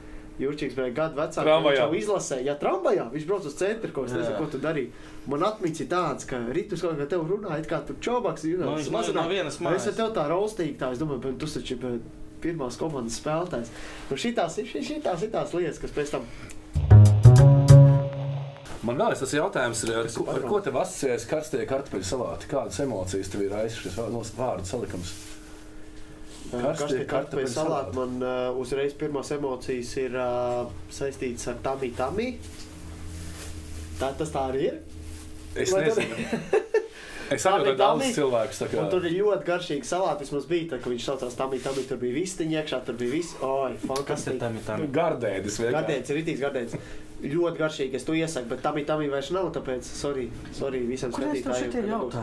Jurčiks 0.41 0.73
bija 0.79 0.89
gadu 0.97 1.19
vecāks. 1.21 1.45
Tramvajā? 1.45 1.75
Viņš 1.77 1.83
jau 1.83 1.99
izlasīja, 2.01 2.45
ja 2.49 2.55
tramvajā 2.63 3.03
viņš 3.13 3.25
brauc 3.29 3.45
uz 3.51 3.57
centru, 3.61 3.91
ko 3.93 4.07
es 4.09 4.15
nezinu, 4.17 4.39
ko 4.41 4.47
tu 4.55 4.61
darīji. 4.63 4.89
Man 5.29 5.45
atmiņas 5.45 5.83
ir 5.85 5.89
tāds, 5.91 6.25
ka 6.31 6.39
Rītus 6.57 6.81
kaut 6.87 6.97
kā 6.97 7.05
tev 7.13 7.27
runāja, 7.29 7.59
it 7.61 7.69
kā 7.69 7.83
tu 7.85 7.99
čobaks, 8.01 8.47
jūs 8.49 8.63
Nu, 8.65 8.73
viņš 8.79 8.89
no- 8.95 9.03
no 9.21 9.27
vienas 9.29 9.61
mājas. 9.61 9.91
Es 9.93 9.99
tev 10.01 10.15
tā 10.17 10.25
raustīgi, 10.33 10.79
tā, 10.81 10.89
es 10.97 11.03
domāju, 11.03 11.21
bet 11.27 11.37
tu 11.43 11.51
taču 11.59 11.77
esi 11.77 12.01
pirmās 12.43 12.79
komandas 12.81 13.19
spēlētājs. 13.21 13.71
Nu, 14.11 14.17
šitās, 14.21 14.59
ir- 14.63 14.73
šitās, 14.91 15.21
šitās 15.27 15.55
lietas, 15.57 15.79
kas 15.85 15.95
pēc 15.99 16.17
tam 16.17 16.27
Man 18.83 18.97
vēl 18.97 19.13
tas 19.21 19.33
jautājums 19.37 19.83
ir, 19.85 19.91
ar, 19.93 20.07
ir 20.09 20.15
ar 20.25 20.39
padomā? 20.41 20.49
ko 20.49 20.61
tev 20.65 20.77
asociējas 20.81 21.27
karstie 21.29 21.67
kartupeļu 21.69 22.07
salāti? 22.09 22.49
Kādas 22.49 22.79
emocijas 22.81 23.29
tev 23.29 23.43
ir 23.45 23.53
aizsācis 23.59 23.83
šis 23.85 23.99
vārdu 24.39 24.65
salikums? 24.71 25.11
Karstie 26.51 27.05
kartupeļu 27.11 27.51
salāti 27.53 27.95
man 27.99 28.17
uh, 28.25 28.57
uzreiz 28.59 28.97
pirmās 28.99 29.31
emocijas 29.37 29.93
ir 30.01 30.17
uh, 30.17 30.65
saistītas 30.97 31.47
ar 31.53 31.61
Tami 31.63 31.93
Tami. 31.99 32.31
Tā 34.01 34.15
tas 34.19 34.33
tā 34.33 34.47
arī 34.49 34.65
ir. 34.73 34.81
Es 35.61 35.71
tu- 35.77 35.85
nezinu. 35.85 36.65
Es 37.31 37.45
saprotu, 37.47 37.71
ka 37.71 37.79
daudz 37.79 38.09
cilvēku 38.17 38.57
kā. 38.59 38.81
Un 38.83 38.89
tur 38.91 39.05
ir 39.07 39.13
ļoti 39.21 39.47
garšīgi 39.47 39.87
salāti. 39.87 40.27
Vismaz 40.27 40.49
bija 40.51 40.73
tā, 40.73 40.81
ka 40.83 40.91
viņš 40.91 41.05
saucās 41.07 41.37
Tami 41.39 41.61
Tami. 41.63 41.85
Tur 41.87 42.01
bija 42.01 42.17
vistiņa 42.17 42.57
iekšā, 42.59 42.81
tur 42.89 42.99
bija 42.99 43.15
viss. 43.15 43.37
Oi, 43.39 43.77
Kas 43.77 43.85
ir 43.85 43.93
fantastiski. 43.93 44.41
tam 44.41 44.59
ir 44.59 44.67
tam? 44.67 44.83
Gardēdis. 44.97 45.61
Gardēts, 45.71 46.13
rītīgs 46.17 46.43
gardēts. 46.43 46.77
Ļoti 47.21 47.61
garšīgi, 47.61 47.99
es 47.99 48.07
to 48.09 48.15
iesaku, 48.17 48.49
bet 48.49 48.63
Tami 48.65 48.83
Tami 48.89 49.11
vairs 49.13 49.29
nav, 49.37 49.51
tāpēc 49.53 49.85
sorry, 49.85 50.31
sorry 50.57 50.81
tev 50.89 51.13
skatītājiem. 51.13 52.15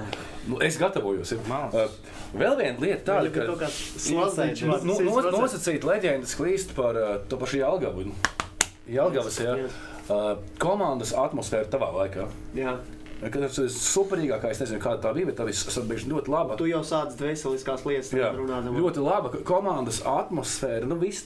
Nu, 0.49 0.57
es 0.65 0.79
gatavojos. 0.81 1.35
Uh, 1.37 1.85
vēl 2.33 2.57
viena 2.57 2.81
lieta 2.81 3.13
tāda, 3.13 3.29
ka 3.29 3.45
kāds 3.61 4.09
Nu, 4.09 4.97
nu. 5.05 5.21
Nosacīt 5.37 5.85
leģendas 5.85 6.33
klīst 6.39 6.73
par 6.73 6.97
uh, 6.97 7.13
to 7.29 7.37
pašu 7.37 7.61
Jālgavu. 7.61 8.09
Jelgavas, 8.89 9.37
jā. 9.43 9.55
Uh, 10.07 10.39
komandas 10.57 11.13
atmosfēra 11.13 11.69
tavā 11.69 11.91
laikā. 11.93 12.25
Jā, 12.57 12.77
tas 13.21 13.57
ir 13.57 13.69
superīgākā, 13.73 14.51
es 14.53 14.59
nezinu, 14.61 14.81
kāda 14.83 15.01
tā 15.07 15.13
bija, 15.15 15.31
bet 15.31 15.39
tā 15.39 15.47
bijuši 15.89 16.11
ļoti 16.11 16.29
laba. 16.29 16.57
tu 16.59 16.67
jau 16.69 16.83
sāc 16.85 17.15
dvēseliskās 17.17 17.85
lietas 17.87 18.13
Jā, 18.13 18.29
runāt. 18.35 18.69
ļoti 18.69 19.01
laba 19.01 19.31
ko- 19.33 19.41
komandas 19.43 20.03
atmosfēra. 20.05 20.85
Nu, 20.85 20.99
viss, 21.01 21.25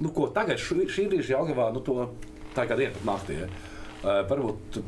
nu, 0.00 0.10
ko 0.12 0.28
tagad 0.28 0.60
šī, 0.60 0.84
šī 0.92 1.08
brīža 1.08 1.38
Jālgavā, 1.38 1.72
nu, 1.72 1.80
to 1.80 2.10
tā 2.54 2.66
kā 2.68 2.76
diena 2.76 2.92
pat 2.92 3.06
naktī. 3.08 3.38
Ja. 3.40 3.48
Uh, 4.02 4.28
varbūt 4.28 4.82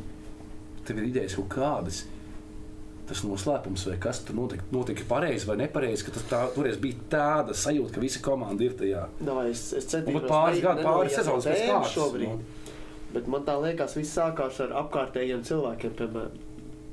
tev 0.85 0.99
ir 0.99 1.09
idejas 1.09 1.35
kaut 1.39 1.49
kādas. 1.49 2.03
Tas 3.05 3.21
noslēpums, 3.21 3.83
vai 3.85 3.97
kas 4.01 4.23
tur 4.25 4.33
notika, 4.33 4.63
notika 4.73 5.03
pareizi 5.07 5.45
vai 5.45 5.59
nepareizi, 5.59 6.07
ka 6.07 6.13
tas 6.15 6.23
tā, 6.25 6.39
toreiz 6.55 6.77
bija 6.81 6.97
tāda 7.09 7.53
sajūta, 7.53 7.93
ka 7.93 8.01
visa 8.01 8.21
komanda 8.25 8.65
ir 8.65 8.73
tajā. 8.73 9.03
Davai, 9.21 9.51
es, 9.51 9.67
es 9.77 9.85
pat 9.85 10.25
pāris 10.25 10.63
gadu, 10.63 10.81
pāris 10.81 11.13
sezonas 11.13 11.45
pēc 11.45 11.67
kārtas. 11.69 12.54
Bet 13.15 13.31
man 13.31 13.45
tā 13.47 13.55
liekas, 13.63 13.95
viss 13.95 14.17
sākās 14.17 14.59
ar 14.65 14.75
apkārtējiem 14.83 15.45
cilvēkiem. 15.47 15.95
Piemēram, 15.95 16.43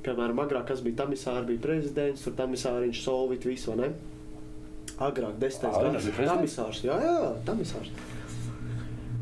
piemēram 0.06 0.42
agrāk, 0.44 0.68
kas 0.70 0.82
bija 0.84 1.02
Tamisārs, 1.02 1.48
bija 1.48 1.62
prezidents, 1.64 2.22
tur 2.22 2.36
Tamisāriņš, 2.38 3.02
Solvit, 3.02 3.46
visu, 3.48 3.72
vai 3.72 3.80
ne? 3.82 3.92
Agrāk, 5.02 5.38
desmitais 5.42 5.74
Ā, 5.74 5.82
viņš 5.82 5.96
gads. 5.96 6.08
bija 6.08 6.18
prezidents? 6.20 6.56
Tamisārs, 6.56 6.82
jā, 6.86 6.98
jā, 7.02 7.16
Tamisārs. 7.48 7.94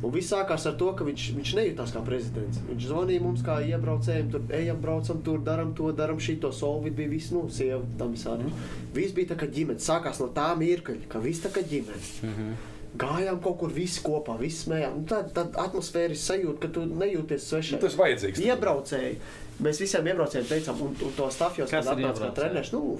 Un 0.01 0.13
viss 0.15 0.33
sākās 0.33 0.65
ar 0.65 0.77
to, 0.81 0.89
ka 0.97 1.05
viņš, 1.05 1.25
viņš 1.37 1.51
nejūtās 1.59 1.91
kā 1.93 2.01
prezidents. 2.05 2.61
Viņš 2.71 2.87
zvanīja 2.89 3.21
mums, 3.25 3.43
kā 3.45 3.59
iebraucējiem, 3.69 4.31
tur 4.33 4.55
ejam, 4.57 4.79
braucam, 4.81 5.21
tur 5.25 5.43
darām 5.45 5.75
to, 5.77 5.91
darām 5.97 6.21
šito. 6.25 6.49
Solvit 6.57 6.97
bija 6.97 7.13
viss, 7.13 7.33
nu, 7.37 7.43
sieva, 7.53 7.83
Tamisārs. 8.01 8.47
Mm. 8.49 8.71
Viss 8.97 9.17
bija 9.17 9.35
tā 9.35 9.41
kā 9.43 9.49
ģimene. 9.53 9.83
Sākās 9.85 10.23
no 10.23 10.31
tā 10.37 10.49
mirkļa, 10.57 11.05
ka 11.13 11.21
viss 11.21 11.45
tā 11.45 11.53
kā 11.53 11.65
ģimene. 11.69 12.01
Mm 12.25 12.33
-hmm. 12.39 12.55
Gājām 12.99 13.39
kaut 13.43 13.61
kur 13.61 13.71
visi 13.71 14.01
kopā, 14.03 14.35
visi 14.41 14.65
smējām. 14.65 14.97
Nu, 14.99 15.07
Tad 15.11 15.31
tā 15.37 15.45
atmosfēra 15.63 16.11
ir 16.11 16.19
sajūta, 16.19 16.59
ka 16.65 16.71
tu 16.75 16.83
nejūties 16.91 17.47
svešs. 17.47 17.77
Nu, 17.77 17.83
tas 17.85 17.95
vajadzīgs. 18.01 18.43
Iebraucēji. 18.43 19.21
Mēs 19.61 19.79
visiem 19.83 20.07
iebraucējiem 20.09 20.47
teicām, 20.49 20.79
un, 20.83 20.95
un 21.05 21.13
to 21.15 21.27
Stafjos, 21.31 21.69
kad 21.71 21.85
ir 21.85 21.93
atnāca 21.93 22.23
kā 22.25 22.31
treneris, 22.39 22.71
nu, 22.73 22.97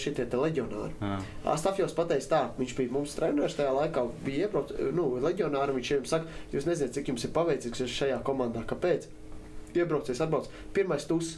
šitie 0.00 0.24
te 0.24 0.40
leģionāri. 0.40 0.94
Jā. 1.04 1.18
Ā, 1.44 1.56
Stafjos 1.60 1.92
pateica 1.94 2.30
tā, 2.32 2.40
viņš 2.56 2.74
bija 2.78 2.94
mums 2.96 3.12
treneris 3.14 3.58
tajā 3.58 3.74
laikā, 3.76 4.06
bija 4.24 4.48
iebrauc, 4.48 4.72
nu, 4.96 5.10
leģionāri, 5.20 5.76
viņš 5.76 5.90
viņiem 5.92 6.08
saka, 6.08 6.38
jūs 6.54 6.66
nezināt, 6.70 6.96
cik 6.96 7.12
jums 7.12 7.28
ir 7.28 7.34
paveicīgs 7.36 7.84
jūs 7.84 7.98
šajā 8.00 8.22
komandā, 8.24 8.64
kāpēc? 8.70 9.04
Iebraucējs 9.76 10.24
atbrauc, 10.24 10.48
pirmais 10.72 11.04
tus, 11.10 11.34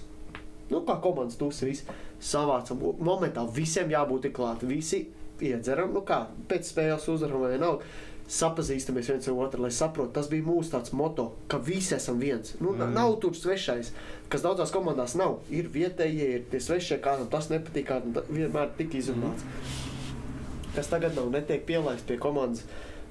nu, 0.70 0.84
kā 0.86 1.00
komandas 1.02 1.40
tus, 1.40 1.64
viss 1.66 1.90
savācam, 2.22 2.78
momentā 3.02 3.42
visiem 3.50 3.90
jābūt 3.90 4.30
klāt, 4.36 4.62
visi 4.70 5.08
iedzeram, 5.44 5.92
nu 5.94 6.02
kā, 6.06 6.24
pēc 6.50 6.70
spēles 6.72 7.08
uzvaram 7.12 7.44
vai 7.46 7.58
nav. 7.60 7.82
Sapazīstamies 8.30 9.08
viens 9.10 9.26
ar 9.26 9.38
otru, 9.42 9.64
lai 9.64 9.72
saprotu, 9.74 10.12
tas 10.14 10.28
bija 10.30 10.46
mūsu 10.46 10.70
tāds 10.70 10.92
moto, 10.94 11.32
ka 11.50 11.58
visi 11.66 11.96
esam 11.96 12.20
viens. 12.22 12.52
Nu, 12.60 12.76
mm. 12.76 12.92
Nav 12.94 13.16
tur 13.24 13.34
svešais, 13.34 13.90
kas 14.30 14.44
daudzās 14.44 14.70
komandās 14.70 15.16
nav. 15.18 15.40
Ir 15.50 15.66
vietējie, 15.74 16.28
ir 16.36 16.44
tie 16.52 16.60
svešie, 16.62 17.00
kādam 17.02 17.26
tas 17.32 17.50
nepatīk, 17.50 17.88
kādam 17.88 18.14
ta- 18.14 18.22
vienmēr 18.30 18.70
tik 18.78 18.94
izrunāts. 19.00 19.42
Mm. 19.42 20.70
Kas 20.76 20.92
tagad 20.92 21.18
nav, 21.18 21.32
netiek 21.34 21.66
pielaists 21.66 22.06
pie 22.06 22.20
komandas, 22.22 22.62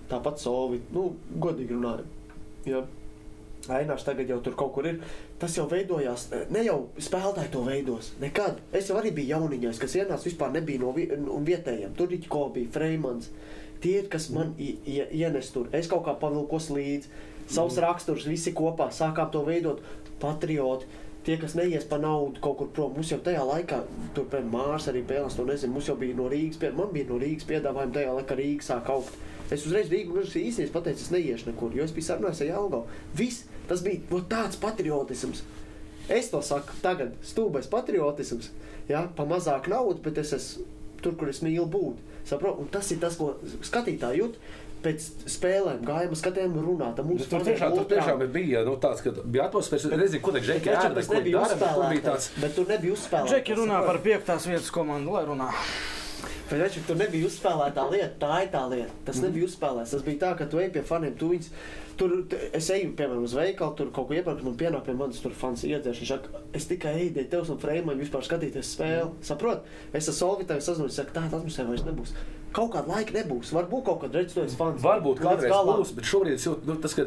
tāpat 0.07 0.39
solvi, 0.39 0.79
nu, 0.95 1.09
godīgi 1.35 1.75
runājot. 1.75 2.15
Ja 2.69 2.85
Ainārs 3.69 4.05
tagad 4.07 4.29
jau 4.31 4.39
tur 4.43 4.55
kaut 4.59 4.73
kur 4.75 4.87
ir. 4.89 4.99
Tas 5.41 5.55
jau 5.57 5.67
veidojās, 5.69 6.27
ne 6.53 6.63
jau 6.65 6.77
spēlētāji 6.97 7.53
to 7.53 7.63
veidos. 7.67 8.11
Nekad. 8.21 8.61
Es 8.75 8.89
jau 8.89 8.99
arī 8.99 9.13
biju 9.15 9.35
jauniņais, 9.35 9.81
kas 9.81 9.97
ienāca 9.99 10.27
vispār 10.27 10.53
nebija 10.55 10.83
no 10.83 10.93
vi 10.95 11.07
un 11.15 11.47
vietējiem. 11.47 11.95
Tur 11.97 12.11
bija 12.11 12.31
ko 12.31 12.47
bija 12.55 12.71
Freimans. 12.75 13.31
Tie 13.79 13.99
ir, 14.01 14.07
kas 14.11 14.27
man 14.35 14.55
ienes 14.59 15.53
tur. 15.55 15.69
Es 15.75 15.87
kaut 15.91 16.03
kā 16.07 16.15
pavilkos 16.19 16.71
līdzi. 16.75 17.11
Savus 17.49 17.77
mm. 17.77 17.83
raksturus 17.85 18.27
visi 18.29 18.51
kopā 18.53 18.89
sākām 18.93 19.31
to 19.33 19.45
veidot. 19.47 19.85
Patrioti. 20.19 20.89
Tie, 21.23 21.35
kas 21.37 21.53
neies 21.53 21.83
pa 21.85 21.97
naudu 21.99 22.39
kaut 22.41 22.55
kur 22.57 22.69
prom, 22.73 22.93
mums 22.95 23.09
jau 23.11 23.19
tajā 23.21 23.41
laikā, 23.43 23.81
tur 24.15 24.27
pie 24.31 24.39
Mārs 24.49 24.87
arī 24.87 25.01
pēlās, 25.05 25.35
to 25.35 25.43
nezinu, 25.45 25.75
mums 25.75 25.89
jau 25.89 25.97
bija 25.99 26.15
no 26.15 26.29
Rīgas, 26.31 26.57
pie, 26.61 26.69
man 26.73 26.93
bija 26.93 27.09
no 27.09 27.17
Rīgas 27.19 27.47
piedāvājumi 27.49 27.95
tajā 27.97 28.13
laikā 28.15 28.37
Rīga 28.39 28.65
sāk 28.65 28.91
augt. 28.93 29.17
Es 29.49 29.65
uzreiz 29.65 29.89
Rīgu 29.89 30.13
gluži 30.13 30.43
īstenībā 30.49 30.75
pateicu, 30.77 31.05
es 31.05 31.13
neiešu 31.13 31.49
nekur, 31.49 31.73
jo 31.73 31.85
es 31.85 31.93
biju 31.95 32.05
sarunājis 32.05 32.43
ar 32.45 32.51
Jālgavu. 32.51 32.99
Viss, 33.17 33.47
tas 33.69 33.81
bija 33.85 34.03
no 34.11 34.21
tāds 34.29 34.59
patriotisms. 34.61 35.41
Es 36.09 36.29
to 36.29 36.41
saku 36.45 36.77
tagad, 36.83 37.15
stūbais 37.25 37.69
patriotisms, 37.69 38.51
jā, 38.89 39.03
pa 39.17 39.25
mazāk 39.29 39.69
naudas, 39.69 40.01
bet 40.05 40.21
es 40.21 40.33
esmu 40.37 40.65
tur, 41.03 41.17
kur 41.19 41.29
es 41.31 41.43
mīlu 41.45 41.67
būt. 41.69 42.01
Saprot? 42.29 42.59
Un 42.61 42.69
tas 42.71 42.89
ir 42.93 42.99
tas, 43.01 43.17
ko 43.19 43.35
skatītāji 43.65 44.23
jūt. 44.23 44.41
Pēc 44.79 45.05
spēlēm 45.27 45.81
gājām, 45.83 46.13
skatījām, 46.15 46.53
runājām. 46.63 47.09
Nu, 47.09 47.17
Tur 47.27 47.43
tiešām, 47.43 47.73
tur 47.75 47.87
tiešām 47.89 48.21
bija 48.31 48.61
nu, 48.63 48.77
tāds, 48.79 49.01
ka 49.03 49.11
bija 49.11 49.49
atmosfēra. 49.49 49.89
Es 49.89 50.01
nezinu, 50.05 50.21
ko 50.23 50.31
Bet 50.37 50.45
Džeki 50.47 50.71
ēda, 50.71 50.91
ko 50.93 50.95
bet 50.95 51.09
tur 51.11 51.25
bija 51.27 52.05
tāds. 52.05 52.29
Bet 52.39 52.55
tur 52.55 52.69
nebija 52.71 52.95
uzspēlēts. 52.95 53.33
Džeki 53.33 53.57
runā 53.59 53.81
par 53.83 53.99
piektās 54.05 54.47
vietas 54.47 54.71
komandu, 54.71 55.17
lai 55.17 55.25
runā. 55.27 55.49
Bet 56.49 56.61
viņš 56.63 56.85
tur 56.87 56.95
nebija 56.97 57.27
uzspēlēta 57.27 57.83
lieta. 57.91 58.15
Tā 58.23 58.39
ir 58.43 58.49
tā 58.53 58.63
lieta. 58.71 58.91
Tas 59.05 59.15
Mhm. 59.19 59.25
nebija 59.27 59.45
uzspēlēts. 59.47 59.91
Tas 59.91 60.01
bija 60.01 60.17
tā, 60.23 60.37
ka 60.37 60.45
tu 60.45 60.57
ej 60.59 60.69
pie 60.73 60.81
faniem. 60.81 61.13
Tu 61.17 61.29
viņus, 61.29 61.49
tur, 61.97 62.09
tu, 62.29 62.35
es 62.53 62.69
eju, 62.69 62.93
piemēram, 62.97 63.23
uz 63.23 63.33
veikalu, 63.37 63.75
tur 63.77 63.91
kaut 63.91 64.07
ko 64.07 64.13
iepērku, 64.17 64.43
man 64.43 64.55
pienāk 64.57 64.83
pie 64.85 64.93
manis 64.93 65.19
tur 65.21 65.31
fans 65.31 65.61
iedzēš. 65.63 65.99
Viņš 66.01 66.07
saka, 66.07 66.29
es 66.53 66.65
tikai 66.65 66.95
eju 67.03 67.13
dēļ 67.19 67.29
tevis 67.29 67.49
un 67.53 67.57
Freimam 67.59 67.99
vispār 67.99 68.23
skatīties 68.25 68.71
spēli. 68.75 69.11
Saprot? 69.21 69.61
Es 69.93 70.07
ar 70.09 70.13
Solvitāju 70.15 70.61
sazvanīju, 70.65 70.91
saka, 70.91 71.11
tā 71.19 71.29
atmosfēra 71.29 71.67
vairs 71.69 71.83
nebūs. 71.85 72.13
Kaut 72.51 72.71
kāda 72.73 72.87
laika 72.95 73.13
nebūs. 73.13 73.51
Varbūt 73.53 73.83
kaut 73.85 74.01
kad 74.01 74.11
redzēs, 74.17 74.33
tu 74.33 74.41
esi 74.41 74.55
fans. 74.57 74.81
Varbūt 74.81 75.19
kādreiz 75.21 75.51
galam. 75.51 75.77
būs, 75.83 75.93
bet 75.93 76.05
šobrīd 76.05 76.33
es 76.33 76.45
jūtu, 76.47 76.65
nu, 76.65 76.75
tas, 76.81 76.95
ka, 76.95 77.05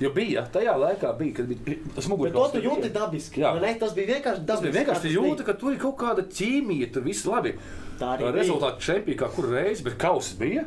jo 0.00 0.10
bija, 0.10 0.42
tajā 0.52 0.74
laikā 0.74 1.12
bija, 1.18 1.34
kad 1.36 1.46
bija 1.46 1.76
tas 1.94 2.08
Bet 2.08 2.10
mugurkauls. 2.10 2.50
to 2.52 2.58
tu 2.60 2.66
jūti 2.66 2.90
dabiski. 2.90 3.40
Jā. 3.44 3.60
Ne, 3.60 3.74
tas 3.78 3.92
bija 3.94 4.16
vienkārši 4.16 4.42
Tas 4.46 4.58
dabiski. 4.58 4.72
bija 4.72 4.84
vienkārši 4.84 5.06
kā 5.06 5.14
jūta, 5.14 5.44
ka 5.44 5.52
tur 5.54 5.70
ir 5.72 5.78
kaut 5.78 5.96
kāda 5.98 6.22
ķīmija, 6.26 6.92
tur 6.92 7.02
viss 7.02 7.24
labi. 7.26 7.54
Tā 8.02 8.14
arī 8.16 8.26
bija. 8.28 8.36
Rezultāti 8.40 8.88
čempionā 8.88 9.20
kā 9.22 9.30
kur 9.36 9.50
reizi, 9.54 9.86
bet 9.86 10.00
kausa 10.02 10.38
bija. 10.40 10.66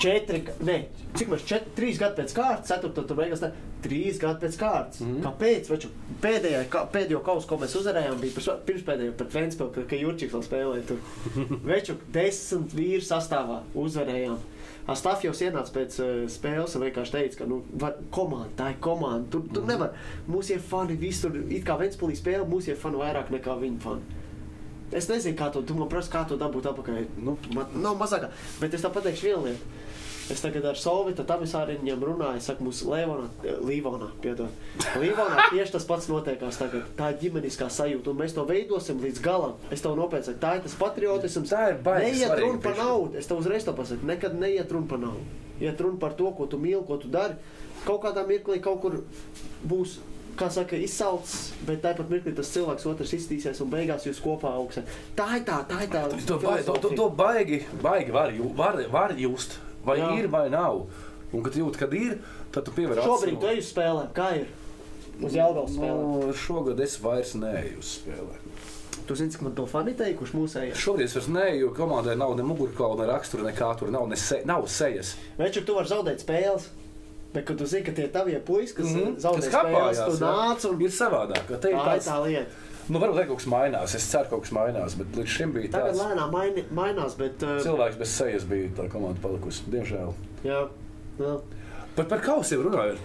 Četri, 0.00 0.40
ne, 0.66 0.80
cik 1.14 1.28
mēs 1.30 1.44
četri, 1.46 1.70
trīs 1.76 2.00
gadi 2.00 2.18
pēc 2.18 2.32
kārtas, 2.34 2.66
ceturto 2.72 3.04
tur 3.06 3.18
beigās, 3.20 3.44
ne, 3.44 3.52
trīs 3.84 4.16
gadi 4.18 4.42
pēc 4.42 4.56
kārtas. 4.58 5.02
Mm. 5.04 5.20
Kāpēc? 5.22 5.68
Veču, 5.70 5.90
pēdējā, 6.24 6.64
ka, 6.72 6.82
pēdējo 6.90 7.20
kausu, 7.26 7.46
ko 7.46 7.60
mēs 7.60 7.76
uzvarējām, 7.78 8.16
bija 8.22 8.34
pirms- 8.34 8.64
pirmspēdējo 8.66 9.14
pret 9.20 9.36
Ventspili, 9.36 9.70
kad, 9.76 9.94
Jurčiks 10.00 10.34
vēl 10.34 10.42
spēlēja 10.48 10.88
tur. 10.88 10.98
Veču, 11.70 11.94
desmit 12.16 12.74
vīru 12.74 13.06
sastāvā 13.06 13.60
uzvarējām. 13.84 14.42
Astafjovs 14.90 15.40
ienāca 15.46 15.72
pēc 15.78 15.94
uh, 16.02 16.10
spēles 16.28 16.74
un 16.76 16.82
vienkārši 16.84 17.14
teica, 17.14 17.38
ka 17.38 17.48
nu, 17.48 17.62
var, 17.80 17.94
komanda, 18.12 18.50
tā 18.58 18.72
ir 18.74 18.82
komanda. 18.84 19.30
Tur, 19.32 19.46
tur 19.54 19.64
nevar. 19.70 19.94
Mūsu 20.28 20.58
fani 20.60 20.98
visur, 21.00 21.38
it 21.48 21.64
kā 21.64 21.78
Ventspilī 21.80 22.18
spēle, 22.18 22.44
mūsu 22.50 22.74
fani 22.82 23.00
vairāk 23.00 23.30
nekā 23.32 23.56
viņa 23.62 23.80
fani. 23.86 24.20
Es 24.94 25.08
nezinu, 25.10 25.36
kā 25.38 25.50
to, 25.52 25.64
tu 25.66 25.74
man 25.78 25.90
prasa, 25.90 26.12
kā 26.12 26.22
to 26.28 26.38
dabūt 26.40 26.70
atpakaļ. 26.70 27.02
Nu, 27.24 27.36
man 27.56 27.74
nav 27.82 27.98
mazākā, 28.00 28.30
bet 28.60 28.76
es 28.76 28.84
tā 28.84 28.92
pateikšu 28.94 29.30
vienu 29.30 29.48
lietu. 29.48 29.74
Es 30.32 30.40
tagad 30.40 30.64
ar 30.64 30.78
Solvitu 30.80 31.20
Tamisāriņiem 31.28 32.00
runāju, 32.00 32.40
saku, 32.40 32.64
mums 32.64 32.78
Levonā, 32.88 33.26
eh, 33.44 33.58
Līvonā, 33.60 34.06
piedod. 34.24 34.48
Līvonā 34.96 35.50
tieši 35.50 35.74
tas 35.74 35.84
pats 35.84 36.08
notiekās 36.08 36.56
tagad. 36.56 36.86
Tā 36.96 37.10
ir 37.12 37.18
ģimeniskā 37.26 37.68
sajūta, 37.68 38.08
un 38.08 38.22
mēs 38.22 38.32
to 38.32 38.46
veidosim 38.48 39.02
līdz 39.04 39.20
galam. 39.20 39.58
Es 39.70 39.84
tev 39.84 39.98
nopietni 39.98 40.30
saku, 40.30 40.40
tā 40.40 40.54
ir 40.56 40.62
tas 40.64 40.78
patriotisms. 40.80 41.52
Tā 41.52 41.66
ir 41.74 41.82
baigi 41.84 42.14
Neiet 42.22 42.40
runa 42.40 42.62
par 42.64 42.80
naudu, 42.80 43.18
es 43.20 43.28
tev 43.28 43.42
uzreiz 43.42 43.68
to 43.68 43.76
pasaku. 43.76 44.06
Nekad 44.08 44.38
neiet 44.40 44.72
runa 44.72 44.88
par 44.88 44.98
naudu. 45.04 45.26
Iet 45.60 45.80
runa 45.80 46.00
par 46.00 46.16
to, 46.16 46.32
ko 46.32 46.46
tu 46.46 46.56
mīli, 46.58 46.86
ko 46.86 46.96
tu 46.96 47.08
dari. 47.08 47.36
Kaut 47.84 48.00
kādā 48.02 48.24
mirklī 48.26 48.62
kaut 48.64 48.80
kur 48.80 49.02
būs. 49.68 49.98
Kā 50.34 50.48
saka, 50.50 50.74
izsalcis, 50.82 51.52
bet 51.62 51.78
tāpat 51.84 52.08
mirklī 52.10 52.32
tas 52.34 52.48
cilvēks 52.50 52.86
otrs 52.90 53.12
iztīsies 53.14 53.60
un 53.62 53.70
beigās 53.70 54.06
jūs 54.08 54.18
kopā 54.24 54.50
augsiet. 54.58 54.90
Tā 55.14 55.28
ir 55.38 55.44
tā, 55.46 55.60
tā 55.70 55.84
ir 55.84 55.92
tā. 55.92 56.02
To, 56.26 56.38
baigi, 56.42 56.66
to, 56.66 56.74
to, 56.82 56.90
to 56.98 57.06
baigi, 57.14 57.60
baigi 57.84 58.14
var, 58.14 58.34
jū, 58.34 58.48
var, 58.58 58.80
var 58.90 59.14
just, 59.18 59.60
vai 59.86 60.00
Jā. 60.00 60.10
Ir 60.18 60.30
vai 60.32 60.48
nav. 60.50 60.84
Un, 61.30 61.42
kad 61.46 61.54
jūt, 61.58 61.78
kad 61.78 61.94
ir, 61.94 62.18
tad 62.54 62.66
tu 62.66 62.74
pievēr 62.74 63.02
Šobrīd 63.04 63.38
tu 63.42 63.50
ej 63.50 63.62
uz 63.62 63.70
spēlēm, 63.70 64.10
kā 64.16 64.28
ir? 64.40 64.50
Uz 65.22 65.34
Jālgavas 65.38 65.74
spēlēm. 65.76 66.12
Nu, 66.26 66.36
šogad 66.42 66.82
es 66.82 66.98
vairs 67.02 67.34
neeju 67.38 67.78
uz 67.82 67.96
spēlēm. 68.00 68.54
Tu 69.04 69.16
zini, 69.18 69.30
cik 69.34 69.42
man 69.44 69.54
to 69.54 69.66
fani 69.68 69.92
teikuši 69.98 70.38
mūsējā. 70.38 70.76
Šobrīd 70.80 71.10
es 71.10 71.18
vairs 71.18 71.30
neeju, 71.34 71.66
jo 71.66 71.72
komandai 71.76 72.14
nav 72.18 72.34
ne 72.38 72.46
mugurkaula, 72.46 73.02
ne 73.02 73.10
rakstura, 73.10 73.46
nekā 73.50 73.68
tur 73.78 73.90
nav, 73.94 74.06
ne 74.10 74.18
se, 74.18 74.40
nav 74.48 74.66
sejas. 74.72 75.14
Veču, 75.38 75.62
tu 75.66 75.76
vari 75.76 75.90
zaudēt 75.90 76.24
spēles. 76.24 76.70
Bet, 77.34 77.44
kad 77.48 77.58
tu 77.58 77.66
zini, 77.66 77.82
ka 77.82 77.92
tie 77.92 78.06
tavie 78.14 78.38
puiši, 78.46 78.74
kas 78.74 78.86
mm 78.86 79.00
-hmm. 79.00 79.16
zaudē 79.18 79.48
spēles, 79.48 80.04
tu 80.06 80.24
nāc 80.24 80.68
un 80.70 80.80
Ir 80.82 80.90
savādāk. 80.90 81.46
ka 81.48 81.56
Te 81.56 81.70
ir 81.70 81.76
tā 81.76 81.84
tāds, 81.88 82.06
tā 82.06 82.18
lieta. 82.26 82.50
nu, 82.88 82.98
varbūt 82.98 83.26
kaut 83.26 83.38
kas 83.38 83.46
mainās. 83.46 83.94
Es 83.94 84.06
ceru, 84.10 84.24
ka 84.24 84.30
kaut 84.30 84.42
kas 84.42 84.52
mainās, 84.52 84.94
bet 84.98 85.06
līdz 85.16 85.26
šim 85.36 85.52
bija 85.52 85.70
Tagad 85.70 85.94
tāds. 85.94 86.02
lēnām 86.04 86.30
maini, 86.30 86.64
mainās, 86.70 87.16
bet... 87.18 87.42
Uh, 87.42 87.58
Cilvēks 87.62 87.98
bez 87.98 88.08
sejas 88.16 88.44
bija 88.44 88.68
tā 88.76 88.88
komanda 88.92 89.20
palikusi, 89.22 89.62
diemžēl. 89.70 90.14
jā, 90.44 90.68
jā. 91.18 91.40
Bet 91.96 92.08
par 92.08 92.20
kausiem 92.20 92.62
runājot, 92.62 92.98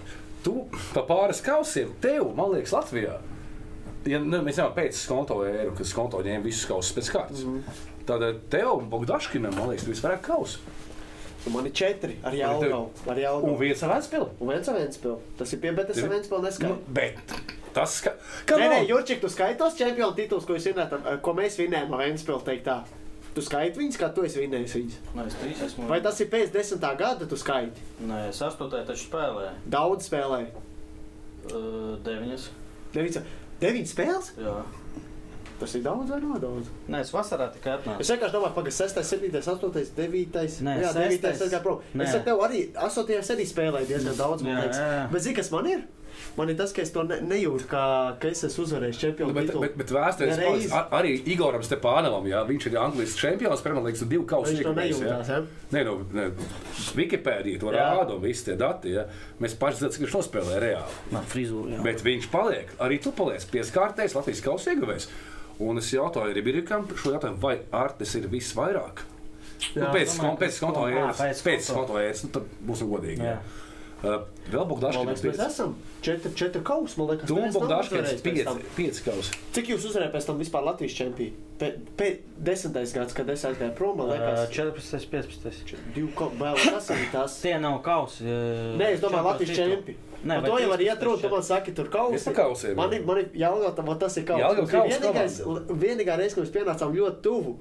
tu 0.43 0.67
pa 0.93 1.01
pāris 1.01 1.41
kausiem, 1.45 1.89
tev, 2.01 2.35
man 2.35 2.51
liekas, 2.51 2.71
Latvijā. 2.73 3.17
Ja, 4.05 4.19
nu, 4.19 4.37
mēs 4.37 4.55
zinām, 4.55 4.73
pēc 4.75 4.93
skonto 4.95 5.41
ēru, 5.45 5.73
kad 5.77 5.85
skonto 5.85 6.21
ņēma 6.23 6.43
visus 6.43 6.65
kausus 6.65 6.93
pēc 6.95 7.11
kārtas. 7.11 7.43
Mm. 7.43 7.57
-hmm. 7.57 8.05
Tad 8.05 8.21
tev 8.49 8.71
un 8.77 8.89
Bogdaškinam, 8.89 9.55
man 9.55 9.69
liekas, 9.69 9.87
visvairāk 9.87 10.21
kausu. 10.21 10.59
Un 11.47 11.53
man 11.55 11.65
ir 11.69 11.71
četri 11.71 12.17
ar 12.23 12.33
Jālgavu. 12.35 12.89
Ar 13.07 13.15
Jālgavu. 13.23 13.53
Un 13.53 13.57
viens 13.61 13.83
ar 13.83 13.93
Vēnspili. 13.95 14.27
Un 14.43 14.49
viens 14.51 14.67
ar 14.67 14.75
Ventspili. 14.75 15.15
Tas 15.39 15.53
ir 15.55 15.59
pie, 15.63 15.71
bet 15.77 15.89
es 15.93 16.01
ar 16.03 16.09
Ventspili 16.11 16.41
Nu, 16.41 16.47
neskaitu. 16.49 16.93
bet 16.97 17.33
tas, 17.73 17.99
ka... 18.03 18.13
ka 18.49 18.57
Nē, 18.59 18.67
nē, 18.73 18.79
Jurčik, 18.89 19.21
tu 19.23 19.29
skaitos 19.31 19.77
čempionu 19.79 20.15
titulus, 20.17 20.45
ko, 20.49 20.57
ar- 20.83 21.19
ko 21.23 21.33
mēs 21.37 21.55
vinējam 21.61 21.93
ar 21.95 22.03
Ventspili, 22.03 22.43
teikt 22.45 22.65
tā. 22.67 22.79
Tu 23.35 23.43
skaiti 23.45 23.77
viņus, 23.79 23.97
kā 24.01 24.09
tu 24.13 24.23
esi 24.25 24.41
vinējis 24.41 24.73
viņus. 24.75 24.95
Nē, 25.15 25.25
es 25.29 25.35
trīs 25.39 25.59
esmu. 25.67 25.87
Vai 25.87 26.01
tas 26.03 26.19
ir 26.19 26.27
pēc 26.33 26.49
desmitā 26.51 26.89
gada, 26.97 27.27
tu 27.29 27.37
skaiti? 27.39 27.83
Nē, 28.09 28.23
es 28.33 28.41
astotajā 28.43 28.87
taču 28.89 29.05
spēlēju. 29.05 29.51
Daudz 29.69 30.09
spēlēji. 30.09 30.49
Uh, 31.49 31.93
deviņas. 32.03 32.49
Deviņas, 32.95 33.29
deviņas 33.61 33.93
spēles? 33.95 34.31
Jā. 34.41 34.55
Tas 35.59 35.75
ir 35.75 35.81
daudz 35.83 36.09
vai 36.13 36.19
nav 36.23 36.39
daudz? 36.39 36.69
Nē, 36.87 37.01
es 37.03 37.11
vasarā 37.11 37.49
tikai 37.51 37.73
atnācu. 37.77 37.99
Es 37.99 38.09
vienkārši 38.13 38.35
domāju, 38.37 38.63
ka 38.63 38.71
6, 38.71 39.03
7, 39.03 39.31
8, 39.43 39.93
9. 39.99 40.59
Nē, 40.69 40.75
jā, 40.85 40.91
9. 40.95 41.19
sestais. 41.19 41.41
Es, 41.51 41.61
prom. 41.65 41.81
Nē. 41.93 42.07
es 42.07 42.15
ar 42.15 42.23
tevi 42.27 42.45
arī 42.47 42.65
8. 42.87 43.21
arī 43.35 43.47
spēlēju 43.53 43.89
diezgan 43.93 44.15
daudz. 44.19 44.43
man 44.47 44.55
Jā, 44.55 44.61
liekas. 44.63 44.79
jā, 44.79 44.91
jā. 44.99 45.07
Bet 45.11 45.25
zini, 45.27 45.35
kas 45.41 45.51
man 45.51 45.67
ir? 45.67 45.87
Man 46.35 46.49
ir 46.51 46.55
tas, 46.59 46.71
ka 46.75 46.81
es 46.83 46.89
to 46.91 47.03
ne, 47.07 47.15
nejūtu, 47.23 47.65
ka, 47.71 47.81
ka 48.19 48.27
es 48.27 48.41
esmu 48.43 48.65
uzvarējis 48.65 48.97
čempionu 48.99 49.33
Bet, 49.35 49.45
titulu. 49.47 49.61
bet, 49.63 49.75
bet 49.79 49.91
vēsturē 49.95 50.33
Nereiz. 50.35 50.65
arī 50.91 51.13
Igoram 51.31 51.63
Stepānovam, 51.63 52.25
jā, 52.27 52.41
viņš 52.49 52.67
ir 52.67 52.75
Anglijas 52.81 53.15
čempions, 53.19 53.63
Premjerlīgas 53.63 54.03
divu 54.11 54.25
kausu 54.27 54.51
ieguvējs, 54.57 54.99
jā. 55.05 55.15
ja? 55.29 55.39
Nē, 55.71 55.83
nu, 55.87 55.95
ne, 56.15 56.25
Wikipēdija 56.97 57.59
to 57.61 57.71
Jā. 57.73 57.85
rāda 57.95 58.15
un 58.17 58.21
visi 58.23 58.45
tie 58.49 58.55
dati. 58.59 58.93
Ja. 58.97 59.05
Mēs 59.41 59.55
paši 59.59 59.81
zinām, 59.81 59.93
cik 59.95 60.05
viņš 60.07 60.15
nospēlēja 60.19 60.61
reāli. 60.65 60.99
Man 61.15 61.27
frizūra. 61.31 61.77
jā. 61.77 61.83
Bet 61.87 62.03
viņš 62.05 62.29
paliek. 62.33 62.71
Arī 62.83 62.99
tu 63.03 63.11
paliec 63.15 63.45
pieskārtais 63.51 64.15
Latvijas 64.17 64.43
kausa 64.45 64.73
ieguvējs. 64.75 65.09
Un 65.59 65.77
es 65.77 65.89
jautāju 65.91 66.31
arī 66.33 66.41
Birkam 66.43 66.85
šo 66.95 67.11
jautājumu, 67.17 67.39
vai 67.43 67.57
Artis 67.75 68.15
ir 68.15 68.27
visvairāk? 68.31 69.01
Nu, 69.75 69.81
Jā, 69.83 69.89
pēc 69.91 70.13
domāju, 70.15 70.19
kon- 70.23 70.37
pēc 70.39 70.59
ka- 70.59 70.65
konta 70.65 70.79
Ā, 70.79 70.91
ēras, 70.95 71.17
pēc 71.19 71.41
pēc 71.43 71.65
konta. 71.67 71.79
konta 71.79 72.03
ēras, 72.05 72.23
nu, 72.23 72.29
tad 72.37 72.43
būsim 72.65 72.87
godīgi. 72.93 73.17
Jā. 73.19 73.33
Jā. 73.33 73.39
Uh, 73.99 74.21
vēl 74.47 74.63
liekas, 74.63 74.95
mēs 74.95 75.19
Bogdaškins. 75.19 75.39
esam 75.43 75.73
četri, 76.01 76.31
četri 76.39 76.61
kausi. 76.63 76.95
Man 77.01 77.09
liekas, 77.11 77.27
Tu 77.27 77.35
un 77.35 77.51
Bogdaškins 77.51 78.21
pieci, 78.23 78.45
pieci 78.77 79.03
kausi. 79.03 79.33
Cik 79.57 79.71
jūs 79.73 79.87
uzvarējāt 79.89 80.13
pēc 80.13 80.27
tam 80.29 80.37
vispār 80.39 80.63
Latvijas 80.63 80.95
čempionu? 80.95 81.45
Pēc 81.99 82.21
desmitais 82.39 82.93
gads, 82.95 83.13
kad 83.17 83.29
es 83.29 83.43
aizgāju 83.43 83.73
prom, 83.75 83.97
man 83.99 84.07
Uh, 84.07 84.13
liekas, 84.15 84.45
14, 84.55 85.09
15. 85.11 85.75
divu 85.95 86.13
kausu. 86.15 86.69
Tas 86.71 86.87
ir 86.95 87.09
tas. 87.11 87.35
Tie 87.43 87.57
nav 87.59 87.81
kausi. 87.83 88.23
uh, 88.23 88.77
Nē, 88.79 88.93
es 88.95 89.01
domāju, 89.03 89.25
Latvijas 89.27 89.51
tituli. 89.51 89.75
čempioni. 89.75 89.97
Nē, 90.19 90.37
to 90.45 90.55
jau 90.59 90.69
var 90.69 90.77
15 90.79 90.87
iet 90.87 91.03
runa, 91.03 91.21
tu 91.21 91.29
man 91.31 91.43
saki, 91.43 91.71
tur 91.75 91.87
kausi. 91.91 92.15
Es 92.15 92.23
pa 92.27 92.31
kausiem, 92.39 92.75
Man 92.75 92.91
jā. 92.91 92.99
ir, 93.03 93.19
ir 93.19 93.29
jālgā, 93.43 93.85
man 93.87 93.99
tas 93.99 94.15
ir 94.19 94.25
kausi. 94.27 94.63
Ir 94.63 94.87
vienīgais, 94.95 95.37
vienīgā 95.83 96.17
reize, 96.19 96.35
kad 96.35 96.43
mēs 96.43 96.55
pienācām 96.55 96.95
ļoti 96.95 97.21
tuvu. 97.23 97.53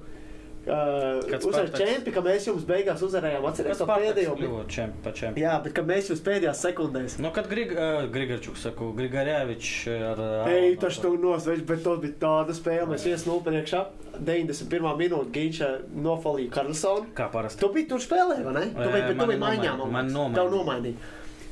Uh, 0.69 1.37
Uzvarēt 1.49 1.73
čempionu, 1.79 2.13
ka 2.13 2.21
mēs 2.25 2.45
jums 2.49 2.65
beigās 2.69 3.01
uzvarējām. 3.05 3.45
Atcerieties 3.49 3.79
to 3.81 3.87
pēdējo. 3.89 4.33
čempionu. 4.69 5.41
Jā, 5.41 5.55
bet 5.63 5.73
ka 5.73 5.81
mēs 5.87 6.11
jūs 6.11 6.21
pēdējās 6.25 6.61
sekundēs. 6.67 7.17
Nu, 7.23 7.31
kad 7.33 7.49
Grig, 7.49 7.71
uh, 7.73 8.05
Grigarčuks, 8.13 8.67
saku, 8.67 8.91
Grigārēvičs 8.99 9.71
ar... 10.11 10.21
Alanu 10.45 10.75
tas 10.83 10.99
to- 10.99 11.07
tur 11.09 11.17
nosveļš, 11.23 11.63
bet 11.71 11.83
to 11.87 11.95
bija 12.03 12.19
tāda 12.21 12.53
spēle. 12.57 12.87
Mēs 12.93 13.07
viens 13.09 13.25
nulle 13.25 13.45
priekšā. 13.47 13.85
91. 14.19 14.89
minūte 14.99 15.31
Gīča 15.33 15.69
nofalīja 15.95 16.51
Karlsonu. 16.57 17.09
Kā 17.17 17.29
parasti. 17.31 17.61
Tu 17.63 17.69
biji 17.73 17.87
tur 17.93 18.03
spēlē, 18.03 18.41
vai 18.45 18.53
ne? 18.57 18.65
Tu 18.75 18.89
biji, 18.91 19.07
bet 19.09 19.17
tu 19.19 19.29
biji 19.31 19.41
maiņā, 19.45 19.73
man 19.89 20.13
nomainīja. 20.13 20.97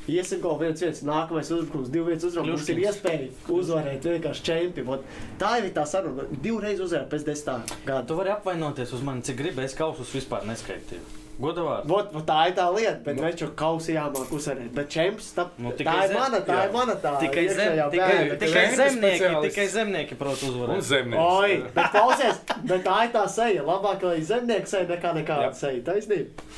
Iesim 0.08 0.40
kaut 0.40 0.58
viens, 0.62 0.80
viens, 0.80 1.02
nākamais 1.04 1.50
uzbrukums, 1.52 1.90
divi 1.92 2.14
viens 2.14 2.24
uzbrukums. 2.24 2.54
Mums 2.54 2.68
ir 2.72 2.78
iespēja 2.86 3.28
uzvarēt 3.52 4.06
vienkārši 4.08 4.42
čempionu. 4.48 5.02
Tā 5.38 5.58
ir 5.60 5.68
tā 5.76 5.84
saruna. 5.86 6.24
Divreiz 6.42 6.80
uzvarēt 6.80 7.10
pēc 7.12 7.26
desmitā 7.28 7.58
gada. 7.84 8.06
Tu 8.08 8.16
vari 8.16 8.32
apvainoties 8.32 8.92
uz 8.96 9.02
mani, 9.04 9.20
cik 9.28 9.36
gribi. 9.42 9.62
Es 9.68 9.76
kausus 9.76 10.08
vispār 10.16 10.48
neskaitīju. 10.48 11.04
Vot, 11.38 11.54
vot 11.86 12.16
tā 12.26 12.48
ir 12.48 12.54
tā 12.56 12.64
lieta, 12.74 12.96
bet 13.04 13.20
viņš 13.22 13.42
jau 13.44 13.48
kausi 13.60 13.92
jāmāk 13.94 14.32
uzvarēt. 14.34 14.72
Bet 14.74 14.88
čempions, 14.90 15.28
tā, 15.36 15.44
Nu, 15.62 15.70
tā 15.70 15.92
ir 16.02 16.08
zem- 16.10 16.16
mana, 16.18 16.40
tā 16.42 16.56
jā. 16.56 16.64
ir 16.66 16.72
mana 16.74 16.96
tā. 16.98 17.12
Tikai, 17.20 17.44
zem, 17.54 17.76
tikai, 17.92 18.08
bēda, 18.08 18.24
ka 18.32 18.38
tikai 18.40 18.64
zemnieki, 18.80 19.20
speciālists. 19.20 19.46
tikai 19.54 19.66
zemnieki 19.76 20.18
prot 20.18 20.42
Un 20.42 20.48
uzvarēt. 20.50 20.82
zemnieks. 20.88 21.38
Oi, 21.38 21.62
bet 21.76 21.92
klausies, 21.94 22.40
bet 22.72 22.82
tā 22.88 22.96
ir 23.06 23.12
tā 23.14 23.22
seja. 23.30 23.62
Labāk, 23.62 24.02
lai 24.02 24.18
zemnieks 24.32 24.74
seja 24.74 24.88
nekā 24.90 25.14
nekāda 25.20 25.54
seja. 25.54 25.80
Taisnība. 25.86 26.48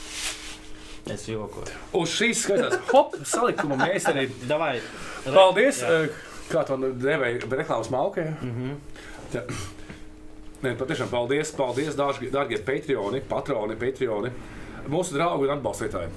Es 1.08 1.24
jokoju. 1.28 1.72
Uz 1.96 2.12
šīs 2.12 2.42
skatās, 2.44 2.76
hop, 2.90 3.14
salikuma 3.26 3.78
mēs 3.80 4.08
arī. 4.10 4.26
Davai. 4.48 4.74
Paldies! 5.24 5.80
Jā. 5.80 6.02
Kā 6.50 6.64
to 6.66 6.76
devēja 6.76 7.46
reklāmas 7.46 7.92
malkē? 7.94 8.26
Mhm. 8.42 8.72
Jā. 9.32 9.44
Nē, 10.60 10.74
patiešām 10.76 11.08
paldies, 11.08 11.54
paldies, 11.56 11.94
dārgie, 11.96 12.58
Patreoni, 12.66 13.22
patroni, 13.24 13.78
Patreoni, 13.80 14.32
mūsu 14.92 15.16
draugi 15.16 15.48
un 15.48 15.54
atbalstītāji. 15.54 16.10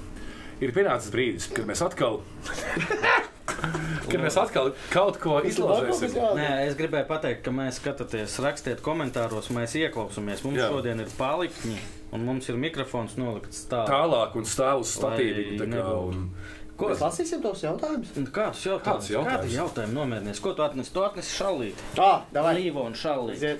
Ir 0.60 0.72
pienācis 0.76 1.12
brīdis, 1.14 1.48
kad 1.54 1.64
mēs 1.66 1.80
atkal 1.82 2.20
Kad 3.44 4.20
mēs 4.22 4.36
atkal 4.40 4.70
kaut 4.92 5.18
ko 5.20 5.38
izlozēsim. 5.44 6.14
Nē, 6.38 6.48
es 6.68 6.76
gribēju 6.78 7.06
pateikt, 7.10 7.42
ka 7.44 7.52
mēs 7.52 7.80
skatāmies, 7.80 8.38
rakstiet 8.44 8.80
komentāros, 8.84 9.50
mēs 9.52 9.76
ieklausāmies. 9.80 10.44
Mums 10.46 10.60
Jā. 10.62 10.70
Šodien 10.72 11.00
ir 11.04 11.12
palikņi, 11.18 11.76
un 12.16 12.24
mums 12.24 12.48
ir 12.48 12.56
mikrofons 12.60 13.18
nolikts 13.20 13.66
tā. 13.68 13.84
Tālāk 13.90 14.36
un 14.40 14.48
stāv 14.48 14.80
uz 14.84 14.96
un- 14.96 16.30
Ko? 16.74 16.88
Mēs 16.90 17.04
lasīsim 17.04 17.38
tos 17.42 17.60
jautājumus. 17.62 18.08
Kādus 18.34 18.64
jautājumus? 18.66 18.82
Kādus 18.82 19.10
jautājumus? 19.12 19.44
Kādi 19.44 19.54
jautājumi 19.54 19.94
nomierinies? 19.94 20.40
Ko 20.42 20.54
tu 20.58 20.62
atnesi? 20.64 20.90
Tu 20.92 21.04
atnesi 21.06 21.36
šallīti. 21.38 21.84
Tā, 21.94 22.22
davai. 22.34 22.56
Līva 22.58 22.86
un 22.88 22.96
šallīti. 22.98 23.52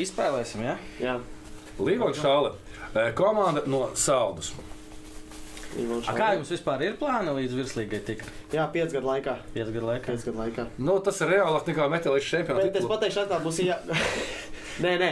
Izspēlēsim, 0.00 0.62
jā? 0.64 0.76
Jā. 1.02 1.18
Līvona 1.78 2.16
šāle. 2.16 2.54
Eh, 2.94 3.12
Komanda 3.12 3.66
no 3.66 3.90
saldus. 3.94 4.54
A, 5.72 6.12
kā 6.12 6.32
jums 6.36 6.50
vispār 6.52 6.82
ir 6.84 6.96
plāni 7.00 7.32
līdz 7.38 7.54
virslīgai 7.56 8.00
tikt? 8.04 8.26
Jā, 8.52 8.66
5 8.74 8.92
gadu 8.98 9.08
laikā. 9.08 9.36
5 9.54 9.70
gadu 9.72 9.86
laikā. 9.88 10.12
5 10.12 10.26
gadu 10.28 10.40
laikā. 10.42 10.66
Nu, 10.78 10.98
tas 11.04 11.20
ir 11.24 11.32
reālāk 11.32 11.70
nekā 11.70 11.86
metālīšu 11.94 12.34
čempionāts. 12.34 12.66
Bet 12.68 12.80
es 12.82 12.88
pateikšu, 12.90 13.24
tā 13.30 13.38
būs 13.44 13.60
jā. 13.64 13.78
nē, 14.84 14.92
nē. 15.00 15.10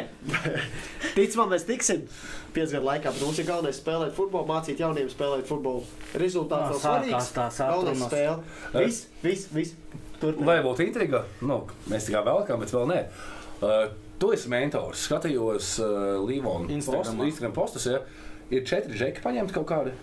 Tic 1.16 1.36
man, 1.40 1.48
mēs 1.54 1.64
tiksim 1.68 2.04
5 2.56 2.74
gadu 2.76 2.84
laikā, 2.90 3.14
mums 3.22 3.40
ir 3.40 3.48
galvenais 3.48 3.80
spēlēt 3.80 4.12
futbolu, 4.18 4.48
mācīt 4.50 4.82
jauniem 4.84 5.08
spēlēt 5.12 5.48
futbolu. 5.48 5.86
Rezultāts 6.20 6.76
sākās 6.76 6.84
svarīgs. 6.84 7.32
tās 7.38 7.62
Galvenais 7.62 8.04
atrunas. 8.04 8.12
spēle. 8.12 8.84
Viss, 8.84 9.08
viss, 9.24 9.48
viss. 9.56 9.98
Turpināt. 10.20 10.44
Lai 10.50 10.58
būtu 10.66 10.84
intriga, 10.84 11.22
nu, 11.40 11.62
mēs 11.88 12.10
tikai 12.10 12.20
vēlkām, 12.26 12.60
bet 12.60 12.74
vēl 12.76 12.90
nē. 12.90 13.00
Uh, 13.64 13.78
tu 14.20 14.34
esi 14.36 14.50
mentors. 14.52 15.06
Skatījos 15.08 15.72
uh, 15.80 16.20
Līvona 16.28 16.68
Instagramā. 16.76 17.24
Instagram 17.30 17.56
postus. 17.56 17.88
Ja? 17.88 18.02
Ir 18.52 18.66
četri 18.68 18.98
žeki 19.00 19.22
paņemti 19.24 19.56
kaut 19.56 19.68
kādi. 19.70 19.96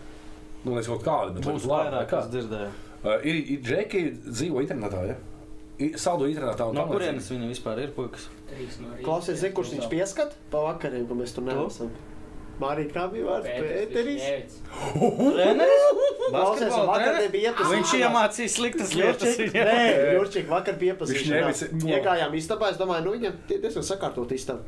Nu, 0.65 0.73
nezinu, 0.75 0.97
kaut 0.97 1.05
kādi, 1.05 1.35
bet 1.37 1.45
Būs 1.47 1.65
vairāk, 1.69 2.07
kā. 2.09 2.17
kas 2.17 2.29
dzirdēja. 2.33 2.69
Uh, 3.03 3.17
ir, 3.23 3.35
ir 3.55 3.59
žeki 3.63 4.01
dzīvo 4.25 4.63
internetā, 4.65 5.03
ja? 5.07 5.15
I- 5.79 5.93
Saldo 6.01 6.25
internetā. 6.25 6.65
un 6.69 6.75
No 6.75 6.87
kurienes 6.89 7.29
viņi 7.31 7.51
vispār 7.53 7.79
ir, 7.83 7.91
puikas? 7.95 8.27
No 8.81 8.89
rīta. 8.95 9.03
Klausies, 9.05 9.37
zini, 9.39 9.53
kurš 9.53 9.75
viņš 9.77 9.89
pieskat 9.91 10.33
pa 10.51 10.63
vakariem, 10.73 11.05
kad 11.07 11.17
mēs 11.17 11.35
tur 11.35 11.43
neesam. 11.45 11.91
Mārija, 12.57 12.89
kā 12.89 13.03
bija 13.11 13.25
vārds? 13.27 13.45
Pēteris. 13.61 14.55
Klausies, 14.97 16.31
Basketbola 16.33 16.85
vakar 16.89 17.19
treneris? 17.21 17.67
Viņš 17.71 17.91
iemācīja 18.01 18.49
sliktas 18.51 18.93
lietas. 18.97 19.37
Nē, 19.53 19.75
Jurčik, 20.17 20.47
vakar 20.49 20.77
nevis- 21.29 21.63
Iegājām 21.85 22.33
istabā, 22.39 22.71
es 22.73 22.79
domāju, 22.81 23.05
nu 23.05 23.13
viņam 23.15 23.37
tie 23.47 23.59
diezgan 23.63 23.85
sakārtot 23.85 24.33
istabu. 24.35 24.65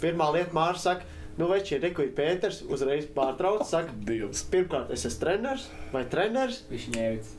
Pirmā 0.00 0.30
lieta 0.34 0.52
Mārs 0.56 0.82
saka, 0.88 1.04
nu 1.38 1.48
veči, 1.50 1.74
ir 1.76 1.82
reku 1.86 2.02
ir 2.02 2.12
Pēters, 2.16 2.62
uzreiz 2.72 3.06
pārtrauc, 3.16 3.64
saka, 3.68 3.92
Dievs. 4.08 4.44
pirmkārt, 4.50 4.90
es 4.90 5.04
esmu 5.04 5.20
treneris 5.24 5.66
vai 5.92 6.04
treneris, 6.04 6.62
Viņš 6.70 6.86
ņēmis. 6.96 7.32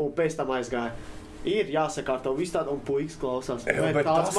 Un 0.00 0.12
pēc 0.16 0.36
tam 0.36 0.48
aizgāja. 0.56 0.92
Ir 1.44 1.70
jāsakārto 1.72 2.34
viss 2.36 2.52
tāds, 2.52 2.68
un 2.68 2.80
puikas 2.84 3.16
klausās. 3.16 3.62
Jā, 3.64 3.80
Vai 3.80 3.92
bet 3.96 4.04
tāds 4.04 4.28
ir 4.28 4.34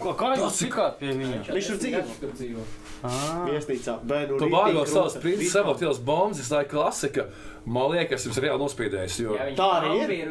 ko- 0.00 0.14
kā 0.16 0.30
jūs 0.36 0.62
tikāt 0.64 0.96
pie 0.98 1.12
viņa? 1.12 1.42
Viņš 1.52 1.66
tur 1.68 1.76
dzīvo. 1.82 2.00
Viņš 2.08 2.20
tur 2.20 2.30
dzīvo. 2.38 2.62
Ah. 3.04 3.44
viesnīcā. 3.44 3.98
Bet, 4.08 4.30
nu, 4.30 4.38
Tu 4.38 4.46
bāgo 4.48 4.80
Vispār. 4.86 5.50
savot 5.52 5.82
ielas 5.84 5.98
bombas, 6.00 6.48
tā 6.48 6.62
ir 6.64 6.68
klasika. 6.70 7.26
Man 7.66 7.90
liekas, 7.92 8.24
jums 8.24 8.38
ir 8.40 8.44
reāli 8.46 8.62
nospiedējis. 8.64 9.18
Jo... 9.20 9.34
Ja 9.36 9.44
viņš 9.50 9.58
Tā 9.60 9.68
arī 9.82 9.90
ir. 10.00 10.10
ir 10.24 10.30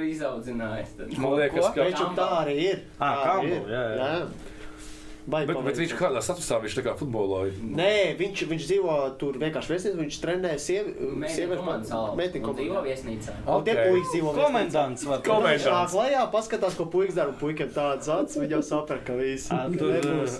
Man 1.22 1.36
liekas, 1.38 1.70
ka 1.76 1.86
Veču 1.86 2.08
tā 2.18 2.28
arī 2.42 2.58
ir. 2.72 2.82
Ā, 2.98 3.12
Tā 3.14 3.24
Kambu, 3.28 3.54
ir. 3.54 3.70
jā, 3.70 3.84
jā. 3.94 4.10
Baigi 4.10 4.53
Bet, 5.24 5.48
bet 5.66 5.78
viņš 5.80 5.94
kādā 5.96 6.20
statusā 6.24 6.58
viņš 6.64 6.74
tā 6.80 6.84
kā 6.84 6.94
futbolā. 7.00 7.46
Nē, 7.64 8.16
viņš, 8.20 8.44
viņš 8.50 8.66
dzīvo 8.70 8.96
tur 9.22 9.38
vienkārši 9.40 9.72
viesnīcā. 9.72 10.00
Viņš 10.02 10.18
trenē 10.24 10.52
sievi, 10.60 10.94
sieviešu 11.32 11.60
komandas 11.62 11.92
salā. 11.94 12.12
meitiņu 12.20 12.50
Un 12.52 12.58
dzīvo 12.60 12.82
viesnīcā. 12.84 13.36
Un 13.48 13.64
tie 13.68 13.76
puikas 13.80 14.12
dzīvo. 14.12 14.34
Komendants. 14.36 15.06
Viņš 15.08 15.68
nāk 15.70 15.96
lejā, 15.96 16.24
paskatās, 16.34 16.76
ko 16.80 16.88
puikas 16.92 17.16
dara. 17.16 17.32
un 17.32 17.40
Puikiem 17.40 17.72
tādas 17.74 18.10
acis, 18.12 18.38
viņi 18.42 18.58
jau 18.58 18.62
saprata, 18.68 19.04
ka 19.08 19.16
viss 19.20 19.48
nebūs. 19.52 20.36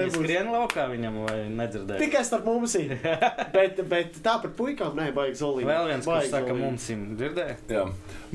nebūs. 0.00 0.16
skrien 0.16 0.50
laukā 0.52 0.86
viņam 0.90 1.20
vai 1.26 1.36
nedzirdēja. 1.60 2.00
Tikai 2.06 2.24
starp 2.26 2.48
mums 2.48 2.74
ir. 2.80 2.96
bet, 3.56 3.80
bet 3.88 4.18
tā 4.24 4.36
par 4.42 4.52
puikām, 4.56 4.96
nē, 4.96 5.10
baigi 5.16 5.40
zolīgi. 5.42 5.68
Vēl 5.68 5.90
viens, 5.92 6.08
kurš 6.08 6.32
saka, 6.32 6.56
mums 6.56 6.88
ir 6.92 7.04
dzirdēja. 7.20 7.56
Jā, 7.76 7.84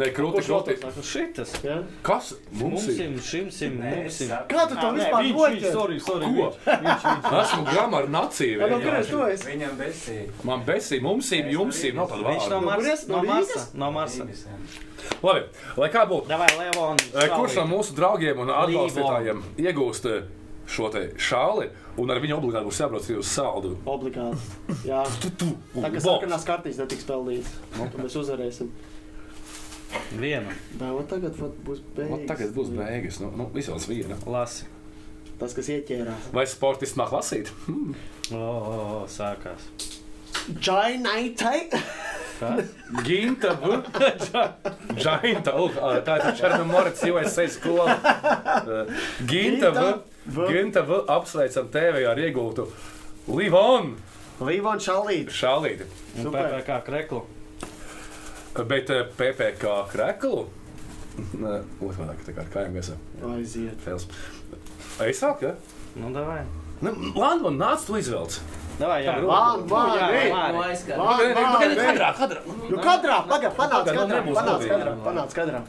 nē, 0.01 0.11
krūti, 0.15 0.45
krūti. 0.45 0.77
Šitas. 1.11 1.55
Ja? 1.65 1.81
Kas 2.05 2.31
Mums 2.55 2.85
ir? 2.91 3.01
ir, 3.05 3.17
šim 3.25 3.49
sim, 3.53 3.77
mums 3.81 4.21
ir. 4.25 4.31
Kā 4.51 4.65
tu 4.69 4.77
to 4.77 4.91
vispār 4.95 5.25
viņš, 5.25 5.37
noķer? 5.37 5.70
Sorry, 5.73 5.99
sorry. 6.03 6.29
Ko? 6.35 6.49
Viņš, 6.65 6.85
viņš, 6.85 7.07
viņš. 7.07 7.39
Esmu 7.41 8.05
naciju. 8.15 8.59
No 8.61 8.69
vienkārši. 8.71 8.85
kurienes 8.85 9.11
tu 9.11 9.23
esi? 9.27 9.49
Viņam 9.51 9.75
besī. 9.79 10.17
Man 10.47 10.65
besī, 10.67 11.01
mums 11.03 11.31
ir, 11.37 11.49
jums 11.55 11.81
ir, 11.87 11.95
nav 11.97 12.11
tāda 12.11 12.35
Viņš 12.35 12.49
no 12.51 12.61
vārda. 12.61 12.69
Marsa. 12.69 13.07
No 13.11 13.23
Marsa. 13.27 13.65
No 13.73 13.91
Marsa. 13.95 14.27
Labi, 15.21 15.41
lai 15.77 15.89
kā 15.93 16.05
būtu. 16.09 16.29
Davai, 16.29 16.49
Leon. 16.59 17.01
Eh, 17.13 17.33
Kurš 17.33 17.57
no 17.61 17.65
mūsu 17.75 17.95
draugiem 17.97 18.41
un 18.43 18.53
atbalstītājiem 18.53 19.43
iegūst 19.61 20.07
eh, 20.11 20.23
šo 20.71 20.89
te 20.93 21.03
šāli, 21.19 21.67
un 22.01 22.13
ar 22.13 22.21
viņu 22.23 22.37
obligāti 22.37 22.69
būs 22.69 22.81
jābrauc 22.83 23.09
arī 23.09 23.19
uz 23.21 23.29
saldu? 23.33 23.75
Obligāti. 23.89 24.39
Jā. 24.87 25.03
Tu, 25.21 25.33
tu, 25.41 25.51
Tā 25.75 25.91
kā 25.91 26.03
sarkanās 26.03 26.47
kartīs 26.47 26.79
netiks 26.81 27.07
peldīts. 27.09 27.53
Tad 27.77 27.97
mēs 28.01 28.17
uzvarēsim. 28.21 28.71
Vienu. 30.15 30.53
Vai 30.79 30.91
un 30.95 31.07
tagad 31.09 31.35
būs 31.65 31.81
beigas? 31.95 32.27
Tagad 32.29 32.53
būs 32.55 32.69
beigas. 32.75 33.19
Nu, 33.23 33.31
nu, 33.35 33.49
visās 33.55 33.89
viena. 33.89 34.15
Lasi. 34.29 34.69
Tas, 35.41 35.55
kas 35.57 35.71
ieķērās. 35.73 36.29
Vai 36.37 36.45
sportists 36.49 36.99
māk 36.99 37.13
lasīt? 37.15 37.49
O, 38.31 38.37
o, 38.37 38.75
o, 38.77 38.99
sākās. 39.09 39.65
Džainaitai. 40.53 41.65
Ginta. 43.05 43.55
Džainta, 44.95 45.55
tā 46.05 46.15
ir 46.21 46.37
Černa 46.37 46.63
Morits, 46.69 47.03
USA 47.09 47.47
skola. 47.51 47.97
Ginta. 49.29 49.73
Ginta. 50.47 50.85
Apsveicam 51.17 51.67
tevi 51.73 52.05
ar 52.09 52.21
iegūtu 52.21 52.69
Livon 53.33 53.95
Līvon 54.41 54.79
Šalīts. 54.81 55.37
šālīti. 55.37 55.85
Un 56.17 56.25
Super. 56.25 56.47
PPK 56.49 56.77
kreklu. 56.87 57.21
Bet 58.67 58.89
PPK 59.17 59.73
kreklu? 59.91 60.47
Otrādi, 61.37 62.33
kā 62.33 62.41
ar 62.41 62.49
kājām 62.53 62.77
gaisā. 62.79 62.95
Aiziet. 63.35 63.77
Fails. 63.85 64.07
Es 64.99 65.21
sāku, 65.21 65.47
ja? 65.47 65.53
Nu, 65.95 66.11
davai. 66.15 66.41
Nu, 66.81 66.91
man 67.13 67.57
nāc, 67.59 67.85
tu 67.85 67.95
izvelc. 67.99 68.39
Davai, 68.79 69.03
jā. 69.05 69.15
Vān, 69.21 69.63
Jā, 69.69 70.09
ej. 70.17 70.31
Māri. 70.33 70.53
No 70.57 70.61
aizskatās. 70.65 70.97
Vān, 70.97 71.33
vān, 71.35 71.47
Pagaid, 71.53 71.71
ej. 71.71 71.87
kadrā, 71.91 72.11
kadrā. 72.17 72.43
Nu, 72.69 72.77
kadrā, 72.81 73.17
pagaid, 73.29 73.55
panāc 73.57 73.85
Pagaid, 73.85 73.95
nu, 73.95 74.01
kadrā, 74.01 74.19
nebūs 74.19 74.37
panāc 74.39 74.53
godīgi. 74.57 74.71
kadrā, 74.75 74.93
panāc 75.05 75.35
kadrā. 75.37 75.63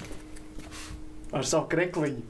Ar 1.32 1.48
savu 1.48 1.68
krekliņu. 1.72 2.22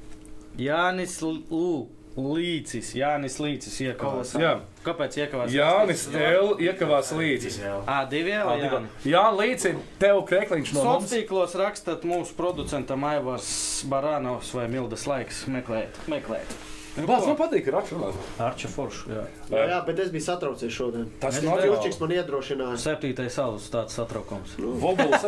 Jānis 0.62 1.18
Lū. 1.24 1.66
Līcis, 2.12 2.90
Jānis 2.92 3.38
Līcis 3.40 3.78
iekavās. 3.86 4.34
Jā, 4.36 4.58
Kāpēc 4.84 5.14
iekavās? 5.16 5.48
Jānis 5.54 6.02
L. 6.12 6.50
iekavās 6.60 7.08
līdzi. 7.16 7.54
Ā, 7.88 8.02
divi 8.10 8.34
vēl, 8.34 8.50
jā. 8.60 8.80
Jā, 9.08 9.22
līdzi 9.32 9.72
tev 10.02 10.20
krekliņš 10.28 10.74
no 10.76 10.84
mums. 10.84 11.08
Sociālos 11.08 11.54
rakstat 11.56 12.04
mūsu 12.04 12.36
producentam 12.36 13.06
Aivars 13.08 13.48
Baranovs 13.88 14.52
vai 14.52 14.66
Mildas 14.68 15.06
laiks 15.08 15.46
meklēt. 15.48 15.96
meklēt. 16.12 16.52
Bāc, 16.92 17.24
man 17.24 17.36
patīk, 17.38 17.62
ka 17.64 17.72
raču 17.72 17.96
runāt. 17.96 18.16
Arča 18.42 18.68
Foršu, 18.68 19.12
jā. 19.14 19.22
Jā, 19.48 19.62
jā, 19.70 19.76
bet 19.86 20.00
es 20.04 20.10
biju 20.12 20.26
satraucies 20.26 20.74
šodien. 20.74 21.06
Tas 21.22 21.38
nav 21.44 21.62
Jūčiks 21.64 22.00
man 22.02 22.12
iedrošināja. 22.18 22.80
Septītais 22.82 23.38
alus 23.40 23.70
tāds 23.72 23.96
satraukums. 23.96 24.58
Voguls. 24.60 25.24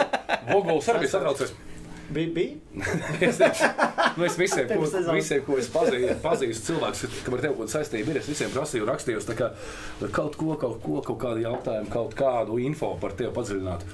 Voguls 0.51 0.91
arī 0.93 1.07
bija 1.07 1.15
satraucies. 1.15 1.55
Bija, 2.13 2.29
bija? 2.37 2.51
Es, 3.25 3.39
nu, 4.19 4.27
es 4.27 4.37
visiem, 4.39 4.69
ko, 4.69 4.85
visiem, 5.17 5.41
ko 5.47 5.57
es 5.59 5.71
pazīstu, 5.73 6.17
pazīstu 6.23 6.69
cilvēkus, 6.69 7.05
kam 7.25 7.37
ar 7.39 7.43
tevi 7.43 7.55
kaut 7.55 7.63
kāda 7.63 7.75
saistība 7.79 8.13
ir, 8.13 8.19
es 8.21 8.29
visiem 8.29 8.53
prasīju, 8.53 8.85
rakstīju, 8.91 9.23
tā 9.25 9.37
kā 9.39 9.49
kaut 10.13 10.37
ko, 10.37 10.53
kaut 10.61 10.83
ko, 10.85 11.01
kaut 11.07 11.19
kādu 11.23 11.47
jautājumu, 11.47 11.89
kaut 11.95 12.13
kādu 12.19 12.61
info 12.61 12.93
par 13.01 13.17
tevi 13.17 13.33
padziļināt. 13.35 13.89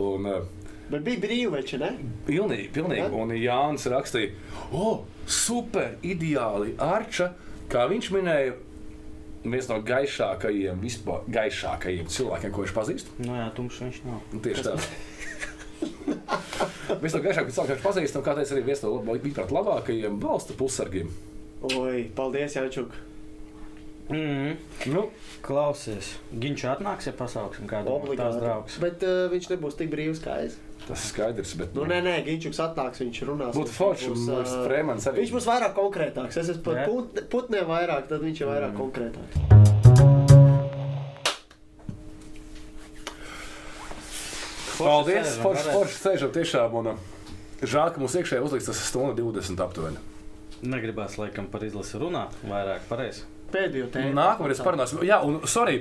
Un, 0.00 0.30
uh, 0.30 0.59
Bet 0.90 1.04
bija 1.06 1.22
brīvveči, 1.22 1.78
ne? 1.78 1.92
Pilnīgi, 2.26 2.70
pilnīgi. 2.74 3.04
Ja? 3.04 3.10
Un 3.14 3.30
Jānis 3.36 3.86
rakstīja, 3.92 4.32
o, 4.72 4.80
oh, 4.80 5.26
super, 5.30 5.94
ideāli. 6.02 6.74
Arča, 6.82 7.30
kā 7.70 7.84
viņš 7.90 8.08
minēja, 8.16 8.56
viens 9.44 9.68
no 9.70 9.78
gaišākajiem, 9.86 10.80
vispār 10.82 11.28
gaišākajiem 11.30 12.10
cilvēkiem, 12.10 12.54
ko 12.54 12.64
viņš 12.64 12.74
pazīst. 12.76 13.12
Nu 13.22 13.38
jā, 13.38 13.46
tumšs 13.56 13.84
viņš 13.86 14.00
nav. 14.08 14.24
Nu, 14.34 14.42
tieši 14.44 14.66
tā. 14.66 14.74
Viens 17.00 17.14
no 17.14 17.20
gaišākajiem 17.22 17.54
cilvēkiem, 17.54 17.68
ko 17.68 17.76
viņš 17.76 17.84
pazīst, 17.86 18.18
un 18.18 18.24
kā 18.26 18.34
teica, 18.36 18.56
arī 18.56 18.64
viens 18.66 18.82
no 18.84 18.96
manuprāt, 19.06 19.54
labākajiem 19.54 20.18
valsts 20.20 20.58
pusargiem. 20.58 21.12
Oi, 21.70 22.08
paldies, 22.16 22.56
Jančuk. 22.58 22.96
Mm. 24.10 24.56
Nu, 24.90 25.04
Klausies, 25.46 26.16
Ginčs 26.34 26.66
atnāks, 26.66 27.06
ja 27.06 27.14
pasauksim 27.14 27.68
kādu 27.70 27.94
no 27.94 28.16
tās 28.18 28.40
draugus. 28.40 28.80
Bet 28.82 29.04
uh, 29.06 29.28
viņš 29.30 29.52
nebūs 29.52 29.78
tik 29.78 29.92
brīvs 29.92 30.22
kā 30.24 30.40
es. 30.48 30.58
Tas 30.86 31.04
ir 31.04 31.08
skaidrs, 31.12 31.54
bet 31.60 31.74
Nu, 31.76 31.84
nē, 31.88 32.00
nē, 32.04 32.14
Ginčuks 32.26 32.60
atnāks, 32.64 33.02
viņš 33.02 33.22
runās. 33.28 33.54
būtu 33.56 33.72
forši. 33.76 34.10
būs, 34.12 34.26
Mums 34.30 34.52
Frēmans 34.66 35.06
arī. 35.10 35.16
Viņš 35.24 35.32
būs 35.36 35.46
vairāk 35.50 35.72
konkrētāks. 35.76 36.40
Es 36.40 36.48
esmu 36.54 36.64
par 36.66 36.76
put, 36.88 37.06
putniem 37.32 37.66
vairāk, 37.70 38.08
tad 38.10 38.20
viņš 38.24 38.38
ir 38.42 38.46
vairāk 38.50 38.72
mm. 38.74 38.80
konkrētāks. 38.80 39.34
Paldies, 44.80 45.34
forši, 45.42 45.66
forši 45.74 45.96
sēžam 46.00 46.30
tiešām. 46.32 46.76
Un, 46.80 46.94
Žēl, 47.60 47.90
ka 47.92 48.00
mums 48.00 48.14
iekšēji 48.16 48.40
uzliks 48.40 48.70
tas 48.70 48.78
stundu 48.88 49.12
20 49.20 49.60
aptuveni. 49.60 50.00
Negribās 50.64 51.18
laikam 51.20 51.44
par 51.52 51.64
izlasi 51.66 52.00
runāt, 52.00 52.32
vairāk 52.48 52.86
pareizi. 52.88 53.26
Pēdējo 53.50 53.88
tēmu. 53.94 54.12
Nākamreiz 54.14 54.60
parunāsim. 54.62 55.00
Jā, 55.06 55.20
un 55.26 55.40
sorry, 55.50 55.80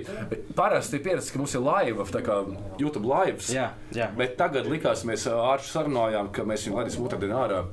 parasti 0.58 0.98
ir 0.98 1.04
pieredze, 1.06 1.34
ka 1.34 1.42
mums 1.42 1.54
ir 1.58 1.62
live, 1.66 2.06
tā 2.14 2.24
kā 2.26 2.40
YouTube 2.82 3.06
live. 3.10 3.44
Jā, 3.54 3.70
jā. 3.96 4.10
Bet 4.18 4.38
tagad 4.40 4.66
likās, 4.72 5.06
mēs 5.06 5.28
ārā 5.30 5.62
sarunājām, 5.66 6.32
ka 6.34 6.46
mēs 6.50 6.66
viņu 6.68 6.80
laidīsim 6.82 7.06
otrdien 7.06 7.36
ārā. 7.38 7.64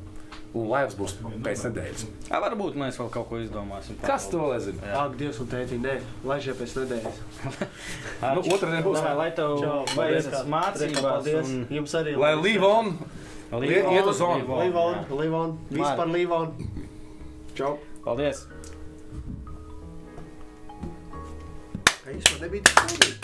Un 0.56 0.70
laivas 0.70 0.94
būs 0.96 1.12
pēc 1.44 1.66
nedēļas. 1.66 2.02
A, 2.32 2.38
varbūt 2.40 2.78
mēs 2.80 2.96
vēl 2.96 3.10
kaut 3.12 3.26
ko 3.28 3.40
izdomāsim. 3.42 3.98
Kas 4.00 4.24
to 4.32 4.46
lai 4.48 4.56
zina? 4.64 4.80
Jā. 4.88 5.02
Ak, 5.02 5.16
Dievs 5.20 5.40
un 5.42 5.50
tēti, 5.52 5.76
nē, 5.82 5.98
laižie 6.24 6.54
pēc 6.56 6.76
nedēļas. 6.78 7.18
Nu, 8.36 8.40
otrdien 8.54 8.80
būs. 8.86 9.02
Lai, 9.04 9.12
lai 9.18 9.26
tev 9.36 9.58
paldies. 9.92 10.30
mācībās. 10.48 11.28
Un- 11.42 11.66
Jums 11.76 11.96
arī. 12.00 12.16
Lai 12.16 12.32
live 12.40 12.64
on! 12.64 12.94
Live 13.52 13.84
on, 13.86 14.96
live 15.12 15.34
on, 15.38 15.52
jā. 15.70 15.76
Vispār 15.76 16.08
Livon. 16.10 16.56
Čau. 17.54 17.76
Paldies! 18.06 18.46
Ka 22.06 22.12
īstenībā 22.14 22.38
nebija 22.46 22.62
tik 22.62 22.76
sūdīgi. 22.86 23.16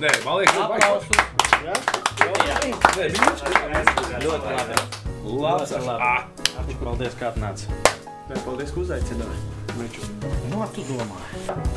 Nē, 0.00 0.10
man 0.24 0.38
liekas, 0.40 0.56
Aplausus! 0.64 1.18
Jā? 1.60 1.74
Nē, 2.96 3.04
bija 3.12 3.18
Ļoti 4.22 4.54
labi. 4.54 4.78
labs. 5.42 5.74
Ļoti 5.74 5.82
labi. 5.84 6.06
Ah, 6.06 6.22
Paldies, 6.80 7.18
kā 7.20 7.28
atnāci. 7.28 7.68
Nē, 8.30 8.38
paldies, 8.46 8.72
ka 8.72 8.80
uzaicināji. 8.80 9.42
Meču. 9.76 10.08
Nu, 10.48 10.64
tu 10.72 10.86
domā. 10.88 11.20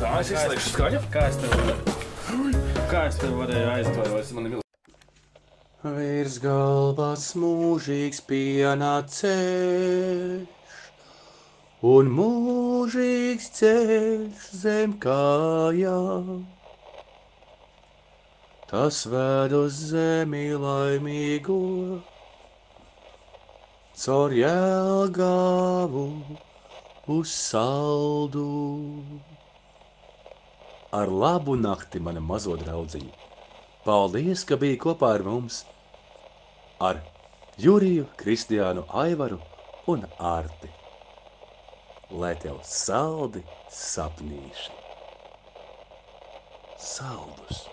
Tā 0.00 0.14
es 0.22 0.32
izslēgšu 0.32 0.72
skaņu. 0.72 1.04
Kā 1.12 1.28
es 1.28 1.36
tev 1.42 1.52
varēju, 1.52 2.00
kā 2.88 3.04
es 3.10 3.20
tev 3.20 3.36
varēju? 3.42 4.16
Es 4.22 4.32
man 4.32 4.48
ir 4.48 4.56
Virs 5.84 6.40
galvas 6.40 7.28
mūžīgs 7.36 8.24
pienācējs, 8.24 9.28
un 11.82 12.10
mūžīgs 12.14 13.48
ceļš 13.58 14.42
zem 14.54 14.92
kājām. 15.02 16.44
Tas 18.70 19.02
ved 19.10 19.52
uz 19.52 19.80
zemi 19.90 20.44
laimīgo, 20.56 21.58
caur 24.04 24.34
jēlgāvu 24.36 26.04
uz 27.16 27.34
saldu. 27.34 28.46
Ar 30.92 31.10
labu 31.10 31.56
nakti, 31.58 32.00
mana 32.00 32.22
mazo 32.22 32.54
draudziņa! 32.60 33.12
Paldies, 33.82 34.44
ka 34.46 34.56
biji 34.60 34.78
kopā 34.78 35.16
ar 35.16 35.26
mums! 35.26 35.64
Ar 36.78 37.02
Juriju, 37.58 38.06
Kristiānu, 38.22 38.86
Aivaru 39.02 39.40
un 39.90 40.06
Ārti. 40.18 40.81
Lai 42.12 42.34
tev 42.36 42.58
saldi 42.68 43.40
sapnīši! 43.72 44.76
Saldus! 46.76 47.71